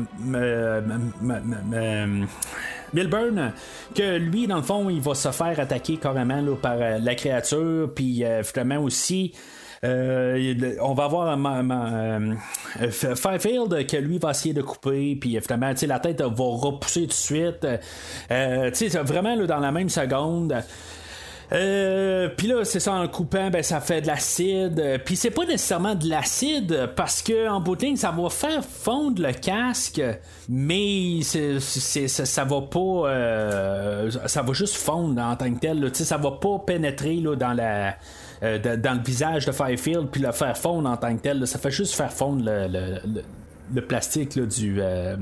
m- 2.93 2.99
Milburn, 3.01 3.51
que 3.95 4.17
lui, 4.17 4.47
dans 4.47 4.57
le 4.57 4.61
fond, 4.63 4.89
il 4.89 5.01
va 5.01 5.15
se 5.15 5.29
faire 5.31 5.59
attaquer 5.59 5.97
carrément 5.97 6.41
là, 6.41 6.55
par 6.55 6.75
euh, 6.77 6.99
la 6.99 7.15
créature, 7.15 7.89
puis 7.95 8.23
euh, 8.23 8.43
finalement 8.43 8.77
aussi. 8.83 9.33
euh, 9.83 10.75
on 10.81 10.93
va 10.93 11.05
avoir 11.05 11.29
euh, 11.35 12.33
F- 12.81 13.15
Firefield 13.15 13.87
que 13.87 13.97
lui 13.97 14.19
va 14.19 14.31
essayer 14.31 14.53
de 14.53 14.61
couper, 14.61 15.15
puis 15.19 15.37
euh, 15.37 15.41
finalement, 15.41 15.73
la 15.87 15.99
tête 15.99 16.21
va 16.21 16.27
repousser 16.45 17.01
tout 17.01 17.07
de 17.07 17.13
suite. 17.13 17.67
Euh, 18.31 18.71
vraiment 19.03 19.35
là, 19.35 19.47
dans 19.47 19.59
la 19.59 19.71
même 19.71 19.89
seconde. 19.89 20.55
Euh, 21.53 22.29
puis 22.37 22.47
là, 22.47 22.63
c'est 22.63 22.79
ça 22.79 22.93
en 22.93 23.07
coupant, 23.09 23.49
ben 23.49 23.61
ça 23.61 23.81
fait 23.81 24.01
de 24.01 24.07
l'acide. 24.07 25.01
Puis 25.03 25.17
c'est 25.17 25.31
pas 25.31 25.45
nécessairement 25.45 25.95
de 25.95 26.07
l'acide 26.07 26.89
parce 26.95 27.21
que 27.21 27.49
en 27.49 27.59
bout 27.59 27.77
ça 27.97 28.11
va 28.11 28.29
faire 28.29 28.63
fondre 28.63 29.21
le 29.21 29.33
casque, 29.33 30.01
mais 30.47 31.21
ça, 31.23 32.43
va 32.45 32.61
pas, 32.61 32.79
euh, 33.09 34.11
ça 34.27 34.41
va 34.41 34.53
juste 34.53 34.75
fondre 34.75 35.21
en 35.21 35.35
tant 35.35 35.53
que 35.53 35.59
tel. 35.59 35.81
là. 35.81 35.89
Ça 35.93 36.17
va 36.17 36.31
pas 36.31 36.59
pénétrer 36.59 37.15
là, 37.15 37.35
dans 37.35 37.53
la, 37.53 37.95
euh, 38.43 38.57
dans 38.77 38.93
le 38.97 39.03
visage 39.03 39.45
de 39.45 39.51
Firefield 39.51 40.07
puis 40.09 40.21
le 40.21 40.31
faire 40.31 40.57
fondre 40.57 40.89
en 40.89 40.95
tant 40.95 41.13
que 41.17 41.21
tel. 41.21 41.39
là. 41.39 41.45
Ça 41.45 41.59
fait 41.59 41.71
juste 41.71 41.95
faire 41.95 42.13
fondre 42.13 42.45
le- 42.45 42.67
le- 42.67 43.01
le 43.13 43.23
le 43.73 43.81
plastique 43.85 44.35
là, 44.35 44.45
du, 44.45 44.77
euh, 44.79 45.15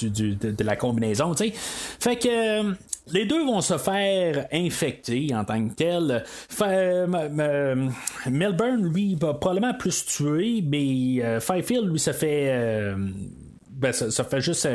du- 0.00 0.10
du- 0.10 0.34
de, 0.36 0.64
la 0.64 0.76
combinaison. 0.76 1.34
tu 1.34 1.44
sais. 1.48 1.52
Fait 1.54 2.16
que 2.16 2.28
euh, 2.68 2.72
les 3.12 3.24
deux 3.26 3.44
vont 3.44 3.60
se 3.60 3.76
faire 3.78 4.46
infecter 4.52 5.34
en 5.34 5.44
tant 5.44 5.68
que 5.68 5.74
tel. 5.74 6.24
M- 6.60 7.92
Melbourne, 8.30 8.92
lui, 8.92 9.14
va 9.14 9.34
probablement 9.34 9.74
plus 9.74 10.04
tuer, 10.06 10.62
mais 10.66 11.22
euh, 11.22 11.40
Firefield, 11.40 11.88
lui, 11.90 11.98
ça 11.98 12.12
fait. 12.12 12.48
euh, 12.50 12.96
ben, 13.70 13.92
ça 13.92 14.24
fait 14.24 14.40
juste. 14.40 14.66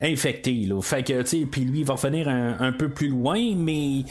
Infecté. 0.00 0.66
Là. 0.66 0.80
Fait 0.80 1.02
que, 1.02 1.22
tu 1.22 1.46
puis 1.46 1.62
lui, 1.62 1.80
il 1.80 1.84
va 1.84 1.94
revenir 1.94 2.28
un, 2.28 2.72
peu 2.72 2.88
plus 2.88 3.08
loin, 3.08 3.38
mais 3.56 4.04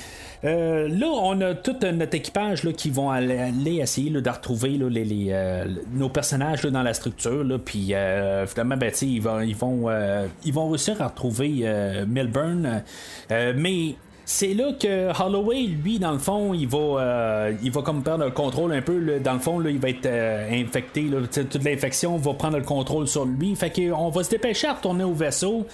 euh, 0.43 0.87
là, 0.87 1.07
on 1.07 1.41
a 1.41 1.55
tout 1.55 1.75
notre 1.81 2.15
équipage 2.15 2.63
là, 2.63 2.71
qui 2.71 2.89
vont 2.89 3.09
aller, 3.09 3.37
aller 3.37 3.75
essayer 3.77 4.09
là, 4.09 4.21
de 4.21 4.29
retrouver 4.29 4.77
là, 4.77 4.87
les, 4.89 5.03
les, 5.03 5.27
euh, 5.29 5.65
nos 5.91 6.09
personnages 6.09 6.61
dans 6.63 6.83
la 6.83 6.93
structure. 6.93 7.43
Puis 7.63 7.93
euh, 7.93 8.45
finalement, 8.45 8.77
ben, 8.77 8.91
ils 9.01 9.21
vont, 9.21 9.39
ils, 9.39 9.55
vont, 9.55 9.89
euh, 9.89 10.27
ils 10.45 10.53
vont 10.53 10.69
réussir 10.69 11.01
à 11.01 11.07
retrouver 11.07 11.61
euh, 11.63 12.05
Melbourne. 12.07 12.83
Euh, 13.31 13.53
mais 13.55 13.95
c'est 14.31 14.53
là 14.53 14.73
que 14.79 15.09
Holloway, 15.19 15.63
lui, 15.63 15.97
dans 15.97 16.11
le 16.11 16.19
fond, 16.19 16.53
il 16.53 16.67
va, 16.67 16.77
euh, 16.77 17.53
il 17.63 17.71
va 17.71 17.81
comme 17.81 18.03
prendre 18.03 18.25
le 18.25 18.29
contrôle 18.29 18.71
un 18.73 18.81
peu. 18.83 19.19
dans 19.19 19.33
le 19.33 19.39
fond, 19.39 19.57
là, 19.57 19.71
il 19.71 19.79
va 19.79 19.89
être 19.89 20.05
euh, 20.05 20.51
infecté. 20.51 21.07
toute 21.33 21.63
l'infection 21.63 22.15
va 22.17 22.35
prendre 22.35 22.57
le 22.59 22.63
contrôle 22.63 23.07
sur 23.07 23.25
lui. 23.25 23.55
Fait 23.55 23.71
qu'on 23.71 24.09
va 24.09 24.23
se 24.23 24.29
dépêcher 24.29 24.67
à 24.67 24.73
retourner 24.73 25.03
au 25.03 25.13
vaisseau. 25.13 25.65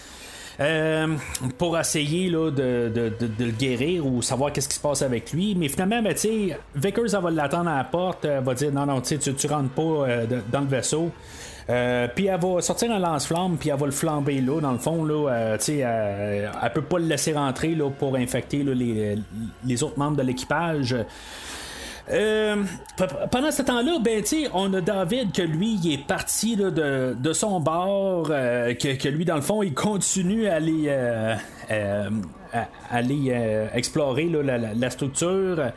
euh, 0.60 1.08
pour 1.58 1.78
essayer 1.78 2.30
de, 2.30 3.12
le 3.40 3.52
guérir 3.52 4.06
ou 4.06 4.22
savoir 4.22 4.52
qu'est-ce 4.54 4.70
qui 4.70 4.76
se 4.76 4.82
passe 4.82 5.02
avec 5.02 5.32
lui. 5.34 5.56
Mais 5.56 5.68
finalement, 5.68 6.02
ben, 6.02 6.16
Vickers 6.76 7.14
elle 7.14 7.22
va 7.22 7.32
l'attendre 7.32 7.70
à 7.70 7.78
la 7.78 7.84
porte, 7.84 8.26
elle 8.26 8.44
va 8.44 8.54
dire 8.54 8.72
non, 8.72 8.86
non, 8.86 9.02
tu 9.02 9.18
tu 9.18 9.48
rentres 9.48 9.70
pas 9.72 9.82
euh, 9.82 10.26
dans 10.52 10.62
le 10.62 10.68
vaisseau. 10.68 11.12
Euh, 11.70 12.08
puis 12.14 12.28
elle 12.28 12.40
va 12.40 12.62
sortir 12.62 12.92
un 12.92 13.00
lance-flamme, 13.00 13.58
puis 13.58 13.70
elle 13.70 13.80
va 13.80 13.88
le 13.88 13.92
flamber 13.92 14.40
là, 14.40 14.62
dans 14.62 14.72
le 14.72 14.78
fond, 14.78 15.04
là, 15.04 15.30
euh, 15.30 15.58
tu 15.58 15.64
sais, 15.64 15.78
elle, 15.78 16.52
elle 16.62 16.74
peut 16.74 16.84
pas 16.84 17.00
le 17.00 17.06
laisser 17.06 17.34
rentrer 17.34 17.74
là, 17.74 17.90
pour 17.90 18.16
infecter 18.16 18.64
les, 18.64 19.84
autres 19.84 19.98
membres 19.98 20.18
de 20.18 20.22
l'équipage. 20.24 20.96
Euh, 22.12 22.64
pendant 23.32 23.52
ce 23.52 23.64
temps-là, 23.64 23.98
ben, 24.00 24.24
on 24.54 24.72
a 24.76 24.82
David 24.82 25.32
que 25.32 25.42
lui, 25.42 25.80
il 25.84 25.94
est 25.94 26.06
parti 26.06 26.56
de, 26.56 27.34
son 27.34 27.60
bord, 27.60 28.28
euh, 28.30 28.76
que, 28.76 29.08
lui, 29.08 29.26
dans 29.26 29.36
le 29.36 29.42
fond, 29.42 29.64
il 29.64 29.74
continue 29.74 30.48
à 30.48 30.56
aller, 30.56 30.86
euh, 30.88 31.36
euh, 31.72 32.10
euh, 32.94 33.68
explorer 33.74 34.30
la 34.30 34.90
structure. 34.92 35.72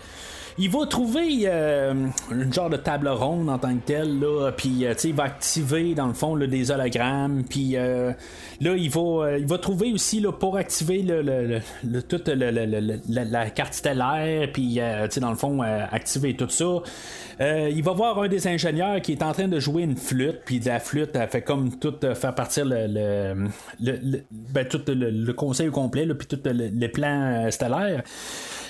Il 0.61 0.71
va 0.71 0.87
trouver 0.87 1.43
euh, 1.45 1.95
une 2.33 2.53
genre 2.53 2.69
de 2.69 2.77
table 2.77 3.07
ronde 3.09 3.49
en 3.49 3.59
tant 3.59 3.75
que 3.77 3.85
telle, 3.85 4.19
là, 4.19 4.51
puis 4.51 4.87
euh, 4.87 4.95
il 5.05 5.15
va 5.15 5.25
activer 5.25 5.95
dans 5.95 6.09
le 6.09 6.15
fond 6.15 6.35
là, 6.35 6.49
des 6.49 6.73
hologrammes, 6.73 7.45
puis 7.49 7.77
euh, 7.77 8.13
là 8.61 8.75
il 8.75 8.91
va, 8.91 9.01
euh, 9.01 9.39
il 9.39 9.47
va 9.47 9.59
trouver 9.59 9.93
aussi 9.93 10.19
là, 10.19 10.33
pour 10.33 10.57
activer 10.57 11.03
le, 11.03 11.61
le, 11.85 12.03
toute 12.03 12.27
la, 12.29 13.51
carte 13.51 13.75
stellaire, 13.75 14.51
puis 14.53 14.81
dans 15.21 15.31
le 15.31 15.37
fond 15.37 15.61
activer 15.61 16.35
tout 16.35 16.49
ça. 16.49 16.83
Il 17.41 17.83
va 17.85 17.93
voir 17.93 18.21
un 18.21 18.29
des 18.29 18.49
ingénieurs 18.49 19.01
qui 19.01 19.13
est 19.13 19.23
en 19.23 19.33
train 19.33 19.47
de 19.47 19.61
jouer 19.61 19.83
une 19.83 19.97
flûte, 19.97 20.41
puis 20.45 20.59
la 20.59 20.81
flûte 20.81 21.17
fait 21.31 21.43
comme 21.43 21.79
tout 21.79 21.95
faire 22.15 22.35
partir 22.35 22.65
le, 22.65 23.49
ben, 23.81 24.67
tout 24.69 24.81
le, 24.89 25.33
conseil 25.33 25.71
complet, 25.71 26.07
puis 26.15 26.27
tout 26.27 26.41
le, 26.45 26.69
le 26.69 26.89
plan 26.89 27.45
euh, 27.47 27.51
stellaire. 27.51 28.03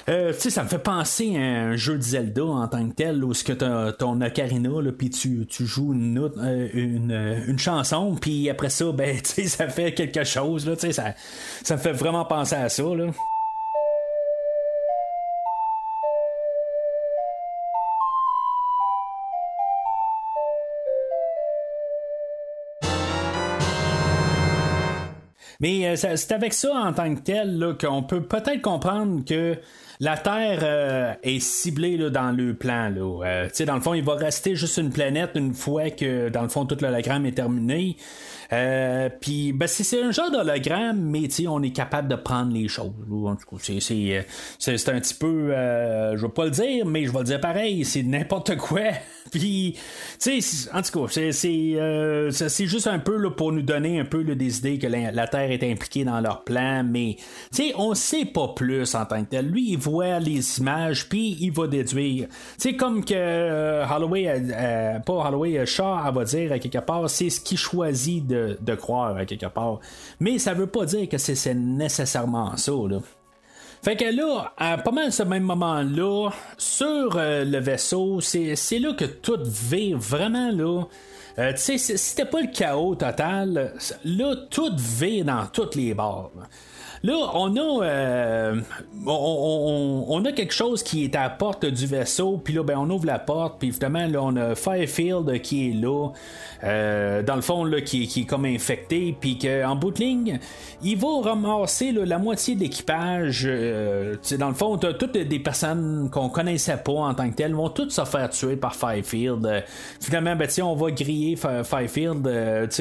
Euh, 0.09 0.33
tu 0.33 0.41
sais, 0.41 0.51
ça 0.51 0.63
me 0.63 0.69
fait 0.69 0.79
penser 0.79 1.37
à 1.37 1.41
un 1.41 1.77
jeu 1.77 1.99
de 1.99 2.03
Zelda 2.03 2.43
en 2.43 2.67
tant 2.67 2.89
que 2.89 2.95
tel, 2.95 3.23
où 3.23 3.35
ce 3.35 3.45
que 3.45 3.53
t'as 3.53 3.93
ton 3.93 4.23
ocarina, 4.23 4.71
puis 4.97 5.11
tu, 5.11 5.45
tu 5.47 5.67
joues 5.67 5.93
une, 5.93 6.19
euh, 6.19 6.69
une, 6.73 7.13
euh, 7.13 7.45
une 7.47 7.59
chanson, 7.59 8.17
puis 8.19 8.49
après 8.49 8.71
ça, 8.71 8.91
ben, 8.91 9.19
ça 9.25 9.69
fait 9.69 9.93
quelque 9.93 10.25
chose, 10.25 10.67
là, 10.67 10.77
ça, 10.77 11.15
ça 11.63 11.77
me 11.77 11.81
fait 11.81 11.93
vraiment 11.93 12.25
penser 12.25 12.55
à 12.55 12.71
ça, 12.71 12.85
là. 12.85 13.11
Mais 25.61 25.87
euh, 25.89 25.97
c'est 25.97 26.33
avec 26.33 26.55
ça 26.55 26.73
en 26.73 26.93
tant 26.93 27.15
que 27.15 27.21
tel 27.21 27.77
qu'on 27.81 28.03
peut 28.03 28.23
peut-être 28.23 28.63
comprendre 28.63 29.25
que 29.25 29.59
la 30.01 30.17
Terre 30.17 30.61
euh, 30.63 31.13
est 31.23 31.41
ciblée 31.41 31.97
là, 31.97 32.11
dans 32.11 32.31
le 32.31 32.55
plan. 32.55 32.89
Là. 32.89 33.25
Euh, 33.25 33.65
dans 33.67 33.75
le 33.75 33.81
fond, 33.81 33.95
il 33.95 34.05
va 34.05 34.15
rester 34.15 34.55
juste 34.55 34.77
une 34.77 34.91
planète 34.91 35.31
une 35.35 35.55
fois 35.55 35.91
que, 35.91 36.29
dans 36.29 36.43
le 36.43 36.49
fond, 36.49 36.67
tout 36.67 36.77
l'hologramme 36.81 37.27
est 37.27 37.33
terminé. 37.33 37.97
Euh, 38.53 39.09
Puis, 39.21 39.53
ben, 39.53 39.67
c'est, 39.67 39.85
c'est 39.85 40.03
un 40.03 40.11
genre 40.11 40.31
d'hologramme, 40.31 41.01
mais 41.01 41.29
on 41.47 41.63
est 41.63 41.71
capable 41.71 42.09
de 42.09 42.17
prendre 42.17 42.53
les 42.53 42.69
choses. 42.69 42.93
En 43.11 43.37
tout 43.37 43.57
cas, 43.57 43.57
c'est, 43.61 43.81
c'est, 43.81 44.17
euh, 44.19 44.23
c'est, 44.59 44.79
c'est 44.79 44.91
un 44.91 45.01
petit 45.01 45.15
peu, 45.15 45.53
euh, 45.53 46.17
je 46.17 46.23
vais 46.23 46.33
pas 46.33 46.45
le 46.47 46.51
dire, 46.51 46.87
mais 46.87 47.05
je 47.05 47.13
vais 47.13 47.19
le 47.19 47.25
dire 47.25 47.41
pareil, 47.41 47.85
c'est 47.85 48.03
n'importe 48.03 48.57
quoi. 48.57 48.81
Puis, 49.31 49.75
tu 49.75 49.81
sais, 50.19 50.41
c'est- 50.41 50.73
en 50.75 50.81
tout 50.81 51.01
cas, 51.05 51.13
c'est, 51.13 51.33
c'est, 51.33 51.73
euh, 51.75 52.31
c'est- 52.31 52.49
c'est 52.49 52.67
juste 52.67 52.87
un 52.87 52.99
peu 52.99 53.19
là, 53.19 53.31
pour 53.31 53.53
nous 53.53 53.61
donner 53.61 54.01
un 54.01 54.07
peu 54.07 54.23
là, 54.23 54.35
des 54.35 54.59
idées 54.59 54.79
que 54.79 54.87
la, 54.87 55.11
la 55.13 55.27
Terre 55.29 55.51
est 55.51 55.63
impliquée 55.71 56.05
dans 56.05 56.19
leur 56.21 56.45
plan, 56.45 56.83
mais 56.83 57.17
tu 57.53 57.69
sais, 57.69 57.73
on 57.77 57.93
sait 57.95 58.25
pas 58.25 58.49
plus 58.57 58.95
en 58.95 59.05
tant 59.05 59.23
que 59.23 59.29
tel. 59.29 59.51
Lui, 59.51 59.73
il 59.73 59.77
voit 59.79 60.19
les 60.19 60.59
images, 60.61 61.11
puis 61.11 61.37
il 61.41 61.53
va 61.53 61.67
déduire. 61.67 62.29
Sais, 62.57 62.75
comme 62.77 63.05
que 63.05 63.13
euh, 63.15 63.85
Holloway, 63.87 64.27
euh, 64.29 64.99
pas 65.01 65.13
Holloway, 65.29 65.67
Shaw, 65.67 65.99
elle 66.09 66.15
va 66.15 66.25
dire 66.25 66.59
quelque 66.59 66.79
part, 66.79 67.11
c'est 67.11 67.29
ce 67.29 67.43
qu'il 67.43 67.59
choisit 67.59 68.27
de, 68.27 68.38
de 68.61 68.75
croire 68.75 69.17
à 69.17 69.25
quelque 69.25 69.47
part. 69.47 69.81
Mais 70.21 70.39
ça 70.39 70.55
veut 70.55 70.67
pas 70.67 70.85
dire 70.85 71.09
que 71.09 71.19
c'est, 71.19 71.55
nécessairement 71.55 72.57
ça, 72.57 72.73
là. 72.89 72.99
Fait 73.83 73.97
que 73.97 74.05
là, 74.05 74.53
à 74.57 74.77
pas 74.79 74.91
mal 74.91 75.13
ce 75.13 75.23
même 75.23 75.45
moment-là, 75.45 76.31
sur 76.57 77.17
euh, 77.17 77.45
le 77.45 77.59
vaisseau, 77.59 78.21
c'est, 78.21 78.57
là 78.81 78.93
que 78.93 79.05
tout 79.05 79.39
vire 79.45 79.97
vraiment 79.97 80.51
là. 80.51 80.85
Euh, 81.39 81.53
tu 81.53 81.79
sais, 81.79 81.97
c'était 81.97 82.25
pas 82.25 82.41
le 82.41 82.49
chaos 82.53 82.97
total. 82.97 83.75
Là, 84.05 84.37
tout 84.51 84.73
vire 84.77 85.25
dans 85.25 85.47
toutes 85.47 85.77
les 85.77 85.95
barres. 85.95 86.31
Là, 87.03 87.15
on 87.35 87.57
a, 87.57 87.85
euh, 87.85 88.61
on, 89.07 90.25
a 90.25 90.33
quelque 90.33 90.53
chose 90.55 90.83
qui 90.83 91.05
est 91.05 91.15
à 91.15 91.23
la 91.25 91.31
porte 91.31 91.65
du 91.65 91.87
vaisseau, 91.87 92.41
puis 92.43 92.55
là, 92.55 92.63
ben, 92.65 92.77
on 92.79 92.91
ouvre 92.91 93.07
la 93.07 93.19
porte, 93.19 93.59
puis 93.61 93.69
évidemment, 93.69 94.07
là, 94.07 94.21
on 94.23 94.35
a 94.37 94.55
Firefield 94.55 95.41
qui 95.43 95.71
est 95.71 95.75
là, 95.75 96.09
euh, 96.65 97.23
dans 97.23 97.37
le 97.37 97.41
fond, 97.43 97.65
là, 97.65 97.81
qui, 97.81 98.09
qui 98.09 98.23
est 98.23 98.25
comme 98.25 98.45
infecté, 98.47 99.15
puis 99.19 99.39
qu'en 99.39 99.77
bout 99.77 99.93
de 99.93 100.01
ligne, 100.01 100.41
il 100.83 100.97
va 100.97 101.09
ramasser 101.23 101.93
la 101.93 102.19
moitié 102.19 102.57
de 102.57 102.61
l'équipage. 102.61 103.45
euh, 103.47 104.17
dans 104.39 104.49
le 104.49 104.55
fond, 104.55 104.77
toutes 104.77 105.13
des 105.17 105.39
personnes 105.39 106.11
qu'on 106.13 106.29
connaissait 106.29 106.77
pas 106.79 106.93
en 106.93 107.15
tant 107.15 107.31
que 107.31 107.35
telles, 107.37 107.55
vont 107.55 107.69
toutes 107.69 107.93
se 107.93 108.05
faire 108.05 108.29
tuer 108.31 108.57
par 108.57 108.75
Firefield. 108.75 109.65
Finalement, 110.01 110.35
ben, 110.35 110.49
on 110.63 110.75
va 110.75 110.91
griller 110.91 111.37
Fi- 111.37 111.65
Firefield, 111.65 112.27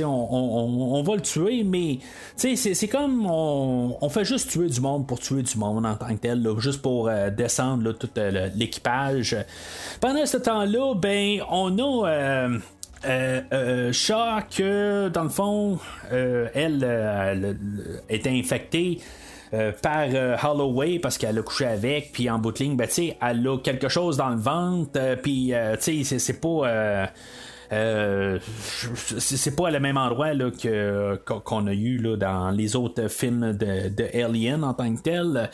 on, 0.04 0.06
on- 0.06 1.04
va 1.04 1.16
le 1.16 1.22
tuer, 1.22 1.64
mais 1.64 2.00
c'est 2.36 2.88
comme 2.88 3.28
on, 3.30 3.96
on 4.08 4.10
fait 4.10 4.24
juste 4.24 4.50
tuer 4.50 4.70
du 4.70 4.80
monde 4.80 5.06
pour 5.06 5.20
tuer 5.20 5.44
du 5.44 5.58
monde 5.58 5.86
en 5.86 5.96
tant 5.96 6.08
que 6.08 6.22
tel, 6.22 6.48
juste 6.60 6.82
pour 6.82 7.10
euh, 7.10 7.30
descendre 7.30 7.92
tout 7.92 8.10
euh, 8.18 8.50
l'équipage. 8.56 9.36
Pendant 10.00 10.26
ce 10.26 10.38
temps-là, 10.38 10.96
ben, 10.96 11.42
on 11.50 11.78
a. 11.78 12.10
euh, 12.10 12.60
euh, 13.06 13.42
euh, 13.52 13.92
que 14.50 15.10
dans 15.10 15.24
le 15.24 15.30
fond, 15.30 15.78
euh, 16.14 16.48
elle, 16.54 16.84
elle, 16.84 17.46
euh, 17.46 18.00
est 18.08 18.26
infectée. 18.28 19.02
par 19.82 20.08
Holloway 20.44 21.00
parce 21.00 21.18
qu'elle 21.18 21.38
a 21.38 21.42
couché 21.42 21.66
avec 21.66 22.12
puis 22.12 22.30
en 22.30 22.38
bout 22.38 22.52
de 22.52 22.60
ligne 22.60 22.76
ben, 22.76 22.88
elle 23.22 23.48
a 23.48 23.58
quelque 23.60 23.88
chose 23.88 24.18
dans 24.18 24.30
le 24.30 24.36
ventre 24.36 25.16
puis 25.24 25.54
c'est 25.80 26.42
pas 26.42 27.08
euh, 27.72 28.08
euh, 28.28 28.40
c'est 29.20 29.56
pas 29.56 29.70
le 29.70 29.80
même 29.80 29.98
endroit 29.98 30.34
là, 30.34 30.52
que, 30.52 31.16
qu'on 31.26 31.68
a 31.68 31.74
eu 31.74 31.98
là, 31.98 32.16
dans 32.16 32.52
les 32.52 32.76
autres 32.76 33.08
films 33.08 33.54
de, 33.54 33.90
de 33.90 34.24
Alien 34.24 34.64
en 34.64 34.74
tant 34.74 34.94
que 34.96 35.02
tel. 35.02 35.50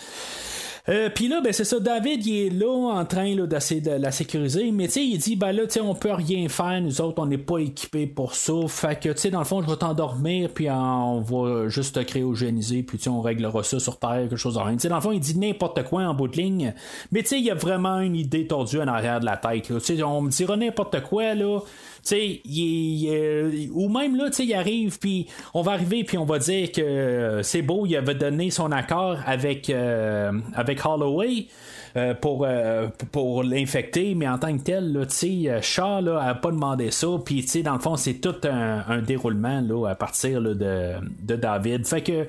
Euh, 0.90 1.10
Puis 1.14 1.30
là, 1.30 1.40
ben 1.42 1.54
c'est 1.54 1.64
ça, 1.64 1.80
David, 1.80 2.26
il 2.26 2.48
est 2.48 2.50
là 2.50 2.68
en 2.68 3.06
train 3.06 3.34
là, 3.36 3.48
de 3.48 4.02
la 4.02 4.12
sécuriser, 4.12 4.70
mais 4.72 4.88
tu 4.88 4.94
sais, 4.94 5.06
il 5.06 5.18
dit, 5.18 5.38
ben 5.38 5.54
là, 5.54 5.66
tu 5.66 5.74
sais, 5.74 5.80
on 5.80 5.96
peut 5.96 6.12
rien 6.12 6.50
faire, 6.50 6.82
nous 6.82 7.00
autres, 7.00 7.22
on 7.22 7.26
n'est 7.26 7.38
pas 7.38 7.60
équipés 7.60 8.06
pour 8.06 8.36
ça. 8.36 8.54
Fait 8.68 9.00
que, 9.00 9.10
tu 9.10 9.18
sais, 9.18 9.30
dans 9.30 9.40
le 9.40 9.46
fond, 9.46 9.62
je 9.62 9.70
vais 9.70 9.78
t'endormir, 9.78 10.50
puis 10.50 10.70
on 10.70 11.22
va 11.22 11.70
juste 11.70 11.96
te 11.96 12.02
cryogéniser, 12.02 12.84
puis 12.84 12.98
tu 12.98 13.06
sais, 13.06 13.10
on 13.10 13.22
réglera 13.22 13.64
ça 13.64 13.80
sur 13.80 13.98
Terre, 13.98 14.28
quelque 14.28 14.36
chose 14.36 14.56
de 14.56 14.60
rien. 14.60 14.76
Dans 14.76 14.96
le 14.96 15.02
fond, 15.02 15.14
il 15.14 15.22
dit 15.22 15.40
n'importe 15.40 15.84
quoi 15.84 16.04
en 16.04 16.14
bout 16.14 16.28
de 16.28 16.36
ligne, 16.36 16.74
mais 17.14 17.22
tu 17.22 17.30
sais, 17.30 17.40
il 17.40 17.46
y 17.46 17.52
a 17.52 17.56
vraiment 17.56 18.00
une 18.02 18.18
idée 18.18 18.46
tordue 18.46 18.82
en 18.82 18.88
arrière 18.88 19.22
de 19.22 19.26
la 19.26 19.38
tête. 19.38 19.64
Tu 19.64 19.80
sais, 19.80 20.04
on 20.04 20.22
me 20.22 20.30
dira 20.30 20.58
n'importe 20.58 21.02
quoi, 21.04 21.34
là. 21.34 21.62
Tu 22.04 22.10
sais, 22.10 22.42
il, 22.44 23.70
ou 23.72 23.88
même 23.88 24.18
là, 24.18 24.26
il 24.38 24.54
arrive, 24.54 25.00
puis 25.00 25.28
on 25.54 25.62
va 25.62 25.72
arriver, 25.72 26.04
puis 26.04 26.18
on 26.18 26.26
va 26.26 26.38
dire 26.38 26.70
que 26.74 26.82
euh, 26.82 27.44
c'est 27.44 27.62
beau, 27.62 27.86
il 27.86 27.96
avait 27.96 28.16
donné 28.16 28.50
son 28.50 28.74
accord 28.74 29.20
avec, 29.26 29.70
euh, 29.70 30.34
avec 30.74 30.86
Holloway. 30.86 31.48
euh, 31.96 32.16
pour, 32.16 32.44
euh, 32.44 32.88
pour 33.12 33.44
l'infecter, 33.44 34.16
mais 34.16 34.28
en 34.28 34.40
tant 34.40 34.58
que 34.58 34.64
tel, 34.64 34.94
là, 34.94 35.02
euh, 35.02 35.62
Shaw 35.62 36.02
là, 36.02 36.24
a 36.24 36.34
pas 36.34 36.50
demandé 36.50 36.90
ça, 36.90 37.08
puis 37.24 37.46
dans 37.64 37.74
le 37.74 37.80
fond, 37.80 37.98
c'est 37.98 38.16
tout 38.16 38.36
un, 38.46 39.00
déroulement 39.04 39.62
là, 39.62 39.90
à 39.90 39.94
partir 39.94 40.42
de, 40.42 40.56
de 40.56 41.36
David. 41.36 41.86
Fait 41.86 42.02
que, 42.02 42.26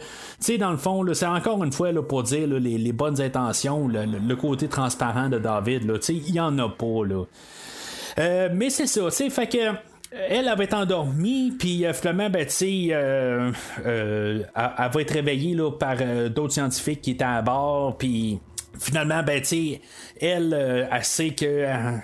dans 0.59 0.71
le 0.71 0.77
fond, 0.77 1.03
c'est 1.15 1.25
encore 1.25 1.65
une 1.65 1.73
fois 1.73 1.91
pour 2.07 2.25
dire 2.25 2.47
les, 2.47 2.93
bonnes 2.93 3.23
intentions, 3.23 3.89
le, 3.89 4.35
côté 4.35 4.69
transparent 4.69 5.31
de 5.31 5.39
David, 5.39 5.91
il 6.11 6.35
y 6.35 6.41
en 6.41 6.59
a 6.59 6.69
pas, 6.69 7.07
là. 7.07 7.25
Mais 8.53 8.69
c'est 8.69 8.87
ça, 8.87 9.11
fait 9.11 9.47
que. 9.47 9.94
Elle 10.29 10.49
avait 10.49 10.65
été 10.65 10.75
endormie, 10.75 11.53
puis 11.59 11.85
finalement, 11.93 12.31
ben, 12.31 12.45
tu 12.47 12.53
sais, 12.53 12.87
elle, 12.87 13.55
va 13.85 15.01
être 15.01 15.13
réveillée 15.13 15.55
là, 15.55 15.71
par 15.73 15.97
d'autres 16.31 16.53
scientifiques 16.53 17.03
qui 17.03 17.13
étaient 17.13 17.25
à 17.25 17.43
bord, 17.43 17.97
puis 17.99 18.39
finalement, 18.79 19.23
ben, 19.23 19.41
tu 19.41 19.79
elle, 20.21 20.55
euh, 20.55 20.87
elle 20.91 21.05
sait 21.05 21.31
que, 21.31 21.45
euh, 21.45 21.99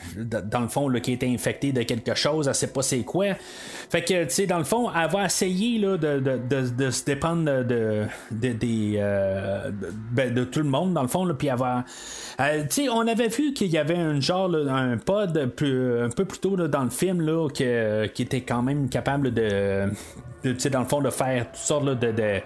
dans 0.44 0.60
le 0.60 0.68
fond, 0.68 0.88
là, 0.88 1.00
qui 1.00 1.12
est 1.12 1.22
infectée 1.24 1.72
de 1.72 1.82
quelque 1.82 2.14
chose, 2.14 2.48
elle 2.48 2.54
sait 2.54 2.72
pas 2.72 2.82
c'est 2.82 3.02
quoi. 3.02 3.34
Fait 3.88 4.02
que, 4.02 4.24
tu 4.24 4.30
sais, 4.30 4.46
dans 4.46 4.58
le 4.58 4.64
fond, 4.64 4.90
elle 4.90 5.10
va 5.10 5.24
essayer 5.24 5.78
là, 5.78 5.96
de, 5.96 6.18
de, 6.18 6.68
de, 6.68 6.90
se 6.90 7.04
dépendre 7.04 7.64
de, 7.64 8.06
euh, 8.32 9.70
ben, 10.12 10.34
de, 10.34 10.44
tout 10.44 10.60
le 10.60 10.68
monde, 10.68 10.94
dans 10.94 11.02
le 11.02 11.08
fond, 11.08 11.26
puis 11.34 11.48
avoir. 11.48 11.84
tu 12.38 12.44
sais, 12.70 12.88
on 12.88 13.06
avait 13.06 13.28
vu 13.28 13.52
qu'il 13.52 13.68
y 13.68 13.78
avait 13.78 13.96
un 13.96 14.20
genre, 14.20 14.54
un 14.54 14.96
pod 14.96 15.36
un 15.36 15.48
peu 15.48 16.24
plus 16.24 16.38
tôt 16.40 16.56
dans 16.56 16.84
le 16.84 16.90
film, 16.90 17.20
là, 17.20 17.48
que, 17.48 18.06
qui 18.06 18.22
était 18.22 18.42
quand 18.42 18.62
même 18.62 18.88
capable 18.88 19.32
de, 19.32 19.88
dans 20.44 20.80
le 20.80 20.86
fond, 20.86 21.00
de 21.00 21.10
faire 21.10 21.46
toutes 21.46 21.56
sortes 21.56 21.84
de, 21.84 22.40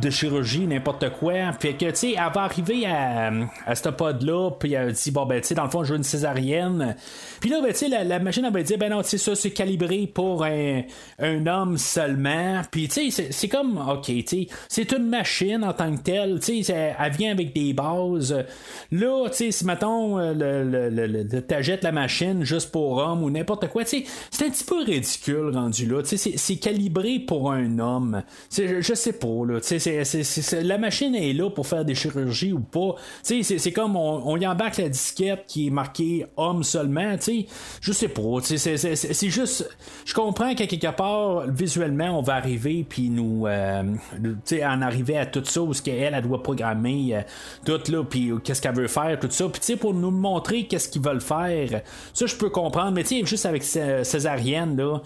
de, 0.00 0.10
chirurgie, 0.10 0.66
n'importe 0.66 1.10
quoi. 1.18 1.52
Fait 1.58 1.74
que, 1.74 1.86
tu 1.86 1.96
sais, 1.96 2.10
elle 2.12 2.32
va 2.34 2.42
arriver 2.42 2.86
à, 2.86 3.32
à 3.66 3.74
ce 3.74 3.88
pod-là, 3.88 4.50
puis 4.58 4.74
elle 4.74 4.92
dit, 4.92 5.10
bon, 5.10 5.26
ben, 5.26 5.40
tu 5.40 5.48
sais, 5.48 5.54
dans 5.54 5.64
le 5.64 5.70
fond, 5.70 5.84
je 5.84 5.92
veux 5.92 5.98
une 5.98 6.04
césarienne. 6.04 6.96
Puis 7.40 7.50
là, 7.50 7.60
ben, 7.60 7.72
tu 7.72 7.78
sais, 7.78 7.88
la, 7.88 8.18
machine, 8.18 8.44
elle 8.44 8.52
va 8.52 8.62
dire, 8.62 8.78
ben 8.78 8.90
non, 8.90 9.02
tu 9.02 9.10
sais, 9.10 9.18
ça, 9.18 9.34
c'est 9.34 9.50
calibré 9.50 10.10
pour 10.12 10.44
un, 10.44 10.82
un 11.18 11.46
homme 11.46 11.78
seulement. 11.78 12.62
Puis, 12.70 12.88
tu 12.88 13.10
sais, 13.10 13.28
c'est 13.30 13.48
comme, 13.48 13.78
ok, 13.78 14.06
tu 14.06 14.24
sais, 14.26 14.46
c'est 14.68 14.92
une 14.92 15.08
machine 15.08 15.64
en 15.64 15.72
tant 15.72 15.94
que 15.96 16.02
telle, 16.02 16.40
tu 16.40 16.62
sais, 16.62 16.94
elle 16.98 17.12
vient 17.12 17.32
avec 17.32 17.54
des 17.54 17.72
bases. 17.72 18.44
Là, 18.90 19.28
tu 19.30 19.52
sais, 19.52 19.64
mettons, 19.64 20.18
euh, 20.18 20.32
le, 20.34 20.88
le, 20.90 21.06
le, 21.06 21.42
t'achètes 21.42 21.82
la 21.82 21.92
machine 21.92 22.44
juste 22.44 22.70
pour 22.70 22.98
homme 22.98 23.22
ou 23.22 23.30
n'importe 23.30 23.68
quoi, 23.68 23.84
tu 23.84 24.02
sais, 24.02 24.04
c'est 24.30 24.46
un 24.46 24.50
petit 24.50 24.64
peu 24.64 24.82
ridicule 24.82 25.50
rendu 25.54 25.86
là. 25.86 26.02
Tu 26.02 26.16
sais, 26.16 26.32
c'est 26.36 26.56
calibré 26.56 27.18
pour 27.18 27.52
un 27.52 27.78
homme. 27.78 28.22
Je, 28.54 28.80
je 28.80 28.94
sais 28.94 29.12
pas, 29.12 29.46
là, 29.46 29.60
tu 29.60 29.66
sais, 29.66 29.78
la 30.62 30.78
machine 30.78 31.14
est 31.14 31.32
là 31.32 31.50
pour 31.50 31.66
faire 31.66 31.84
des 31.84 31.94
chirurgies 31.94 32.52
ou 32.52 32.60
pas. 32.60 32.94
C'est 33.22 33.72
comme 33.72 33.96
on, 33.96 34.36
y 34.36 34.46
embarque 34.46 34.78
la 34.78 34.88
disquette 34.88 35.44
qui 35.46 35.68
est 35.68 35.70
marquée 35.70 36.26
homme 36.36 36.62
seulement. 36.62 37.16
Je 37.80 37.92
sais 37.92 38.08
pas. 38.08 38.38
C'est 38.42 39.30
juste. 39.30 39.68
Je 40.04 40.14
comprends 40.14 40.54
qu'à 40.54 40.66
quelque 40.66 40.94
part, 40.94 41.46
visuellement, 41.48 42.18
on 42.18 42.22
va 42.22 42.34
arriver 42.34 42.84
puis 42.88 43.08
nous. 43.10 43.46
Euh, 43.46 43.82
en 44.64 44.82
arriver 44.82 45.18
à 45.18 45.26
tout 45.26 45.44
ça, 45.44 45.62
où 45.62 45.72
ce 45.74 45.82
qu'elle, 45.82 46.14
elle 46.14 46.22
doit 46.22 46.42
programmer 46.42 47.16
euh, 47.16 47.20
tout 47.64 47.92
là, 47.92 48.04
puis 48.04 48.32
qu'est-ce 48.42 48.60
qu'elle 48.60 48.74
veut 48.74 48.88
faire, 48.88 49.18
tout 49.18 49.28
ça. 49.30 49.48
Puis 49.48 49.76
pour 49.76 49.94
nous 49.94 50.10
montrer 50.10 50.64
qu'est-ce 50.66 50.88
qu'ils 50.88 51.02
veulent 51.02 51.20
faire, 51.20 51.82
ça 52.12 52.26
je 52.26 52.36
peux 52.36 52.50
comprendre. 52.50 52.92
Mais 52.92 53.04
juste 53.24 53.46
avec 53.46 53.62
Césarienne, 53.62 54.76
là, 54.76 55.00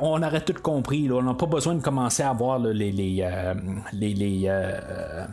on 0.00 0.22
aurait 0.22 0.40
tout 0.40 0.54
compris. 0.62 1.08
Là. 1.08 1.16
On 1.16 1.22
n'a 1.22 1.34
pas 1.34 1.46
besoin 1.46 1.74
de 1.74 1.82
commencer 1.82 2.22
à 2.22 2.32
voir 2.32 2.58
les, 2.58 2.92
les, 2.92 3.22
euh, 3.22 3.47
les, 3.92 4.14
les 4.14 4.42
euh, 4.48 5.26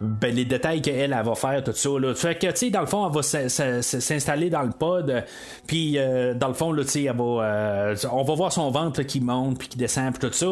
ben, 0.00 0.34
les 0.34 0.44
détails 0.44 0.82
qu'elle 0.82 1.12
elle 1.12 1.24
va 1.24 1.34
faire, 1.34 1.62
tout 1.64 1.72
ça. 1.72 1.88
Là. 1.98 2.14
Fait 2.14 2.34
que, 2.34 2.46
tu 2.48 2.56
sais, 2.56 2.70
dans 2.70 2.80
le 2.80 2.86
fond, 2.86 3.06
elle 3.06 3.14
va 3.14 3.22
s'installer 3.22 4.50
dans 4.50 4.62
le 4.62 4.70
pod, 4.70 5.24
puis 5.66 5.98
euh, 5.98 6.34
dans 6.34 6.48
le 6.48 6.54
fond, 6.54 6.72
là, 6.72 6.82
elle 6.94 7.16
va, 7.16 7.22
euh, 7.22 7.96
on 8.12 8.22
va 8.22 8.34
voir 8.34 8.52
son 8.52 8.70
ventre 8.70 9.02
qui 9.02 9.20
monte, 9.20 9.58
puis 9.58 9.68
qui 9.68 9.78
descend, 9.78 10.12
puis 10.12 10.28
tout 10.28 10.34
ça. 10.34 10.46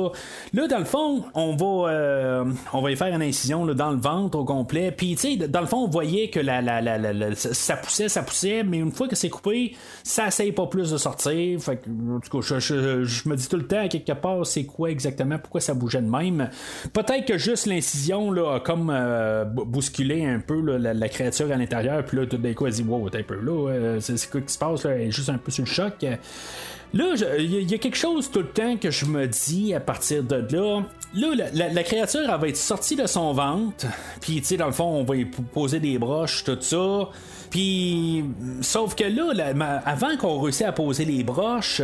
Là, 0.52 0.66
dans 0.66 0.78
le 0.78 0.84
fond, 0.84 1.24
on 1.34 1.54
va, 1.56 1.90
euh, 1.90 2.44
on 2.72 2.80
va 2.80 2.90
y 2.90 2.96
faire 2.96 3.14
une 3.14 3.22
incision 3.22 3.64
là, 3.64 3.74
dans 3.74 3.90
le 3.90 3.98
ventre 3.98 4.38
au 4.38 4.44
complet, 4.44 4.92
puis, 4.92 5.14
tu 5.16 5.38
sais, 5.38 5.48
dans 5.48 5.60
le 5.60 5.66
fond, 5.66 5.84
on 5.84 5.88
voyait 5.88 6.28
que 6.28 6.40
la, 6.40 6.62
la, 6.62 6.80
la, 6.80 7.34
ça 7.34 7.76
poussait, 7.76 8.08
ça 8.08 8.22
poussait, 8.22 8.62
mais 8.62 8.78
une 8.78 8.92
fois 8.92 9.08
que 9.08 9.16
c'est 9.16 9.30
coupé, 9.30 9.76
ça 10.02 10.28
essaye 10.28 10.52
pas 10.52 10.66
plus 10.66 10.90
de 10.90 10.96
sortir. 10.96 11.60
Fait 11.60 11.76
que, 11.76 11.90
en 11.90 12.20
tout 12.20 12.40
cas, 12.40 12.58
je, 12.58 13.28
me 13.28 13.36
dis 13.36 13.48
tout 13.48 13.56
le 13.56 13.66
temps, 13.66 13.88
quelque 13.88 14.12
part, 14.12 14.46
c'est 14.46 14.64
quoi 14.64 14.90
exactement, 14.90 15.38
pourquoi 15.38 15.60
ça 15.60 15.74
bougeait 15.74 16.02
de 16.02 16.10
même. 16.10 16.48
Peut-être 16.92 17.26
que 17.26 17.38
juste 17.38 17.66
l'incision, 17.66 18.30
là, 18.30 18.60
comme 18.60 18.90
bousculer 19.44 20.24
un 20.24 20.38
peu 20.38 20.60
la, 20.76 21.08
créature 21.08 21.50
à 21.50 21.56
l'intérieur, 21.56 22.04
puis 22.04 22.18
là, 22.18 22.26
tout 22.26 22.36
d'un 22.36 22.52
coup, 22.52 22.66
elle 22.66 22.72
dit 22.72 22.82
Wow, 22.82 23.10
t'es 23.10 23.18
un 23.18 23.22
peu 23.22 23.40
là, 23.40 23.70
euh, 23.70 24.00
c'est 24.00 24.30
quoi 24.30 24.40
qui 24.40 24.52
se 24.52 24.58
passe, 24.58 24.84
là, 24.84 24.92
elle 24.92 25.08
est 25.08 25.10
juste 25.10 25.30
un 25.30 25.38
peu 25.38 25.50
sur 25.50 25.64
le 25.64 25.70
choc. 25.70 25.94
Là, 26.94 27.14
il 27.38 27.70
y, 27.70 27.74
a 27.74 27.78
quelque 27.78 27.96
chose 27.96 28.30
tout 28.30 28.38
le 28.38 28.46
temps 28.46 28.76
que 28.76 28.92
je 28.92 29.06
me 29.06 29.26
dis 29.26 29.74
à 29.74 29.80
partir 29.80 30.22
de 30.22 30.36
là. 30.36 30.82
Là, 31.14 31.46
la, 31.52 31.82
créature, 31.82 32.20
elle 32.22 32.40
va 32.40 32.48
être 32.48 32.56
sortie 32.56 32.94
de 32.94 33.06
son 33.06 33.32
ventre, 33.32 33.86
puis, 34.20 34.40
tu 34.40 34.44
sais, 34.44 34.56
dans 34.56 34.66
le 34.66 34.72
fond, 34.72 34.84
on 34.84 35.02
va 35.02 35.14
poser 35.52 35.80
des 35.80 35.98
broches, 35.98 36.44
tout 36.44 36.56
ça. 36.60 37.08
Puis, 37.54 38.24
sauf 38.62 38.96
que 38.96 39.04
là, 39.04 39.80
avant 39.84 40.16
qu'on 40.16 40.40
réussisse 40.40 40.66
à 40.66 40.72
poser 40.72 41.04
les 41.04 41.22
broches, 41.22 41.82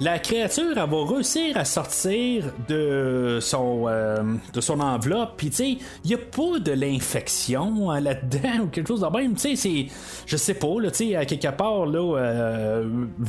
la 0.00 0.18
créature, 0.18 0.70
elle 0.70 0.88
va 0.88 1.04
réussir 1.04 1.58
à 1.58 1.66
sortir 1.66 2.44
de 2.66 3.36
son, 3.42 3.84
euh, 3.86 4.22
de 4.54 4.60
son 4.62 4.80
enveloppe. 4.80 5.34
Puis, 5.36 5.50
tu 5.50 5.56
sais, 5.56 5.68
il 6.04 6.08
n'y 6.08 6.14
a 6.14 6.16
pas 6.16 6.58
de 6.58 6.72
l'infection 6.72 7.90
hein, 7.90 8.00
là-dedans 8.00 8.60
ou 8.64 8.66
quelque 8.68 8.88
chose 8.88 9.02
de 9.02 9.14
même. 9.14 9.34
Tu 9.34 9.40
sais, 9.40 9.56
c'est, 9.56 9.86
je 10.24 10.38
sais 10.38 10.54
pas, 10.54 10.80
là, 10.80 10.90
tu 10.90 11.10
sais, 11.10 11.16
à 11.16 11.26
quelque 11.26 11.54
part, 11.54 11.84
là, 11.84 12.16
euh, 12.16 12.88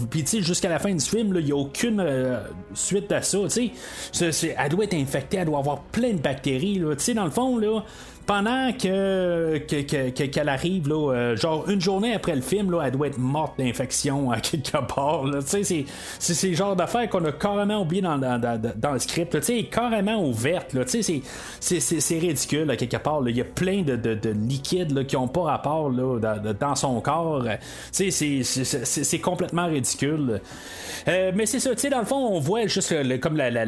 puis, 0.09 0.23
tu 0.23 0.29
sais, 0.29 0.41
jusqu'à 0.41 0.69
la 0.69 0.79
fin 0.79 0.93
du 0.93 1.03
film, 1.03 1.35
il 1.39 1.43
n'y 1.43 1.51
a 1.51 1.57
aucune 1.57 1.99
euh, 1.99 2.39
suite 2.73 3.11
à 3.11 3.21
ça. 3.21 3.39
Tu 3.49 3.69
sais, 4.13 4.55
elle 4.57 4.69
doit 4.69 4.85
être 4.85 4.93
infectée, 4.93 5.39
elle 5.39 5.47
doit 5.47 5.59
avoir 5.59 5.81
plein 5.81 6.13
de 6.13 6.21
bactéries. 6.21 6.79
Tu 6.79 6.99
sais, 6.99 7.13
dans 7.13 7.25
le 7.25 7.31
fond, 7.31 7.57
là, 7.57 7.81
pendant 8.31 8.71
que, 8.71 9.57
qu'elle 9.57 10.47
arrive, 10.47 10.87
là, 10.87 11.11
euh, 11.13 11.35
genre 11.35 11.69
une 11.69 11.81
journée 11.81 12.13
après 12.13 12.33
le 12.33 12.41
film, 12.41 12.71
là, 12.71 12.83
elle 12.85 12.93
doit 12.93 13.07
être 13.07 13.17
morte 13.17 13.59
d'infection 13.59 14.31
à 14.31 14.39
quelque 14.39 14.77
part. 14.87 15.25
C'est, 15.45 15.65
c'est, 15.65 15.85
c'est 16.17 16.47
le 16.47 16.55
genre 16.55 16.77
d'affaires 16.77 17.09
qu'on 17.09 17.25
a 17.25 17.33
carrément 17.33 17.81
oublié 17.81 18.01
dans, 18.01 18.17
dans, 18.17 18.39
dans, 18.39 18.93
le 18.93 18.99
script. 18.99 19.35
Elle 19.35 19.57
est 19.57 19.63
carrément 19.65 20.25
ouverte. 20.25 20.73
Là, 20.73 20.83
c'est, 20.87 21.01
c'est, 21.01 21.79
c'est, 21.81 22.19
ridicule 22.19 22.71
à 22.71 22.77
quelque 22.77 22.95
part. 22.95 23.21
Il 23.27 23.35
y 23.35 23.41
a 23.41 23.43
plein 23.43 23.81
de, 23.81 23.97
de, 23.97 24.13
de 24.13 24.29
liquides 24.29 24.91
là, 24.91 25.03
qui 25.03 25.17
n'ont 25.17 25.27
pas 25.27 25.41
rapport 25.41 25.89
là, 25.89 26.17
dans, 26.57 26.75
son 26.75 27.01
corps. 27.01 27.43
C'est, 27.91 28.11
c'est, 28.11 28.43
c'est, 28.43 29.19
complètement 29.19 29.67
ridicule. 29.67 30.39
Euh, 31.09 31.33
mais 31.35 31.45
c'est 31.45 31.59
ça, 31.59 31.71
dans 31.89 31.99
le 31.99 32.05
fond, 32.05 32.15
on 32.15 32.39
voit 32.39 32.65
juste 32.67 32.95
comme 33.19 33.35
la, 33.35 33.49
la, 33.49 33.65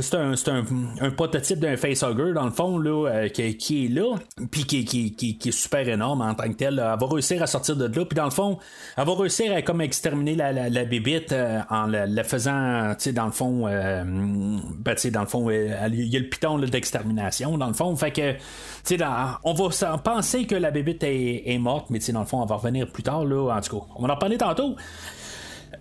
c'est, 0.00 0.14
un, 0.14 0.32
un, 0.32 0.64
un, 1.00 1.10
prototype 1.10 1.58
d'un 1.58 1.76
facehugger, 1.76 2.32
dans 2.32 2.46
le 2.46 2.50
fond, 2.50 2.78
là, 2.78 3.10
euh, 3.10 3.28
qui, 3.28 3.56
qui, 3.58 3.84
est 3.84 3.88
là, 3.88 4.05
puis 4.50 4.64
qui, 4.64 5.38
est 5.44 5.50
super 5.50 5.88
énorme 5.88 6.20
en 6.22 6.34
tant 6.34 6.48
que 6.48 6.54
tel. 6.54 6.74
Elle 6.74 6.98
va 6.98 7.06
réussir 7.06 7.42
à 7.42 7.46
sortir 7.46 7.76
de 7.76 7.86
là, 7.86 8.04
puis 8.04 8.16
dans 8.16 8.24
le 8.24 8.30
fond, 8.30 8.58
elle 8.96 9.04
va 9.04 9.14
réussir 9.14 9.54
à 9.54 9.62
comme 9.62 9.80
exterminer 9.80 10.34
la, 10.34 10.52
la, 10.52 10.84
bébite 10.84 11.32
euh, 11.32 11.60
en 11.70 11.86
la, 11.86 12.24
faisant, 12.24 12.94
tu 12.94 13.04
sais, 13.04 13.12
dans 13.12 13.26
le 13.26 13.32
fond, 13.32 13.64
ben, 13.66 14.94
tu 14.94 15.00
sais, 15.00 15.10
dans 15.10 15.22
le 15.22 15.26
fond, 15.26 15.50
il 15.50 16.08
y 16.08 16.16
a 16.16 16.20
le 16.20 16.28
piton 16.28 16.58
d'extermination, 16.58 17.58
dans 17.58 17.68
le 17.68 17.74
fond, 17.74 17.94
fait 17.96 18.10
que, 18.10 18.32
tu 18.32 18.96
sais, 18.96 18.98
on 19.44 19.54
va 19.54 19.98
penser 19.98 20.46
que 20.46 20.54
la 20.54 20.70
bébite 20.70 21.02
est, 21.04 21.42
est 21.46 21.58
morte, 21.58 21.86
mais 21.90 21.98
tu 21.98 22.06
sais, 22.06 22.12
dans 22.12 22.20
le 22.20 22.26
fond, 22.26 22.40
on 22.40 22.46
va 22.46 22.56
revenir 22.56 22.90
plus 22.90 23.02
tard, 23.02 23.24
là, 23.24 23.54
en 23.56 23.60
tout 23.60 23.80
cas, 23.80 23.86
on 23.96 24.06
va 24.06 24.14
en 24.14 24.16
parler 24.16 24.38
tantôt. 24.38 24.76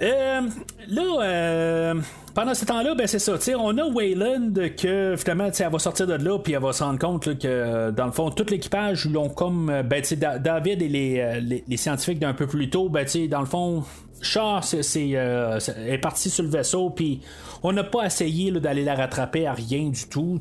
Euh, 0.02 0.42
là, 0.88 1.22
euh, 1.22 2.02
pendant 2.36 2.54
ce 2.54 2.66
temps-là, 2.66 2.94
ben 2.94 3.08
c'est 3.08 3.18
ça. 3.20 3.38
On 3.58 3.78
a 3.78 3.86
Wayland 3.86 4.54
que 4.78 5.16
finalement, 5.18 5.50
elle 5.58 5.72
va 5.72 5.80
sortir 5.80 6.06
de 6.06 6.14
là, 6.14 6.38
puis 6.38 6.54
elle 6.54 6.62
va 6.62 6.74
se 6.74 6.84
rendre 6.84 7.00
compte 7.00 7.40
que 7.40 7.90
dans 7.92 8.06
le 8.06 8.12
fond, 8.12 8.30
tout 8.30 8.46
l'équipage 8.50 9.08
l'ont 9.08 9.30
comme. 9.30 9.70
Euh, 9.70 9.82
ben, 9.82 10.04
David 10.40 10.82
et 10.82 10.88
les, 10.88 11.40
les, 11.42 11.64
les 11.68 11.78
scientifiques 11.78 12.20
d'un 12.20 12.34
peu 12.34 12.46
plus 12.46 12.70
tôt, 12.70 12.90
ben, 12.90 13.08
dans 13.30 13.40
le 13.40 13.46
fond, 13.46 13.84
Char 14.22 14.64
euh, 14.74 15.60
est 15.88 15.98
parti 15.98 16.30
sur 16.30 16.44
le 16.44 16.50
vaisseau, 16.50 16.90
puis 16.90 17.22
on 17.64 17.72
n'a 17.74 17.84
pas 17.84 18.06
essayé 18.06 18.52
d'aller 18.52 18.84
la 18.84 18.96
rattraper 18.96 19.46
à 19.46 19.54
rien 19.54 19.90
du 19.90 20.08
tout. 20.08 20.38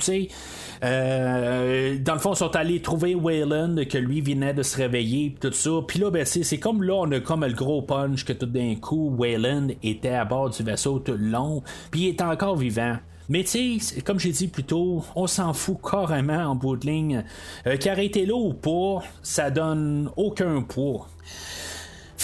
Euh, 0.82 1.98
dans 1.98 2.14
le 2.14 2.18
fond, 2.18 2.32
ils 2.32 2.36
sont 2.36 2.56
allés 2.56 2.80
trouver 2.80 3.14
Wayland, 3.14 3.76
que 3.90 3.98
lui 3.98 4.20
venait 4.20 4.54
de 4.54 4.62
se 4.62 4.76
réveiller, 4.76 5.34
tout 5.40 5.52
ça. 5.52 5.70
Puis 5.86 5.98
là, 5.98 6.10
ben, 6.10 6.24
c'est, 6.24 6.58
comme 6.58 6.82
là, 6.82 6.94
on 6.94 7.12
a 7.12 7.20
comme 7.20 7.44
le 7.44 7.52
gros 7.52 7.82
punch 7.82 8.24
que 8.24 8.32
tout 8.32 8.46
d'un 8.46 8.74
coup, 8.76 9.14
Wayland 9.18 9.68
était 9.82 10.10
à 10.10 10.24
bord 10.24 10.50
du 10.50 10.62
vaisseau 10.62 10.98
tout 10.98 11.12
le 11.12 11.28
long, 11.28 11.62
puis 11.90 12.02
il 12.02 12.08
est 12.08 12.22
encore 12.22 12.56
vivant. 12.56 12.96
Mais 13.28 13.42
tu 13.42 13.80
sais, 13.80 14.02
comme 14.02 14.20
j'ai 14.20 14.32
dit 14.32 14.48
plus 14.48 14.64
tôt, 14.64 15.02
on 15.16 15.26
s'en 15.26 15.54
fout 15.54 15.78
carrément 15.82 16.44
en 16.44 16.54
bout 16.54 16.76
de 16.76 16.86
ligne. 16.86 17.24
Euh, 17.66 17.76
été 17.76 18.26
là 18.26 18.34
ou 18.34 18.52
pas, 18.52 19.02
ça 19.22 19.50
donne 19.50 20.10
aucun 20.16 20.60
poids. 20.60 21.08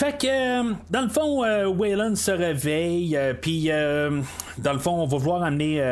Fait 0.01 0.17
que, 0.17 0.27
euh, 0.27 0.73
dans 0.89 1.03
le 1.03 1.11
fond, 1.11 1.45
euh, 1.45 1.67
Wayland 1.67 2.17
se 2.17 2.31
réveille, 2.31 3.15
euh, 3.19 3.35
puis 3.35 3.69
dans 3.69 4.73
le 4.73 4.79
fond, 4.79 4.93
on 4.93 5.07
va 5.07 5.19
vouloir 5.19 5.43
amener 5.43 5.83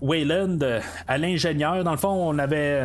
Wayland 0.00 0.58
à 1.06 1.18
l'ingénieur. 1.18 1.84
Dans 1.84 1.92
le 1.92 1.96
fond, 1.96 2.08
on 2.08 2.36
avait. 2.40 2.80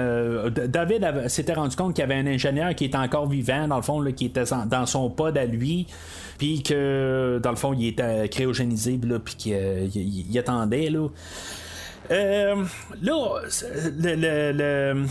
David 0.67 1.27
s'était 1.27 1.53
rendu 1.53 1.75
compte 1.75 1.95
qu'il 1.95 2.03
y 2.03 2.05
avait 2.05 2.19
un 2.19 2.27
ingénieur 2.27 2.75
qui 2.75 2.85
était 2.85 2.99
encore 2.99 3.27
vivant, 3.27 3.67
dans 3.67 3.77
le 3.77 3.81
fond, 3.81 4.03
qui 4.15 4.25
était 4.25 4.43
dans 4.67 4.85
son 4.85 5.09
pod 5.09 5.35
à 5.35 5.45
lui, 5.45 5.87
puis 6.37 6.61
que, 6.61 7.39
dans 7.41 7.49
le 7.49 7.55
fond, 7.55 7.73
il 7.73 7.87
était 7.87 8.29
cryogénisé, 8.29 8.99
puis 9.25 9.35
qu'il 9.37 10.37
attendait, 10.37 10.91
là. 10.91 11.07
là, 12.11 13.39
le 13.97 15.07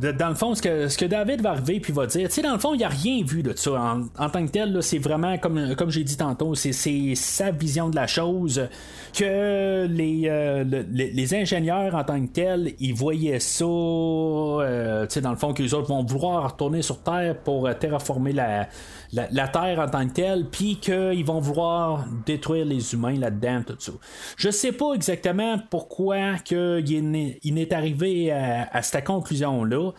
dans 0.00 0.28
le 0.28 0.34
fond, 0.34 0.54
ce 0.54 0.62
que, 0.62 0.88
ce 0.88 0.96
que 0.96 1.04
David 1.04 1.42
va 1.42 1.50
arriver 1.50 1.80
puis 1.80 1.92
va 1.92 2.06
dire, 2.06 2.28
tu 2.28 2.34
sais, 2.34 2.42
dans 2.42 2.52
le 2.52 2.58
fond, 2.58 2.74
il 2.74 2.78
n'y 2.78 2.84
a 2.84 2.88
rien 2.88 3.22
vu 3.24 3.42
de 3.42 3.52
ça 3.56 3.72
en, 3.72 4.02
en 4.18 4.30
tant 4.30 4.46
que 4.46 4.50
tel. 4.50 4.82
C'est 4.82 4.98
vraiment, 4.98 5.36
comme, 5.38 5.74
comme 5.76 5.90
j'ai 5.90 6.04
dit 6.04 6.16
tantôt, 6.16 6.54
c'est 6.54 6.72
sa 7.14 7.50
vision 7.50 7.88
de 7.88 7.96
la 7.96 8.06
chose 8.06 8.68
que 9.12 9.86
les, 9.86 10.22
euh, 10.26 10.64
les, 10.64 11.34
ingénieurs 11.34 11.94
en 11.94 12.04
tant 12.04 12.20
que 12.24 12.32
tels, 12.32 12.74
ils 12.80 12.94
voyaient 12.94 13.40
ça, 13.40 13.64
euh, 13.64 15.06
dans 15.22 15.30
le 15.30 15.36
fond, 15.36 15.52
que 15.52 15.62
les 15.62 15.74
autres 15.74 15.88
vont 15.88 16.04
vouloir 16.04 16.52
retourner 16.52 16.82
sur 16.82 17.02
Terre 17.02 17.36
pour 17.38 17.66
euh, 17.66 17.74
terraformer 17.74 18.32
la, 18.32 18.68
la, 19.12 19.48
Terre 19.48 19.78
en 19.80 19.88
tant 19.88 20.06
que 20.08 20.14
telle, 20.14 20.46
puis 20.50 20.76
qu'ils 20.76 21.24
vont 21.24 21.40
vouloir 21.40 22.06
détruire 22.26 22.64
les 22.64 22.94
humains 22.94 23.18
là-dedans, 23.18 23.62
tout 23.66 23.76
ça. 23.78 23.92
Je 24.36 24.50
sais 24.50 24.72
pas 24.72 24.94
exactement 24.94 25.58
pourquoi 25.70 26.38
que 26.38 26.82
il 26.82 27.58
est 27.58 27.72
arrivé 27.72 28.32
à 28.32 28.82
cette 28.82 29.04
conclusion-là. 29.04 29.92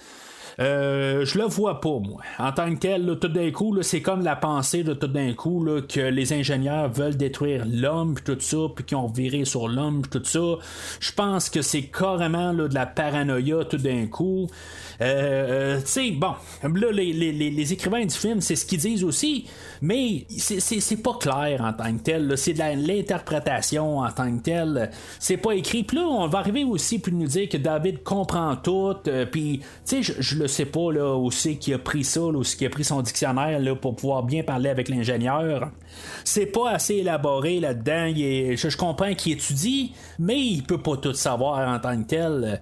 Euh, 0.59 1.25
je 1.25 1.38
le 1.38 1.45
vois 1.45 1.81
pas, 1.81 1.99
moi. 1.99 2.21
En 2.38 2.51
tant 2.51 2.73
que 2.73 2.80
tel, 2.80 3.17
tout 3.19 3.27
d'un 3.27 3.51
coup, 3.51 3.81
c'est 3.81 4.01
comme 4.01 4.23
la 4.23 4.35
pensée 4.35 4.84
de 4.84 4.93
tout 4.93 5.07
d'un 5.07 5.34
coup 5.34 5.65
que 5.89 5.99
les 5.99 6.34
ingénieurs 6.34 6.89
veulent 6.89 7.17
détruire 7.17 7.65
l'homme, 7.67 8.15
tout 8.23 8.38
ça, 8.39 8.57
puis 8.75 8.85
qu'ils 8.85 8.97
ont 8.97 9.07
viré 9.07 9.45
sur 9.45 9.67
l'homme, 9.67 10.03
tout 10.09 10.23
ça. 10.23 10.57
Je 10.99 11.11
pense 11.11 11.49
que 11.49 11.61
c'est 11.61 11.84
carrément 11.84 12.53
de 12.53 12.73
la 12.73 12.85
paranoïa 12.85 13.65
tout 13.65 13.77
d'un 13.77 14.07
coup. 14.07 14.47
Euh, 15.01 15.80
euh, 15.97 16.11
bon, 16.15 16.34
là, 16.63 16.91
les, 16.91 17.73
écrivains 17.73 18.05
du 18.05 18.15
film, 18.15 18.41
c'est 18.41 18.55
ce 18.55 18.65
qu'ils 18.65 18.80
disent 18.80 19.03
aussi, 19.03 19.45
mais 19.84 20.26
c'est 20.30 21.03
pas 21.03 21.15
clair 21.19 21.60
en 21.61 21.73
tant 21.73 21.93
que 21.93 22.03
tel. 22.03 22.38
C'est 22.38 22.53
de 22.53 22.88
l'interprétation 22.88 23.99
en 23.99 24.10
tant 24.11 24.34
que 24.38 24.41
tel. 24.41 24.91
C'est 25.19 25.35
pas 25.35 25.51
écrit. 25.51 25.84
Puis 25.84 25.97
là, 25.97 26.03
on 26.03 26.26
va 26.27 26.39
arriver 26.39 26.64
aussi 26.64 26.99
pour 26.99 27.11
nous 27.11 27.27
dire 27.27 27.49
que 27.49 27.57
David 27.57 28.01
comprend 28.01 28.55
tout. 28.55 28.95
Euh, 29.07 29.26
puis, 29.26 29.60
tu 29.85 30.01
sais, 30.01 30.15
je, 30.18 30.38
le 30.38 30.47
sais 30.47 30.68
pas 30.68 30.93
là, 30.93 31.18
où 31.18 31.30
c'est 31.31 31.57
qui 31.57 31.73
a 31.73 31.80
pris 31.80 32.05
ça, 32.05 32.22
là, 32.22 32.38
où 32.38 32.45
c'est 32.45 32.55
qui 32.55 32.65
a 32.65 32.69
pris 32.69 32.85
son 32.85 33.01
dictionnaire 33.01 33.60
là, 33.60 33.76
pour 33.76 33.97
pouvoir 33.97 34.23
bien 34.23 34.41
parler 34.41 34.69
avec 34.69 34.88
l'ingénieur. 34.88 35.69
C'est 36.23 36.45
pas 36.45 36.72
assez 36.72 36.95
élaboré 36.95 37.60
là-dedans. 37.60 38.07
Je, 38.15 38.69
je 38.69 38.77
comprends 38.77 39.14
qu'il 39.14 39.34
étudie, 39.34 39.91
mais 40.18 40.39
il 40.39 40.64
peut 40.64 40.81
pas 40.81 40.95
tout 40.95 41.14
savoir 41.14 41.68
en 41.68 41.80
tant 41.80 42.01
que 42.01 42.07
tel. 42.07 42.61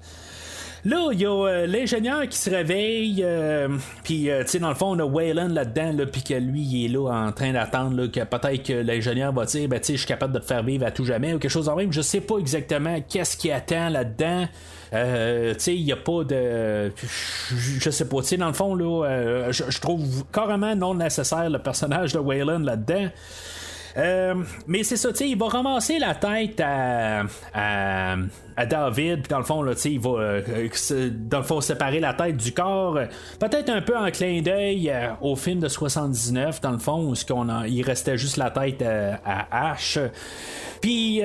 Là, 0.83 1.09
il 1.11 1.21
y 1.21 1.25
a 1.25 1.29
euh, 1.29 1.67
l'ingénieur 1.67 2.27
qui 2.27 2.37
se 2.37 2.49
réveille, 2.49 3.21
euh, 3.23 3.67
puis, 4.03 4.31
euh, 4.31 4.41
tu 4.43 4.49
sais, 4.49 4.59
dans 4.59 4.69
le 4.69 4.75
fond, 4.75 4.95
on 4.95 4.99
a 4.99 5.03
Wayland 5.05 5.49
là-dedans, 5.49 5.93
là, 5.93 6.05
puis 6.07 6.23
que 6.23 6.33
lui, 6.33 6.61
il 6.61 6.85
est 6.85 6.87
là 6.87 7.07
en 7.09 7.31
train 7.31 7.53
d'attendre, 7.53 8.07
que 8.07 8.21
peut-être 8.21 8.63
que 8.63 8.73
l'ingénieur 8.73 9.31
va 9.31 9.45
dire, 9.45 9.69
ben, 9.69 9.79
tu 9.79 9.87
sais, 9.87 9.93
je 9.93 9.99
suis 9.99 10.07
capable 10.07 10.33
de 10.33 10.39
te 10.39 10.45
faire 10.45 10.63
vivre 10.63 10.85
à 10.85 10.91
tout 10.91 11.05
jamais, 11.05 11.33
ou 11.33 11.39
quelque 11.39 11.51
chose 11.51 11.69
en 11.69 11.75
même. 11.75 11.93
Je 11.93 12.01
sais 12.01 12.21
pas 12.21 12.37
exactement 12.37 12.99
qu'est-ce 13.07 13.37
qui 13.37 13.51
attend 13.51 13.89
là-dedans. 13.89 14.47
tu 14.91 15.59
sais, 15.59 15.75
il 15.75 15.85
n'y 15.85 15.91
a 15.91 15.97
pas 15.97 16.23
de. 16.23 16.91
Je, 17.79 17.89
sais 17.91 18.05
pas. 18.05 18.21
Tu 18.21 18.27
sais, 18.29 18.37
dans 18.37 18.47
le 18.47 18.53
fond, 18.53 18.73
là, 18.73 19.51
je 19.51 19.79
trouve 19.79 20.25
carrément 20.33 20.75
non 20.75 20.95
nécessaire 20.95 21.49
le 21.49 21.59
personnage 21.59 22.13
de 22.13 22.19
Wayland 22.19 22.59
là-dedans. 22.59 23.09
Euh, 23.97 24.35
mais 24.67 24.83
c'est 24.83 24.97
ça, 24.97 25.09
tu 25.11 25.17
sais, 25.17 25.29
il 25.29 25.37
va 25.37 25.47
ramasser 25.47 25.99
la 25.99 26.15
tête 26.15 26.61
à, 26.63 27.23
à, 27.53 28.65
David, 28.65 29.27
dans 29.27 29.39
le 29.39 29.43
fond, 29.43 29.63
là, 29.63 29.73
il 29.85 29.99
va, 29.99 30.09
euh, 30.09 31.09
dans 31.11 31.39
le 31.39 31.43
fond, 31.43 31.61
séparer 31.61 31.99
la 31.99 32.13
tête 32.13 32.37
du 32.37 32.53
corps. 32.53 32.99
Peut-être 33.39 33.69
un 33.69 33.81
peu 33.81 33.97
en 33.97 34.09
clin 34.11 34.41
d'œil 34.41 34.89
euh, 34.89 35.09
au 35.21 35.35
film 35.35 35.59
de 35.59 35.67
79, 35.67 36.61
dans 36.61 36.71
le 36.71 36.77
fond, 36.77 37.11
où 37.11 37.13
il 37.67 37.81
restait 37.83 38.17
juste 38.17 38.37
la 38.37 38.51
tête 38.51 38.81
à 38.81 39.71
Ash. 39.71 39.99
Puis, 40.81 41.21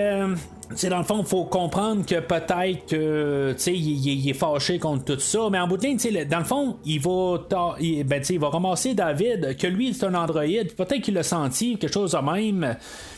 c'est 0.75 0.89
dans 0.89 0.99
le 0.99 1.05
fond, 1.05 1.21
il 1.21 1.27
faut 1.27 1.45
comprendre 1.45 2.05
que 2.05 2.19
peut-être 2.21 2.87
que 2.87 3.55
il, 3.67 4.29
est 4.29 4.35
fâché 4.35 4.79
contre 4.79 5.05
tout 5.15 5.21
ça, 5.21 5.49
mais 5.51 5.59
en 5.59 5.69
bout 5.69 5.77
de 5.77 5.87
ligne, 5.87 5.99
dans 6.29 6.39
le 6.39 6.45
fond, 6.45 6.77
il 6.85 7.01
va, 7.01 7.77
il, 7.79 8.05
ben, 8.05 8.23
il 8.29 8.39
va 8.39 8.49
ramasser 8.49 8.95
David, 8.95 9.57
que 9.57 9.67
lui, 9.67 9.95
c'est 9.95 10.07
un 10.07 10.15
androïde, 10.15 10.75
peut-être 10.75 11.03
qu'il 11.03 11.15
l'a 11.15 11.23
senti, 11.23 11.79
quelque 11.79 11.93
chose 11.93 12.13
de 12.13 12.19
même. 12.19 12.77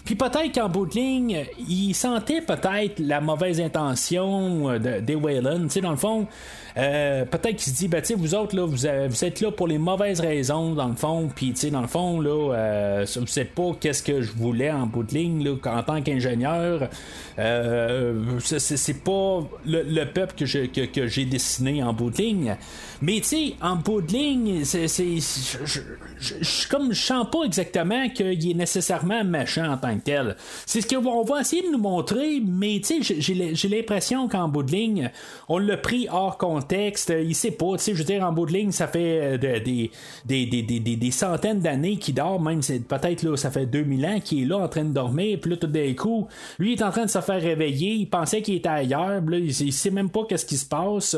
Puis 0.08 0.14
peut-être 0.14 0.54
qu'en 0.54 0.70
bout 0.70 0.86
de 0.86 0.94
ligne, 0.94 1.44
il 1.68 1.92
sentait 1.92 2.40
peut-être 2.40 2.98
la 2.98 3.20
mauvaise 3.20 3.60
intention 3.60 4.78
de, 4.78 5.00
des 5.00 5.14
Wayland. 5.14 5.66
Dans 5.82 5.90
le 5.90 5.98
fond, 5.98 6.26
euh, 6.78 7.26
peut-être 7.26 7.56
qu'il 7.56 7.72
se 7.72 7.76
dit, 7.76 7.88
ben, 7.88 8.02
vous 8.16 8.34
autres, 8.34 8.56
là, 8.56 8.64
vous, 8.64 8.86
êtes 8.86 9.40
là 9.42 9.50
pour 9.50 9.68
les 9.68 9.76
mauvaises 9.76 10.20
raisons, 10.20 10.72
dans 10.72 10.88
le 10.88 10.94
fond, 10.94 11.28
puis, 11.34 11.52
dans 11.70 11.82
le 11.82 11.88
fond, 11.88 12.22
là, 12.22 12.54
euh, 12.54 13.06
vous 13.16 13.26
savez 13.26 13.50
pas 13.54 13.72
qu'est-ce 13.78 14.02
que 14.02 14.22
je 14.22 14.32
voulais 14.32 14.70
en 14.70 14.86
bout 14.86 15.02
de 15.02 15.12
ligne, 15.12 15.44
là, 15.44 15.56
en 15.66 15.82
tant 15.82 16.00
qu'ingénieur. 16.00 16.88
Euh, 17.38 18.38
c'est 18.40 19.04
pas 19.04 19.46
le, 19.66 20.04
peuple 20.04 20.34
que, 20.36 20.46
j'ai 21.06 21.24
dessiné 21.26 21.82
en 21.82 21.92
bout 21.92 22.08
de 22.08 22.16
ligne. 22.16 22.56
Mais, 23.02 23.16
tu 23.16 23.24
sais, 23.24 23.54
en 23.62 23.76
bout 23.76 24.00
de 24.00 24.12
ligne, 24.12 24.64
c'est. 24.64 24.88
Je, 24.88 26.68
comme 26.68 26.92
je 26.92 27.00
sens 27.00 27.26
pas 27.30 27.44
exactement 27.44 28.08
qu'il 28.08 28.50
est 28.50 28.54
nécessairement 28.54 29.24
méchant 29.24 29.72
en 29.72 29.76
tant 29.76 29.96
que 29.96 30.02
tel. 30.02 30.36
C'est 30.66 30.80
ce 30.80 30.88
qu'on 30.88 31.22
va 31.22 31.40
essayer 31.40 31.62
de 31.62 31.70
nous 31.70 31.78
montrer, 31.78 32.42
mais, 32.44 32.80
tu 32.84 33.02
sais, 33.02 33.20
j'ai 33.20 33.68
l'impression 33.68 34.28
qu'en 34.28 34.48
bout 34.48 34.62
de 34.62 34.72
ligne, 34.72 35.10
on 35.48 35.58
l'a 35.58 35.76
pris 35.76 36.08
hors 36.10 36.38
contexte 36.38 36.68
texte, 36.68 37.12
il 37.18 37.34
sait 37.34 37.50
pas, 37.50 37.76
tu 37.76 37.84
sais, 37.84 37.92
je 37.94 37.98
veux 37.98 38.04
dire, 38.04 38.22
en 38.22 38.32
bout 38.32 38.46
de 38.46 38.52
ligne, 38.52 38.72
ça 38.72 38.86
fait 38.86 39.38
euh, 39.42 39.58
des, 39.58 39.90
des, 40.26 41.10
centaines 41.10 41.60
d'années 41.60 41.96
qu'il 41.96 42.14
dort, 42.14 42.40
même 42.40 42.60
peut-être 42.60 43.22
là, 43.22 43.36
ça 43.36 43.50
fait 43.50 43.66
2000 43.66 44.06
ans 44.06 44.20
qu'il 44.20 44.42
est 44.42 44.46
là 44.46 44.58
en 44.58 44.68
train 44.68 44.84
de 44.84 44.92
dormir, 44.92 45.38
puis 45.40 45.50
là, 45.50 45.56
tout 45.56 45.66
d'un 45.66 45.94
coup, 45.94 46.28
lui 46.58 46.74
est 46.74 46.82
en 46.82 46.90
train 46.90 47.06
de 47.06 47.10
se 47.10 47.20
faire 47.20 47.40
réveiller, 47.40 47.92
il 47.92 48.06
pensait 48.06 48.42
qu'il 48.42 48.54
était 48.54 48.68
ailleurs, 48.68 49.22
là, 49.22 49.38
il, 49.38 49.72
sait 49.72 49.90
même 49.90 50.10
pas 50.10 50.20
qu'est-ce 50.28 50.46
qui 50.46 50.56
se 50.56 50.66
passe, 50.66 51.16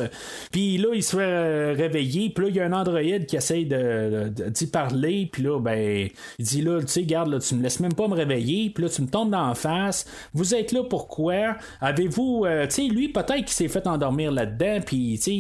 puis 0.51 0.79
là, 0.79 0.89
il 0.95 1.03
se 1.03 1.17
fait 1.17 1.70
réveiller, 1.71 2.31
puis 2.31 2.45
là, 2.45 2.51
il 2.51 2.57
y 2.57 2.61
a 2.61 2.67
un 2.67 2.73
androïde 2.73 3.27
qui 3.27 3.37
essaye 3.37 3.67
de, 3.67 4.33
d'y 4.49 4.67
parler, 4.67 5.29
puis 5.31 5.43
là, 5.43 5.59
ben, 5.61 6.09
il 6.39 6.45
dit 6.45 6.63
là, 6.63 6.81
tu 6.81 6.89
sais, 6.89 7.03
garde, 7.03 7.31
là, 7.31 7.39
tu 7.39 7.55
me 7.55 7.63
laisses 7.63 7.81
même 7.81 7.95
pas 7.95 8.09
me 8.09 8.15
réveiller, 8.15 8.71
puis 8.71 8.85
là, 8.85 8.91
tu 8.91 9.03
me 9.03 9.07
tombes 9.07 9.31
dans 9.31 9.49
la 9.49 9.55
face, 9.55 10.07
vous 10.35 10.55
êtes 10.55 10.73
là 10.73 10.83
pourquoi? 10.85 11.57
Avez-vous, 11.81 12.45
euh, 12.47 12.67
tu 12.67 12.73
sais, 12.73 12.83
lui, 12.83 13.09
peut-être 13.09 13.45
qu'il 13.45 13.49
s'est 13.49 13.69
fait 13.69 13.87
endormir 13.87 14.33
là-dedans, 14.33 14.81
puis, 14.85 15.19
tu 15.19 15.23
sais, 15.23 15.35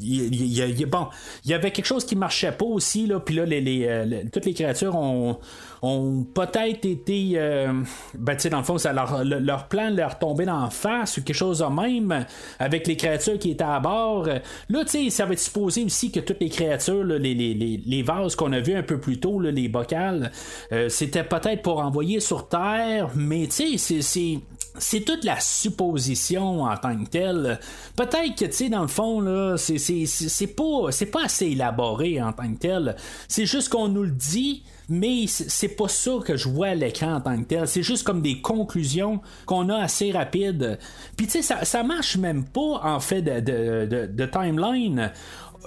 il, 0.00 0.86
bon, 0.86 1.08
il 1.44 1.50
y 1.50 1.54
avait 1.54 1.70
quelque 1.70 1.86
chose 1.86 2.04
qui 2.04 2.16
marchait 2.16 2.52
pas 2.52 2.66
aussi, 2.66 3.06
là, 3.06 3.20
puis 3.20 3.34
là, 3.34 3.44
les, 3.44 3.86
euh, 3.88 4.22
toutes 4.32 4.46
les 4.46 4.54
créatures 4.54 4.94
ont, 4.94 5.38
ont 5.82 6.24
peut-être 6.34 6.84
été. 6.84 7.32
Euh, 7.34 7.72
ben, 8.14 8.34
tu 8.34 8.42
sais, 8.42 8.50
dans 8.50 8.58
le 8.58 8.64
fond, 8.64 8.78
ça 8.78 8.92
leur, 8.92 9.24
leur 9.24 9.68
plan 9.68 9.90
leur 9.90 10.18
tombait 10.18 10.46
dans 10.46 10.70
face 10.70 11.18
ou 11.18 11.22
quelque 11.22 11.36
chose 11.36 11.58
de 11.58 11.66
même 11.66 12.26
avec 12.58 12.86
les 12.86 12.96
créatures 12.96 13.38
qui 13.38 13.50
étaient 13.50 13.64
à 13.64 13.80
bord. 13.80 14.26
Là, 14.26 14.84
tu 14.84 14.88
sais, 14.88 15.10
ça 15.10 15.26
va 15.26 15.32
être 15.32 15.38
supposé 15.38 15.84
aussi 15.84 16.10
que 16.10 16.20
toutes 16.20 16.40
les 16.40 16.48
créatures, 16.48 17.04
les, 17.04 17.34
les, 17.34 17.54
les, 17.84 18.02
vases 18.02 18.36
qu'on 18.36 18.52
a 18.52 18.60
vus 18.60 18.74
un 18.74 18.82
peu 18.82 18.98
plus 18.98 19.20
tôt, 19.20 19.40
les 19.40 19.68
bocales, 19.68 20.30
euh, 20.72 20.88
c'était 20.88 21.24
peut-être 21.24 21.62
pour 21.62 21.78
envoyer 21.80 22.20
sur 22.20 22.48
Terre, 22.48 23.10
mais 23.14 23.46
tu 23.46 23.78
sais, 23.78 24.00
c'est 24.02 24.40
c'est 24.78 25.00
toute 25.00 25.24
la 25.24 25.40
supposition 25.40 26.62
en 26.62 26.76
tant 26.76 26.96
que 26.96 27.08
telle. 27.08 27.58
Peut-être 27.96 28.36
que, 28.38 28.44
tu 28.44 28.52
sais, 28.52 28.68
dans 28.68 28.82
le 28.82 28.88
fond, 28.88 29.20
là, 29.20 29.56
c'est, 29.56 29.78
c'est, 29.78 30.46
pas, 30.46 30.90
c'est 30.90 31.06
pas 31.06 31.24
assez 31.24 31.46
élaboré 31.46 32.22
en 32.22 32.32
tant 32.32 32.52
que 32.52 32.58
tel. 32.58 32.96
C'est 33.26 33.46
juste 33.46 33.70
qu'on 33.70 33.88
nous 33.88 34.04
le 34.04 34.10
dit, 34.10 34.62
mais 34.88 35.26
c'est 35.26 35.68
pas 35.68 35.88
ça 35.88 36.12
que 36.24 36.36
je 36.36 36.48
vois 36.48 36.68
à 36.68 36.74
l'écran 36.74 37.14
en 37.14 37.20
tant 37.20 37.36
que 37.38 37.44
tel. 37.44 37.68
C'est 37.68 37.82
juste 37.82 38.04
comme 38.04 38.22
des 38.22 38.40
conclusions 38.40 39.20
qu'on 39.46 39.68
a 39.68 39.76
assez 39.76 40.10
rapides. 40.10 40.78
Puis, 41.16 41.26
tu 41.26 41.42
sais, 41.42 41.54
ça, 41.64 41.82
marche 41.82 42.16
même 42.16 42.44
pas, 42.44 42.80
en 42.82 43.00
fait, 43.00 43.22
de, 43.22 44.26
timeline. 44.26 45.12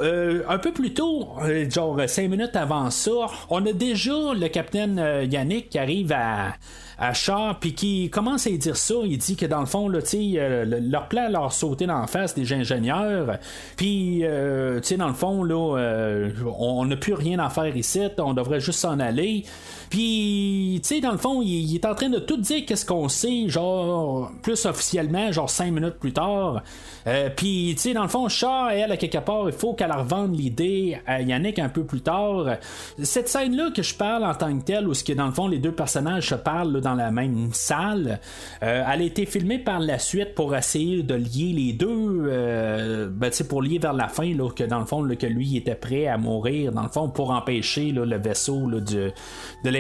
Euh, 0.02 0.44
un 0.48 0.58
peu 0.58 0.72
plus 0.72 0.94
tôt, 0.94 1.28
euh, 1.44 1.70
genre 1.70 2.00
cinq 2.08 2.30
minutes 2.30 2.56
avant 2.56 2.90
ça, 2.90 3.12
on 3.50 3.66
a 3.66 3.74
déjà 3.74 4.34
le 4.34 4.48
capitaine 4.48 4.98
euh, 4.98 5.26
Yannick 5.26 5.70
qui 5.70 5.78
arrive 5.78 6.14
à, 6.14 6.54
à 7.02 7.14
Char, 7.14 7.60
puis 7.60 7.74
qui 7.74 8.12
commence 8.12 8.46
à 8.46 8.52
dire 8.52 8.78
ça. 8.78 8.94
Il 9.04 9.18
dit 9.18 9.36
que 9.36 9.48
dans 9.48 9.60
le 9.60 9.66
fond, 9.66 9.90
là, 9.90 10.00
euh, 10.14 10.80
leur 10.84 11.08
plan 11.08 11.30
leur 11.30 11.52
sauter 11.52 11.88
dans 11.88 12.00
la 12.00 12.06
face 12.06 12.36
des 12.36 12.54
ingénieurs. 12.54 13.40
Puis, 13.76 14.20
euh, 14.24 14.80
dans 14.98 15.08
le 15.08 15.14
fond, 15.16 15.44
là, 15.44 15.78
euh, 15.78 16.30
on 16.60 16.86
n'a 16.86 16.96
plus 16.96 17.16
rien 17.16 17.40
à 17.40 17.50
faire 17.50 17.76
ici. 17.76 18.02
On 18.20 18.36
devrait 18.36 18.60
juste 18.60 18.80
s'en 18.80 19.00
aller. 19.00 19.46
Puis, 19.92 20.80
tu 20.82 20.88
sais, 20.88 21.02
dans 21.02 21.12
le 21.12 21.18
fond, 21.18 21.42
il, 21.42 21.76
est 21.76 21.84
en 21.84 21.94
train 21.94 22.08
de 22.08 22.18
tout 22.18 22.38
dire 22.38 22.64
qu'est-ce 22.66 22.86
qu'on 22.86 23.10
sait, 23.10 23.50
genre, 23.50 24.32
plus 24.42 24.66
officiellement, 24.66 25.34
genre 25.34 25.50
cinq 25.50 25.74
minutes 25.74 26.00
plus 26.00 26.14
tard. 26.14 26.64
Euh, 27.08 27.30
puis, 27.36 27.74
tu 27.76 27.82
sais, 27.82 27.94
dans 27.94 28.04
le 28.04 28.08
fond, 28.08 28.30
Char, 28.30 28.72
elle, 28.72 28.94
à 28.94 28.96
quelque 28.96 29.18
part, 29.18 29.50
il 29.50 29.52
faut 29.52 29.74
qu'elle 29.74 29.92
revende 29.92 30.34
l'idée 30.34 30.98
à 31.06 31.22
Yannick 31.22 31.60
un 31.60 31.68
peu 31.68 31.84
plus 31.84 32.00
tard. 32.00 32.56
Cette 33.04 33.28
scène-là 33.28 33.72
que 33.76 33.84
je 33.84 33.94
parle 33.94 34.24
en 34.24 34.34
tant 34.34 34.58
que 34.58 34.64
telle, 34.64 34.88
où 34.88 34.94
ce 34.94 35.04
qui 35.04 35.14
dans 35.14 35.26
le 35.26 35.34
fond, 35.34 35.50
les 35.50 35.60
deux 35.60 35.74
personnages 35.74 36.30
se 36.30 36.36
parlent 36.36 36.80
dans 36.80 36.96
la 36.96 37.12
même 37.12 37.50
salle, 37.52 38.22
euh, 38.64 38.86
elle 38.90 39.02
a 39.02 39.04
été 39.04 39.26
filmée 39.26 39.60
par 39.60 39.82
la 39.82 40.00
suite 40.00 40.36
pour 40.36 40.56
essayer 40.56 41.04
de 41.04 41.16
lier 41.16 41.52
les 41.54 41.74
deux, 41.74 42.28
euh, 42.28 43.10
ben, 43.12 43.30
tu 43.30 43.38
sais, 43.38 43.44
pour 43.44 43.62
lier 43.62 43.78
vers 43.78 43.92
la 43.92 44.08
fin, 44.08 44.34
là, 44.34 44.50
que 44.52 44.64
dans 44.64 44.80
le 44.80 44.86
fond, 44.86 45.06
que 45.20 45.28
lui 45.28 45.58
était 45.58 45.76
prêt 45.76 46.08
à 46.08 46.18
mourir, 46.18 46.72
dans 46.72 46.84
le 46.84 46.90
fond, 46.90 47.10
pour 47.10 47.32
empêcher 47.32 47.92
le 47.92 48.18
vaisseau 48.18 48.68
de 48.68 49.12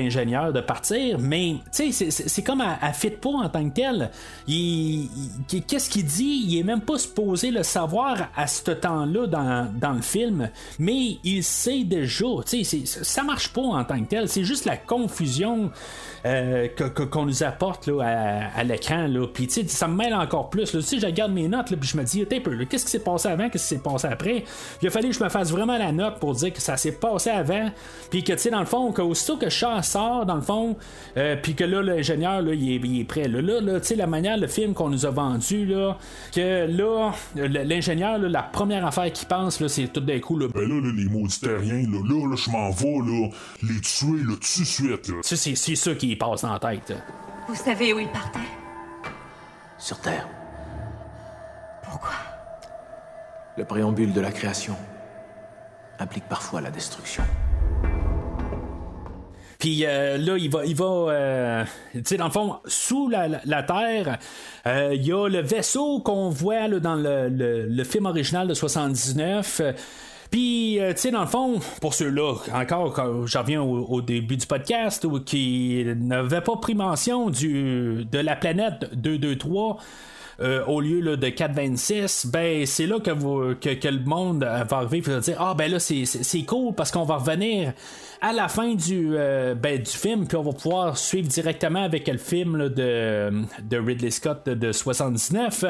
l'ingénieur 0.01 0.51
de 0.53 0.61
partir 0.61 1.17
mais 1.19 1.55
c'est 1.71 2.43
comme 2.43 2.61
elle, 2.61 2.77
elle 2.81 2.93
fit 2.93 3.11
en 3.23 3.49
tant 3.49 3.69
que 3.69 3.71
il- 4.47 5.09
Qu'est-ce 5.67 5.89
qu'il 5.89 6.05
dit? 6.05 6.43
Il 6.47 6.57
est 6.59 6.63
même 6.63 6.81
pas 6.81 6.97
supposé 6.97 7.51
le 7.51 7.63
savoir 7.63 8.29
à 8.35 8.47
ce 8.47 8.71
temps-là 8.71 9.27
dans, 9.27 9.71
dans 9.79 9.93
le 9.93 10.01
film, 10.01 10.49
mais 10.79 11.17
il 11.23 11.43
sait 11.43 11.83
déjà. 11.83 12.25
Ça 12.85 13.23
marche 13.23 13.49
pas 13.53 13.61
en 13.61 13.83
tant 13.83 13.99
que 14.03 14.09
tel. 14.09 14.29
C'est 14.29 14.43
juste 14.43 14.65
la 14.65 14.77
confusion 14.77 15.71
euh, 16.25 16.67
qu'on 17.09 17.25
nous 17.25 17.43
apporte 17.43 17.87
là, 17.87 18.01
à, 18.53 18.59
à 18.59 18.63
l'écran. 18.63 19.07
Puis 19.33 19.47
ça 19.67 19.87
me 19.87 19.95
mêle 19.95 20.13
encore 20.13 20.49
plus. 20.49 20.79
Sais, 20.81 20.99
je 20.99 21.05
regarde 21.05 21.31
mes 21.31 21.47
notes, 21.47 21.67
puis 21.75 21.89
je 21.89 21.97
me 21.97 22.03
dis, 22.03 22.25
qu'est-ce 22.69 22.85
qui 22.85 22.91
s'est 22.91 22.99
passé 22.99 23.29
avant, 23.29 23.49
qu'est-ce 23.49 23.69
qui 23.69 23.75
s'est 23.75 23.81
passé 23.81 24.07
après? 24.07 24.43
Il 24.81 24.87
a 24.87 24.91
fallu 24.91 25.09
que 25.09 25.15
je 25.15 25.23
me 25.23 25.29
fasse 25.29 25.51
vraiment 25.51 25.77
la 25.77 25.91
note 25.91 26.19
pour 26.19 26.33
dire 26.33 26.53
que 26.53 26.61
ça 26.61 26.77
s'est 26.77 26.93
passé 26.93 27.29
avant. 27.29 27.69
Puis 28.09 28.23
que 28.23 28.33
tu 28.33 28.39
sais, 28.39 28.49
dans 28.49 28.59
le 28.59 28.65
fond, 28.65 28.91
que 28.91 29.01
aussitôt 29.01 29.37
que 29.37 29.49
Char 29.49 29.83
sort, 29.91 30.25
dans 30.25 30.35
le 30.35 30.41
fond, 30.41 30.75
euh, 31.17 31.35
puis 31.41 31.55
que 31.55 31.63
là, 31.63 31.81
l'ingénieur, 31.81 32.41
là, 32.41 32.53
il 32.53 32.71
est, 32.71 32.81
il 32.83 33.01
est 33.01 33.03
prêt. 33.03 33.27
Là, 33.27 33.41
là, 33.41 33.61
là, 33.61 33.79
tu 33.79 33.87
sais, 33.87 33.95
la 33.95 34.07
manière, 34.07 34.37
le 34.37 34.47
film 34.47 34.73
qu'on 34.73 34.89
nous 34.89 35.05
a 35.05 35.09
vendu, 35.09 35.65
là, 35.65 35.97
que 36.33 36.65
là, 36.65 37.11
l'ingénieur, 37.35 38.17
là, 38.17 38.29
la 38.29 38.43
première 38.43 38.85
affaire 38.85 39.11
qu'il 39.11 39.27
pense, 39.27 39.59
là, 39.59 39.69
c'est 39.69 39.87
tout 39.87 40.01
d'un 40.01 40.19
coup, 40.19 40.37
là, 40.37 40.47
Ben 40.53 40.67
là, 40.67 40.81
là, 40.81 40.91
les 40.95 41.05
maudits 41.05 41.39
terriens, 41.39 41.83
là, 41.89 41.99
là, 42.07 42.29
là, 42.29 42.35
je 42.35 42.49
m'en 42.49 42.71
vais, 42.71 43.11
là, 43.11 43.29
les 43.63 43.81
tuer, 43.81 44.23
là, 44.23 44.33
tout 44.33 44.61
de 44.61 44.65
suite, 44.65 45.07
là. 45.09 45.15
c'est 45.21 45.75
ça 45.75 45.95
qui 45.95 46.15
passe 46.15 46.41
dans 46.41 46.53
la 46.53 46.59
tête. 46.59 46.93
Vous 47.47 47.55
savez 47.55 47.93
où 47.93 47.99
il 47.99 48.07
partait? 48.09 48.39
Sur 49.77 49.99
Terre. 49.99 50.27
Pourquoi? 51.83 52.13
Le 53.57 53.65
préambule 53.65 54.13
de 54.13 54.21
la 54.21 54.31
création 54.31 54.75
implique 55.99 56.25
parfois 56.25 56.61
la 56.61 56.71
destruction. 56.71 57.23
Puis 59.61 59.85
euh, 59.85 60.17
là, 60.17 60.35
il 60.37 60.49
va, 60.49 60.65
il 60.65 60.75
va, 60.75 60.85
euh, 60.85 61.63
tu 61.93 62.01
sais, 62.03 62.17
dans 62.17 62.25
le 62.25 62.31
fond, 62.31 62.55
sous 62.65 63.07
la, 63.07 63.27
la- 63.45 63.61
terre, 63.63 64.17
euh, 64.65 64.89
il 64.93 65.05
y 65.05 65.13
a 65.13 65.27
le 65.29 65.39
vaisseau 65.39 65.99
qu'on 65.99 66.29
voit 66.29 66.67
là, 66.67 66.79
dans 66.79 66.95
le, 66.95 67.29
le- 67.29 67.67
le 67.67 67.83
film 67.83 68.07
original 68.07 68.47
de 68.47 68.53
79. 68.55 69.61
Euh, 69.63 69.71
Puis, 70.31 70.79
euh, 70.79 70.93
tu 70.93 71.01
sais, 71.01 71.11
dans 71.11 71.21
le 71.21 71.27
fond, 71.27 71.59
pour 71.79 71.93
ceux-là, 71.93 72.35
encore, 72.55 72.91
quand 72.93 73.25
je 73.27 73.37
reviens 73.37 73.61
au, 73.61 73.85
au 73.85 74.01
début 74.01 74.35
du 74.37 74.47
podcast, 74.47 75.05
qui 75.25 75.83
n'avaient 75.95 76.41
pas 76.41 76.55
pris 76.55 76.73
mention 76.73 77.29
du, 77.29 78.05
de 78.11 78.17
la 78.19 78.35
planète 78.35 78.89
223, 78.95 79.77
euh, 80.41 80.65
au 80.65 80.81
lieu 80.81 81.01
là, 81.01 81.15
de 81.17 81.29
426, 81.29 82.27
ben 82.27 82.65
c'est 82.65 82.87
là 82.87 82.99
que, 82.99 83.11
vous, 83.11 83.53
que, 83.61 83.75
que 83.75 83.87
le 83.87 84.03
monde 84.03 84.43
euh, 84.43 84.63
va 84.63 84.77
arriver 84.77 84.97
et 84.97 85.01
va 85.01 85.19
dire 85.19 85.37
Ah 85.39 85.53
ben 85.55 85.71
là 85.71 85.79
c'est, 85.79 86.43
cool 86.47 86.73
parce 86.73 86.89
qu'on 86.89 87.03
va 87.03 87.17
revenir 87.17 87.73
à 88.21 88.33
la 88.33 88.47
fin 88.47 88.73
du, 88.73 89.11
euh, 89.15 89.53
ben, 89.53 89.79
du 89.79 89.91
film, 89.91 90.27
puis 90.27 90.37
on 90.37 90.41
va 90.41 90.51
pouvoir 90.53 90.97
suivre 90.97 91.27
directement 91.27 91.83
avec 91.83 92.07
le 92.07 92.17
film 92.17 92.69
de, 92.69 93.31
de 93.61 93.77
Ridley 93.77 94.09
Scott 94.09 94.45
de, 94.47 94.55
de 94.55 94.71
79. 94.71 95.63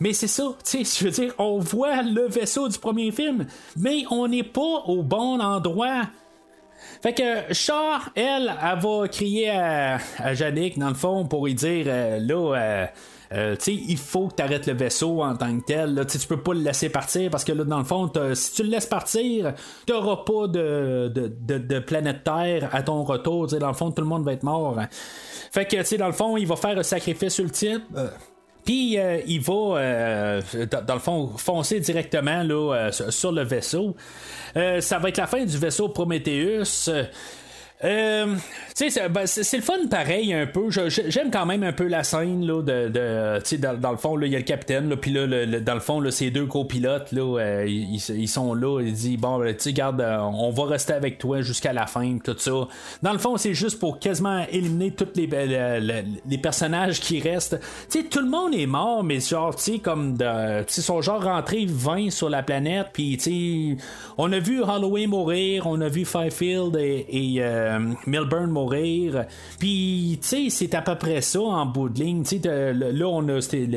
Mais 0.00 0.12
c'est 0.12 0.26
ça, 0.26 0.44
tu 0.64 0.84
sais, 0.84 1.00
je 1.00 1.04
veux 1.06 1.10
dire, 1.10 1.34
on 1.38 1.58
voit 1.58 2.02
le 2.02 2.28
vaisseau 2.28 2.68
du 2.68 2.78
premier 2.78 3.12
film, 3.12 3.46
mais 3.78 4.04
on 4.10 4.28
n'est 4.28 4.42
pas 4.42 4.82
au 4.86 5.02
bon 5.02 5.40
endroit. 5.40 6.02
Fait 7.02 7.14
que 7.14 7.54
Char, 7.54 8.10
elle, 8.14 8.52
elle 8.62 8.78
va 8.78 9.08
crier 9.08 9.48
à, 9.48 9.98
à 10.18 10.34
Yannick, 10.34 10.78
dans 10.78 10.88
le 10.88 10.94
fond, 10.94 11.24
pour 11.24 11.46
lui 11.46 11.54
dire 11.54 11.86
là, 11.86 12.88
euh, 13.32 13.54
il 13.68 13.96
faut 13.96 14.26
que 14.28 14.34
tu 14.36 14.42
arrêtes 14.42 14.66
le 14.66 14.72
vaisseau 14.74 15.22
en 15.22 15.36
tant 15.36 15.56
que 15.58 15.64
tel. 15.64 15.94
Là, 15.94 16.04
Tu 16.04 16.18
peux 16.26 16.40
pas 16.42 16.52
le 16.52 16.60
laisser 16.60 16.88
partir 16.88 17.30
parce 17.30 17.44
que 17.44 17.52
là, 17.52 17.62
dans 17.64 17.78
le 17.78 17.84
fond, 17.84 18.10
si 18.34 18.52
tu 18.54 18.62
le 18.64 18.70
laisses 18.70 18.86
partir, 18.86 19.54
tu 19.86 19.92
n'auras 19.92 20.24
pas 20.24 20.48
de, 20.48 21.10
de, 21.14 21.32
de- 21.40 21.58
de 21.58 21.78
planète 21.78 22.24
Terre 22.24 22.68
à 22.72 22.82
ton 22.82 23.04
retour. 23.04 23.46
Tu 23.46 23.54
sais, 23.54 23.58
Dans 23.60 23.68
le 23.68 23.74
fond, 23.74 23.90
tout 23.92 24.02
le 24.02 24.08
monde 24.08 24.24
va 24.24 24.32
être 24.32 24.42
mort. 24.42 24.76
Fait 25.52 25.64
que, 25.64 25.80
tu 25.82 25.96
dans 25.96 26.06
le 26.08 26.12
fond, 26.12 26.36
il 26.36 26.46
va 26.46 26.56
faire 26.56 26.76
un 26.78 26.82
sacrifice 26.82 27.38
ultime. 27.38 27.82
Euh, 27.96 28.08
puis 28.64 28.98
euh, 28.98 29.20
il 29.26 29.40
va, 29.40 29.52
euh, 29.78 30.42
dans, 30.86 30.94
le 30.94 31.00
fond, 31.00 31.30
foncer 31.36 31.80
directement 31.80 32.42
là, 32.42 32.74
euh, 32.74 32.92
sur- 33.10 33.32
le 33.32 33.42
vaisseau. 33.42 33.94
Ça 34.54 34.98
va 34.98 35.08
être 35.08 35.16
la 35.18 35.26
fin 35.28 35.44
du 35.44 35.56
vaisseau 35.56 35.88
Prometheus. 35.88 36.90
Euh, 37.82 38.36
c'est 38.88 39.08
ben, 39.10 39.26
c'est- 39.26 39.56
le 39.56 39.62
fun 39.62 39.86
pareil 39.90 40.32
un 40.32 40.46
peu. 40.46 40.68
J'aime 40.70 41.30
quand 41.30 41.44
même 41.44 41.62
un 41.62 41.72
peu 41.72 41.86
la 41.88 42.02
scène 42.04 42.46
là, 42.46 42.62
de, 42.62 42.88
dans, 43.58 43.78
dans 43.78 43.90
le 43.90 43.96
fond, 43.98 44.18
il 44.20 44.28
y 44.30 44.34
a 44.36 44.38
le 44.38 44.44
capitaine, 44.44 44.94
puis 44.96 45.10
là, 45.12 45.26
dans 45.60 45.74
le 45.74 45.80
fond, 45.80 46.00
là, 46.00 46.10
ces 46.10 46.30
deux 46.30 46.46
copilotes, 46.46 47.12
là, 47.12 47.38
euh, 47.40 47.66
ils, 47.68 47.96
ils 47.96 48.28
sont 48.28 48.54
là. 48.54 48.80
Il 48.80 48.92
dit 48.92 49.16
bon, 49.18 49.38
ben, 49.38 49.54
tu 49.54 49.64
sais, 49.64 49.72
garde, 49.72 50.00
euh, 50.00 50.18
on 50.20 50.50
va 50.50 50.64
rester 50.64 50.92
avec 50.94 51.18
toi 51.18 51.42
jusqu'à 51.42 51.72
la 51.72 51.86
fin, 51.86 52.16
tout 52.24 52.36
ça. 52.38 52.52
Dans 53.02 53.12
le 53.12 53.18
fond, 53.18 53.36
c'est 53.36 53.54
juste 53.54 53.78
pour 53.78 53.98
quasiment 53.98 54.44
éliminer 54.50 54.92
tous 54.92 55.08
le- 55.16 56.02
les 56.28 56.38
personnages 56.38 57.00
qui 57.00 57.20
restent. 57.20 57.58
Tu 57.90 58.00
sais, 58.00 58.04
tout 58.08 58.20
le 58.20 58.30
monde 58.30 58.54
est 58.54 58.66
mort, 58.66 59.02
mais 59.04 59.20
genre, 59.20 59.54
tu 59.56 59.62
sais, 59.72 59.78
comme 59.80 60.16
de, 60.16 60.60
ils 60.62 60.82
sont 60.82 61.02
genre 61.02 61.22
rentrés 61.22 61.66
20 61.68 62.10
sur 62.10 62.30
la 62.30 62.42
planète, 62.42 62.86
puis 62.92 63.16
tu 63.18 63.76
on 64.16 64.32
a 64.32 64.38
vu 64.38 64.62
Holloway 64.62 65.06
mourir, 65.06 65.66
on 65.66 65.80
a 65.80 65.88
vu 65.88 66.04
Fifield 66.04 66.76
et, 66.76 67.06
et, 67.08 67.36
euh, 67.42 67.78
Milburn 68.06 68.46
mourir, 68.50 68.69
puis 69.58 70.18
tu 70.22 70.28
sais, 70.28 70.46
c'est 70.50 70.74
à 70.74 70.82
peu 70.82 70.94
près 70.96 71.20
ça 71.20 71.40
en 71.40 71.66
bout 71.66 71.88
de 71.88 72.00
ligne. 72.02 72.24
Là, 72.44 73.06
on 73.08 73.28
a 73.28 73.40
ces, 73.40 73.68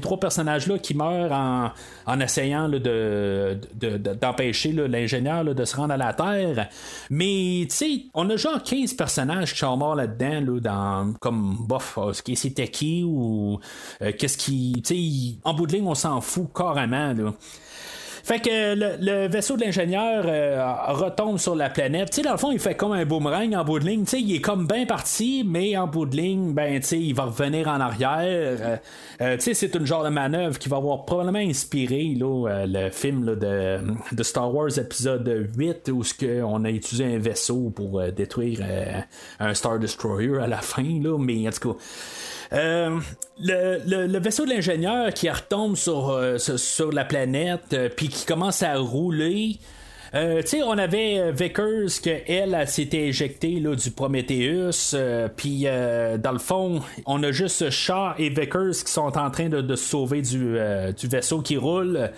trois 0.00 0.18
personnages-là 0.18 0.78
qui 0.78 0.94
meurent 0.94 1.32
en, 1.32 1.70
en 2.06 2.20
essayant 2.20 2.68
de, 2.68 2.78
de- 2.78 3.58
de- 3.96 4.14
d'empêcher 4.14 4.72
l'ingénieur 4.72 5.44
de 5.44 5.64
se 5.64 5.76
rendre 5.76 5.94
à 5.94 5.96
la 5.96 6.12
Terre. 6.12 6.68
Mais 7.10 7.66
tu 7.68 7.76
sais, 7.76 8.00
on 8.14 8.28
a 8.30 8.36
genre 8.36 8.62
15 8.62 8.94
personnages 8.94 9.52
qui 9.52 9.58
sont 9.60 9.76
morts 9.76 9.94
là-dedans, 9.96 10.52
là, 10.54 10.60
dans, 10.60 11.12
comme, 11.20 11.56
bof, 11.60 11.98
que 12.24 12.34
c'était 12.34 12.68
qui 12.68 13.02
ou 13.04 13.58
euh, 14.02 14.12
qu'est-ce 14.18 14.36
qui. 14.38 14.82
Tu 14.84 14.94
sais, 14.94 15.38
en 15.44 15.54
bout 15.54 15.66
de 15.66 15.72
ligne, 15.72 15.86
on 15.86 15.94
s'en 15.94 16.20
fout 16.20 16.48
carrément. 16.54 17.12
Là. 17.12 17.32
Fait 18.22 18.40
que 18.40 18.74
le, 18.74 19.28
vaisseau 19.28 19.56
de 19.56 19.64
l'ingénieur 19.64 20.24
euh, 20.26 20.72
retombe 20.88 21.38
sur 21.38 21.54
la 21.54 21.70
planète. 21.70 22.10
Tu 22.10 22.16
sais, 22.16 22.22
dans 22.22 22.32
le 22.32 22.38
fond, 22.38 22.52
il 22.52 22.58
fait 22.58 22.74
comme 22.74 22.92
un 22.92 23.04
boomerang 23.04 23.54
en 23.54 23.64
bout 23.64 23.78
de 23.78 23.86
ligne. 23.86 24.04
Tu 24.04 24.10
sais, 24.10 24.20
il 24.20 24.36
est 24.36 24.40
comme 24.40 24.66
bien 24.66 24.86
parti, 24.86 25.44
mais 25.46 25.76
en 25.76 25.86
bout 25.86 26.06
de 26.06 26.16
ligne, 26.16 26.52
ben, 26.52 26.80
tu 26.80 26.86
sais, 26.86 27.00
il 27.00 27.14
va 27.14 27.24
revenir 27.24 27.68
en 27.68 27.80
arrière. 27.80 28.08
Euh, 28.12 28.76
euh, 29.20 29.36
c'est 29.38 29.74
une 29.74 29.86
genre 29.86 30.04
de 30.04 30.08
manœuvre 30.08 30.58
qui 30.58 30.68
va 30.68 30.76
avoir 30.76 31.04
probablement 31.04 31.38
inspiré 31.38 32.16
euh, 32.20 32.66
le 32.66 32.90
film 32.90 33.34
de, 33.34 34.22
Star 34.22 34.54
Wars 34.54 34.78
épisode 34.78 35.50
8 35.56 35.90
où 35.92 36.02
on 36.44 36.64
a 36.64 36.70
utilisé 36.70 37.04
un 37.04 37.18
vaisseau 37.18 37.70
pour 37.74 38.02
détruire 38.12 38.60
un 39.40 39.54
Star 39.54 39.78
Destroyer 39.78 40.38
à 40.38 40.46
la 40.46 40.58
fin. 40.58 41.00
Là, 41.02 41.18
mais 41.18 41.46
en 41.48 41.50
tout 41.50 41.72
cas. 41.72 41.78
Euh, 42.52 43.00
le, 43.40 44.06
le- 44.06 44.18
vaisseau 44.18 44.44
de 44.44 44.50
l'ingénieur 44.50 45.12
qui 45.14 45.28
retombe 45.30 45.76
sur, 45.76 46.10
euh, 46.10 46.38
sur, 46.38 46.92
la 46.92 47.04
planète, 47.04 47.72
euh, 47.72 47.88
puis 47.88 48.08
qui 48.08 48.26
commence 48.26 48.62
à 48.62 48.76
rouler. 48.76 49.58
Tu 50.14 50.18
sais, 50.44 50.62
on 50.62 50.76
avait 50.76 51.32
Vickers 51.32 52.02
que 52.04 52.10
elle, 52.30 52.68
s'était 52.68 53.06
éjectée 53.06 53.60
là, 53.60 53.74
du 53.74 53.90
Prometheus, 53.90 54.94
puis 55.38 55.62
dans 55.62 56.32
le 56.32 56.38
fond, 56.38 56.82
on 57.06 57.22
a 57.22 57.32
juste 57.32 57.70
Shaw 57.70 58.10
et 58.18 58.28
Vickers 58.28 58.84
qui 58.84 58.92
sont 58.92 59.16
en 59.16 59.30
train 59.30 59.48
de, 59.48 59.74
se 59.74 59.82
sauver 59.82 60.20
du, 60.20 60.58
du 60.98 61.06
vaisseau 61.08 61.40
qui 61.40 61.56
roule. 61.56 62.10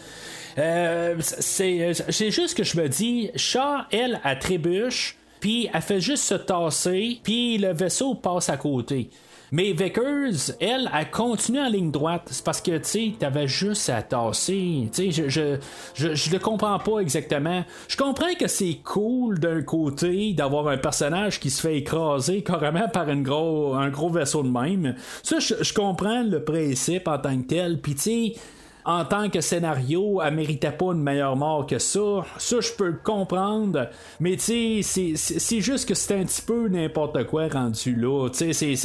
C'est, 0.56 1.93
c'est 2.09 2.31
juste 2.32 2.56
que 2.56 2.65
je 2.65 2.77
me 2.78 2.89
dis, 2.89 3.31
Shaw, 3.36 3.82
elle, 3.93 4.20
elle 4.24 4.39
trébuche, 4.40 5.16
puis 5.39 5.70
elle 5.73 5.81
fait 5.81 6.01
juste 6.01 6.24
se 6.24 6.35
tasser, 6.35 7.20
puis 7.23 7.59
le 7.59 7.73
vaisseau 7.73 8.16
passe 8.16 8.48
à 8.48 8.56
côté. 8.56 9.09
Mais 9.55 9.72
Vickers, 9.72 10.51
elle, 10.59 10.90
elle 10.93 11.10
continue 11.12 11.60
en 11.60 11.68
ligne 11.68 11.93
droite. 11.93 12.22
C'est 12.26 12.44
parce 12.44 12.60
que, 12.60 12.76
tu 12.78 12.85
sais, 12.89 13.12
t'avais 13.16 13.47
juste 13.47 13.89
à 13.89 14.02
tasser. 14.02 14.89
Tu 14.93 15.12
sais, 15.12 15.12
je, 15.12 15.28
je, 15.28 15.56
je, 15.94 16.12
je 16.12 16.32
le 16.32 16.40
comprends 16.40 16.76
pas 16.81 16.98
exactement. 16.98 17.62
Je 17.86 17.97
comprends 17.97 18.35
que 18.35 18.48
c'est 18.48 18.81
cool 18.82 19.39
d'un 19.39 19.62
côté 19.62 20.32
d'avoir 20.32 20.66
un 20.66 20.76
personnage 20.76 21.39
qui 21.39 21.51
se 21.51 21.60
fait 21.60 21.76
écraser 21.76 22.43
carrément 22.43 22.89
par 22.89 23.09
une 23.09 23.22
gros, 23.22 23.74
un 23.74 23.90
gros 23.90 24.10
vaisseau 24.10 24.43
de 24.43 24.51
même. 24.51 24.97
Ça, 25.22 25.39
je, 25.39 25.55
je 25.60 25.72
comprends 25.72 26.24
le 26.24 26.43
principe 26.43 27.06
en 27.06 27.18
tant 27.18 27.40
que 27.40 27.47
tel. 27.47 27.81
Puis, 27.81 27.94
tu 27.94 28.01
sais, 28.01 28.32
en 28.85 29.05
tant 29.05 29.31
que 29.31 29.40
scénario, 29.40 30.20
elle 30.23 30.35
méritait 30.35 30.70
pas 30.73 30.86
une 30.93 31.02
meilleure 31.02 31.36
mort 31.36 31.66
que 31.66 31.78
ça. 31.78 32.23
Ça, 32.36 32.56
je 32.61 32.70
peux 32.73 32.89
le 32.89 33.01
comprendre. 33.02 33.89
Mais 34.20 34.36
tu 34.36 34.82
sais, 34.82 35.16
c'est- 35.16 35.61
juste 35.61 35.89
que 35.89 35.94
c'est 35.94 36.15
un 36.20 36.24
petit 36.24 36.43
peu 36.43 36.69
n'importe 36.69 37.24
quoi 37.24 37.48
rendu 37.48 37.94
là. 37.97 38.28
Tu 38.28 38.52
sais, 38.52 38.77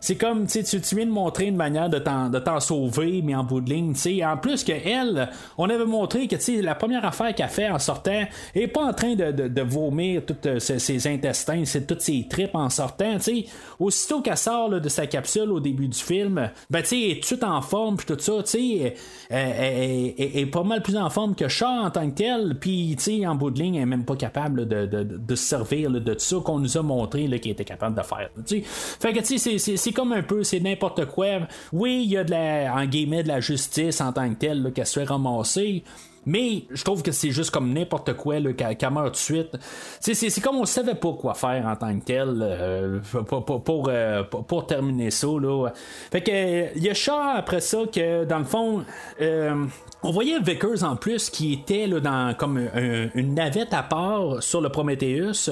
c'est- 0.00 0.14
comme, 0.16 0.46
tu 0.46 0.62
tu 0.62 0.94
viens 0.94 1.06
de 1.06 1.10
montrer 1.10 1.46
une 1.46 1.56
manière 1.56 1.88
de 1.90 1.98
t'en 1.98 2.60
sauver, 2.60 3.22
mais 3.24 3.34
en 3.34 3.42
bout 3.44 3.60
de 3.60 3.70
ligne, 3.70 3.92
tu 3.94 4.00
sais. 4.00 4.24
En 4.24 4.36
plus 4.36 4.62
que 4.62 4.72
elle, 4.72 5.28
on 5.58 5.68
avait 5.68 5.84
montré 5.84 6.28
que, 6.28 6.36
tu 6.36 6.42
sais, 6.42 6.62
la 6.62 6.74
première 6.74 7.04
affaire 7.04 7.34
qu'elle 7.34 7.48
fait 7.48 7.68
en 7.70 7.78
sortant, 7.78 8.22
est 8.54 8.68
pas 8.68 8.84
en 8.84 8.92
train 8.92 9.14
de, 9.14 9.60
vomir 9.62 10.22
tous 10.26 10.58
ses, 10.58 10.78
ses 10.78 11.06
intestins, 11.06 11.62
toutes 11.88 12.00
ses 12.00 12.26
tripes 12.28 12.54
en 12.54 12.70
sortant, 12.70 13.16
tu 13.16 13.22
sais. 13.22 13.44
Aussitôt 13.78 14.20
qu'elle 14.22 14.36
sort 14.36 14.70
de 14.70 14.88
sa 14.88 15.06
capsule 15.06 15.50
au 15.50 15.60
début 15.60 15.88
du 15.88 15.98
film, 15.98 16.50
ben, 16.70 16.82
tu 16.82 16.88
sais, 16.88 17.00
est 17.00 17.22
toute 17.26 17.42
en 17.44 17.60
forme, 17.62 17.96
puis 17.96 18.06
tout 18.06 18.18
ça, 18.18 18.42
tu 18.42 18.50
sais. 18.50 18.94
euh, 19.32 19.39
est, 19.48 20.38
est- 20.40 20.46
pas 20.46 20.62
mal 20.62 20.82
plus 20.82 20.96
en 20.96 21.10
forme 21.10 21.34
que 21.34 21.48
Shaw 21.48 21.66
en 21.66 21.90
tant 21.90 22.08
que 22.10 22.14
tel, 22.14 22.56
puis 22.60 22.94
tu 22.98 23.02
sais, 23.20 23.26
en 23.26 23.34
bout 23.34 23.50
de 23.50 23.58
ligne, 23.60 23.76
elle 23.76 23.82
est 23.82 23.86
même 23.86 24.04
pas 24.04 24.16
capable 24.16 24.66
de, 24.68 24.86
de, 24.86 25.02
de- 25.04 25.34
se 25.34 25.44
servir 25.44 25.90
là, 25.90 26.00
de 26.00 26.18
ça 26.18 26.36
qu'on 26.44 26.58
nous 26.58 26.76
a 26.76 26.82
montré 26.82 27.28
qu'il 27.40 27.50
était 27.52 27.64
capable 27.64 27.96
de 27.96 28.02
faire. 28.02 28.30
tu 28.46 28.60
sais. 28.60 28.62
Fait 28.66 29.12
que 29.12 29.20
tu 29.20 29.38
sais, 29.38 29.58
c'est- 29.58 29.92
comme 29.92 30.12
un 30.12 30.22
peu, 30.22 30.42
c'est 30.44 30.60
n'importe 30.60 31.06
quoi. 31.06 31.26
Oui, 31.72 32.02
il 32.04 32.10
y 32.10 32.16
a 32.16 32.24
de 32.24 32.30
la, 32.30 32.74
en 32.74 32.84
guillemets, 32.86 33.22
de 33.22 33.28
la 33.28 33.40
justice 33.40 34.00
en 34.00 34.12
tant 34.12 34.28
que 34.30 34.34
tel 34.34 34.62
là, 34.62 34.70
qu'elle 34.70 34.86
se 34.86 34.98
fait 35.00 35.04
ramasser. 35.06 35.82
Mais 36.26 36.64
je 36.70 36.84
trouve 36.84 37.02
que 37.02 37.12
c'est 37.12 37.30
juste 37.30 37.50
comme 37.50 37.72
n'importe 37.72 38.12
quoi 38.14 38.36
qu'elle 38.52 38.90
meurt 38.92 39.12
de 39.12 39.16
suite. 39.16 39.56
C'est, 40.00 40.40
comme 40.42 40.56
on 40.56 40.64
savait 40.66 40.94
pas 40.94 41.12
quoi 41.12 41.34
faire 41.34 41.66
en 41.66 41.76
tant 41.76 41.98
que 41.98 42.04
tel 42.04 42.38
euh, 42.42 42.98
pour, 43.26 43.44
pour, 43.44 43.64
pour, 43.64 43.86
euh, 43.88 44.22
pour- 44.24 44.66
terminer 44.66 45.10
ça. 45.10 45.26
Là. 45.28 45.70
Fait 46.12 46.20
que 46.22 46.76
il 46.76 46.82
y 46.84 46.90
a 46.90 46.94
Shaw 46.94 47.18
après 47.36 47.60
ça 47.60 47.78
que 47.92 48.24
dans 48.24 48.38
le 48.38 48.44
fond. 48.44 48.84
euh, 49.20 49.64
on 50.02 50.12
voyait 50.12 50.38
Vickers 50.40 50.82
en 50.82 50.96
plus 50.96 51.28
qui 51.28 51.52
était 51.52 51.86
là, 51.86 52.00
dans 52.00 52.34
comme 52.34 52.56
un- 52.58 53.08
une 53.14 53.34
navette 53.34 53.74
à 53.74 53.82
part 53.82 54.42
sur 54.42 54.60
le 54.62 54.68
Prometheus 54.70 55.50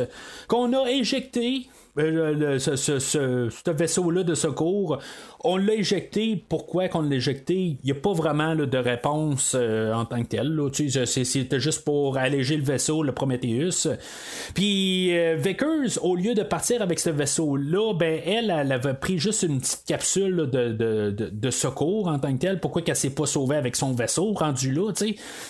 qu'on 0.48 0.72
a 0.72 0.88
éjecté 0.90 1.68
euh, 1.98 2.32
le- 2.32 2.58
ce, 2.58 3.70
vaisseau-là 3.70 4.22
de 4.22 4.34
secours, 4.34 4.98
on 5.44 5.56
l'a 5.56 5.74
éjecté. 5.74 6.42
Pourquoi 6.48 6.88
qu'on 6.88 7.02
l'a 7.02 7.16
éjecté? 7.16 7.54
Il 7.54 7.78
n'y 7.84 7.92
a 7.92 7.94
pas 7.94 8.12
vraiment 8.12 8.54
de 8.54 8.78
réponse 8.78 9.56
euh, 9.58 9.92
en 9.92 10.04
tant 10.04 10.22
que 10.22 10.28
telle. 10.28 10.58
C'était 11.06 11.60
juste 11.60 11.84
pour 11.84 12.16
alléger 12.16 12.56
le 12.56 12.64
vaisseau, 12.64 13.02
le 13.02 13.12
Prometheus. 13.12 13.88
Puis 14.54 15.16
euh, 15.16 15.36
Vickers, 15.36 16.02
au 16.02 16.16
lieu 16.16 16.34
de 16.34 16.42
partir 16.42 16.82
avec 16.82 16.98
ce 16.98 17.10
vaisseau-là, 17.10 17.94
ben, 17.94 18.20
elle, 18.24 18.50
elle 18.50 18.72
avait 18.72 18.94
pris 18.94 19.18
juste 19.18 19.42
une 19.42 19.60
petite 19.60 19.84
capsule 19.86 20.48
de, 20.50 21.50
secours 21.50 22.08
en 22.08 22.18
tant 22.18 22.32
que 22.34 22.38
telle. 22.38 22.60
Pourquoi 22.60 22.82
qu'elle 22.82 22.96
s'est 22.96 23.10
pas 23.10 23.26
sauvée 23.26 23.56
avec 23.56 23.76
son 23.76 23.92
vaisseau 23.92 24.32
rendu 24.32 24.72
là 24.72 24.92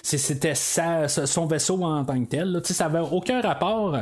C'était 0.02 0.54
son 0.54 1.46
vaisseau 1.46 1.82
en 1.82 2.04
tant 2.04 2.22
que 2.24 2.28
tel. 2.28 2.60
Ça 2.64 2.88
n'avait 2.88 3.06
aucun 3.10 3.40
rapport. 3.40 3.96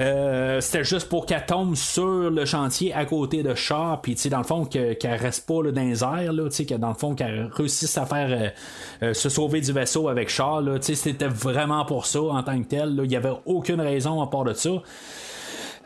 Euh, 0.00 0.60
c'était 0.60 0.84
juste 0.84 1.08
pour 1.08 1.26
qu'elle 1.26 1.44
tombe 1.44 1.74
sur 1.74 2.06
le 2.30 2.44
chantier 2.44 2.94
à 2.94 3.04
côté 3.04 3.42
de 3.42 3.54
Shaw, 3.54 3.96
puis 4.00 4.14
tu 4.14 4.22
sais, 4.22 4.28
dans 4.28 4.38
le 4.38 4.44
fond, 4.44 4.64
que- 4.64 4.92
qu'elle 4.92 5.18
reste 5.18 5.44
pas 5.46 5.60
là, 5.62 5.72
dans 5.72 5.82
les 5.82 6.04
airs, 6.04 6.32
là, 6.32 6.44
tu 6.44 6.50
sais, 6.54 6.66
que 6.66 6.74
dans 6.74 6.90
le 6.90 6.94
fond, 6.94 7.14
qu'elle 7.16 7.50
réussisse 7.52 7.98
à 7.98 8.06
faire 8.06 8.28
euh, 8.30 8.48
euh, 9.08 9.14
se 9.14 9.28
sauver 9.28 9.60
du 9.60 9.72
vaisseau 9.72 10.08
avec 10.08 10.30
là, 10.38 10.60
tu 10.78 10.82
sais, 10.82 10.94
c'était 10.94 11.26
vraiment 11.26 11.84
pour 11.84 12.06
ça 12.06 12.20
en 12.22 12.42
tant 12.44 12.60
que 12.62 12.66
tel. 12.68 13.00
Il 13.04 13.10
y 13.10 13.16
avait 13.16 13.32
aucune 13.44 13.80
raison 13.80 14.22
à 14.22 14.28
part 14.28 14.44
de 14.44 14.52
ça. 14.52 14.70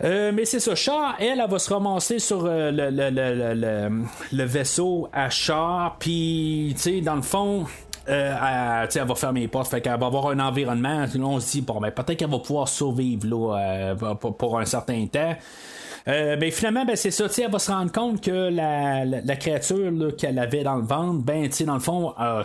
Mais 0.02 0.44
c'est 0.44 0.58
ça, 0.60 0.74
Char, 0.74 1.14
elle, 1.20 1.40
elle 1.40 1.48
va 1.50 1.58
se 1.60 1.72
ramasser 1.72 2.18
sur 2.18 2.42
le- 2.44 2.70
le- 2.70 2.90
le- 2.90 4.04
le 4.32 4.44
vaisseau 4.44 5.08
à 5.12 5.30
Char, 5.30 5.96
puis, 6.00 6.72
tu 6.74 6.80
sais, 6.82 7.00
dans 7.00 7.14
le 7.14 7.22
fond. 7.22 7.66
Euh, 8.08 8.82
elle, 8.82 8.88
elle 8.94 9.06
va 9.06 9.14
fermer 9.14 9.40
les 9.40 9.48
portes, 9.48 9.68
fait 9.68 9.80
qu'elle 9.80 9.98
va 9.98 10.06
avoir 10.06 10.28
un 10.28 10.38
environnement. 10.40 11.06
On 11.20 11.40
se 11.40 11.52
dit, 11.52 11.60
bon, 11.62 11.80
ben, 11.80 11.90
peut-être 11.90 12.18
qu'elle 12.18 12.30
va 12.30 12.38
pouvoir 12.38 12.68
survivre 12.68 13.26
là, 13.26 13.56
euh, 13.58 14.14
pour, 14.14 14.58
un 14.58 14.64
certain 14.64 15.06
temps. 15.06 15.34
Euh, 16.08 16.36
ben 16.36 16.50
finalement, 16.50 16.84
ben, 16.84 16.96
c'est 16.96 17.12
ça, 17.12 17.26
elle 17.38 17.50
va 17.50 17.58
se 17.60 17.70
rendre 17.70 17.92
compte 17.92 18.20
que 18.20 18.50
la, 18.50 19.04
la- 19.04 19.36
créature 19.36 19.92
qu'elle 20.18 20.38
avait 20.38 20.64
dans 20.64 20.76
le 20.76 20.84
ventre, 20.84 21.22
ben, 21.22 21.48
tu 21.48 21.62
dans 21.64 21.74
le 21.74 21.80
fond, 21.80 22.12
a 22.16 22.42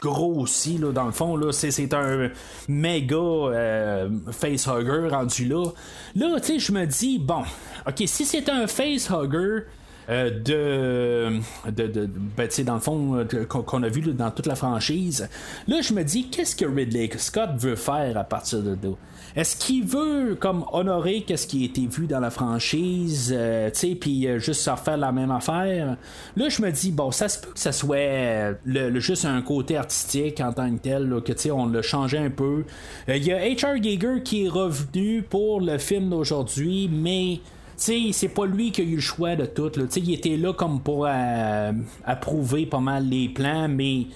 grossi, 0.00 0.78
là, 0.78 0.92
dans 0.92 1.06
le 1.06 1.12
fond, 1.12 1.36
là, 1.36 1.52
c'est, 1.52 1.94
un 1.94 2.30
méga 2.68 3.16
euh, 3.16 4.08
facehugger 4.32 5.08
rendu 5.08 5.46
là. 5.46 5.66
Là, 6.14 6.40
tu 6.40 6.46
sais, 6.46 6.58
je 6.58 6.72
me 6.72 6.86
dis, 6.86 7.18
bon, 7.18 7.42
ok, 7.86 8.02
si 8.06 8.24
c'est 8.24 8.48
un 8.48 8.66
facehugger, 8.66 9.36
euh, 9.36 9.66
de, 10.08 11.38
de, 11.70 11.86
de- 11.86 12.06
ben, 12.36 12.46
tu 12.48 12.54
sais, 12.56 12.64
dans 12.64 12.74
le 12.74 12.80
fond, 12.80 13.16
euh, 13.16 13.44
qu'on, 13.46 13.82
a 13.82 13.88
vu 13.88 14.00
dans 14.02 14.30
toute 14.30 14.46
la 14.46 14.54
franchise. 14.54 15.28
Là, 15.66 15.80
je 15.80 15.92
me 15.94 16.02
dis, 16.04 16.28
qu'est-ce 16.28 16.54
que 16.56 16.64
Ridley 16.66 17.10
Scott 17.16 17.50
veut 17.58 17.76
faire 17.76 18.16
à 18.16 18.24
partir 18.24 18.60
de 18.62 18.70
là? 18.70 18.94
Est-ce 19.36 19.56
qu'il 19.56 19.84
veut 19.84 20.36
comme 20.38 20.64
honorer 20.72 21.22
qu'est-ce 21.26 21.48
qui 21.48 21.62
a 21.62 21.66
été 21.66 21.88
vu 21.88 22.06
dans 22.06 22.20
la 22.20 22.30
franchise, 22.30 23.34
euh, 23.36 23.68
tu 23.70 23.78
sais, 23.80 23.94
puis 23.96 24.28
euh, 24.28 24.38
juste 24.38 24.68
refaire 24.68 24.96
la 24.96 25.10
même 25.10 25.32
affaire? 25.32 25.96
Là, 26.36 26.48
je 26.48 26.62
me 26.62 26.70
dis, 26.70 26.92
bon, 26.92 27.10
ça 27.10 27.28
se 27.28 27.40
peut 27.40 27.50
que 27.52 27.58
ça 27.58 27.72
soit 27.72 27.96
euh, 27.96 28.54
le, 28.64 29.00
juste 29.00 29.24
un 29.24 29.42
côté 29.42 29.76
artistique 29.76 30.40
en 30.40 30.52
tant 30.52 30.70
que 30.72 30.78
tel, 30.80 31.12
que 31.24 31.32
tu 31.32 31.38
sais, 31.42 31.50
on 31.50 31.66
l'a 31.66 31.82
changé 31.82 32.18
un 32.18 32.30
peu. 32.30 32.64
Euh, 33.08 33.16
Il 33.16 33.24
y 33.24 33.32
a 33.32 33.38
H.R. 33.48 33.82
Giger 33.82 34.22
qui 34.24 34.44
est 34.44 34.48
revenu 34.48 35.22
pour 35.22 35.60
le 35.60 35.78
film 35.78 36.10
d'aujourd'hui, 36.10 36.88
mais 36.92 37.40
sais, 37.76 38.00
c'est 38.12 38.28
pas 38.28 38.46
lui 38.46 38.70
qui 38.72 38.80
a 38.80 38.84
eu 38.84 38.96
le 38.96 39.00
choix 39.00 39.36
de 39.36 39.46
tout. 39.46 39.70
Là. 39.76 39.84
Il 39.96 40.12
était 40.12 40.36
là 40.36 40.52
comme 40.52 40.80
pour 40.80 41.06
euh, 41.08 41.72
approuver 42.04 42.66
pas 42.66 42.80
mal 42.80 43.08
les 43.08 43.28
plans, 43.28 43.68
mais 43.68 44.06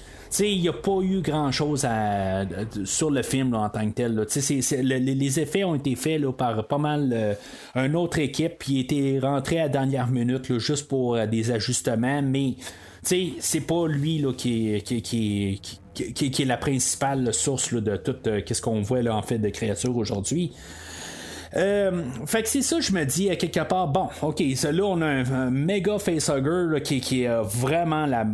il 0.40 0.60
n'y 0.60 0.68
a 0.68 0.72
pas 0.72 1.00
eu 1.02 1.20
grand 1.22 1.50
chose 1.52 1.84
à, 1.86 2.44
sur 2.84 3.10
le 3.10 3.22
film 3.22 3.52
là, 3.52 3.60
en 3.60 3.68
tant 3.70 3.88
que 3.88 3.94
tel. 3.94 4.14
là. 4.14 4.24
Les, 4.82 5.40
effets 5.40 5.64
ont 5.64 5.74
été 5.74 5.94
faits 5.96 6.20
là, 6.20 6.32
par 6.32 6.66
pas 6.66 6.78
mal 6.78 7.10
euh, 7.12 7.34
une 7.74 7.96
autre 7.96 8.18
équipe, 8.18 8.58
puis 8.58 8.80
était 8.80 9.18
rentré 9.22 9.60
à 9.60 9.68
dernière 9.68 10.08
minute 10.08 10.48
là, 10.50 10.58
juste 10.58 10.86
pour 10.88 11.14
euh, 11.16 11.26
des 11.26 11.50
ajustements, 11.50 12.22
mais 12.22 12.54
c'est 13.02 13.60
pas 13.66 13.86
lui 13.88 14.18
là, 14.18 14.32
qui, 14.34 14.82
qui, 14.84 15.00
qui, 15.02 15.60
qui, 15.94 16.12
qui- 16.12 16.30
qui 16.30 16.42
est 16.42 16.44
la 16.44 16.58
principale 16.58 17.32
source 17.32 17.72
de 17.72 17.96
tout 17.96 18.14
euh, 18.26 18.40
ce 18.50 18.60
qu'on 18.60 18.82
voit 18.82 19.00
en 19.10 19.22
fait 19.22 19.38
de 19.38 19.48
créatures 19.48 19.96
aujourd'hui. 19.96 20.52
Euh, 21.56 22.02
fait 22.26 22.42
que 22.42 22.48
c'est 22.48 22.62
ça, 22.62 22.80
je 22.80 22.92
me 22.92 23.04
dis 23.04 23.30
à 23.30 23.36
quelque 23.36 23.60
part, 23.60 23.88
bon, 23.88 24.08
ok, 24.22 24.40
là, 24.40 24.82
on 24.84 25.00
a 25.00 25.06
un, 25.06 25.50
méga 25.50 25.98
facehugger 25.98 26.82
qui, 26.82 27.00
qui 27.00 27.26
a 27.26 27.42
vraiment 27.42 28.06
la. 28.06 28.26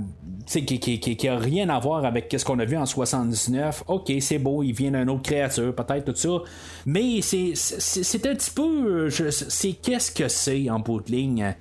Qui, 0.46 0.62
qui, 0.66 0.78
qui, 1.00 1.16
qui 1.16 1.28
a 1.28 1.38
rien 1.38 1.70
à 1.70 1.78
voir 1.78 2.04
avec 2.04 2.34
ce 2.36 2.44
qu'on 2.44 2.58
a 2.58 2.66
vu 2.66 2.76
en 2.76 2.84
79. 2.84 3.84
Ok, 3.86 4.12
c'est 4.20 4.38
beau, 4.38 4.62
il 4.62 4.72
vient 4.74 4.90
d'une 4.90 5.08
autre 5.08 5.22
créature, 5.22 5.74
peut-être 5.74 6.04
tout 6.12 6.14
ça. 6.14 6.42
Mais 6.84 7.22
c'est, 7.22 7.52
c'est, 7.54 8.26
un 8.26 8.34
petit 8.34 8.50
peu. 8.50 9.06
euh, 9.10 9.30
c'est 9.30 9.72
qu'est-ce 9.72 10.12
que 10.12 10.28
c'est 10.28 10.68
en 10.68 10.80
bout 10.80 11.00
de 11.00 11.10
ligne? 11.12 11.54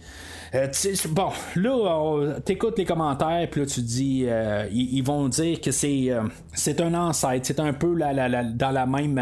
Euh, 0.53 0.67
bon, 1.09 1.29
là, 1.55 2.39
t'écoutes 2.43 2.77
les 2.77 2.83
commentaires, 2.85 3.47
puis 3.49 3.61
là, 3.61 3.67
tu 3.67 3.81
dis, 3.81 4.25
euh, 4.27 4.67
ils, 4.71 5.01
vont 5.01 5.29
dire 5.29 5.61
que 5.61 5.71
c'est, 5.71 6.11
euh, 6.11 6.23
un 6.79 6.93
ancêtre, 6.93 7.45
c'est 7.45 7.59
un 7.61 7.71
peu 7.71 7.95
la- 7.95 8.43
dans 8.43 8.71
la 8.71 8.85
même. 8.85 9.17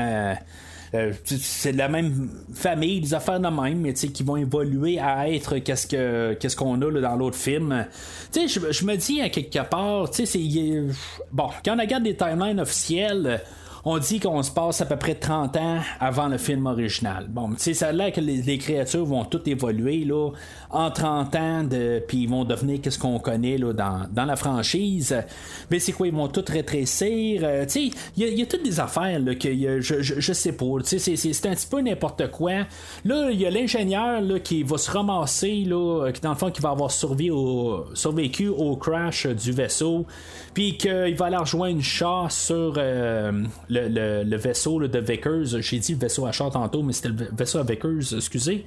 Euh, 0.94 1.14
c'est 1.24 1.72
de 1.72 1.78
la 1.78 1.88
même 1.88 2.30
famille, 2.54 3.00
des 3.00 3.14
affaires 3.14 3.40
de 3.40 3.48
même, 3.48 3.80
mais 3.80 3.94
qui 3.94 4.24
vont 4.24 4.36
évoluer 4.36 5.00
à 5.00 5.30
être 5.30 5.58
qu'est-ce 5.60 5.88
que 5.88 6.34
qu'est-ce 6.34 6.56
qu'on 6.56 6.82
a 6.82 6.92
là, 6.92 7.02
dans 7.02 7.16
l'autre 7.16 7.38
film. 7.38 7.86
Je, 8.36 8.86
me 8.86 8.96
dis 8.96 9.22
à 9.22 9.30
quelque 9.30 9.70
part, 9.70 10.10
c'est 10.12 10.28
bon, 11.32 11.50
quand 11.64 11.78
on 11.78 11.82
regarde 11.82 12.04
des 12.04 12.16
timelines 12.16 12.60
officielles. 12.60 13.42
On 13.84 13.98
dit 13.98 14.20
qu'on 14.20 14.44
se 14.44 14.52
passe 14.52 14.82
à 14.82 14.86
peu 14.86 14.96
près 14.96 15.16
30 15.16 15.58
ans 15.58 15.80
avant 16.00 16.28
le 16.28 16.38
film 16.38 16.68
original. 16.68 17.26
Bon, 17.30 17.50
tu 17.50 17.56
sais, 17.58 17.74
ça 17.74 17.88
a 17.88 17.92
l'air 17.92 18.12
que 18.12 18.22
les, 18.22 18.58
créatures 18.60 19.06
vont 19.06 19.26
toutes 19.26 19.48
évoluer 19.48 20.06
là, 20.06 20.30
en 20.70 20.92
30 20.92 21.36
ans, 21.36 21.68
puis 22.08 22.20
ils 22.24 22.30
vont 22.30 22.46
devenir 22.46 22.80
qu'est-ce 22.80 23.00
qu'on 23.00 23.18
connaît 23.18 23.58
là, 23.58 23.74
dans, 23.74 24.02
dans 24.12 24.26
la 24.26 24.36
franchise. 24.36 25.16
Mais 25.72 25.80
c'est 25.80 25.94
quoi, 25.94 26.08
ils 26.08 26.14
vont 26.14 26.28
tout 26.28 26.44
rétrécir? 26.48 27.42
Euh, 27.44 27.66
tu 27.66 27.90
sais, 27.90 27.98
il 28.18 28.38
y, 28.38 28.42
a- 28.42 28.46
toutes 28.46 28.64
des 28.64 28.80
affaires 28.80 29.20
là, 29.20 29.34
que 29.34 29.48
y 29.48 29.68
a- 29.68 29.80
je, 29.80 30.02
je, 30.02 30.20
je 30.20 30.34
sais 30.34 30.52
pas. 30.54 30.66
Tu 30.86 31.00
sais, 31.00 31.16
c'est- 31.16 31.46
un 31.48 31.56
petit 31.56 31.68
peu 31.68 31.82
n'importe 31.82 32.30
quoi. 32.30 32.52
Là, 33.04 33.30
il 33.32 33.40
y 33.42 33.46
a 33.48 33.50
l'ingénieur 33.50 34.22
qui 34.44 34.62
va 34.62 34.78
se 34.78 34.92
ramasser, 34.92 35.64
là, 35.66 36.12
qui 36.14 36.22
dans 36.22 36.30
le 36.30 36.36
fond, 36.36 36.52
qui 36.52 36.62
va 36.62 36.70
avoir 36.70 36.92
survécu 36.92 38.48
au, 38.50 38.76
crash 38.76 39.26
du 39.26 39.52
vaisseau, 39.52 40.06
puis 40.54 40.78
qu'il 40.78 41.16
va 41.16 41.26
aller 41.26 41.38
rejoindre 41.38 41.82
Shaw 41.82 42.30
sur 42.30 42.74
euh, 42.78 43.32
le, 43.70 44.36
vaisseau 44.38 44.88
de 44.88 45.00
Vickers. 45.00 45.62
J'ai 45.62 45.80
dit 45.80 45.94
vaisseau 45.94 46.26
à 46.26 46.32
Shaw 46.32 46.50
tantôt, 46.50 46.84
mais 46.84 46.94
c'était 46.94 47.10
le 47.10 47.30
vaisseau 47.38 47.60
à 47.60 47.64
Vickers, 47.64 48.14
excusez. 48.16 48.66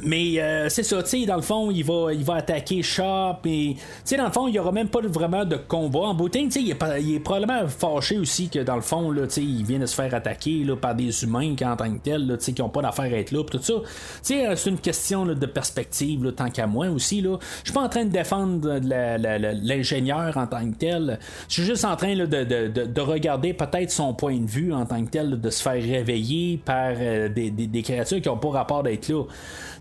Euh, 0.00 0.04
mais 0.06 0.40
euh, 0.40 0.68
c'est 0.68 0.82
ça, 0.82 1.02
tu 1.02 1.08
sais, 1.20 1.26
dans 1.26 1.36
le 1.36 1.42
fond, 1.42 1.70
il 1.70 1.84
va, 1.84 2.12
il 2.12 2.24
va 2.24 2.34
attaquer 2.36 2.82
Shaw, 2.82 3.34
puis, 3.42 3.74
tu 3.76 3.82
sais, 4.04 4.16
dans 4.16 4.26
le 4.26 4.32
fond, 4.32 4.46
il 4.48 4.52
n'y 4.52 4.58
aura 4.58 4.72
même 4.72 4.88
pas 4.88 5.00
vraiment 5.02 5.44
de 5.44 5.56
combat. 5.56 6.00
En 6.00 6.14
boutin, 6.14 6.44
tu 6.44 6.52
sais, 6.52 6.60
il, 6.62 6.76
il 7.00 7.14
est 7.16 7.20
probablement 7.20 7.66
fâché 7.68 8.18
aussi 8.18 8.48
que, 8.48 8.60
dans 8.60 8.76
le 8.76 8.80
fond, 8.82 9.10
là, 9.10 9.26
tu 9.26 9.34
sais, 9.34 9.42
il 9.42 9.64
vient 9.64 9.78
de 9.78 9.86
se 9.86 9.94
faire 9.94 10.14
attaquer 10.14 10.64
là, 10.64 10.76
par 10.76 10.94
des 10.94 11.24
humains 11.24 11.54
qui, 11.54 11.64
en 11.64 11.76
tant 11.76 11.90
que 11.92 11.98
tels, 11.98 12.26
tu 12.38 12.44
sais, 12.44 12.52
qui 12.52 12.62
n'ont 12.62 12.68
pas 12.68 12.82
d'affaire 12.82 13.04
à 13.12 13.16
être 13.18 13.32
là, 13.32 13.42
tout 13.50 13.60
ça. 13.60 13.74
Tu 13.74 13.84
sais, 14.22 14.46
euh, 14.46 14.56
c'est 14.56 14.70
une 14.70 14.78
question 14.78 15.24
là, 15.24 15.34
de 15.34 15.46
perspective, 15.46 16.24
là, 16.24 16.32
tant 16.32 16.50
qu'à 16.50 16.66
moi 16.66 16.88
aussi, 16.88 17.20
là. 17.20 17.36
Je 17.64 17.70
suis 17.70 17.74
pas 17.74 17.82
en 17.82 17.88
train 17.88 18.04
de 18.04 18.10
défendre 18.10 18.78
la- 18.82 19.18
l'ingénieur 19.18 20.36
en 20.36 20.46
tant 20.46 20.68
que 20.70 20.76
tel. 20.76 21.18
Je 21.48 21.54
suis 21.54 21.64
juste 21.64 21.84
en 21.84 21.96
train 21.96 22.14
là, 22.14 22.26
de, 22.26 22.44
de- 22.44 22.68
de- 22.68 22.86
de 22.86 23.00
regarder 23.00 23.52
peut-être 23.52 23.90
son 23.90 24.14
point 24.14 24.36
de 24.38 24.46
vue 24.46 24.72
en 24.72 24.86
tant 24.86 25.04
que 25.04 25.10
tel, 25.10 25.40
de 25.40 25.50
se 25.50 25.62
faire 25.62 25.82
réveiller 25.82 26.60
par 26.64 26.92
euh, 26.98 27.28
des, 27.28 27.50
des- 27.50 27.66
des 27.66 27.82
créatures 27.82 28.20
qui 28.20 28.28
n'ont 28.28 28.36
pas 28.36 28.50
rapport 28.50 28.82
d'être 28.82 29.08
là. 29.08 29.24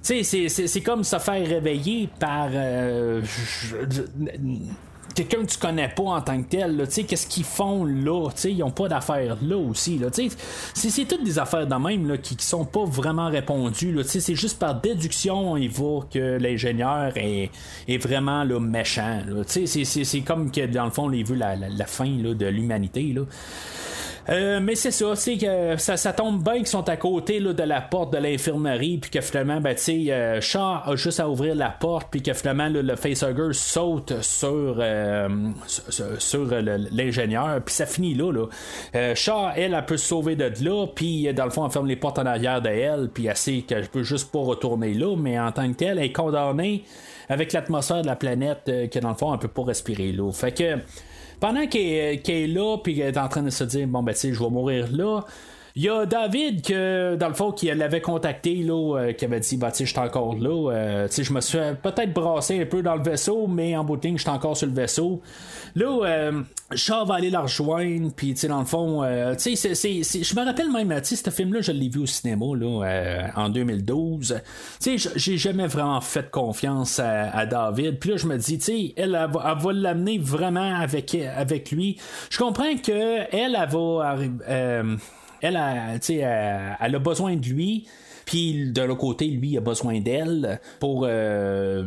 Tu 0.03 0.23
c'est- 0.23 0.81
comme 0.81 1.03
se 1.03 1.17
faire 1.19 1.47
réveiller 1.47 2.09
par. 2.19 2.49
euh, 2.51 3.21
quelqu'un 5.15 5.41
que 5.45 5.51
tu 5.51 5.57
connais 5.57 5.89
pas 5.89 6.03
en 6.03 6.21
tant 6.21 6.41
que 6.43 6.47
tel, 6.47 6.77
tu 6.85 6.91
sais, 6.91 7.03
qu'est-ce 7.03 7.25
qu'ils 7.25 7.43
font 7.43 7.85
là, 7.85 8.29
tu 8.35 8.41
sais, 8.41 8.51
ils 8.53 8.61
ont 8.61 8.69
pas 8.69 8.87
d'affaires 8.87 9.35
là 9.41 9.57
aussi, 9.57 9.97
là, 9.97 10.11
tu 10.11 10.29
sais, 10.29 10.37
c'est, 10.91 11.05
toutes 11.05 11.23
des 11.23 11.39
affaires 11.39 11.65
de 11.65 11.73
même, 11.73 12.07
là, 12.07 12.17
qui, 12.17 12.35
qui 12.35 12.45
sont 12.45 12.65
pas 12.65 12.85
vraiment 12.85 13.27
répondues, 13.27 13.91
là, 13.93 14.03
tu 14.03 14.21
c'est 14.21 14.35
juste 14.35 14.59
par 14.59 14.79
déduction, 14.79 15.57
il 15.57 15.69
voit 15.71 16.05
que 16.13 16.37
l'ingénieur 16.37 17.13
est, 17.15 17.49
est 17.87 17.97
vraiment, 17.97 18.43
là, 18.43 18.59
méchant, 18.59 19.21
tu 19.51 19.65
sais, 19.65 19.85
c'est, 19.85 20.21
comme 20.21 20.51
que, 20.51 20.67
dans 20.67 20.85
le 20.85 20.91
fond, 20.91 21.11
il 21.11 21.25
veut 21.25 21.35
la, 21.35 21.55
la, 21.55 21.69
la 21.69 21.85
fin, 21.87 22.05
de 22.07 22.45
l'humanité, 22.45 23.11
là. 23.15 23.23
Euh, 24.29 24.59
mais 24.61 24.75
c'est 24.75 24.91
ça, 24.91 25.15
c'est 25.15 25.37
que 25.37 25.77
ça, 25.77 25.95
ça 25.95 26.13
tombe 26.13 26.43
bien 26.43 26.57
qu'ils 26.57 26.67
sont 26.67 26.87
à 26.89 26.97
côté 26.97 27.39
là, 27.39 27.53
de 27.53 27.63
la 27.63 27.81
porte 27.81 28.11
de 28.11 28.17
l'infirmerie, 28.17 28.97
puis 28.97 29.09
que 29.09 29.21
finalement, 29.21 29.61
ben, 29.61 29.73
tu 29.75 29.81
sais, 29.81 30.11
euh, 30.11 30.41
Shaw 30.41 30.81
a 30.85 30.95
juste 30.95 31.19
à 31.19 31.29
ouvrir 31.29 31.55
la 31.55 31.69
porte, 31.69 32.07
puis 32.11 32.21
que 32.21 32.33
finalement, 32.33 32.67
là, 32.67 32.81
le 32.81 32.95
facehugger 32.95 33.53
saute 33.53 34.21
sur, 34.21 34.75
euh, 34.79 35.29
sur, 35.67 36.45
l'ingénieur, 36.91 37.61
puis 37.63 37.73
ça 37.73 37.85
finit 37.85 38.15
là. 38.15 38.31
là. 38.31 38.45
Euh, 38.95 39.15
Shaw, 39.15 39.49
elle, 39.55 39.73
elle 39.73 39.85
peut 39.85 39.97
se 39.97 40.07
sauver 40.07 40.35
de 40.35 40.51
là, 40.61 40.87
puis 40.87 41.33
dans 41.33 41.45
le 41.45 41.51
fond, 41.51 41.65
elle 41.65 41.71
ferme 41.71 41.87
les 41.87 41.95
portes 41.95 42.19
en 42.19 42.25
arrière 42.25 42.61
de 42.61 42.69
elle, 42.69 43.09
puis 43.13 43.27
elle 43.27 43.37
sait 43.37 43.63
qu'elle 43.67 43.87
peut 43.87 44.03
juste 44.03 44.31
pas 44.31 44.39
retourner 44.39 44.93
là, 44.93 45.15
mais 45.15 45.39
en 45.39 45.51
tant 45.51 45.67
que 45.71 45.77
telle, 45.77 45.97
elle 45.99 46.05
est 46.05 46.11
condamnée 46.11 46.83
avec 47.29 47.53
l'atmosphère 47.53 48.01
de 48.01 48.07
la 48.07 48.15
planète, 48.15 48.63
euh, 48.69 48.87
que 48.87 48.99
dans 48.99 49.09
le 49.09 49.15
fond, 49.15 49.33
elle 49.33 49.39
peut 49.39 49.47
pas 49.47 49.63
respirer 49.63 50.11
là. 50.11 50.31
Fait 50.31 50.51
que 50.51 50.77
pendant 51.39 51.67
qu'elle 51.67 51.81
est- 51.81 52.17
qu'elle 52.23 52.35
est 52.43 52.47
là, 52.47 52.77
puis 52.77 52.95
qu'elle 52.95 53.13
est 53.13 53.17
en 53.17 53.27
train 53.27 53.43
de 53.43 53.49
se 53.49 53.63
dire, 53.63 53.87
bon, 53.87 54.03
ben, 54.03 54.13
tu 54.13 54.19
sais, 54.19 54.33
je 54.33 54.39
vais 54.39 54.49
mourir 54.49 54.87
là. 54.91 55.21
Il 55.79 55.83
y 55.83 55.89
a 55.89 56.07
David 56.07 56.63
que, 56.65 57.15
dans 57.17 57.27
le 57.27 57.35
fond, 57.35 57.51
qui 57.51 57.67
l'avait 57.67 58.01
contacté, 58.01 58.55
là, 58.63 58.97
euh, 58.97 59.13
qui 59.13 59.25
avait 59.25 59.39
dit, 59.39 59.57
bah, 59.57 59.69
tu 59.71 59.85
je 59.85 59.91
suis 59.91 59.99
encore 59.99 60.33
là. 60.33 60.71
euh, 60.73 61.07
je 61.15 61.31
me 61.31 61.39
suis 61.39 61.59
peut-être 61.83 62.13
brassé 62.13 62.59
un 62.59 62.65
peu 62.65 62.81
dans 62.81 62.95
le 62.95 63.03
vaisseau, 63.03 63.45
mais 63.45 63.77
en 63.77 63.83
bout 63.83 63.95
de 63.95 64.07
ligne, 64.07 64.17
je 64.17 64.23
suis 64.23 64.29
encore 64.31 64.57
sur 64.57 64.65
le 64.65 64.73
vaisseau. 64.73 65.21
Là, 65.75 65.99
euh, 66.03 66.41
Shaw 66.73 67.05
va 67.05 67.13
aller 67.15 67.29
la 67.29 67.41
rejoindre, 67.41 68.11
puis, 68.15 68.33
tu 68.33 68.39
sais, 68.39 68.47
dans 68.47 68.57
le 68.57 68.65
fond, 68.65 69.03
euh, 69.03 69.35
tu 69.35 69.55
sais, 69.55 69.75
c'est- 69.75 70.23
je 70.23 70.35
me 70.35 70.43
rappelle 70.43 70.71
même, 70.71 70.89
tu 71.01 71.15
sais, 71.15 71.23
ce 71.23 71.29
film-là, 71.29 71.61
je 71.61 71.71
l'ai 71.71 71.89
vu 71.89 71.99
au 71.99 72.05
cinéma, 72.07 72.45
là, 72.55 72.83
euh, 72.83 73.27
en 73.35 73.49
2012. 73.49 74.41
Tu 74.81 74.97
sais, 74.97 75.11
j'ai 75.15 75.37
jamais 75.37 75.67
vraiment 75.67 76.01
fait 76.01 76.31
confiance 76.31 76.97
à, 76.97 77.29
à 77.29 77.45
David. 77.45 77.99
Puis 77.99 78.09
là, 78.09 78.17
je 78.17 78.25
me 78.25 78.35
dis, 78.37 78.57
tu 78.57 78.65
sais, 78.65 78.93
elle, 78.97 79.13
elle 79.13 79.29
elle 79.45 79.57
va 79.63 79.73
l'amener 79.73 80.17
vraiment 80.17 80.75
avec, 80.79 81.13
avec 81.13 81.69
lui. 81.69 81.99
Je 82.31 82.39
comprends 82.39 82.75
que 82.83 82.91
elle, 83.31 83.55
elle 83.55 83.69
va 83.69 84.15
arri- 84.15 84.97
euh, 85.43 85.47
elle, 85.47 85.55
a, 85.57 85.93
tu 85.99 86.05
sais, 86.07 86.15
elle, 86.17 86.77
elle 86.79 86.95
a 86.95 86.99
besoin 86.99 87.35
de 87.35 87.45
lui. 87.47 87.87
Puis 88.25 88.71
de 88.73 88.81
l'autre 88.81 88.99
côté, 88.99 89.25
lui, 89.27 89.57
a 89.57 89.61
besoin 89.61 90.01
d'elle 90.01 90.59
pour, 90.81 91.05
euh, 91.07 91.85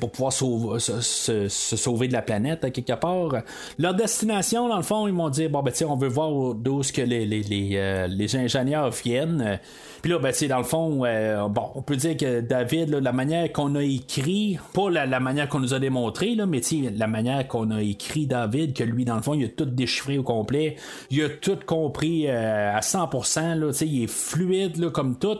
pour 0.00 0.10
pouvoir 0.10 0.32
sauver- 0.32 0.80
se, 0.80 1.00
se- 1.00 1.46
se 1.46 1.76
sauver 1.76 2.08
de 2.08 2.12
la 2.14 2.22
planète, 2.22 2.64
à 2.64 2.70
quelque 2.70 2.94
part. 2.94 3.42
Leur 3.78 3.94
destination, 3.94 4.68
dans 4.68 4.78
le 4.78 4.82
fond, 4.82 5.06
ils 5.06 5.12
m'ont 5.14 5.28
dit 5.28 5.46
bon, 5.46 5.62
ben, 5.62 5.72
on 5.88 5.94
veut 5.94 6.08
voir 6.08 6.54
d'où 6.56 6.80
est-ce 6.80 6.92
que 6.92 7.02
les, 7.02 7.24
les, 7.26 7.42
les, 7.44 7.70
euh, 7.76 8.08
les 8.08 8.34
ingénieurs 8.34 8.90
viennent. 8.90 9.60
Puis 10.02 10.10
là, 10.10 10.18
ben, 10.18 10.32
sais, 10.32 10.48
dans 10.48 10.58
le 10.58 10.64
fond, 10.64 11.04
euh, 11.04 11.48
bon, 11.48 11.70
on 11.74 11.82
peut 11.82 11.96
dire 11.96 12.16
que 12.16 12.40
David, 12.40 12.90
là, 12.90 13.00
la 13.00 13.12
manière 13.12 13.52
qu'on 13.52 13.74
a 13.74 13.82
écrit, 13.82 14.58
pas 14.72 14.90
la, 14.90 15.06
la 15.06 15.20
manière 15.20 15.48
qu'on 15.48 15.60
nous 15.60 15.74
a 15.74 15.78
démontré, 15.78 16.34
là, 16.34 16.46
mais 16.46 16.60
la 16.96 17.06
manière 17.06 17.46
qu'on 17.48 17.70
a 17.70 17.82
écrit 17.82 18.26
David, 18.26 18.74
que 18.74 18.84
lui, 18.84 19.04
dans 19.04 19.16
le 19.16 19.22
fond, 19.22 19.34
il 19.34 19.44
a 19.44 19.48
tout 19.48 19.64
déchiffré 19.64 20.18
au 20.18 20.22
complet, 20.22 20.76
il 21.10 21.22
a 21.22 21.28
tout 21.28 21.58
compris 21.66 22.26
euh, 22.28 22.76
à 22.76 22.80
100%, 22.80 23.54
là, 23.58 23.70
il 23.80 24.04
est 24.04 24.10
fluide, 24.10 24.76
là, 24.76 24.90
comme 24.90 25.18
tout. 25.18 25.38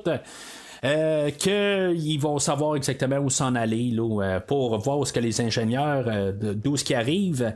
Euh, 0.84 1.30
qu'ils 1.30 2.20
vont 2.20 2.38
savoir 2.38 2.76
exactement 2.76 3.16
où 3.16 3.30
s'en 3.30 3.56
aller 3.56 3.90
là, 3.90 4.22
euh, 4.22 4.40
pour 4.40 4.78
voir 4.78 5.04
ce 5.04 5.12
que 5.12 5.18
les 5.18 5.40
ingénieurs 5.40 6.04
euh, 6.06 6.32
d'où 6.32 6.76
ce 6.76 6.84
qui 6.84 6.94
arrive. 6.94 7.52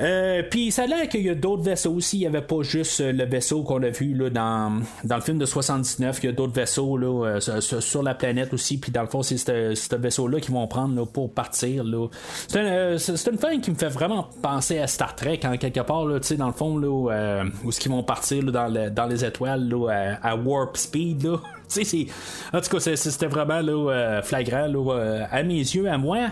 Euh, 0.00 0.42
Puis 0.50 0.70
ça 0.70 0.84
a 0.84 0.86
l'air 0.86 1.08
qu'il 1.08 1.22
y 1.22 1.28
a 1.28 1.34
d'autres 1.34 1.62
vaisseaux 1.62 1.92
aussi. 1.92 2.16
Il 2.16 2.20
n'y 2.20 2.26
avait 2.26 2.40
pas 2.40 2.62
juste 2.62 3.00
euh, 3.00 3.12
le 3.12 3.24
vaisseau 3.24 3.62
qu'on 3.62 3.82
a 3.82 3.90
vu 3.90 4.14
là, 4.14 4.30
dans, 4.30 4.80
dans 5.04 5.16
le 5.16 5.20
film 5.22 5.38
de 5.38 5.44
79. 5.46 6.20
Il 6.22 6.26
y 6.26 6.28
a 6.30 6.32
d'autres 6.32 6.54
vaisseaux 6.54 6.96
là, 6.96 7.26
euh, 7.36 7.60
sur- 7.60 8.02
la 8.02 8.14
planète 8.14 8.54
aussi. 8.54 8.78
Puis 8.78 8.90
dans 8.92 9.02
le 9.02 9.08
fond, 9.08 9.22
c'est 9.22 9.36
ce 9.36 9.96
vaisseau-là 9.96 10.40
qu'ils 10.40 10.54
vont 10.54 10.66
prendre 10.66 10.94
là, 10.98 11.04
pour 11.04 11.32
partir. 11.34 11.84
là. 11.84 12.06
C'est 12.48 12.60
un, 12.60 12.96
une 12.96 13.38
fin 13.38 13.60
qui 13.60 13.70
me 13.70 13.76
fait 13.76 13.88
vraiment 13.88 14.28
penser 14.42 14.78
à 14.78 14.86
Star 14.86 15.14
Trek 15.14 15.40
en 15.44 15.56
quelque 15.58 15.80
part. 15.80 16.06
Là, 16.06 16.18
dans 16.38 16.46
le 16.46 16.52
fond, 16.52 16.78
là, 16.78 17.12
euh, 17.12 17.44
où 17.64 17.70
ce 17.72 17.78
qu'ils 17.78 17.92
vont 17.92 18.02
partir 18.02 18.42
dans, 18.44 18.68
le- 18.68 18.90
dans 18.90 19.06
les 19.06 19.24
étoiles 19.24 19.68
là, 19.68 20.16
à, 20.22 20.34
warp 20.36 20.76
speed. 20.76 21.24
Là. 21.24 21.36
C'est- 21.68 22.06
en 22.52 22.60
tout 22.60 22.70
cas, 22.76 22.80
c'était 22.96 23.26
vraiment 23.26 23.60
là, 23.60 24.22
flagrant 24.22 24.66
là, 24.66 25.26
à 25.30 25.42
mes 25.42 25.58
yeux, 25.58 25.88
à 25.90 25.98
moi. 25.98 26.28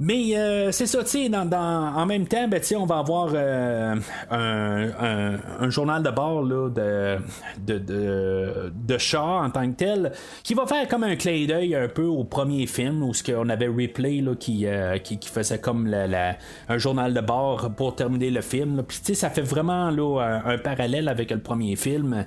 Mais 0.00 0.36
euh, 0.36 0.72
c'est 0.72 0.86
ça, 0.86 1.02
tu 1.02 1.10
sais, 1.10 1.28
dans, 1.28 1.50
en 1.96 2.06
même 2.06 2.26
temps, 2.26 2.48
ben, 2.48 2.60
on 2.76 2.86
va 2.86 2.98
avoir 2.98 3.30
euh, 3.34 3.94
un, 4.30 5.70
journal 5.70 6.02
de 6.02 6.10
bord 6.10 6.42
là, 6.42 6.68
de, 6.68 7.18
de, 7.66 7.78
de, 8.74 9.16
en 9.16 9.50
tant 9.50 9.70
que 9.70 9.76
tel, 9.76 10.12
qui 10.42 10.54
va 10.54 10.66
faire 10.66 10.88
comme 10.88 11.04
un 11.04 11.16
clin 11.16 11.46
d'œil 11.46 11.74
un 11.74 11.88
peu 11.88 12.04
au 12.04 12.24
premier 12.24 12.66
film, 12.66 13.02
où 13.02 13.14
ce 13.14 13.22
qu'on 13.22 13.48
avait 13.48 13.68
Replay 13.68 14.20
là, 14.20 14.34
qui, 14.34 14.66
euh, 14.66 14.98
qui, 14.98 15.18
qui 15.18 15.28
faisait 15.28 15.58
comme 15.58 15.86
la- 15.86 16.36
un 16.68 16.78
journal 16.78 17.14
de 17.14 17.20
bord 17.20 17.70
pour 17.76 17.94
terminer 17.94 18.30
le 18.30 18.40
film. 18.40 18.82
Puis 18.86 19.14
ça 19.14 19.30
fait 19.30 19.42
vraiment 19.42 19.90
là, 19.90 20.40
un 20.44 20.58
parallèle 20.58 21.08
avec 21.08 21.30
le 21.30 21.38
premier 21.40 21.76
film. 21.76 22.26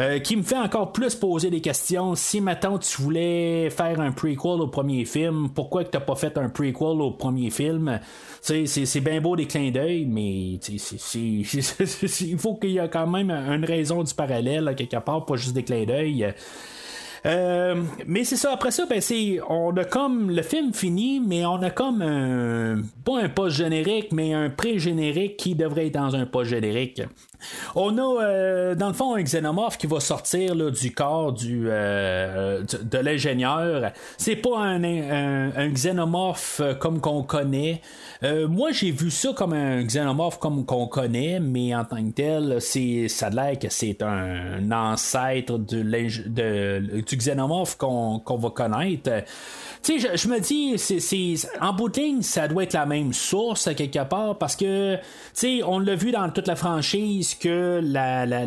Euh, 0.00 0.18
qui 0.18 0.34
me 0.34 0.42
fait 0.42 0.56
encore 0.56 0.92
plus 0.92 1.14
poser 1.14 1.50
des 1.50 1.60
questions. 1.60 2.14
Si 2.14 2.40
maintenant 2.40 2.78
tu 2.78 3.02
voulais 3.02 3.68
faire 3.68 4.00
un 4.00 4.12
prequel 4.12 4.62
au 4.62 4.66
premier 4.66 5.04
film, 5.04 5.50
pourquoi 5.54 5.84
que 5.84 5.90
t'as 5.90 6.00
pas 6.00 6.14
fait 6.14 6.38
un 6.38 6.48
prequel 6.48 7.02
au 7.02 7.10
premier 7.10 7.50
film? 7.50 8.00
C'est, 8.40 9.00
bien 9.00 9.20
beau 9.20 9.36
des 9.36 9.46
clins 9.46 9.70
d'œil, 9.70 10.06
mais 10.06 10.52
il 11.12 12.38
faut 12.38 12.54
qu'il 12.54 12.70
y 12.70 12.78
ait 12.78 12.88
quand 12.88 13.06
même 13.08 13.30
une 13.30 13.64
raison 13.66 14.02
du 14.02 14.14
parallèle 14.14 14.74
quelque 14.74 14.96
part, 14.96 15.26
pas 15.26 15.36
juste 15.36 15.52
des 15.52 15.64
clins 15.64 15.84
d'œil. 15.84 16.32
Euh, 17.26 17.82
mais 18.06 18.24
c'est 18.24 18.36
ça, 18.36 18.52
après 18.52 18.70
ça, 18.70 18.86
ben 18.86 19.02
c'est. 19.02 19.38
On 19.50 19.76
a 19.76 19.84
comme. 19.84 20.30
Le 20.30 20.40
film 20.40 20.72
fini, 20.72 21.20
mais 21.20 21.44
on 21.44 21.60
a 21.62 21.68
comme 21.68 22.00
un. 22.00 22.80
Pas 23.04 23.22
un 23.22 23.28
post 23.28 23.58
générique, 23.58 24.12
mais 24.12 24.32
un 24.32 24.48
pré-générique 24.48 25.36
qui 25.36 25.54
devrait 25.54 25.88
être 25.88 25.94
dans 25.94 26.16
un 26.16 26.24
post 26.24 26.48
générique. 26.48 27.02
On 27.74 27.96
a 27.98 28.22
euh, 28.22 28.74
dans 28.74 28.88
le 28.88 28.94
fond 28.94 29.14
un 29.14 29.22
xénomorphe 29.22 29.78
qui 29.78 29.86
va 29.86 30.00
sortir 30.00 30.54
du 30.56 30.92
corps 30.92 31.32
du, 31.32 31.64
euh, 31.66 32.62
du- 32.62 32.84
de 32.84 32.98
l'ingénieur. 32.98 33.92
C'est 34.18 34.36
pas 34.36 34.58
un, 34.58 34.82
un, 34.84 35.68
xénomorphe 35.70 36.60
euh, 36.60 36.74
comme 36.74 37.00
qu'on 37.00 37.22
connaît. 37.22 37.80
Euh, 38.22 38.48
moi 38.48 38.72
j'ai 38.72 38.90
vu 38.90 39.10
ça 39.10 39.32
comme 39.34 39.52
un 39.54 39.82
xénomorphe 39.84 40.38
comme 40.38 40.66
qu'on 40.66 40.86
connaît, 40.86 41.40
mais 41.40 41.74
en 41.74 41.84
tant 41.84 42.04
que 42.04 42.10
tel, 42.12 42.60
ça 43.08 43.26
a 43.26 43.30
l'air 43.30 43.58
que 43.58 43.68
c'est 43.70 44.02
un, 44.02 44.70
ancêtre 44.70 45.58
du 45.58 47.16
xénomorphe 47.16 47.76
qu'on 47.76 48.20
va 48.26 48.50
connaître. 48.50 49.10
Tu 49.82 49.98
sais, 49.98 50.16
je, 50.16 50.28
me 50.28 50.38
dis, 50.40 50.76
en 51.60 51.72
bout 51.72 51.88
de 51.88 51.98
ligne, 52.00 52.22
ça 52.22 52.46
doit 52.48 52.64
être 52.64 52.74
la 52.74 52.84
même 52.84 53.14
source 53.14 53.74
quelque 53.74 54.04
part 54.04 54.36
parce 54.36 54.54
que, 54.54 54.96
tu 54.96 55.00
sais, 55.32 55.60
on 55.64 55.78
l'a 55.78 55.94
vu 55.94 56.10
dans 56.10 56.28
toute 56.30 56.46
la 56.48 56.56
franchise 56.56 57.29
que 57.34 57.80
la, 57.82 58.26
la, 58.26 58.44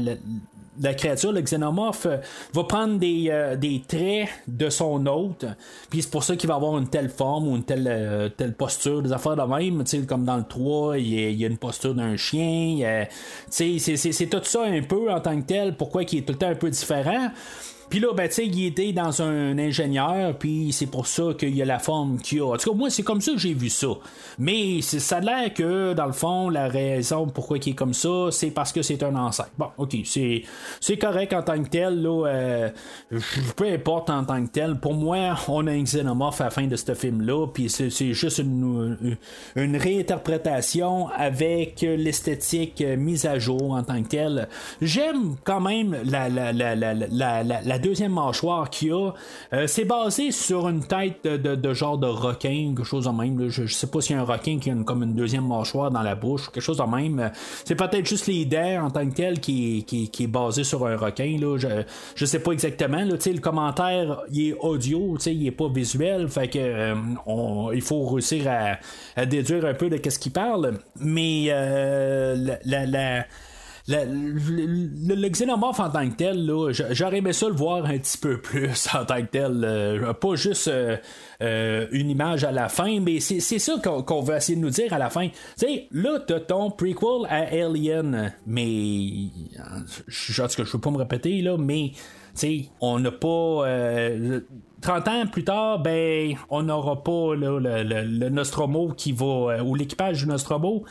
la, 0.80 0.94
créature, 0.94 1.32
le 1.32 1.42
xénomorphe, 1.42 2.08
va 2.54 2.64
prendre 2.64 2.98
des, 2.98 3.28
euh, 3.30 3.56
des 3.56 3.84
traits 3.88 4.30
de 4.48 4.70
son 4.70 5.06
hôte, 5.06 5.46
puis 5.90 6.02
c'est 6.02 6.12
pour 6.12 6.24
ça 6.24 6.36
qu'il 6.36 6.48
va 6.48 6.56
avoir 6.56 6.78
une 6.78 6.88
telle 6.88 7.10
forme 7.10 7.48
ou 7.48 7.56
une 7.56 7.64
telle, 7.64 7.88
euh, 7.88 8.30
telle 8.30 8.54
posture, 8.54 9.02
des 9.02 9.12
affaires 9.12 9.36
de 9.36 9.42
même, 9.44 9.84
comme 10.08 10.26
dans 10.26 10.38
le 10.38 10.46
3, 10.48 10.98
il 10.98 11.36
y 11.36 11.46
a, 11.46 11.48
une 11.48 11.58
posture 11.58 11.94
d'un 11.96 12.18
chien, 12.18 13.06
c'est 13.50 14.30
tout 14.30 14.44
ça 14.44 14.64
un 14.64 14.82
peu 14.82 15.12
en 15.12 15.20
tant 15.20 15.40
que 15.40 15.46
tel, 15.46 15.76
pourquoi 15.76 16.04
il 16.04 16.20
est 16.20 16.22
tout 16.22 16.34
le 16.34 16.40
temps 16.40 16.50
un 16.50 16.56
peu 16.56 16.70
différent. 16.70 17.30
Puis 17.94 18.00
là, 18.00 18.12
ben, 18.12 18.28
tu 18.28 18.34
sais, 18.34 18.48
il 18.48 18.66
était 18.66 18.92
dans 18.92 19.22
un 19.22 19.56
ingénieur, 19.60 20.36
puis 20.40 20.72
c'est 20.72 20.88
pour 20.88 21.06
ça 21.06 21.26
qu'il 21.38 21.56
y 21.56 21.62
a 21.62 21.66
la 21.66 21.78
forme 21.78 22.18
qu'il 22.18 22.40
a. 22.42 22.46
En 22.48 22.58
tout 22.58 22.72
cas, 22.72 22.76
moi, 22.76 22.90
c'est 22.90 23.04
comme 23.04 23.22
ça 23.22 23.34
que 23.34 23.38
j'ai 23.38 23.54
vu 23.54 23.70
ça. 23.70 23.90
Mais 24.40 24.82
ça 24.82 25.18
a 25.18 25.20
l'air 25.20 25.54
que, 25.54 25.94
dans 25.94 26.08
le 26.08 26.12
fond, 26.12 26.50
la 26.50 26.68
raison 26.70 27.28
pourquoi 27.28 27.60
il 27.60 27.70
est 27.70 27.76
comme 27.76 27.94
ça, 27.94 28.30
c'est 28.32 28.50
parce 28.50 28.72
que 28.72 28.82
c'est 28.82 29.04
un 29.04 29.16
ancêtre. 29.16 29.52
Bon, 29.60 29.68
ok, 29.78 29.96
c'est, 30.06 30.42
correct 31.00 31.34
en 31.34 31.44
tant 31.44 31.62
que 31.62 31.70
tel, 31.70 32.02
là. 32.02 32.26
euh, 32.30 32.70
peu 33.56 33.72
importe 33.72 34.10
en 34.10 34.26
tant 34.26 34.44
que 34.44 34.50
tel. 34.50 34.80
Pour 34.80 34.96
moi, 34.96 35.36
on 35.48 35.68
a 35.68 35.72
un 35.72 35.84
xénomorphe 35.84 36.42
à 36.42 36.46
la 36.46 36.50
fin 36.50 36.66
de 36.66 36.76
ce 36.76 36.96
film-là, 36.96 37.46
puis 37.54 37.70
c'est, 37.70 37.92
juste 37.92 38.40
une, 38.40 39.18
une- 39.56 39.78
réinterprétation 39.78 41.10
avec 41.10 41.82
l'esthétique 41.82 42.82
mise 42.98 43.28
à 43.28 43.38
jour 43.38 43.74
en 43.74 43.84
tant 43.84 44.02
que 44.02 44.08
tel. 44.08 44.48
J'aime 44.82 45.36
quand 45.44 45.62
même 45.62 45.96
la, 46.06 46.28
la, 46.28 46.52
la, 46.52 46.74
la, 46.76 46.96
la- 46.96 47.62
la 47.62 47.80
deuxième 47.84 48.14
mâchoire 48.14 48.70
qu'il 48.70 48.94
a, 48.94 49.12
euh, 49.54 49.68
c'est 49.68 49.86
basé 49.86 50.32
sur 50.32 50.68
une 50.68 50.84
tête 50.86 51.24
de, 51.24 51.74
genre 51.74 51.98
de 51.98 52.08
requin, 52.08 52.74
quelque 52.76 52.84
chose 52.84 53.06
de 53.06 53.12
même. 53.12 53.50
Je, 53.50 53.66
je, 53.66 53.74
sais 53.74 53.88
pas 53.88 54.02
s'il 54.02 54.16
y 54.16 54.20
a 54.20 54.22
un 54.22 54.26
requin 54.26 54.58
qui 54.60 54.70
a 54.70 54.74
une, 54.74 54.86
comme 54.86 55.04
une 55.04 55.14
deuxième 55.14 55.48
mâchoire 55.48 55.92
dans 55.92 56.02
la 56.02 56.16
bouche, 56.16 56.50
quelque 56.52 56.64
chose 56.64 56.78
de 56.78 56.84
même. 56.84 57.32
C'est 57.66 57.76
peut-être 57.76 58.06
juste 58.06 58.28
les 58.28 58.46
dents 58.46 58.86
en 58.86 58.90
tant 58.90 59.08
que 59.08 59.16
tel 59.16 59.40
qui, 59.40 59.86
est 60.20 60.28
basé 60.28 60.64
sur 60.64 60.86
un 60.88 60.98
requin. 60.98 61.38
Là. 61.40 61.58
Je, 61.58 61.68
je 62.16 62.26
sais 62.26 62.40
pas 62.40 62.52
exactement. 62.52 63.04
Le 63.04 63.40
commentaire 63.40 64.22
il 64.32 64.50
est 64.50 64.54
audio, 64.60 65.18
il 65.26 65.48
est 65.48 65.52
pas 65.52 65.70
visuel. 65.70 66.28
Fait 66.28 66.48
que 66.48 66.60
euh, 66.60 66.96
il 67.74 67.82
faut 67.82 68.06
réussir 68.06 68.46
à, 69.16 69.26
déduire 69.26 69.66
un 69.66 69.74
peu 69.74 69.90
de 69.90 69.98
qu'est-ce 69.98 70.20
qu'il 70.20 70.32
parle. 70.32 70.74
Mais 71.00 71.46
euh, 71.50 72.56
la 72.66 73.26
le, 73.86 74.06
le, 74.06 75.16
le, 75.16 75.52
en 75.52 75.90
tant 75.90 76.10
que 76.10 76.16
tel, 76.16 76.50
j'aurais 76.92 77.18
aimé 77.18 77.34
ça 77.34 77.48
le 77.48 77.54
voir 77.54 77.86
un 77.86 77.98
petit 77.98 78.18
peu 78.18 78.40
plus 78.40 78.88
en 78.94 79.04
tant 79.04 79.22
que 79.22 79.30
tel. 79.30 79.62
Euh, 79.66 80.14
pas 80.14 80.36
juste 80.36 80.70
euh, 80.70 80.96
euh, 81.42 81.88
une 81.92 82.10
image 82.10 82.46
à 82.46 82.54
la 82.54 82.70
fin, 82.70 83.02
mais 83.02 83.20
c'est, 83.20 83.42
ça 83.42 83.76
qu'on, 83.84 84.02
qu'on 84.02 84.22
veut 84.22 84.38
essayer 84.38 84.56
de 84.56 84.62
nous 84.62 84.70
dire 84.70 84.94
à 84.94 84.98
la 84.98 85.10
fin. 85.10 85.28
Tu 85.28 85.34
sais, 85.58 85.88
là, 85.92 86.20
t'as 86.26 86.40
ton 86.40 86.72
prequel 86.72 87.26
à 87.28 87.40
Alien, 87.40 88.34
mais. 88.48 89.30
Je, 90.08 90.42
tout 90.42 90.48
cas, 90.48 90.64
je 90.64 90.72
veux 90.72 90.80
pas 90.80 90.92
me 90.92 90.98
répéter, 90.98 91.42
là, 91.42 91.58
mais. 91.58 91.92
sais 92.34 92.68
on 92.80 93.00
n'a 93.00 93.12
pas. 93.12 93.66
30 94.84 95.08
ans 95.08 95.26
plus 95.32 95.46
tard, 95.46 95.80
ben, 95.80 96.36
on 96.50 96.64
n'aura 96.64 97.04
pas 97.04 97.36
le, 97.36 98.30
Nostromo 98.30 98.94
qui 98.96 99.14
va. 99.14 99.64
ou 99.64 99.76
l'équipage 99.76 100.20
du 100.20 100.28
Nostromo 100.28 100.84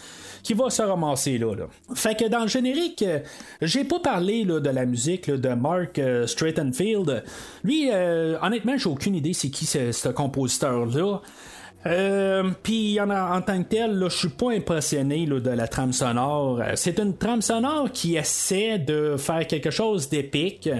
qui 0.42 0.54
va 0.54 0.70
se 0.70 0.82
ramasser 0.82 1.38
là. 1.38 1.54
Fait 1.94 2.18
que 2.18 2.26
dans 2.28 2.40
le 2.40 2.48
générique, 2.48 3.02
euh, 3.02 3.20
j'ai 3.60 3.84
pas 3.84 4.00
parlé 4.00 4.44
de 4.44 4.70
la 4.70 4.86
musique 4.86 5.30
de 5.30 5.50
Mark 5.50 5.98
euh, 5.98 6.26
Stratenfield. 6.26 7.22
Lui, 7.62 7.90
euh, 7.92 8.38
honnêtement, 8.42 8.76
j'ai 8.76 8.88
aucune 8.88 9.14
idée 9.14 9.34
c'est 9.34 9.50
qui 9.50 9.66
ce, 9.66 10.08
compositeur-là. 10.08 11.20
Euh, 11.84 12.50
Puis 12.62 12.98
en, 12.98 13.10
en, 13.10 13.42
tant 13.42 13.62
que 13.62 13.68
tel, 13.68 14.06
je 14.08 14.16
suis 14.16 14.28
pas 14.28 14.52
impressionné 14.52 15.26
de 15.26 15.50
la 15.50 15.68
trame 15.68 15.92
sonore. 15.92 16.62
C'est 16.76 16.98
une 16.98 17.16
trame 17.16 17.42
sonore 17.42 17.90
qui 17.92 18.16
essaie 18.16 18.78
de 18.78 19.16
faire 19.18 19.46
quelque 19.46 19.70
chose 19.70 20.08
d'épique. 20.08 20.70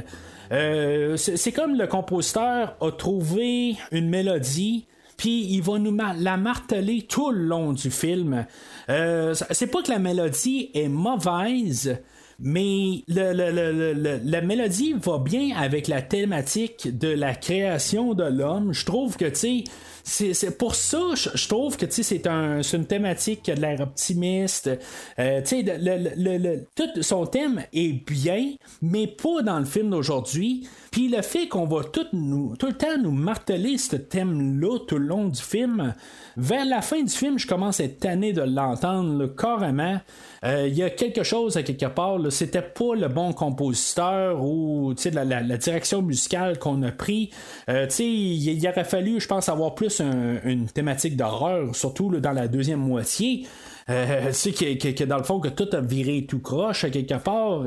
Euh, 0.53 1.17
c'est 1.17 1.53
comme 1.53 1.77
le 1.77 1.87
compositeur 1.87 2.77
a 2.81 2.91
trouvé 2.91 3.77
une 3.91 4.09
mélodie 4.09 4.87
puis 5.23 5.47
il 5.51 5.63
va 5.63 5.79
nous 5.79 5.97
la 5.97 6.37
marteler 6.37 7.03
tout 7.03 7.31
le 7.31 7.45
long 7.45 7.73
du 7.73 7.93
film. 7.93 8.45
Euh, 8.89 9.35
c'est 9.53 9.69
pas 9.69 9.81
que 9.83 9.91
la 9.91 10.01
mélodie 10.01 10.71
est 10.75 10.89
mauvaise, 10.89 11.97
mais 12.41 13.05
la 13.07 14.41
mélodie 14.41 14.95
va 14.95 15.19
bien 15.19 15.57
avec 15.57 15.87
la 15.87 16.03
thématique 16.03 16.99
de 16.99 17.07
la 17.07 17.37
création 17.37 18.15
de 18.15 18.25
l'homme. 18.25 18.73
Je 18.73 18.85
trouve 18.85 19.17
que, 19.17 19.27
tu 19.27 19.63
c'est 20.05 20.59
pour 20.59 20.75
ça, 20.75 21.15
je, 21.15 21.49
trouve 21.49 21.77
que 21.77 21.87
c'est 21.89 22.27
un, 22.27 22.63
une 22.63 22.87
thématique 22.87 23.43
qui 23.43 23.53
a 23.53 23.55
de 23.55 23.61
l'air 23.61 23.81
optimiste. 23.81 24.71
Euh, 25.19 25.41
le, 25.51 26.65
tout 26.75 27.03
son 27.03 27.27
thème 27.27 27.65
est 27.73 27.93
bien, 27.93 28.55
mais 28.81 29.07
pas 29.07 29.43
dans 29.43 29.59
le 29.59 29.65
film 29.65 29.91
d'aujourd'hui. 29.91 30.69
Puis 30.93 31.09
le 31.09 31.23
fait 31.23 31.49
qu'on 31.49 31.65
va 31.65 31.85
tout, 31.85 32.07
nous, 32.13 32.55
tout 32.57 32.67
le 32.67 32.75
temps 32.75 32.99
nous 33.03 33.11
marteler 33.11 33.79
ce 33.79 33.97
thème-là 33.97 34.79
tout 34.87 34.99
le 34.99 35.07
long 35.07 35.29
du 35.29 35.41
film, 35.41 35.95
vers 36.37 36.67
la 36.67 36.83
fin 36.83 37.03
du 37.03 37.09
film, 37.09 37.39
je 37.39 37.47
commence 37.47 37.81
à 37.81 37.85
être 37.85 37.99
tanné 37.99 38.35
de 38.35 38.43
l'entendre 38.43 39.27
carrément. 39.27 39.99
Euh, 40.45 40.69
il 40.69 40.75
y 40.75 40.83
a 40.83 40.91
quelque 40.91 41.23
chose 41.23 41.57
à 41.57 41.63
quelque 41.63 41.87
part, 41.87 42.19
c'était 42.31 42.61
pas 42.61 42.95
le 42.95 43.09
bon 43.09 43.33
compositeur 43.33 44.45
ou 44.45 44.95
la, 45.13 45.25
la, 45.25 45.41
la 45.41 45.57
direction 45.57 46.03
musicale 46.03 46.59
qu'on 46.59 46.83
a 46.83 46.93
pris. 46.93 47.31
Euh, 47.71 47.87
il, 47.99 48.51
il 48.51 48.69
aurait 48.69 48.85
fallu, 48.85 49.19
je 49.19 49.27
pense, 49.27 49.49
avoir 49.49 49.75
plus 49.75 50.03
une 50.45 50.67
thématique 50.67 51.17
d'horreur, 51.17 51.75
surtout 51.75 52.11
dans 52.21 52.33
la 52.33 52.49
deuxième 52.49 52.81
moitié. 52.81 53.47
Euh, 53.91 54.29
tu 54.29 54.33
sais, 54.33 54.53
que, 54.53 54.93
que, 54.93 55.05
dans 55.05 55.19
le 55.19 55.25
fond, 55.25 55.41
que 55.41 55.49
tout 55.49 55.69
a 55.73 55.81
viré 55.81 56.27
tout 56.27 56.41
croche 56.41 56.91
quelque 56.91 57.15
part. 57.15 57.65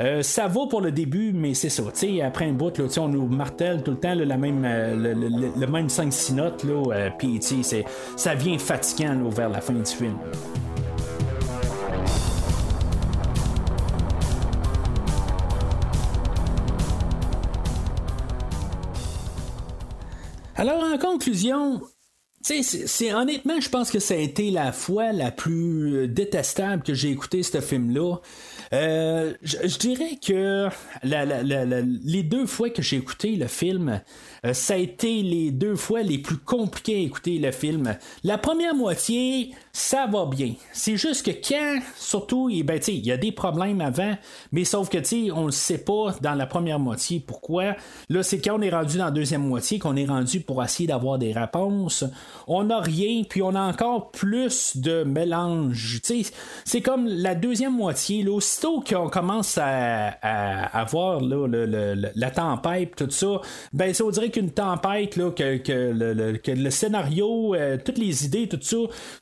Euh, 0.00 0.22
ça 0.22 0.46
va 0.46 0.66
pour 0.68 0.80
le 0.80 0.92
début, 0.92 1.32
mais 1.32 1.54
c'est 1.54 1.68
ça. 1.68 1.82
Après 2.24 2.46
un 2.46 2.52
bout, 2.52 2.76
là, 2.78 2.84
on 2.98 3.08
nous 3.08 3.26
martèle 3.26 3.82
tout 3.82 3.92
le 3.92 3.98
temps 3.98 4.14
la 4.14 4.36
même, 4.36 4.64
euh, 4.64 4.94
le, 4.94 5.14
le, 5.14 5.66
même 5.66 5.86
5-6 5.86 6.34
notes, 6.34 6.64
euh, 6.64 7.10
puis 7.18 7.40
ça 8.16 8.34
vient 8.34 8.58
fatigant 8.58 9.28
vers 9.28 9.48
la 9.48 9.60
fin 9.60 9.74
du 9.74 9.84
film. 9.84 10.16
Alors, 20.56 20.84
en 20.84 20.98
conclusion, 20.98 21.80
c'est 22.44 23.14
honnêtement, 23.14 23.58
je 23.58 23.70
pense 23.70 23.90
que 23.90 23.98
ça 23.98 24.14
a 24.14 24.18
été 24.18 24.50
la 24.50 24.72
fois 24.72 25.12
la 25.12 25.30
plus 25.30 25.96
euh, 25.96 26.06
détestable 26.06 26.82
que 26.82 26.92
j'ai 26.92 27.10
écouté 27.10 27.42
ce 27.42 27.60
film-là. 27.60 28.16
Euh, 28.72 29.34
je, 29.42 29.78
dirais 29.78 30.18
que 30.24 30.68
les 31.02 32.22
deux 32.22 32.46
fois 32.46 32.70
que 32.70 32.82
j'ai 32.82 32.96
écouté 32.96 33.36
le 33.36 33.46
film, 33.46 34.00
euh, 34.44 34.52
ça 34.52 34.74
a 34.74 34.76
été 34.76 35.22
les 35.22 35.50
deux 35.50 35.76
fois 35.76 36.02
les 36.02 36.18
plus 36.18 36.36
compliquées 36.36 36.96
à 36.96 37.00
écouter 37.00 37.38
le 37.38 37.50
film. 37.52 37.96
La 38.22 38.38
première 38.38 38.74
moitié, 38.74 39.52
ça 39.72 40.06
va 40.06 40.26
bien. 40.26 40.54
C'est 40.72 40.96
juste 40.96 41.24
que 41.24 41.30
quand, 41.30 41.80
surtout, 41.96 42.48
eh 42.52 42.62
ben, 42.62 42.80
il 42.88 43.06
y 43.06 43.12
a 43.12 43.16
des 43.16 43.32
problèmes 43.32 43.80
avant, 43.80 44.16
mais 44.52 44.64
sauf 44.64 44.88
que 44.88 44.98
on 45.32 45.46
ne 45.46 45.50
sait 45.50 45.78
pas 45.78 46.16
dans 46.20 46.34
la 46.34 46.46
première 46.46 46.78
moitié 46.78 47.22
pourquoi. 47.24 47.74
Là, 48.08 48.22
c'est 48.22 48.40
quand 48.40 48.58
on 48.58 48.62
est 48.62 48.70
rendu 48.70 48.98
dans 48.98 49.06
la 49.06 49.10
deuxième 49.10 49.46
moitié 49.46 49.78
qu'on 49.78 49.96
est 49.96 50.06
rendu 50.06 50.40
pour 50.40 50.62
essayer 50.62 50.86
d'avoir 50.86 51.18
des 51.18 51.32
réponses. 51.32 52.04
On 52.46 52.64
n'a 52.64 52.80
rien, 52.80 53.22
puis 53.28 53.42
on 53.42 53.54
a 53.54 53.60
encore 53.60 54.10
plus 54.10 54.76
de 54.76 55.04
mélange. 55.04 56.00
C'est 56.64 56.80
comme 56.80 57.06
la 57.06 57.34
deuxième 57.34 57.74
moitié, 57.74 58.22
là, 58.22 58.40
aussitôt 58.54 58.80
qu'on 58.80 59.08
commence 59.08 59.58
à, 59.58 60.10
avoir 60.72 61.20
la 61.20 62.30
tempête, 62.30 62.96
tout 62.96 63.10
ça, 63.10 63.40
ben 63.72 63.92
ça, 63.92 64.04
on 64.04 64.10
dirait 64.10 64.30
qu'une 64.30 64.50
tempête, 64.50 65.14
que, 65.14 66.52
le, 66.54 66.70
scénario, 66.70 67.54
euh, 67.54 67.78
toutes 67.84 67.98
les 67.98 68.24
idées, 68.24 68.48
tout 68.48 68.58
ça, 68.60 68.76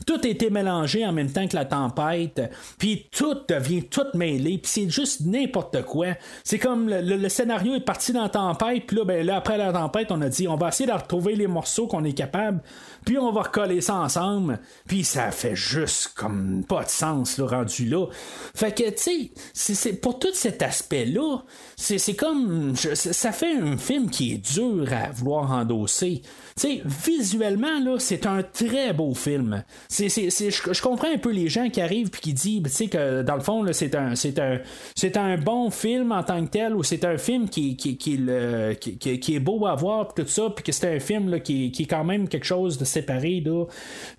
tout 0.06 0.20
a 0.22 0.26
été 0.26 0.50
mélangé 0.50 1.06
en 1.06 1.12
même 1.12 1.30
temps 1.30 1.46
que 1.46 1.56
la 1.56 1.64
tempête, 1.64 2.40
puis 2.78 3.06
tout 3.10 3.36
devient 3.48 3.84
tout 3.84 4.06
mêlé, 4.14 4.58
puis 4.58 4.70
c'est 4.70 4.90
juste 4.90 5.22
n'importe 5.24 5.82
quoi. 5.82 6.08
C'est 6.44 6.58
comme 6.58 6.88
le, 6.88 7.28
scénario 7.28 7.74
est 7.74 7.80
parti 7.80 8.12
dans 8.12 8.22
la 8.22 8.28
tempête, 8.28 8.86
puis 8.86 8.96
là, 8.96 9.04
ben, 9.04 9.26
là, 9.26 9.36
après 9.36 9.56
la 9.56 9.72
tempête, 9.72 10.10
on 10.10 10.20
a 10.20 10.28
dit, 10.28 10.46
on 10.46 10.56
va 10.56 10.68
essayer 10.68 10.86
de 10.86 10.94
retrouver 10.94 11.34
les 11.34 11.46
morceaux 11.46 11.86
qu'on 11.86 12.04
est 12.04 12.12
capable, 12.12 12.60
puis 13.04 13.18
on 13.18 13.32
va 13.32 13.42
recoller 13.42 13.80
ça 13.80 13.96
ensemble, 13.96 14.60
puis 14.86 15.04
ça 15.04 15.30
fait 15.30 15.56
juste 15.56 16.12
comme 16.14 16.64
pas 16.64 16.84
de 16.84 16.88
sens, 16.88 17.38
le 17.38 17.44
rendu 17.44 17.86
là. 17.86 18.06
Fait 18.54 18.72
que, 18.72 18.88
tu 18.90 19.30
sais, 19.52 19.74
c'est 19.74 19.94
pour 19.94 20.18
tout 20.18 20.32
cet 20.34 20.62
aspect-là, 20.62 21.42
c'est 21.76 22.14
comme, 22.14 22.74
ça 22.76 23.32
fait 23.32 23.54
un 23.56 23.76
film 23.76 24.10
qui 24.10 24.32
est 24.32 24.38
dur 24.54 24.86
à 24.92 25.10
vouloir 25.10 25.50
endosser. 25.50 26.22
Tu 26.56 26.68
sais, 26.68 26.82
visuellement, 26.84 27.80
là, 27.80 27.96
c'est 27.98 28.26
un 28.26 28.42
très 28.42 28.92
beau 28.92 29.14
film. 29.14 29.64
C'est, 29.88 30.08
je, 30.08 30.82
comprends 30.82 31.12
un 31.12 31.18
peu 31.18 31.30
les 31.30 31.48
gens 31.48 31.68
qui 31.70 31.80
arrivent 31.80 32.10
puis 32.10 32.20
qui 32.20 32.32
disent, 32.34 32.62
tu 32.76 32.88
que 32.88 33.22
dans 33.22 33.36
le 33.36 33.40
fond, 33.40 33.64
c'est 33.72 33.94
un, 33.94 34.14
c'est 34.14 34.38
un, 34.38 34.60
c'est 34.94 35.16
un 35.16 35.38
bon 35.38 35.70
film 35.70 36.12
en 36.12 36.22
tant 36.22 36.44
que 36.44 36.50
tel, 36.50 36.74
ou 36.74 36.82
c'est 36.82 37.04
un 37.04 37.16
film 37.16 37.48
qui, 37.48 37.76
qui, 37.76 37.96
qui, 37.96 38.16
le, 38.16 38.74
qui, 38.74 38.98
qui, 38.98 39.34
est 39.34 39.40
beau 39.40 39.66
à 39.66 39.74
voir, 39.74 40.12
tout 40.14 40.26
ça, 40.26 40.50
puis 40.50 40.64
que 40.64 40.72
c'est 40.72 40.94
un 40.94 41.00
film 41.00 41.30
là, 41.30 41.40
qui, 41.40 41.66
est 41.66 41.86
quand 41.86 42.04
même 42.04 42.28
quelque 42.28 42.46
chose 42.46 42.78
de 42.78 42.84
séparé 42.84 43.42
là, 43.44 43.64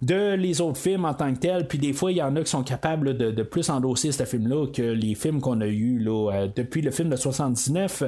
de 0.01 0.33
les 0.33 0.61
autres 0.61 0.79
films 0.79 1.05
en 1.05 1.13
tant 1.13 1.33
que 1.33 1.39
tel. 1.39 1.67
Puis 1.67 1.77
des 1.77 1.93
fois, 1.93 2.11
il 2.11 2.17
y 2.17 2.21
en 2.21 2.35
a 2.35 2.41
qui 2.41 2.49
sont 2.49 2.63
capables 2.63 3.17
de, 3.17 3.31
de 3.31 3.43
plus 3.43 3.69
endosser 3.69 4.11
ce 4.11 4.23
film-là 4.23 4.67
que 4.67 4.81
les 4.81 5.15
films 5.15 5.41
qu'on 5.41 5.61
a 5.61 5.67
eu 5.67 5.99
là, 5.99 6.31
euh, 6.31 6.47
depuis 6.53 6.81
le 6.81 6.91
film 6.91 7.09
de 7.09 7.15
79. 7.15 8.03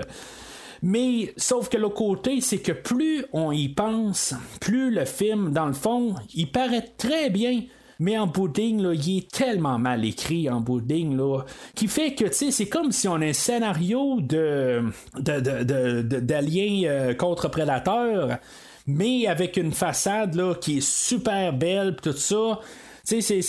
Mais 0.81 1.33
sauf 1.37 1.69
que 1.69 1.77
le 1.77 1.89
côté, 1.89 2.41
c'est 2.41 2.59
que 2.59 2.71
plus 2.71 3.25
on 3.33 3.51
y 3.51 3.69
pense, 3.69 4.33
plus 4.59 4.91
le 4.91 5.05
film, 5.05 5.51
dans 5.51 5.67
le 5.67 5.73
fond, 5.73 6.15
il 6.33 6.51
paraît 6.51 6.93
très 6.97 7.29
bien. 7.29 7.63
Mais 7.99 8.17
en 8.17 8.27
bout 8.27 8.57
là, 8.57 8.93
il 8.93 9.17
est 9.17 9.31
tellement 9.31 9.79
mal 9.79 10.03
écrit 10.03 10.49
en 10.49 10.59
bout 10.59 10.83
là, 10.85 11.43
qui 11.75 11.87
fait 11.87 12.13
que, 12.13 12.25
tu 12.25 12.33
sais, 12.33 12.51
c'est 12.51 12.67
comme 12.67 12.91
si 12.91 13.07
on 13.07 13.15
a 13.15 13.25
un 13.25 13.33
scénario 13.33 14.19
de, 14.19 14.83
d'aliens 15.17 16.81
de, 16.81 16.87
euh, 16.87 17.13
contre 17.13 17.47
prédateurs, 17.49 18.37
mais 18.85 19.27
avec 19.27 19.55
une 19.55 19.71
façade 19.71 20.35
là, 20.35 20.55
qui 20.55 20.79
est 20.79 20.85
super 20.85 21.53
belle, 21.53 21.95
tout 21.95 22.11
ça 22.11 22.59
tu 23.07 23.21
sais, 23.21 23.39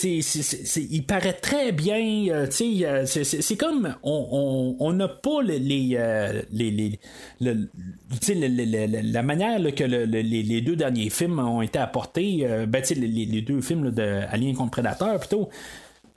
il 0.91 1.03
paraît 1.03 1.33
très 1.33 1.71
bien. 1.71 2.27
Euh, 2.29 2.47
tu 2.47 2.83
sais, 3.05 3.23
c'est 3.23 3.57
comme 3.57 3.95
on 4.03 4.93
n'a 4.93 5.07
pas 5.07 5.41
les, 5.41 5.57
les, 5.59 5.95
euh, 5.97 6.41
les, 6.51 6.99
la 7.39 9.23
manière 9.23 9.59
que 9.73 9.83
les, 9.83 10.61
deux 10.61 10.75
derniers 10.75 11.09
films 11.09 11.39
ont 11.39 11.63
été 11.63 11.79
apportés. 11.79 12.41
Euh, 12.43 12.67
ben, 12.67 12.83
les, 12.95 13.07
les 13.07 13.41
deux 13.41 13.61
films 13.61 13.91
de 13.91 14.21
Alien 14.29 14.55
contre 14.55 14.71
Prédateur 14.71 15.19
plutôt 15.19 15.49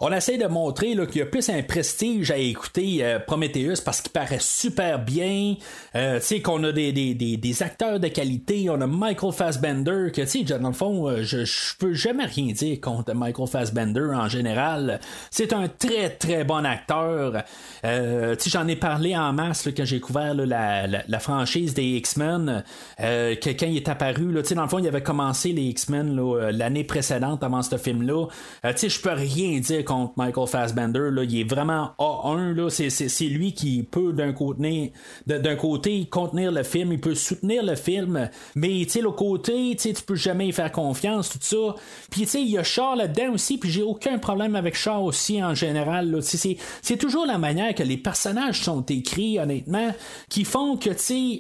on 0.03 0.11
essaie 0.13 0.39
de 0.39 0.47
montrer 0.47 0.97
qu'il 1.07 1.19
y 1.19 1.23
a 1.23 1.27
plus 1.27 1.51
un 1.51 1.63
prestige 1.63 2.31
à 2.31 2.39
écouter 2.39 3.05
euh, 3.05 3.19
Prometheus 3.19 3.83
parce 3.85 4.01
qu'il 4.01 4.13
paraît 4.13 4.39
super 4.41 4.99
bien. 4.99 5.57
Euh, 5.95 6.19
tu 6.21 6.27
sais, 6.27 6.41
qu'on 6.41 6.65
a 6.65 6.73
des, 6.73 7.63
acteurs 7.63 8.01
de 8.01 8.09
qualité. 8.09 8.71
On 8.71 8.81
a 8.81 8.87
Michael 8.87 9.33
Fassbender, 9.33 10.11
que 10.11 10.23
tu 10.23 10.27
sais, 10.27 10.43
dans 10.43 10.69
le 10.69 10.75
fond, 10.75 11.07
euh, 11.07 11.23
je, 11.23 11.45
je 11.45 11.77
peux 11.79 11.93
jamais 11.93 12.25
rien 12.25 12.53
dire 12.53 12.81
contre 12.81 13.13
Michael 13.13 13.47
Fassbender 13.47 14.09
en 14.15 14.29
général. 14.29 15.01
C'est 15.31 15.53
un 15.53 15.69
très 15.69 16.09
très 16.09 16.45
bon 16.45 16.65
acteur. 16.65 17.43
Tu 17.83 18.51
j'en 18.51 18.67
ai 18.69 18.77
parlé 18.77 19.15
en 19.17 19.35
masse 19.35 19.69
quand 19.77 19.85
j'ai 19.85 20.01
couvert 20.01 20.35
la, 20.35 20.87
la, 20.87 21.19
franchise 21.19 21.75
des 21.75 21.85
X-Men. 21.85 22.65
Quand 22.99 23.63
il 23.63 23.77
est 23.77 23.89
apparu, 23.89 24.35
tu 24.37 24.45
sais, 24.45 24.55
dans 24.55 24.63
le 24.63 24.69
fond, 24.69 24.79
il 24.79 24.89
avait 24.89 25.03
commencé 25.03 25.53
les 25.53 25.65
X-Men 25.65 26.19
l'année 26.51 26.85
précédente 26.85 27.45
avant 27.45 27.63
ce 27.63 27.77
film-là. 27.77 28.27
tu 28.65 28.71
sais, 28.77 28.89
je 28.89 29.01
peux 29.01 29.13
rien 29.13 29.59
dire 29.61 29.85
contre 29.91 30.13
Michael 30.17 30.47
Fassbender. 30.47 31.11
Là. 31.11 31.25
Il 31.25 31.41
est 31.41 31.45
vraiment 31.45 31.91
A1. 31.99 32.55
Là. 32.55 32.71
C'est, 32.71 33.25
lui 33.25 33.53
qui 33.53 33.83
peut 33.83 34.13
d'un 34.13 34.33
côté, 34.33 36.07
contenir 36.09 36.53
le 36.53 36.63
film, 36.63 36.93
il 36.93 37.01
peut 37.01 37.17
soutenir 37.17 37.65
le 37.65 37.75
film, 37.75 38.31
mais 38.55 38.87
l'autre 39.03 39.17
côté, 39.17 39.77
tu 39.77 39.93
peux 40.07 40.15
jamais 40.15 40.49
y 40.49 40.53
faire 40.53 40.71
confiance, 40.71 41.31
tout 41.31 41.39
ça. 41.41 41.75
Puis 42.11 42.23
il 42.23 42.51
y 42.51 42.59
a 42.59 42.63
Char 42.63 42.95
là-dedans 42.95 43.33
aussi, 43.35 43.59
puis 43.59 43.71
j'ai 43.71 43.83
aucun 43.83 44.19
problème 44.19 44.55
avec 44.55 44.77
Char 44.77 45.03
aussi 45.03 45.43
en 45.43 45.55
général. 45.55 46.21
C'est, 46.23 46.97
toujours 46.97 47.27
la 47.27 47.39
manière 47.39 47.75
que 47.75 47.83
les 47.83 47.97
personnages 47.97 48.61
sont 48.61 48.83
écrits, 48.83 49.41
honnêtement, 49.41 49.93
qui 50.29 50.45
font 50.45 50.77
que 50.77 50.91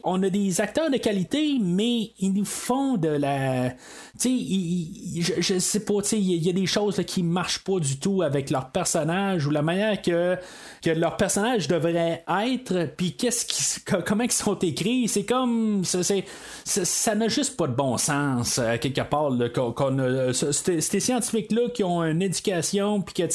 on 0.05 0.23
a 0.23 0.31
des 0.31 0.61
acteurs 0.61 0.91
de 0.91 0.97
qualité, 0.97 1.59
mais 1.61 2.11
ils 2.19 2.33
nous 2.33 2.45
font 2.45 2.97
de 2.97 3.09
la. 3.09 3.75
Je, 4.19 5.35
je 5.39 5.59
sais 5.59 5.85
pas, 5.85 5.95
il 6.13 6.19
y, 6.19 6.47
y, 6.47 6.51
a 6.51 6.53
des 6.53 6.67
choses 6.67 6.97
là, 6.99 7.05
qui 7.05 7.23
marchent 7.23 7.63
pas 7.63 7.79
du 7.79 7.99
tout 7.99 8.23
avec 8.23 8.40
leur 8.49 8.71
personnage 8.71 9.47
ou 9.47 9.51
la 9.51 9.63
manière 9.63 10.01
que, 10.01 10.37
leur 10.87 11.17
personnage 11.17 11.69
devrait 11.69 12.25
être, 12.43 12.89
puis 12.97 13.15
qu'est-ce 13.15 13.45
qui, 13.45 13.83
comment 14.07 14.25
ils 14.25 14.33
sont 14.33 14.59
écrits, 14.61 15.09
c'est 15.09 15.25
comme 15.25 15.83
ça 15.85 17.15
n'a 17.15 17.29
juste 17.29 17.57
pas 17.57 17.67
de 17.67 17.75
bon 17.75 17.99
sens 17.99 18.59
euh, 18.59 18.77
quelque 18.79 19.03
part 19.03 19.31
qu'on, 19.55 20.33
ces 20.33 21.01
scientifiques 21.01 21.53
là 21.53 21.69
qui 21.73 21.85
ont 21.85 22.03
une 22.03 22.23
éducation 22.23 23.01
puis 23.01 23.29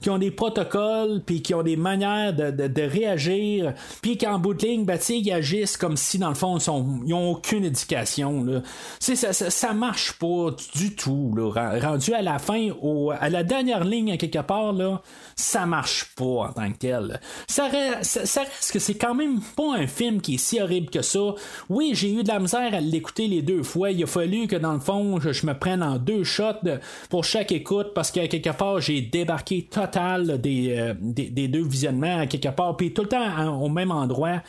qui 0.00 0.10
ont 0.10 0.18
des 0.18 0.30
protocoles 0.30 1.22
puis 1.24 1.42
qui 1.42 1.54
ont 1.54 1.62
des 1.62 1.76
manières 1.76 2.34
de, 2.34 2.50
de, 2.50 2.82
réagir 2.82 3.74
puis 4.02 4.16
qu'en 4.16 4.38
bout 4.38 4.54
de 4.54 4.66
ligne 4.66 4.84
ben, 4.84 4.98
ils 5.08 5.32
agissent 5.32 5.76
comme 5.76 5.96
si 5.96 6.18
dans 6.18 6.28
le 6.28 6.34
fond 6.34 6.58
ils, 6.58 7.14
ont 7.14 7.32
aucune 7.32 7.64
éducation. 7.64 8.62
Ça, 9.00 9.32
ça, 9.32 9.72
marche 9.72 10.12
pas 10.18 10.54
du 10.74 10.94
tout 10.94 11.34
rendu 11.36 12.12
à 12.14 12.22
la 12.22 12.38
fin 12.38 12.68
à 13.18 13.28
la 13.28 13.42
dernière 13.42 13.84
ligne 13.84 14.16
quelque 14.16 14.35
part 14.42 14.72
là 14.72 15.00
ça 15.36 15.66
marche 15.66 16.06
pas 16.16 16.24
en 16.24 16.52
tant 16.52 16.72
que 16.72 16.78
tel. 16.78 17.20
Ça 17.46 17.68
reste, 17.68 18.72
que 18.72 18.78
c'est 18.78 18.94
quand 18.94 19.14
même 19.14 19.40
pas 19.54 19.76
un 19.76 19.86
film 19.86 20.20
qui 20.20 20.34
est 20.34 20.38
si 20.38 20.60
horrible 20.60 20.88
que 20.88 21.02
ça. 21.02 21.34
Oui, 21.68 21.92
j'ai 21.94 22.10
eu 22.10 22.22
de 22.22 22.28
la 22.28 22.38
misère 22.38 22.74
à 22.74 22.80
l'écouter 22.80 23.28
les 23.28 23.42
deux 23.42 23.62
fois. 23.62 23.90
Il 23.90 24.02
a 24.02 24.06
fallu 24.06 24.46
que 24.46 24.56
dans 24.56 24.72
le 24.72 24.80
fond, 24.80 25.20
je, 25.20 25.46
me 25.46 25.52
prenne 25.52 25.82
en 25.82 25.98
deux 25.98 26.24
shots 26.24 26.66
pour 27.10 27.24
chaque 27.24 27.52
écoute 27.52 27.92
parce 27.94 28.10
qu'à 28.10 28.26
quelque 28.28 28.50
part, 28.50 28.80
j'ai 28.80 29.02
débarqué 29.02 29.68
total 29.70 30.40
des, 30.40 30.74
euh, 30.76 30.94
des, 30.98 31.48
deux 31.48 31.64
visionnements 31.64 32.20
à 32.20 32.26
quelque 32.26 32.48
part, 32.48 32.76
puis 32.76 32.92
tout 32.92 33.02
le 33.02 33.08
temps 33.08 33.60
au 33.60 33.68
même 33.68 33.90
endroit. 33.90 34.42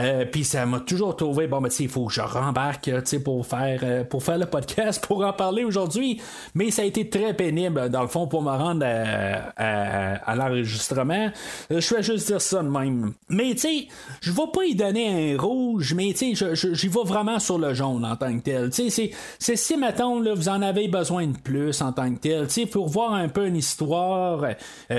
Euh, 0.00 0.24
puis 0.24 0.44
ça 0.44 0.66
m'a 0.66 0.80
toujours 0.80 1.16
trouvé, 1.16 1.46
bon, 1.46 1.60
ben, 1.60 1.68
il 1.78 1.88
faut 1.88 2.06
que 2.06 2.12
je 2.12 2.20
rembarque 2.20 2.90
pour 3.24 3.46
faire, 3.46 3.80
euh, 3.82 4.04
pour 4.04 4.22
faire 4.22 4.38
le 4.38 4.46
podcast, 4.46 5.04
pour 5.06 5.24
en 5.24 5.32
parler 5.32 5.64
aujourd'hui. 5.64 6.20
Mais 6.54 6.70
ça 6.70 6.82
a 6.82 6.84
été 6.84 7.08
très 7.08 7.34
pénible, 7.34 7.88
dans 7.90 8.02
le 8.02 8.08
fond, 8.08 8.26
pour 8.26 8.42
me 8.42 8.50
rendre 8.50 8.84
à, 8.86 10.34
l'enregistrement. 10.34 11.30
Euh, 11.70 11.80
je 11.80 11.94
vais 11.94 12.02
juste 12.02 12.28
dire 12.28 12.40
ça 12.40 12.62
de 12.62 12.68
même. 12.68 13.12
Mais, 13.28 13.52
tu 13.52 13.58
sais, 13.58 13.88
je 14.20 14.32
vais 14.32 14.42
pas 14.52 14.64
y 14.64 14.74
donner 14.74 15.34
un 15.34 15.40
rouge, 15.40 15.94
mais, 15.94 16.12
tu 16.14 16.34
sais, 16.34 16.54
j'y 16.54 16.88
vais 16.88 17.04
vraiment 17.04 17.38
sur 17.38 17.58
le 17.58 17.74
jaune 17.74 18.04
en 18.04 18.16
tant 18.16 18.36
que 18.38 18.42
tel. 18.42 18.70
Tu 18.70 18.90
sais, 18.90 19.10
c'est 19.38 19.56
si, 19.56 19.76
mettons, 19.76 20.20
là, 20.20 20.34
vous 20.34 20.48
en 20.48 20.62
avez 20.62 20.88
besoin 20.88 21.26
de 21.26 21.38
plus 21.38 21.82
en 21.82 21.92
tant 21.92 22.12
que 22.14 22.18
tel, 22.20 22.46
tu 22.46 22.52
sais, 22.52 22.66
pour 22.66 22.88
voir 22.88 23.14
un 23.14 23.28
peu 23.28 23.46
une 23.46 23.56
histoire, 23.56 24.44
tu 24.88 24.96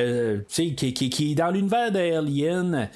sais, 0.48 0.72
qui, 0.74 1.32
est 1.32 1.36
dans 1.36 1.50
l'univers 1.50 1.92
d'Alien, 1.92 2.90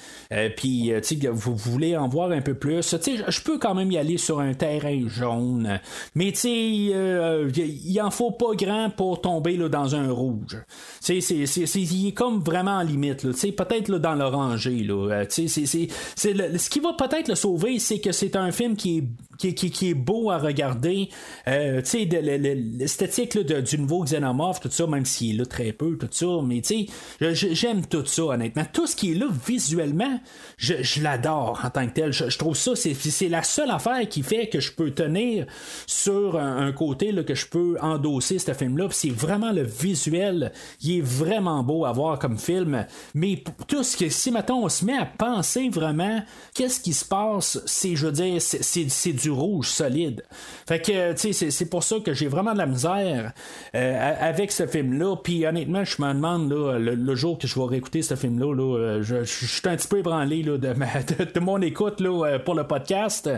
puis, 0.56 0.92
tu 1.02 1.20
sais, 1.20 1.28
vous 1.28 1.56
voulez 1.56 1.95
en 1.96 2.08
voir 2.08 2.30
un 2.30 2.40
peu 2.40 2.54
plus, 2.54 2.94
je 3.28 3.40
peux 3.42 3.58
quand 3.58 3.74
même 3.74 3.90
y 3.90 3.98
aller 3.98 4.18
sur 4.18 4.40
un 4.40 4.54
terrain 4.54 5.06
jaune. 5.08 5.80
Mais 6.14 6.32
euh, 6.46 7.50
il 7.54 8.00
en 8.00 8.10
faut 8.10 8.32
pas 8.32 8.54
grand 8.54 8.90
pour 8.90 9.20
tomber 9.20 9.56
dans 9.56 9.94
un 9.94 10.10
rouge. 10.10 10.58
C'est, 11.00 11.18
il 11.18 12.08
est 12.08 12.12
comme 12.12 12.40
vraiment 12.40 12.78
en 12.78 12.82
limite. 12.82 13.22
peut-être 13.22 13.90
dans 13.98 14.14
l'oranger. 14.14 14.86
Euh, 14.90 15.24
ce 15.28 16.70
qui 16.70 16.80
va 16.80 16.92
peut-être 16.92 17.28
le 17.28 17.34
sauver, 17.34 17.78
c'est 17.78 18.00
que 18.00 18.12
c'est 18.12 18.36
un 18.36 18.52
film 18.52 18.76
qui 18.76 18.98
est 18.98 19.04
qui, 19.38 19.90
est 19.90 19.94
beau 19.94 20.30
à 20.30 20.38
regarder. 20.38 21.08
Euh, 21.48 21.80
tu 21.82 21.90
sais, 21.90 22.04
l'esthétique 22.04 23.38
du 23.38 23.78
nouveau 23.78 24.04
Xenomorph, 24.04 24.60
tout 24.60 24.70
ça, 24.70 24.86
même 24.86 25.04
s'il 25.04 25.34
est 25.34 25.38
là 25.38 25.46
très 25.46 25.72
peu, 25.72 25.96
tout 25.96 26.08
ça, 26.10 26.26
mais 26.44 26.60
tu 26.60 26.86
sais, 27.20 27.54
j'aime 27.54 27.86
tout 27.86 28.04
ça, 28.06 28.22
honnêtement. 28.24 28.64
Tout 28.72 28.86
ce 28.86 28.96
qui 28.96 29.12
est 29.12 29.14
là 29.14 29.26
visuellement, 29.46 30.20
je, 30.56 31.02
l'adore 31.02 31.60
en 31.64 31.70
tant 31.70 31.86
que 31.86 31.92
tel. 31.92 32.12
Je, 32.12 32.38
trouve 32.38 32.56
ça, 32.56 32.72
c'est 32.74 33.28
la 33.28 33.42
seule 33.42 33.70
affaire 33.70 34.08
qui 34.08 34.22
fait 34.22 34.48
que 34.48 34.60
je 34.60 34.72
peux 34.72 34.90
tenir 34.90 35.46
sur 35.86 36.38
un, 36.38 36.72
côté 36.72 37.14
que 37.24 37.34
je 37.34 37.46
peux 37.46 37.76
endosser 37.80 38.38
ce 38.38 38.52
film-là. 38.52 38.88
C'est 38.90 39.10
vraiment 39.10 39.52
le 39.52 39.62
visuel. 39.62 40.52
Il 40.82 40.98
est 40.98 41.00
vraiment 41.04 41.62
beau 41.62 41.84
à 41.84 41.92
voir 41.92 42.18
comme 42.18 42.38
film. 42.38 42.86
Mais 43.14 43.42
tout 43.66 43.82
ce 43.82 43.96
que, 43.96 44.08
si 44.08 44.30
maintenant 44.30 44.60
on 44.62 44.68
se 44.68 44.84
met 44.84 44.96
à 44.96 45.06
penser 45.06 45.68
vraiment, 45.68 46.22
qu'est-ce 46.54 46.80
qui 46.80 46.92
se 46.92 47.04
passe, 47.04 47.60
c'est, 47.66 47.96
je 47.96 48.06
veux 48.06 48.12
dire, 48.12 48.40
c'est 48.40 49.12
du 49.12 49.25
rouge 49.30 49.68
solide. 49.68 50.22
Fait 50.66 50.80
que, 50.80 51.12
tu 51.12 51.32
sais, 51.32 51.50
c'est 51.50 51.70
pour 51.70 51.82
ça 51.82 51.96
que 52.04 52.14
j'ai 52.14 52.26
vraiment 52.26 52.52
de 52.52 52.58
la 52.58 52.66
misère 52.66 53.32
euh, 53.74 54.14
avec 54.20 54.52
ce 54.52 54.66
film-là. 54.66 55.16
Puis 55.16 55.46
honnêtement, 55.46 55.84
je 55.84 56.02
me 56.02 56.12
demande, 56.12 56.50
là, 56.50 56.78
le, 56.78 57.14
jour 57.14 57.38
que 57.38 57.46
je 57.46 57.58
vais 57.58 57.66
réécouter 57.66 58.02
ce 58.02 58.14
film-là, 58.14 58.54
là, 58.54 58.78
euh, 58.78 59.02
je, 59.02 59.24
suis 59.24 59.62
un 59.64 59.76
petit 59.76 59.88
peu 59.88 59.98
ébranlé 59.98 60.42
là, 60.42 60.58
de, 60.58 60.74
de, 61.34 61.40
mon 61.40 61.60
écoute 61.60 62.00
là, 62.00 62.26
euh, 62.26 62.38
pour 62.38 62.54
le 62.54 62.64
podcast. 62.64 63.30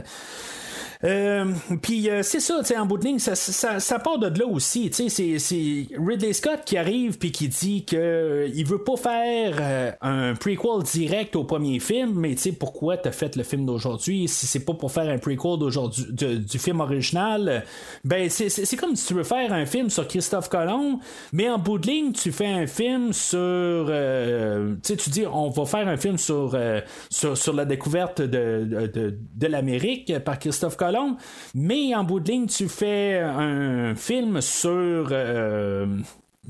Euh, 1.04 1.52
puis 1.80 2.10
euh, 2.10 2.22
c'est 2.22 2.40
ça, 2.40 2.60
en 2.76 2.86
bout 2.86 2.98
de 2.98 3.04
ligne, 3.04 3.18
ça, 3.18 3.98
part 3.98 4.18
de 4.18 4.38
là 4.38 4.46
aussi. 4.46 4.90
C'est 4.92 5.86
Ridley 5.96 6.32
Scott 6.32 6.60
qui 6.64 6.76
arrive 6.76 7.18
puis 7.18 7.30
qui 7.30 7.48
dit 7.48 7.84
que 7.84 7.96
euh, 7.96 8.50
il 8.52 8.66
veut 8.66 8.82
pas 8.82 8.96
faire 8.96 9.96
un 10.00 10.34
prequel 10.34 10.82
direct 10.84 11.36
au 11.36 11.44
premier 11.44 11.78
film, 11.78 12.14
mais 12.14 12.34
tu 12.34 12.42
sais, 12.42 12.52
pourquoi 12.52 12.96
t'as 12.96 13.12
fait 13.12 13.36
le 13.36 13.42
film 13.42 13.66
d'aujourd'hui? 13.66 14.28
Si 14.28 14.46
c'est 14.46 14.64
pas 14.64 14.74
pour 14.74 14.90
faire 14.90 15.08
un 15.08 15.18
prequel 15.18 15.58
d'aujourd'hui 15.58 16.06
du 16.12 16.58
film 16.58 16.80
original? 16.80 17.64
Ben, 18.04 18.28
c'est 18.28 18.76
comme 18.76 18.96
si 18.96 19.06
tu 19.06 19.14
veux 19.14 19.24
faire 19.24 19.52
un 19.52 19.66
film 19.66 19.90
sur 19.90 20.06
Christophe 20.08 20.48
Colomb, 20.48 20.98
mais 21.32 21.48
en 21.48 21.58
bout 21.58 21.78
de 21.78 21.86
ligne, 21.86 22.12
tu 22.12 22.32
fais 22.32 22.46
un 22.46 22.66
film 22.66 23.12
sur. 23.12 23.92
tu 24.82 24.96
tu 24.96 25.10
dis, 25.10 25.26
on 25.26 25.50
va 25.50 25.64
faire 25.64 25.86
un 25.86 25.96
film 25.96 26.18
sur, 26.18 26.56
la 26.56 27.64
découverte 27.64 28.20
de 28.20 29.46
l'Amérique 29.46 30.18
par 30.24 30.38
Christophe 30.38 30.76
Colomb 30.76 30.88
mais 31.55 31.94
en 31.94 32.05
bout 32.05 32.20
de 32.20 32.31
ligne, 32.31 32.47
tu 32.47 32.69
fais 32.69 33.19
un 33.19 33.94
film 33.94 34.40
sur 34.40 35.09
euh, 35.10 35.86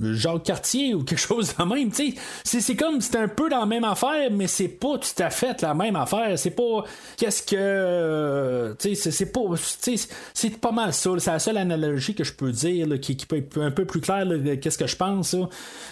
Jacques 0.00 0.44
Cartier 0.44 0.94
ou 0.94 1.02
quelque 1.02 1.18
chose 1.20 1.54
de 1.56 1.64
même. 1.64 1.90
C'est, 1.92 2.14
c'est 2.60 2.76
comme 2.76 3.00
c'est 3.00 3.16
un 3.16 3.28
peu 3.28 3.48
la 3.48 3.66
même 3.66 3.84
affaire, 3.84 4.30
mais 4.30 4.46
c'est 4.46 4.68
pas 4.68 4.98
tout 4.98 5.22
à 5.22 5.30
fait 5.30 5.60
la 5.62 5.74
même 5.74 5.96
affaire. 5.96 6.38
C'est 6.38 6.50
pas 6.50 6.84
qu'est-ce 7.16 7.42
que. 7.42 8.76
c'est, 8.78 8.94
c'est 8.94 9.32
pas. 9.32 9.40
C'est 10.34 10.60
pas 10.60 10.72
mal 10.72 10.92
ça. 10.92 11.10
C'est 11.18 11.30
la 11.30 11.38
seule 11.38 11.56
analogie 11.56 12.14
que 12.14 12.24
je 12.24 12.32
peux 12.32 12.52
dire 12.52 12.86
qui, 13.00 13.16
qui, 13.16 13.26
peut 13.26 13.36
être 13.36 13.60
un 13.60 13.70
peu 13.70 13.84
plus 13.84 14.00
claire 14.00 14.26
qu'est-ce 14.60 14.78
que 14.78 14.86
je 14.86 14.96
pense. 14.96 15.34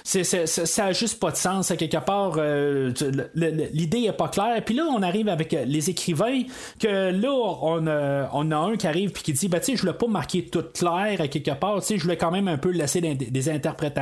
C'est, 0.05 0.25
ça 0.25 0.87
a 0.87 0.93
juste 0.93 1.19
pas 1.19 1.31
de 1.31 1.37
sens. 1.37 1.71
À 1.71 1.77
quelque 1.77 1.99
part, 1.99 2.35
euh, 2.37 2.93
l'idée 3.35 4.05
est 4.05 4.13
pas 4.13 4.29
claire. 4.29 4.63
Puis 4.65 4.75
là, 4.75 4.85
on 4.85 5.03
arrive 5.03 5.29
avec 5.29 5.53
euh, 5.53 5.65
les 5.65 5.91
écrivains 5.91 6.43
que 6.79 7.11
là, 7.11 7.33
on 7.33 7.87
a, 7.87 8.31
on 8.33 8.51
a 8.51 8.57
un 8.57 8.77
qui 8.77 8.87
arrive 8.87 9.11
puis 9.11 9.23
qui 9.23 9.33
dit 9.33 9.49
ben, 9.49 9.61
tu 9.61 9.77
je 9.77 9.85
l'ai 9.85 9.93
pas 9.93 10.07
marqué 10.07 10.45
tout 10.45 10.65
clair 10.73 11.21
à 11.21 11.29
quelque 11.29 11.53
part. 11.53 11.81
Je 11.83 12.01
voulais 12.01 12.17
quand 12.17 12.31
même 12.31 12.49
un 12.49 12.59
peu 12.59 12.71
laisser 12.71 13.01
des, 13.01 13.15
des 13.15 13.49
interprétations 13.49 13.96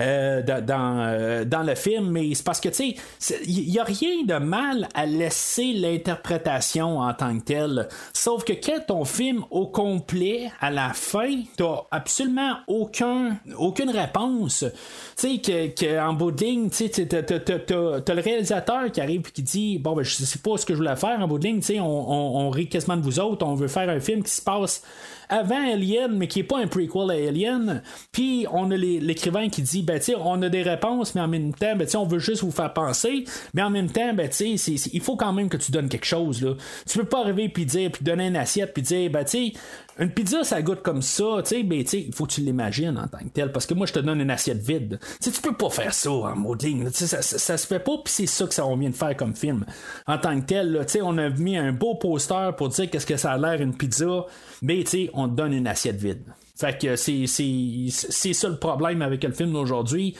euh, 0.00 0.40
dans, 0.42 0.98
euh, 1.00 1.44
dans, 1.44 1.62
le 1.62 1.74
film, 1.74 2.10
mais 2.10 2.34
c'est 2.34 2.44
parce 2.44 2.60
que, 2.60 2.70
tu 2.70 2.96
sais, 3.18 3.42
il 3.44 3.70
n'y 3.70 3.78
a 3.78 3.84
rien 3.84 4.24
de 4.24 4.38
mal 4.42 4.88
à 4.94 5.04
laisser 5.04 5.74
l'interprétation 5.74 7.00
en 7.00 7.12
tant 7.12 7.38
que 7.38 7.44
telle. 7.44 7.88
Sauf 8.14 8.44
que 8.44 8.54
quand 8.54 8.86
ton 8.86 9.04
film 9.04 9.44
au 9.50 9.66
complet, 9.66 10.50
à 10.60 10.70
la 10.70 10.94
fin, 10.94 11.42
t'as 11.56 11.82
absolument 11.90 12.56
aucun, 12.66 13.36
aucune 13.58 13.90
réponse. 13.90 14.64
Tu 15.18 15.34
sais, 15.34 15.38
que, 15.38 15.66
que, 15.68 16.00
en 16.00 16.14
bout 16.14 16.30
de 16.30 16.44
ligne, 16.44 16.70
tu 16.70 16.88
sais, 16.90 17.06
t'as, 17.06 18.14
le 18.14 18.20
réalisateur 18.22 18.90
qui 18.90 19.02
arrive 19.02 19.20
et 19.28 19.32
qui 19.32 19.42
dit 19.42 19.78
Bon, 19.78 19.94
ben, 19.94 20.02
je 20.02 20.14
sais 20.14 20.38
pas 20.38 20.56
ce 20.56 20.64
que 20.64 20.72
je 20.72 20.78
voulais 20.78 20.96
faire 20.96 21.20
en 21.20 21.28
bout 21.28 21.38
de 21.38 21.44
ligne, 21.44 21.60
tu 21.60 21.74
sais, 21.74 21.80
on, 21.80 22.10
on, 22.10 22.46
on 22.46 22.50
rit 22.50 22.68
quasiment 22.68 22.96
de 22.96 23.02
vous 23.02 23.20
autres, 23.20 23.44
on 23.46 23.54
veut 23.54 23.68
faire 23.68 23.90
un 23.90 24.00
film 24.00 24.22
qui 24.22 24.30
se 24.30 24.40
passe 24.40 24.82
avant 25.30 25.72
Alien, 25.72 26.16
mais 26.16 26.28
qui 26.28 26.40
est 26.40 26.44
pas 26.44 26.58
un 26.58 26.66
prequel 26.66 27.10
à 27.10 27.28
Alien. 27.28 27.82
Puis 28.12 28.46
on 28.52 28.70
a 28.70 28.76
l'écrivain 28.76 29.48
qui 29.48 29.62
dit, 29.62 29.82
ben 29.82 30.00
on 30.18 30.42
a 30.42 30.48
des 30.48 30.62
réponses, 30.62 31.14
mais 31.14 31.20
en 31.20 31.28
même 31.28 31.54
temps, 31.54 31.76
ben 31.76 31.86
on 31.94 32.04
veut 32.04 32.18
juste 32.18 32.42
vous 32.42 32.50
faire 32.50 32.72
penser, 32.72 33.24
mais 33.54 33.62
en 33.62 33.70
même 33.70 33.90
temps, 33.90 34.12
ben 34.12 34.28
tu 34.28 34.44
il 34.44 35.00
faut 35.00 35.16
quand 35.16 35.32
même 35.32 35.48
que 35.48 35.56
tu 35.56 35.72
donnes 35.72 35.88
quelque 35.88 36.06
chose 36.06 36.42
là. 36.42 36.54
Tu 36.86 36.98
peux 36.98 37.04
pas 37.04 37.20
arriver 37.20 37.48
puis 37.48 37.64
dire, 37.64 37.90
puis 37.90 38.04
donner 38.04 38.26
une 38.26 38.36
assiette 38.36 38.74
puis 38.74 38.82
dire, 38.82 39.10
ben 39.10 39.24
une 39.98 40.10
pizza, 40.10 40.44
ça 40.44 40.62
goûte 40.62 40.82
comme 40.82 41.02
ça, 41.02 41.24
tu 41.42 41.48
sais, 41.48 41.62
mais 41.62 41.84
tu 41.84 41.98
il 41.98 42.14
faut 42.14 42.26
que 42.26 42.32
tu 42.32 42.40
l'imagines 42.40 42.96
en 42.96 43.06
tant 43.06 43.18
que 43.18 43.28
tel, 43.32 43.52
parce 43.52 43.66
que 43.66 43.74
moi, 43.74 43.86
je 43.86 43.92
te 43.92 43.98
donne 43.98 44.20
une 44.20 44.30
assiette 44.30 44.62
vide. 44.62 44.98
Tu 45.22 45.30
tu 45.30 45.40
peux 45.40 45.54
pas 45.54 45.70
faire 45.70 45.92
ça 45.92 46.10
en 46.10 46.36
modeling, 46.36 46.90
ça, 46.90 47.22
ça, 47.22 47.58
se 47.58 47.66
fait 47.66 47.80
pas, 47.80 47.98
puis 48.04 48.12
c'est 48.12 48.26
ça 48.26 48.46
que 48.46 48.54
ça 48.54 48.64
vient 48.78 48.90
de 48.90 48.94
faire 48.94 49.16
comme 49.16 49.34
film. 49.34 49.64
En 50.06 50.18
tant 50.18 50.40
que 50.40 50.46
tel, 50.46 50.78
tu 50.86 50.92
sais, 50.92 51.02
on 51.02 51.18
a 51.18 51.28
mis 51.30 51.56
un 51.56 51.72
beau 51.72 51.94
poster 51.96 52.50
pour 52.56 52.68
dire 52.68 52.88
qu'est-ce 52.88 53.06
que 53.06 53.16
ça 53.16 53.32
a 53.32 53.38
l'air 53.38 53.60
une 53.60 53.76
pizza, 53.76 54.26
mais 54.62 54.84
tu 54.84 55.10
on 55.12 55.28
te 55.28 55.34
donne 55.34 55.52
une 55.52 55.66
assiette 55.66 55.96
vide. 55.96 56.22
Fait 56.56 56.78
que 56.78 56.96
c'est 56.96 57.26
ça 57.26 58.48
le 58.48 58.58
problème 58.58 59.02
avec 59.02 59.24
le 59.24 59.32
film 59.32 59.52
d'aujourd'hui. 59.52 60.14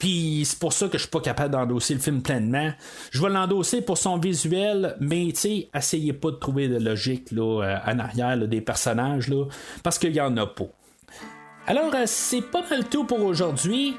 Puis 0.00 0.44
c'est 0.46 0.58
pour 0.58 0.72
ça 0.72 0.88
que 0.88 0.94
je 0.94 1.02
suis 1.02 1.10
pas 1.10 1.20
capable 1.20 1.52
d'endosser 1.52 1.94
le 1.94 2.00
film 2.00 2.22
pleinement. 2.22 2.72
Je 3.12 3.22
vais 3.22 3.28
l'endosser 3.28 3.82
pour 3.82 3.98
son 3.98 4.18
visuel, 4.18 4.96
mais 4.98 5.26
tu 5.26 5.40
sais, 5.40 5.68
essayez 5.72 6.14
pas 6.14 6.30
de 6.30 6.36
trouver 6.36 6.68
de 6.68 6.78
logique 6.78 7.30
là, 7.30 7.62
euh, 7.62 7.76
en 7.86 7.98
arrière 7.98 8.36
des 8.48 8.62
personnages, 8.62 9.28
là, 9.28 9.44
parce 9.84 9.98
qu'il 9.98 10.14
y 10.14 10.20
en 10.20 10.36
a 10.38 10.46
pas. 10.46 10.64
Alors, 11.66 11.94
euh, 11.94 12.04
c'est 12.06 12.40
pas 12.40 12.64
mal 12.68 12.88
tout 12.88 13.04
pour 13.04 13.20
aujourd'hui. 13.20 13.94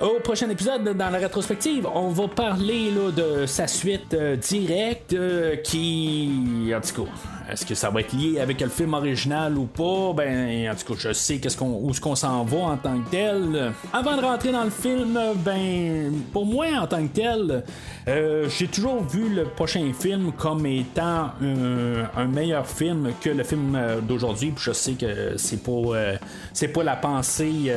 Au 0.00 0.18
prochain 0.18 0.48
épisode, 0.48 0.96
dans 0.96 1.10
la 1.10 1.18
rétrospective, 1.18 1.86
on 1.94 2.08
va 2.08 2.26
parler 2.26 2.90
là, 2.90 3.10
de 3.10 3.44
sa 3.44 3.66
suite 3.66 4.14
euh, 4.14 4.34
directe 4.34 5.14
qui, 5.62 6.72
en 6.74 6.80
tout 6.80 7.04
cas, 7.04 7.10
est-ce 7.50 7.66
que 7.66 7.74
ça 7.74 7.90
va 7.90 8.00
être 8.00 8.12
lié 8.12 8.38
avec 8.38 8.60
le 8.60 8.68
film 8.68 8.94
original 8.94 9.56
ou 9.58 9.64
pas? 9.64 10.12
Ben, 10.14 10.70
en 10.70 10.74
tout 10.74 10.94
cas, 10.94 11.00
je 11.08 11.12
sais 11.12 11.38
qu'est-ce 11.38 11.56
qu'on, 11.56 11.80
où 11.82 11.92
ce 11.92 12.00
qu'on 12.00 12.14
s'en 12.14 12.44
va 12.44 12.58
en 12.58 12.76
tant 12.76 13.00
que 13.00 13.10
tel. 13.10 13.72
Avant 13.92 14.16
de 14.16 14.22
rentrer 14.22 14.52
dans 14.52 14.62
le 14.62 14.70
film, 14.70 15.18
ben, 15.44 16.12
pour 16.32 16.46
moi, 16.46 16.66
en 16.80 16.86
tant 16.86 17.02
que 17.02 17.12
tel, 17.12 17.64
euh, 18.06 18.48
j'ai 18.48 18.68
toujours 18.68 19.02
vu 19.02 19.28
le 19.28 19.44
prochain 19.44 19.90
film 19.98 20.30
comme 20.32 20.64
étant 20.66 21.30
un, 21.42 22.26
meilleur 22.26 22.66
film 22.66 23.10
que 23.20 23.30
le 23.30 23.42
film 23.42 23.74
euh, 23.74 24.00
d'aujourd'hui. 24.00 24.52
Puis 24.52 24.64
je 24.66 24.72
sais 24.72 24.92
que 24.92 25.36
c'est 25.36 25.62
pas, 25.62 25.72
euh, 25.72 26.16
c'est 26.52 26.68
pas 26.68 26.84
la 26.84 26.96
pensée 26.96 27.72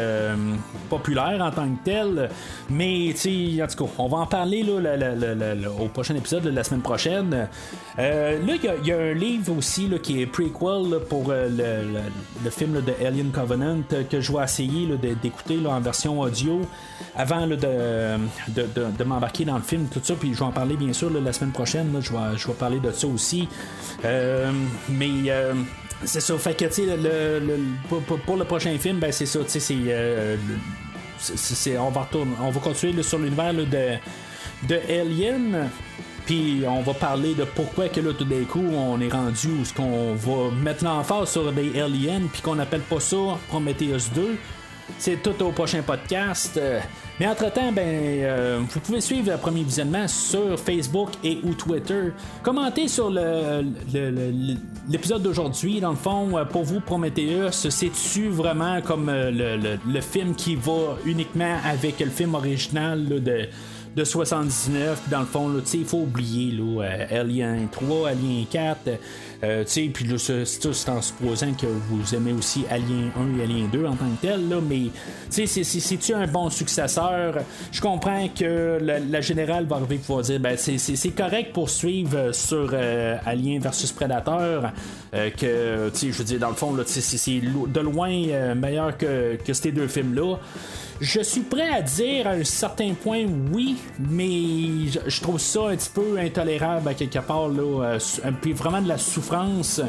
populaire 0.89 1.41
en 1.41 1.51
tant 1.51 1.67
que 1.67 1.83
tel. 1.83 2.12
Mais, 2.69 3.13
tu 3.19 3.61
en 3.61 3.67
tout 3.67 3.85
cas, 3.85 3.91
on 3.97 4.07
va 4.07 4.17
en 4.17 4.27
parler 4.27 4.63
là, 4.63 4.97
au 5.79 5.87
prochain 5.87 6.15
épisode 6.15 6.43
de 6.43 6.49
la 6.49 6.63
semaine 6.63 6.81
prochaine. 6.81 7.47
là, 7.97 8.33
il 8.41 8.87
y, 8.87 8.91
a 8.91 8.97
un 8.97 9.13
livre 9.13 9.55
aussi 9.57 9.89
qui 10.01 10.21
est 10.21 10.25
prequel 10.25 10.99
pour 11.09 11.25
euh, 11.29 11.49
le, 12.43 12.49
film 12.49 12.81
de 12.81 13.05
Alien 13.05 13.31
Covenant 13.31 13.79
euh, 13.93 14.03
que 14.03 14.21
je 14.21 14.31
vais 14.31 14.43
essayer 14.43 14.87
d'écouter 15.21 15.59
en 15.65 15.79
version 15.79 16.19
audio 16.19 16.61
avant 17.15 17.47
de, 17.47 19.03
m'embarquer 19.03 19.45
dans 19.45 19.55
le 19.55 19.61
film, 19.61 19.87
tout 19.91 20.01
ça. 20.03 20.15
Puis 20.15 20.33
je 20.33 20.39
vais 20.39 20.45
en 20.45 20.51
parler 20.51 20.75
bien 20.75 20.93
sûr 20.93 21.09
la 21.09 21.33
semaine 21.33 21.51
prochaine. 21.51 21.95
je, 22.01 22.11
vais, 22.11 22.37
je 22.37 22.47
vais 22.47 22.53
parler 22.53 22.79
de 22.79 22.91
ça 22.91 23.07
aussi. 23.07 23.47
Euh, 24.05 24.51
mais. 24.89 25.31
c'est 26.05 26.21
ça, 26.21 26.37
fait 26.37 26.53
que 26.53 26.65
le, 26.65 27.57
pour, 28.25 28.37
le 28.37 28.43
prochain 28.43 28.77
film, 28.77 28.99
ben 28.99 29.11
c'est 29.11 29.25
ça, 29.25 29.39
c'est, 29.47 29.75
on 31.79 31.89
va 31.89 32.09
on 32.41 32.49
va 32.49 32.59
continuer 32.59 33.03
sur 33.03 33.19
l'univers 33.19 33.53
de, 33.53 33.65
de 34.67 34.75
Alien. 34.89 35.69
Puis 36.25 36.63
on 36.65 36.81
va 36.81 36.93
parler 36.93 37.33
de 37.33 37.43
pourquoi 37.43 37.89
que 37.89 37.99
là 37.99 38.13
tout 38.13 38.23
d'un 38.23 38.45
coup 38.45 38.65
on 38.73 38.99
est 39.01 39.09
rendu 39.11 39.65
ce 39.65 39.73
qu'on 39.73 40.13
va 40.13 40.51
mettre 40.51 40.85
l'emphase 40.85 41.31
sur 41.31 41.51
des 41.51 41.81
aliens 41.81 42.21
puis 42.31 42.41
qu'on 42.41 42.59
appelle 42.59 42.81
pas 42.81 43.01
ça 43.01 43.37
Prometheus 43.49 44.09
2. 44.15 44.37
C'est 44.97 45.21
tout 45.21 45.41
au 45.43 45.51
prochain 45.51 45.81
podcast. 45.81 46.59
Mais 47.19 47.27
entre-temps, 47.27 47.71
ben, 47.71 47.85
euh, 47.85 48.59
vous 48.67 48.79
pouvez 48.79 48.99
suivre 48.99 49.31
le 49.31 49.37
premier 49.37 49.61
visionnement 49.63 50.07
sur 50.07 50.59
Facebook 50.59 51.09
et 51.23 51.39
ou 51.43 51.53
Twitter. 51.53 52.11
Commentez 52.41 52.87
sur 52.87 53.11
l'épisode 53.11 55.21
d'aujourd'hui. 55.21 55.79
Dans 55.79 55.91
le 55.91 55.95
fond, 55.95 56.35
euh, 56.35 56.43
pour 56.43 56.63
vous, 56.63 56.79
Prometheus, 56.79 57.69
c'est-tu 57.69 58.29
vraiment 58.29 58.81
comme 58.81 59.09
euh, 59.09 59.77
le, 59.85 60.01
film 60.01 60.33
qui 60.33 60.55
va 60.55 60.97
uniquement 61.05 61.57
avec 61.63 61.99
le 61.99 62.09
film 62.09 62.33
original 62.33 63.05
de 63.05 63.47
de 63.95 64.03
79. 64.03 65.09
Dans 65.09 65.19
le 65.19 65.25
fond, 65.25 65.51
il 65.73 65.85
faut 65.85 65.99
oublier 65.99 66.51
là, 66.51 66.83
euh, 66.83 67.21
Alien 67.21 67.67
3, 67.71 68.09
Alien 68.09 68.45
4. 68.49 68.89
Euh, 69.43 69.63
puis 69.93 70.07
c'est 70.17 70.89
en 70.89 71.01
supposant 71.01 71.53
que 71.53 71.67
vous 71.67 72.15
aimez 72.15 72.31
aussi 72.33 72.65
Alien 72.69 73.11
1 73.17 73.39
et 73.39 73.43
Alien 73.43 73.69
2 73.69 73.85
en 73.85 73.95
tant 73.95 74.05
que 74.05 74.27
tel. 74.27 74.49
Là, 74.49 74.57
mais 74.67 74.85
c'est-tu 75.29 76.13
un 76.13 76.27
bon 76.27 76.49
successeur? 76.49 77.35
Je 77.71 77.81
comprends 77.81 78.27
que 78.29 78.79
la, 78.81 79.21
générale 79.21 79.65
va 79.65 79.77
arriver 79.77 79.99
pour 80.05 80.21
dire 80.21 80.39
ben, 80.39 80.57
c'est 80.57 81.15
correct 81.15 81.53
pour 81.53 81.69
suivre 81.69 82.31
sur 82.31 82.69
euh, 82.73 83.17
Alien 83.25 83.61
versus 83.61 83.91
Predator. 83.91 84.71
que, 85.11 85.91
je 85.93 86.11
veux 86.11 86.23
dire, 86.23 86.39
dans 86.39 86.49
le 86.49 86.55
fond, 86.55 86.75
c'est 86.85 87.41
de 87.41 87.79
loin 87.79 88.55
meilleur 88.55 88.97
que, 88.97 89.37
que 89.45 89.53
ces 89.53 89.71
deux 89.71 89.87
films-là. 89.87 90.37
Je 91.01 91.21
suis 91.21 91.41
prêt 91.41 91.69
à 91.69 91.81
dire 91.81 92.27
à 92.27 92.31
un 92.31 92.43
certain 92.43 92.93
point 92.93 93.25
oui, 93.51 93.77
mais 93.99 94.87
je, 95.07 95.21
trouve 95.21 95.39
ça 95.39 95.69
un 95.69 95.75
petit 95.75 95.89
peu 95.89 96.17
intolérable 96.17 96.87
à 96.87 96.93
quelque 96.93 97.19
part, 97.19 97.49
là, 97.49 97.83
euh, 97.83 97.99
puis 98.41 98.53
vraiment 98.53 98.81
de 98.81 98.87
la 98.87 98.97
souffrance. 98.97 99.81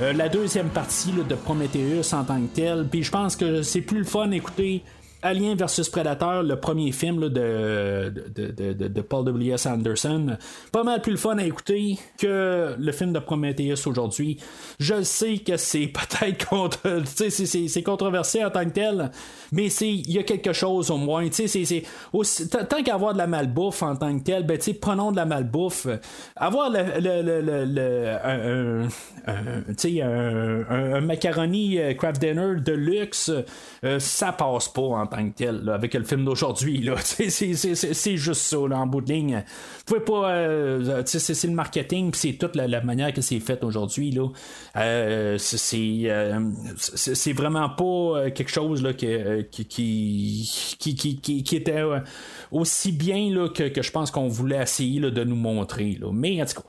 Euh, 0.00 0.12
la 0.12 0.28
deuxième 0.28 0.68
partie 0.68 1.12
de 1.12 1.34
Prometheus 1.34 2.14
en 2.14 2.24
tant 2.24 2.40
que 2.40 2.54
tel, 2.54 2.86
puis 2.90 3.02
je 3.02 3.10
pense 3.10 3.36
que 3.36 3.62
c'est 3.62 3.82
plus 3.82 3.98
le 3.98 4.04
fun 4.04 4.28
d'écouter 4.28 4.82
Alien 5.22 5.56
versus 5.56 5.88
Predator, 5.88 6.42
le 6.42 6.58
premier 6.58 6.92
film 6.92 7.28
de, 7.28 8.08
de, 8.08 9.00
Paul 9.00 9.24
W.S. 9.24 9.66
Anderson, 9.66 10.36
pas 10.72 10.82
mal 10.82 11.00
plus 11.00 11.12
le 11.12 11.18
fun 11.18 11.38
à 11.38 11.44
écouter 11.44 11.98
que 12.18 12.74
le 12.78 12.92
film 12.92 13.12
de 13.12 13.18
Prometheus 13.18 13.86
aujourd'hui. 13.86 14.38
Je 14.80 15.02
sais 15.02 15.38
que 15.38 15.56
c'est 15.56 15.86
peut-être 16.20 16.48
contre, 16.48 17.02
c'est 17.06 17.82
controversé 17.82 18.44
en 18.44 18.50
tant 18.50 18.64
que 18.64 18.70
tel, 18.70 19.10
mais 19.52 19.66
il 19.66 20.10
y 20.10 20.18
a 20.18 20.22
quelque 20.24 20.52
chose 20.52 20.90
au 20.90 20.96
moins. 20.96 21.28
C'est, 21.30 21.82
tant 22.68 22.82
qu'avoir 22.82 23.12
de 23.12 23.18
la 23.18 23.26
malbouffe 23.26 23.82
en 23.82 23.96
tant 23.96 24.18
que 24.18 24.24
tel, 24.24 24.44
ben, 24.44 24.58
prenons 24.80 25.12
de 25.12 25.16
la 25.16 25.24
malbouffe. 25.26 25.86
Avoir 26.36 26.70
le, 26.70 27.00
le, 27.00 27.64
le, 27.64 28.16
un, 28.24 28.88
un, 29.26 31.00
macaroni 31.00 31.78
euh, 31.78 31.94
craft 31.94 32.20
dinner 32.20 32.60
de 32.60 32.72
luxe, 32.72 33.30
euh, 33.84 33.98
ça 33.98 34.32
passe 34.32 34.68
pas 34.68 34.82
en 34.82 35.06
tant 35.12 35.28
que 35.28 35.34
tel, 35.34 35.68
avec 35.68 35.94
le 35.94 36.04
film 36.04 36.24
d'aujourd'hui. 36.24 36.88
C'est 37.02 38.16
juste 38.16 38.40
ça, 38.40 38.58
en 38.58 38.86
bout 38.86 39.00
de 39.00 39.12
ligne. 39.12 39.44
Vous 39.78 39.84
pouvez 39.86 40.00
pas. 40.00 40.30
Euh, 40.30 41.02
c'est 41.04 41.44
le 41.44 41.54
marketing, 41.54 42.10
puis 42.10 42.20
c'est 42.20 42.32
toute 42.34 42.56
la, 42.56 42.80
manière 42.82 43.12
que 43.12 43.20
c'est 43.20 43.40
fait 43.40 43.62
aujourd'hui. 43.64 44.18
Euh, 44.76 45.36
c'est 45.38 47.32
vraiment 47.32 47.68
pas 47.68 48.30
quelque 48.30 48.50
chose 48.50 48.82
là, 48.82 48.92
qui, 48.92 49.46
qui, 49.50 50.48
qui, 50.78 51.42
qui, 51.42 51.56
était 51.56 51.82
aussi 52.50 52.92
bien 52.92 53.30
là, 53.30 53.48
que, 53.48 53.68
que 53.68 53.82
je 53.82 53.90
pense 53.90 54.10
qu'on 54.10 54.28
voulait 54.28 54.62
essayer 54.62 55.00
là, 55.00 55.10
de 55.10 55.24
nous 55.24 55.36
montrer. 55.36 55.98
Là. 56.00 56.10
Mais 56.12 56.42
en 56.42 56.46
tout 56.46 56.62
cas. 56.62 56.68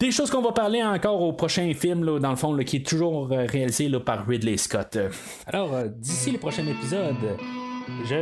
Des 0.00 0.10
choses 0.10 0.30
qu'on 0.30 0.42
va 0.42 0.52
parler 0.52 0.82
encore 0.82 1.20
au 1.22 1.32
prochain 1.32 1.72
film, 1.72 2.18
dans 2.18 2.30
le 2.30 2.36
fond, 2.36 2.56
qui 2.58 2.76
est 2.76 2.86
toujours 2.86 3.28
réalisé 3.28 3.88
là, 3.88 4.00
par 4.00 4.26
Ridley 4.26 4.56
Scott. 4.56 4.98
Alors, 5.46 5.70
d'ici 5.96 6.32
le 6.32 6.38
prochain 6.38 6.66
épisode, 6.66 7.14
je. 8.04 8.16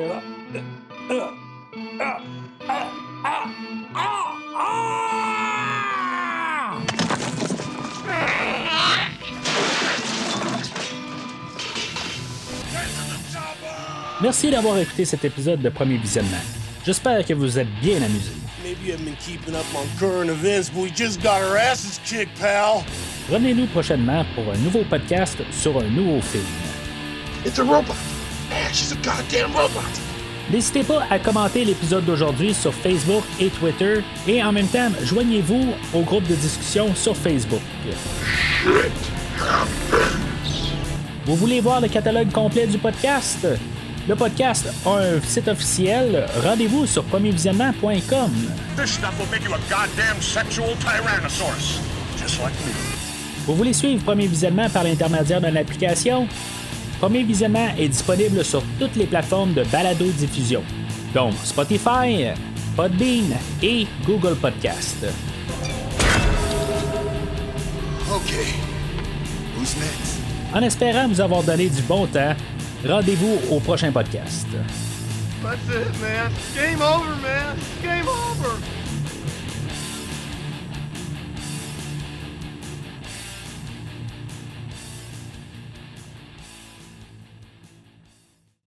Merci 14.22 14.50
d'avoir 14.50 14.78
écouté 14.78 15.04
cet 15.04 15.24
épisode 15.24 15.60
de 15.60 15.68
Premier 15.68 15.96
Visionnement. 15.96 16.36
J'espère 16.84 17.26
que 17.26 17.34
vous 17.34 17.58
êtes 17.58 17.68
bien 17.80 17.96
amusés. 17.96 18.41
Revenez-nous 23.30 23.66
prochainement 23.66 24.24
pour 24.34 24.44
un 24.52 24.58
nouveau 24.58 24.82
podcast 24.84 25.38
sur 25.50 25.78
un 25.78 25.88
nouveau 25.88 26.20
film. 26.20 26.44
It's 27.44 27.58
a 27.58 27.64
robot. 27.64 27.94
she's 28.72 28.92
a 28.92 28.96
goddamn 28.96 29.52
robot. 29.52 29.82
N'hésitez 30.50 30.82
pas 30.82 31.04
à 31.10 31.18
commenter 31.18 31.64
l'épisode 31.64 32.04
d'aujourd'hui 32.04 32.52
sur 32.52 32.74
Facebook 32.74 33.22
et 33.40 33.48
Twitter 33.48 34.02
et 34.26 34.42
en 34.42 34.52
même 34.52 34.66
temps, 34.66 34.90
joignez-vous 35.02 35.72
au 35.94 36.00
groupe 36.00 36.26
de 36.26 36.34
discussion 36.34 36.94
sur 36.94 37.16
Facebook. 37.16 37.60
Vous 41.24 41.36
voulez 41.36 41.60
voir 41.60 41.80
le 41.80 41.88
catalogue 41.88 42.30
complet 42.32 42.66
du 42.66 42.78
podcast? 42.78 43.46
Le 44.08 44.16
podcast 44.16 44.66
a 44.84 44.96
un 44.96 45.20
site 45.20 45.46
officiel. 45.46 46.26
Rendez-vous 46.42 46.86
sur 46.86 47.04
premiervisionnement.com. 47.04 48.32
Like. 48.76 48.90
Vous 53.46 53.54
voulez 53.54 53.72
suivre 53.72 54.02
Premier 54.02 54.26
Visionnement 54.26 54.68
par 54.70 54.82
l'intermédiaire 54.82 55.40
d'une 55.40 55.56
application? 55.56 56.26
Premier 57.00 57.22
Visionnement 57.22 57.68
est 57.78 57.88
disponible 57.88 58.44
sur 58.44 58.62
toutes 58.80 58.96
les 58.96 59.06
plateformes 59.06 59.54
de 59.54 59.62
balado-diffusion, 59.64 60.62
donc 61.14 61.34
Spotify, 61.44 62.26
Podbean 62.76 63.36
et 63.62 63.86
Google 64.04 64.34
Podcast. 64.34 65.06
Okay. 68.10 68.46
Who's 69.56 69.76
next? 69.76 70.18
En 70.54 70.62
espérant 70.62 71.08
vous 71.08 71.20
avoir 71.20 71.42
donné 71.42 71.68
du 71.68 71.82
bon 71.82 72.06
temps, 72.06 72.34
rendez-vous 72.84 73.38
au 73.50 73.60
prochain 73.60 73.92
podcast. 73.92 74.46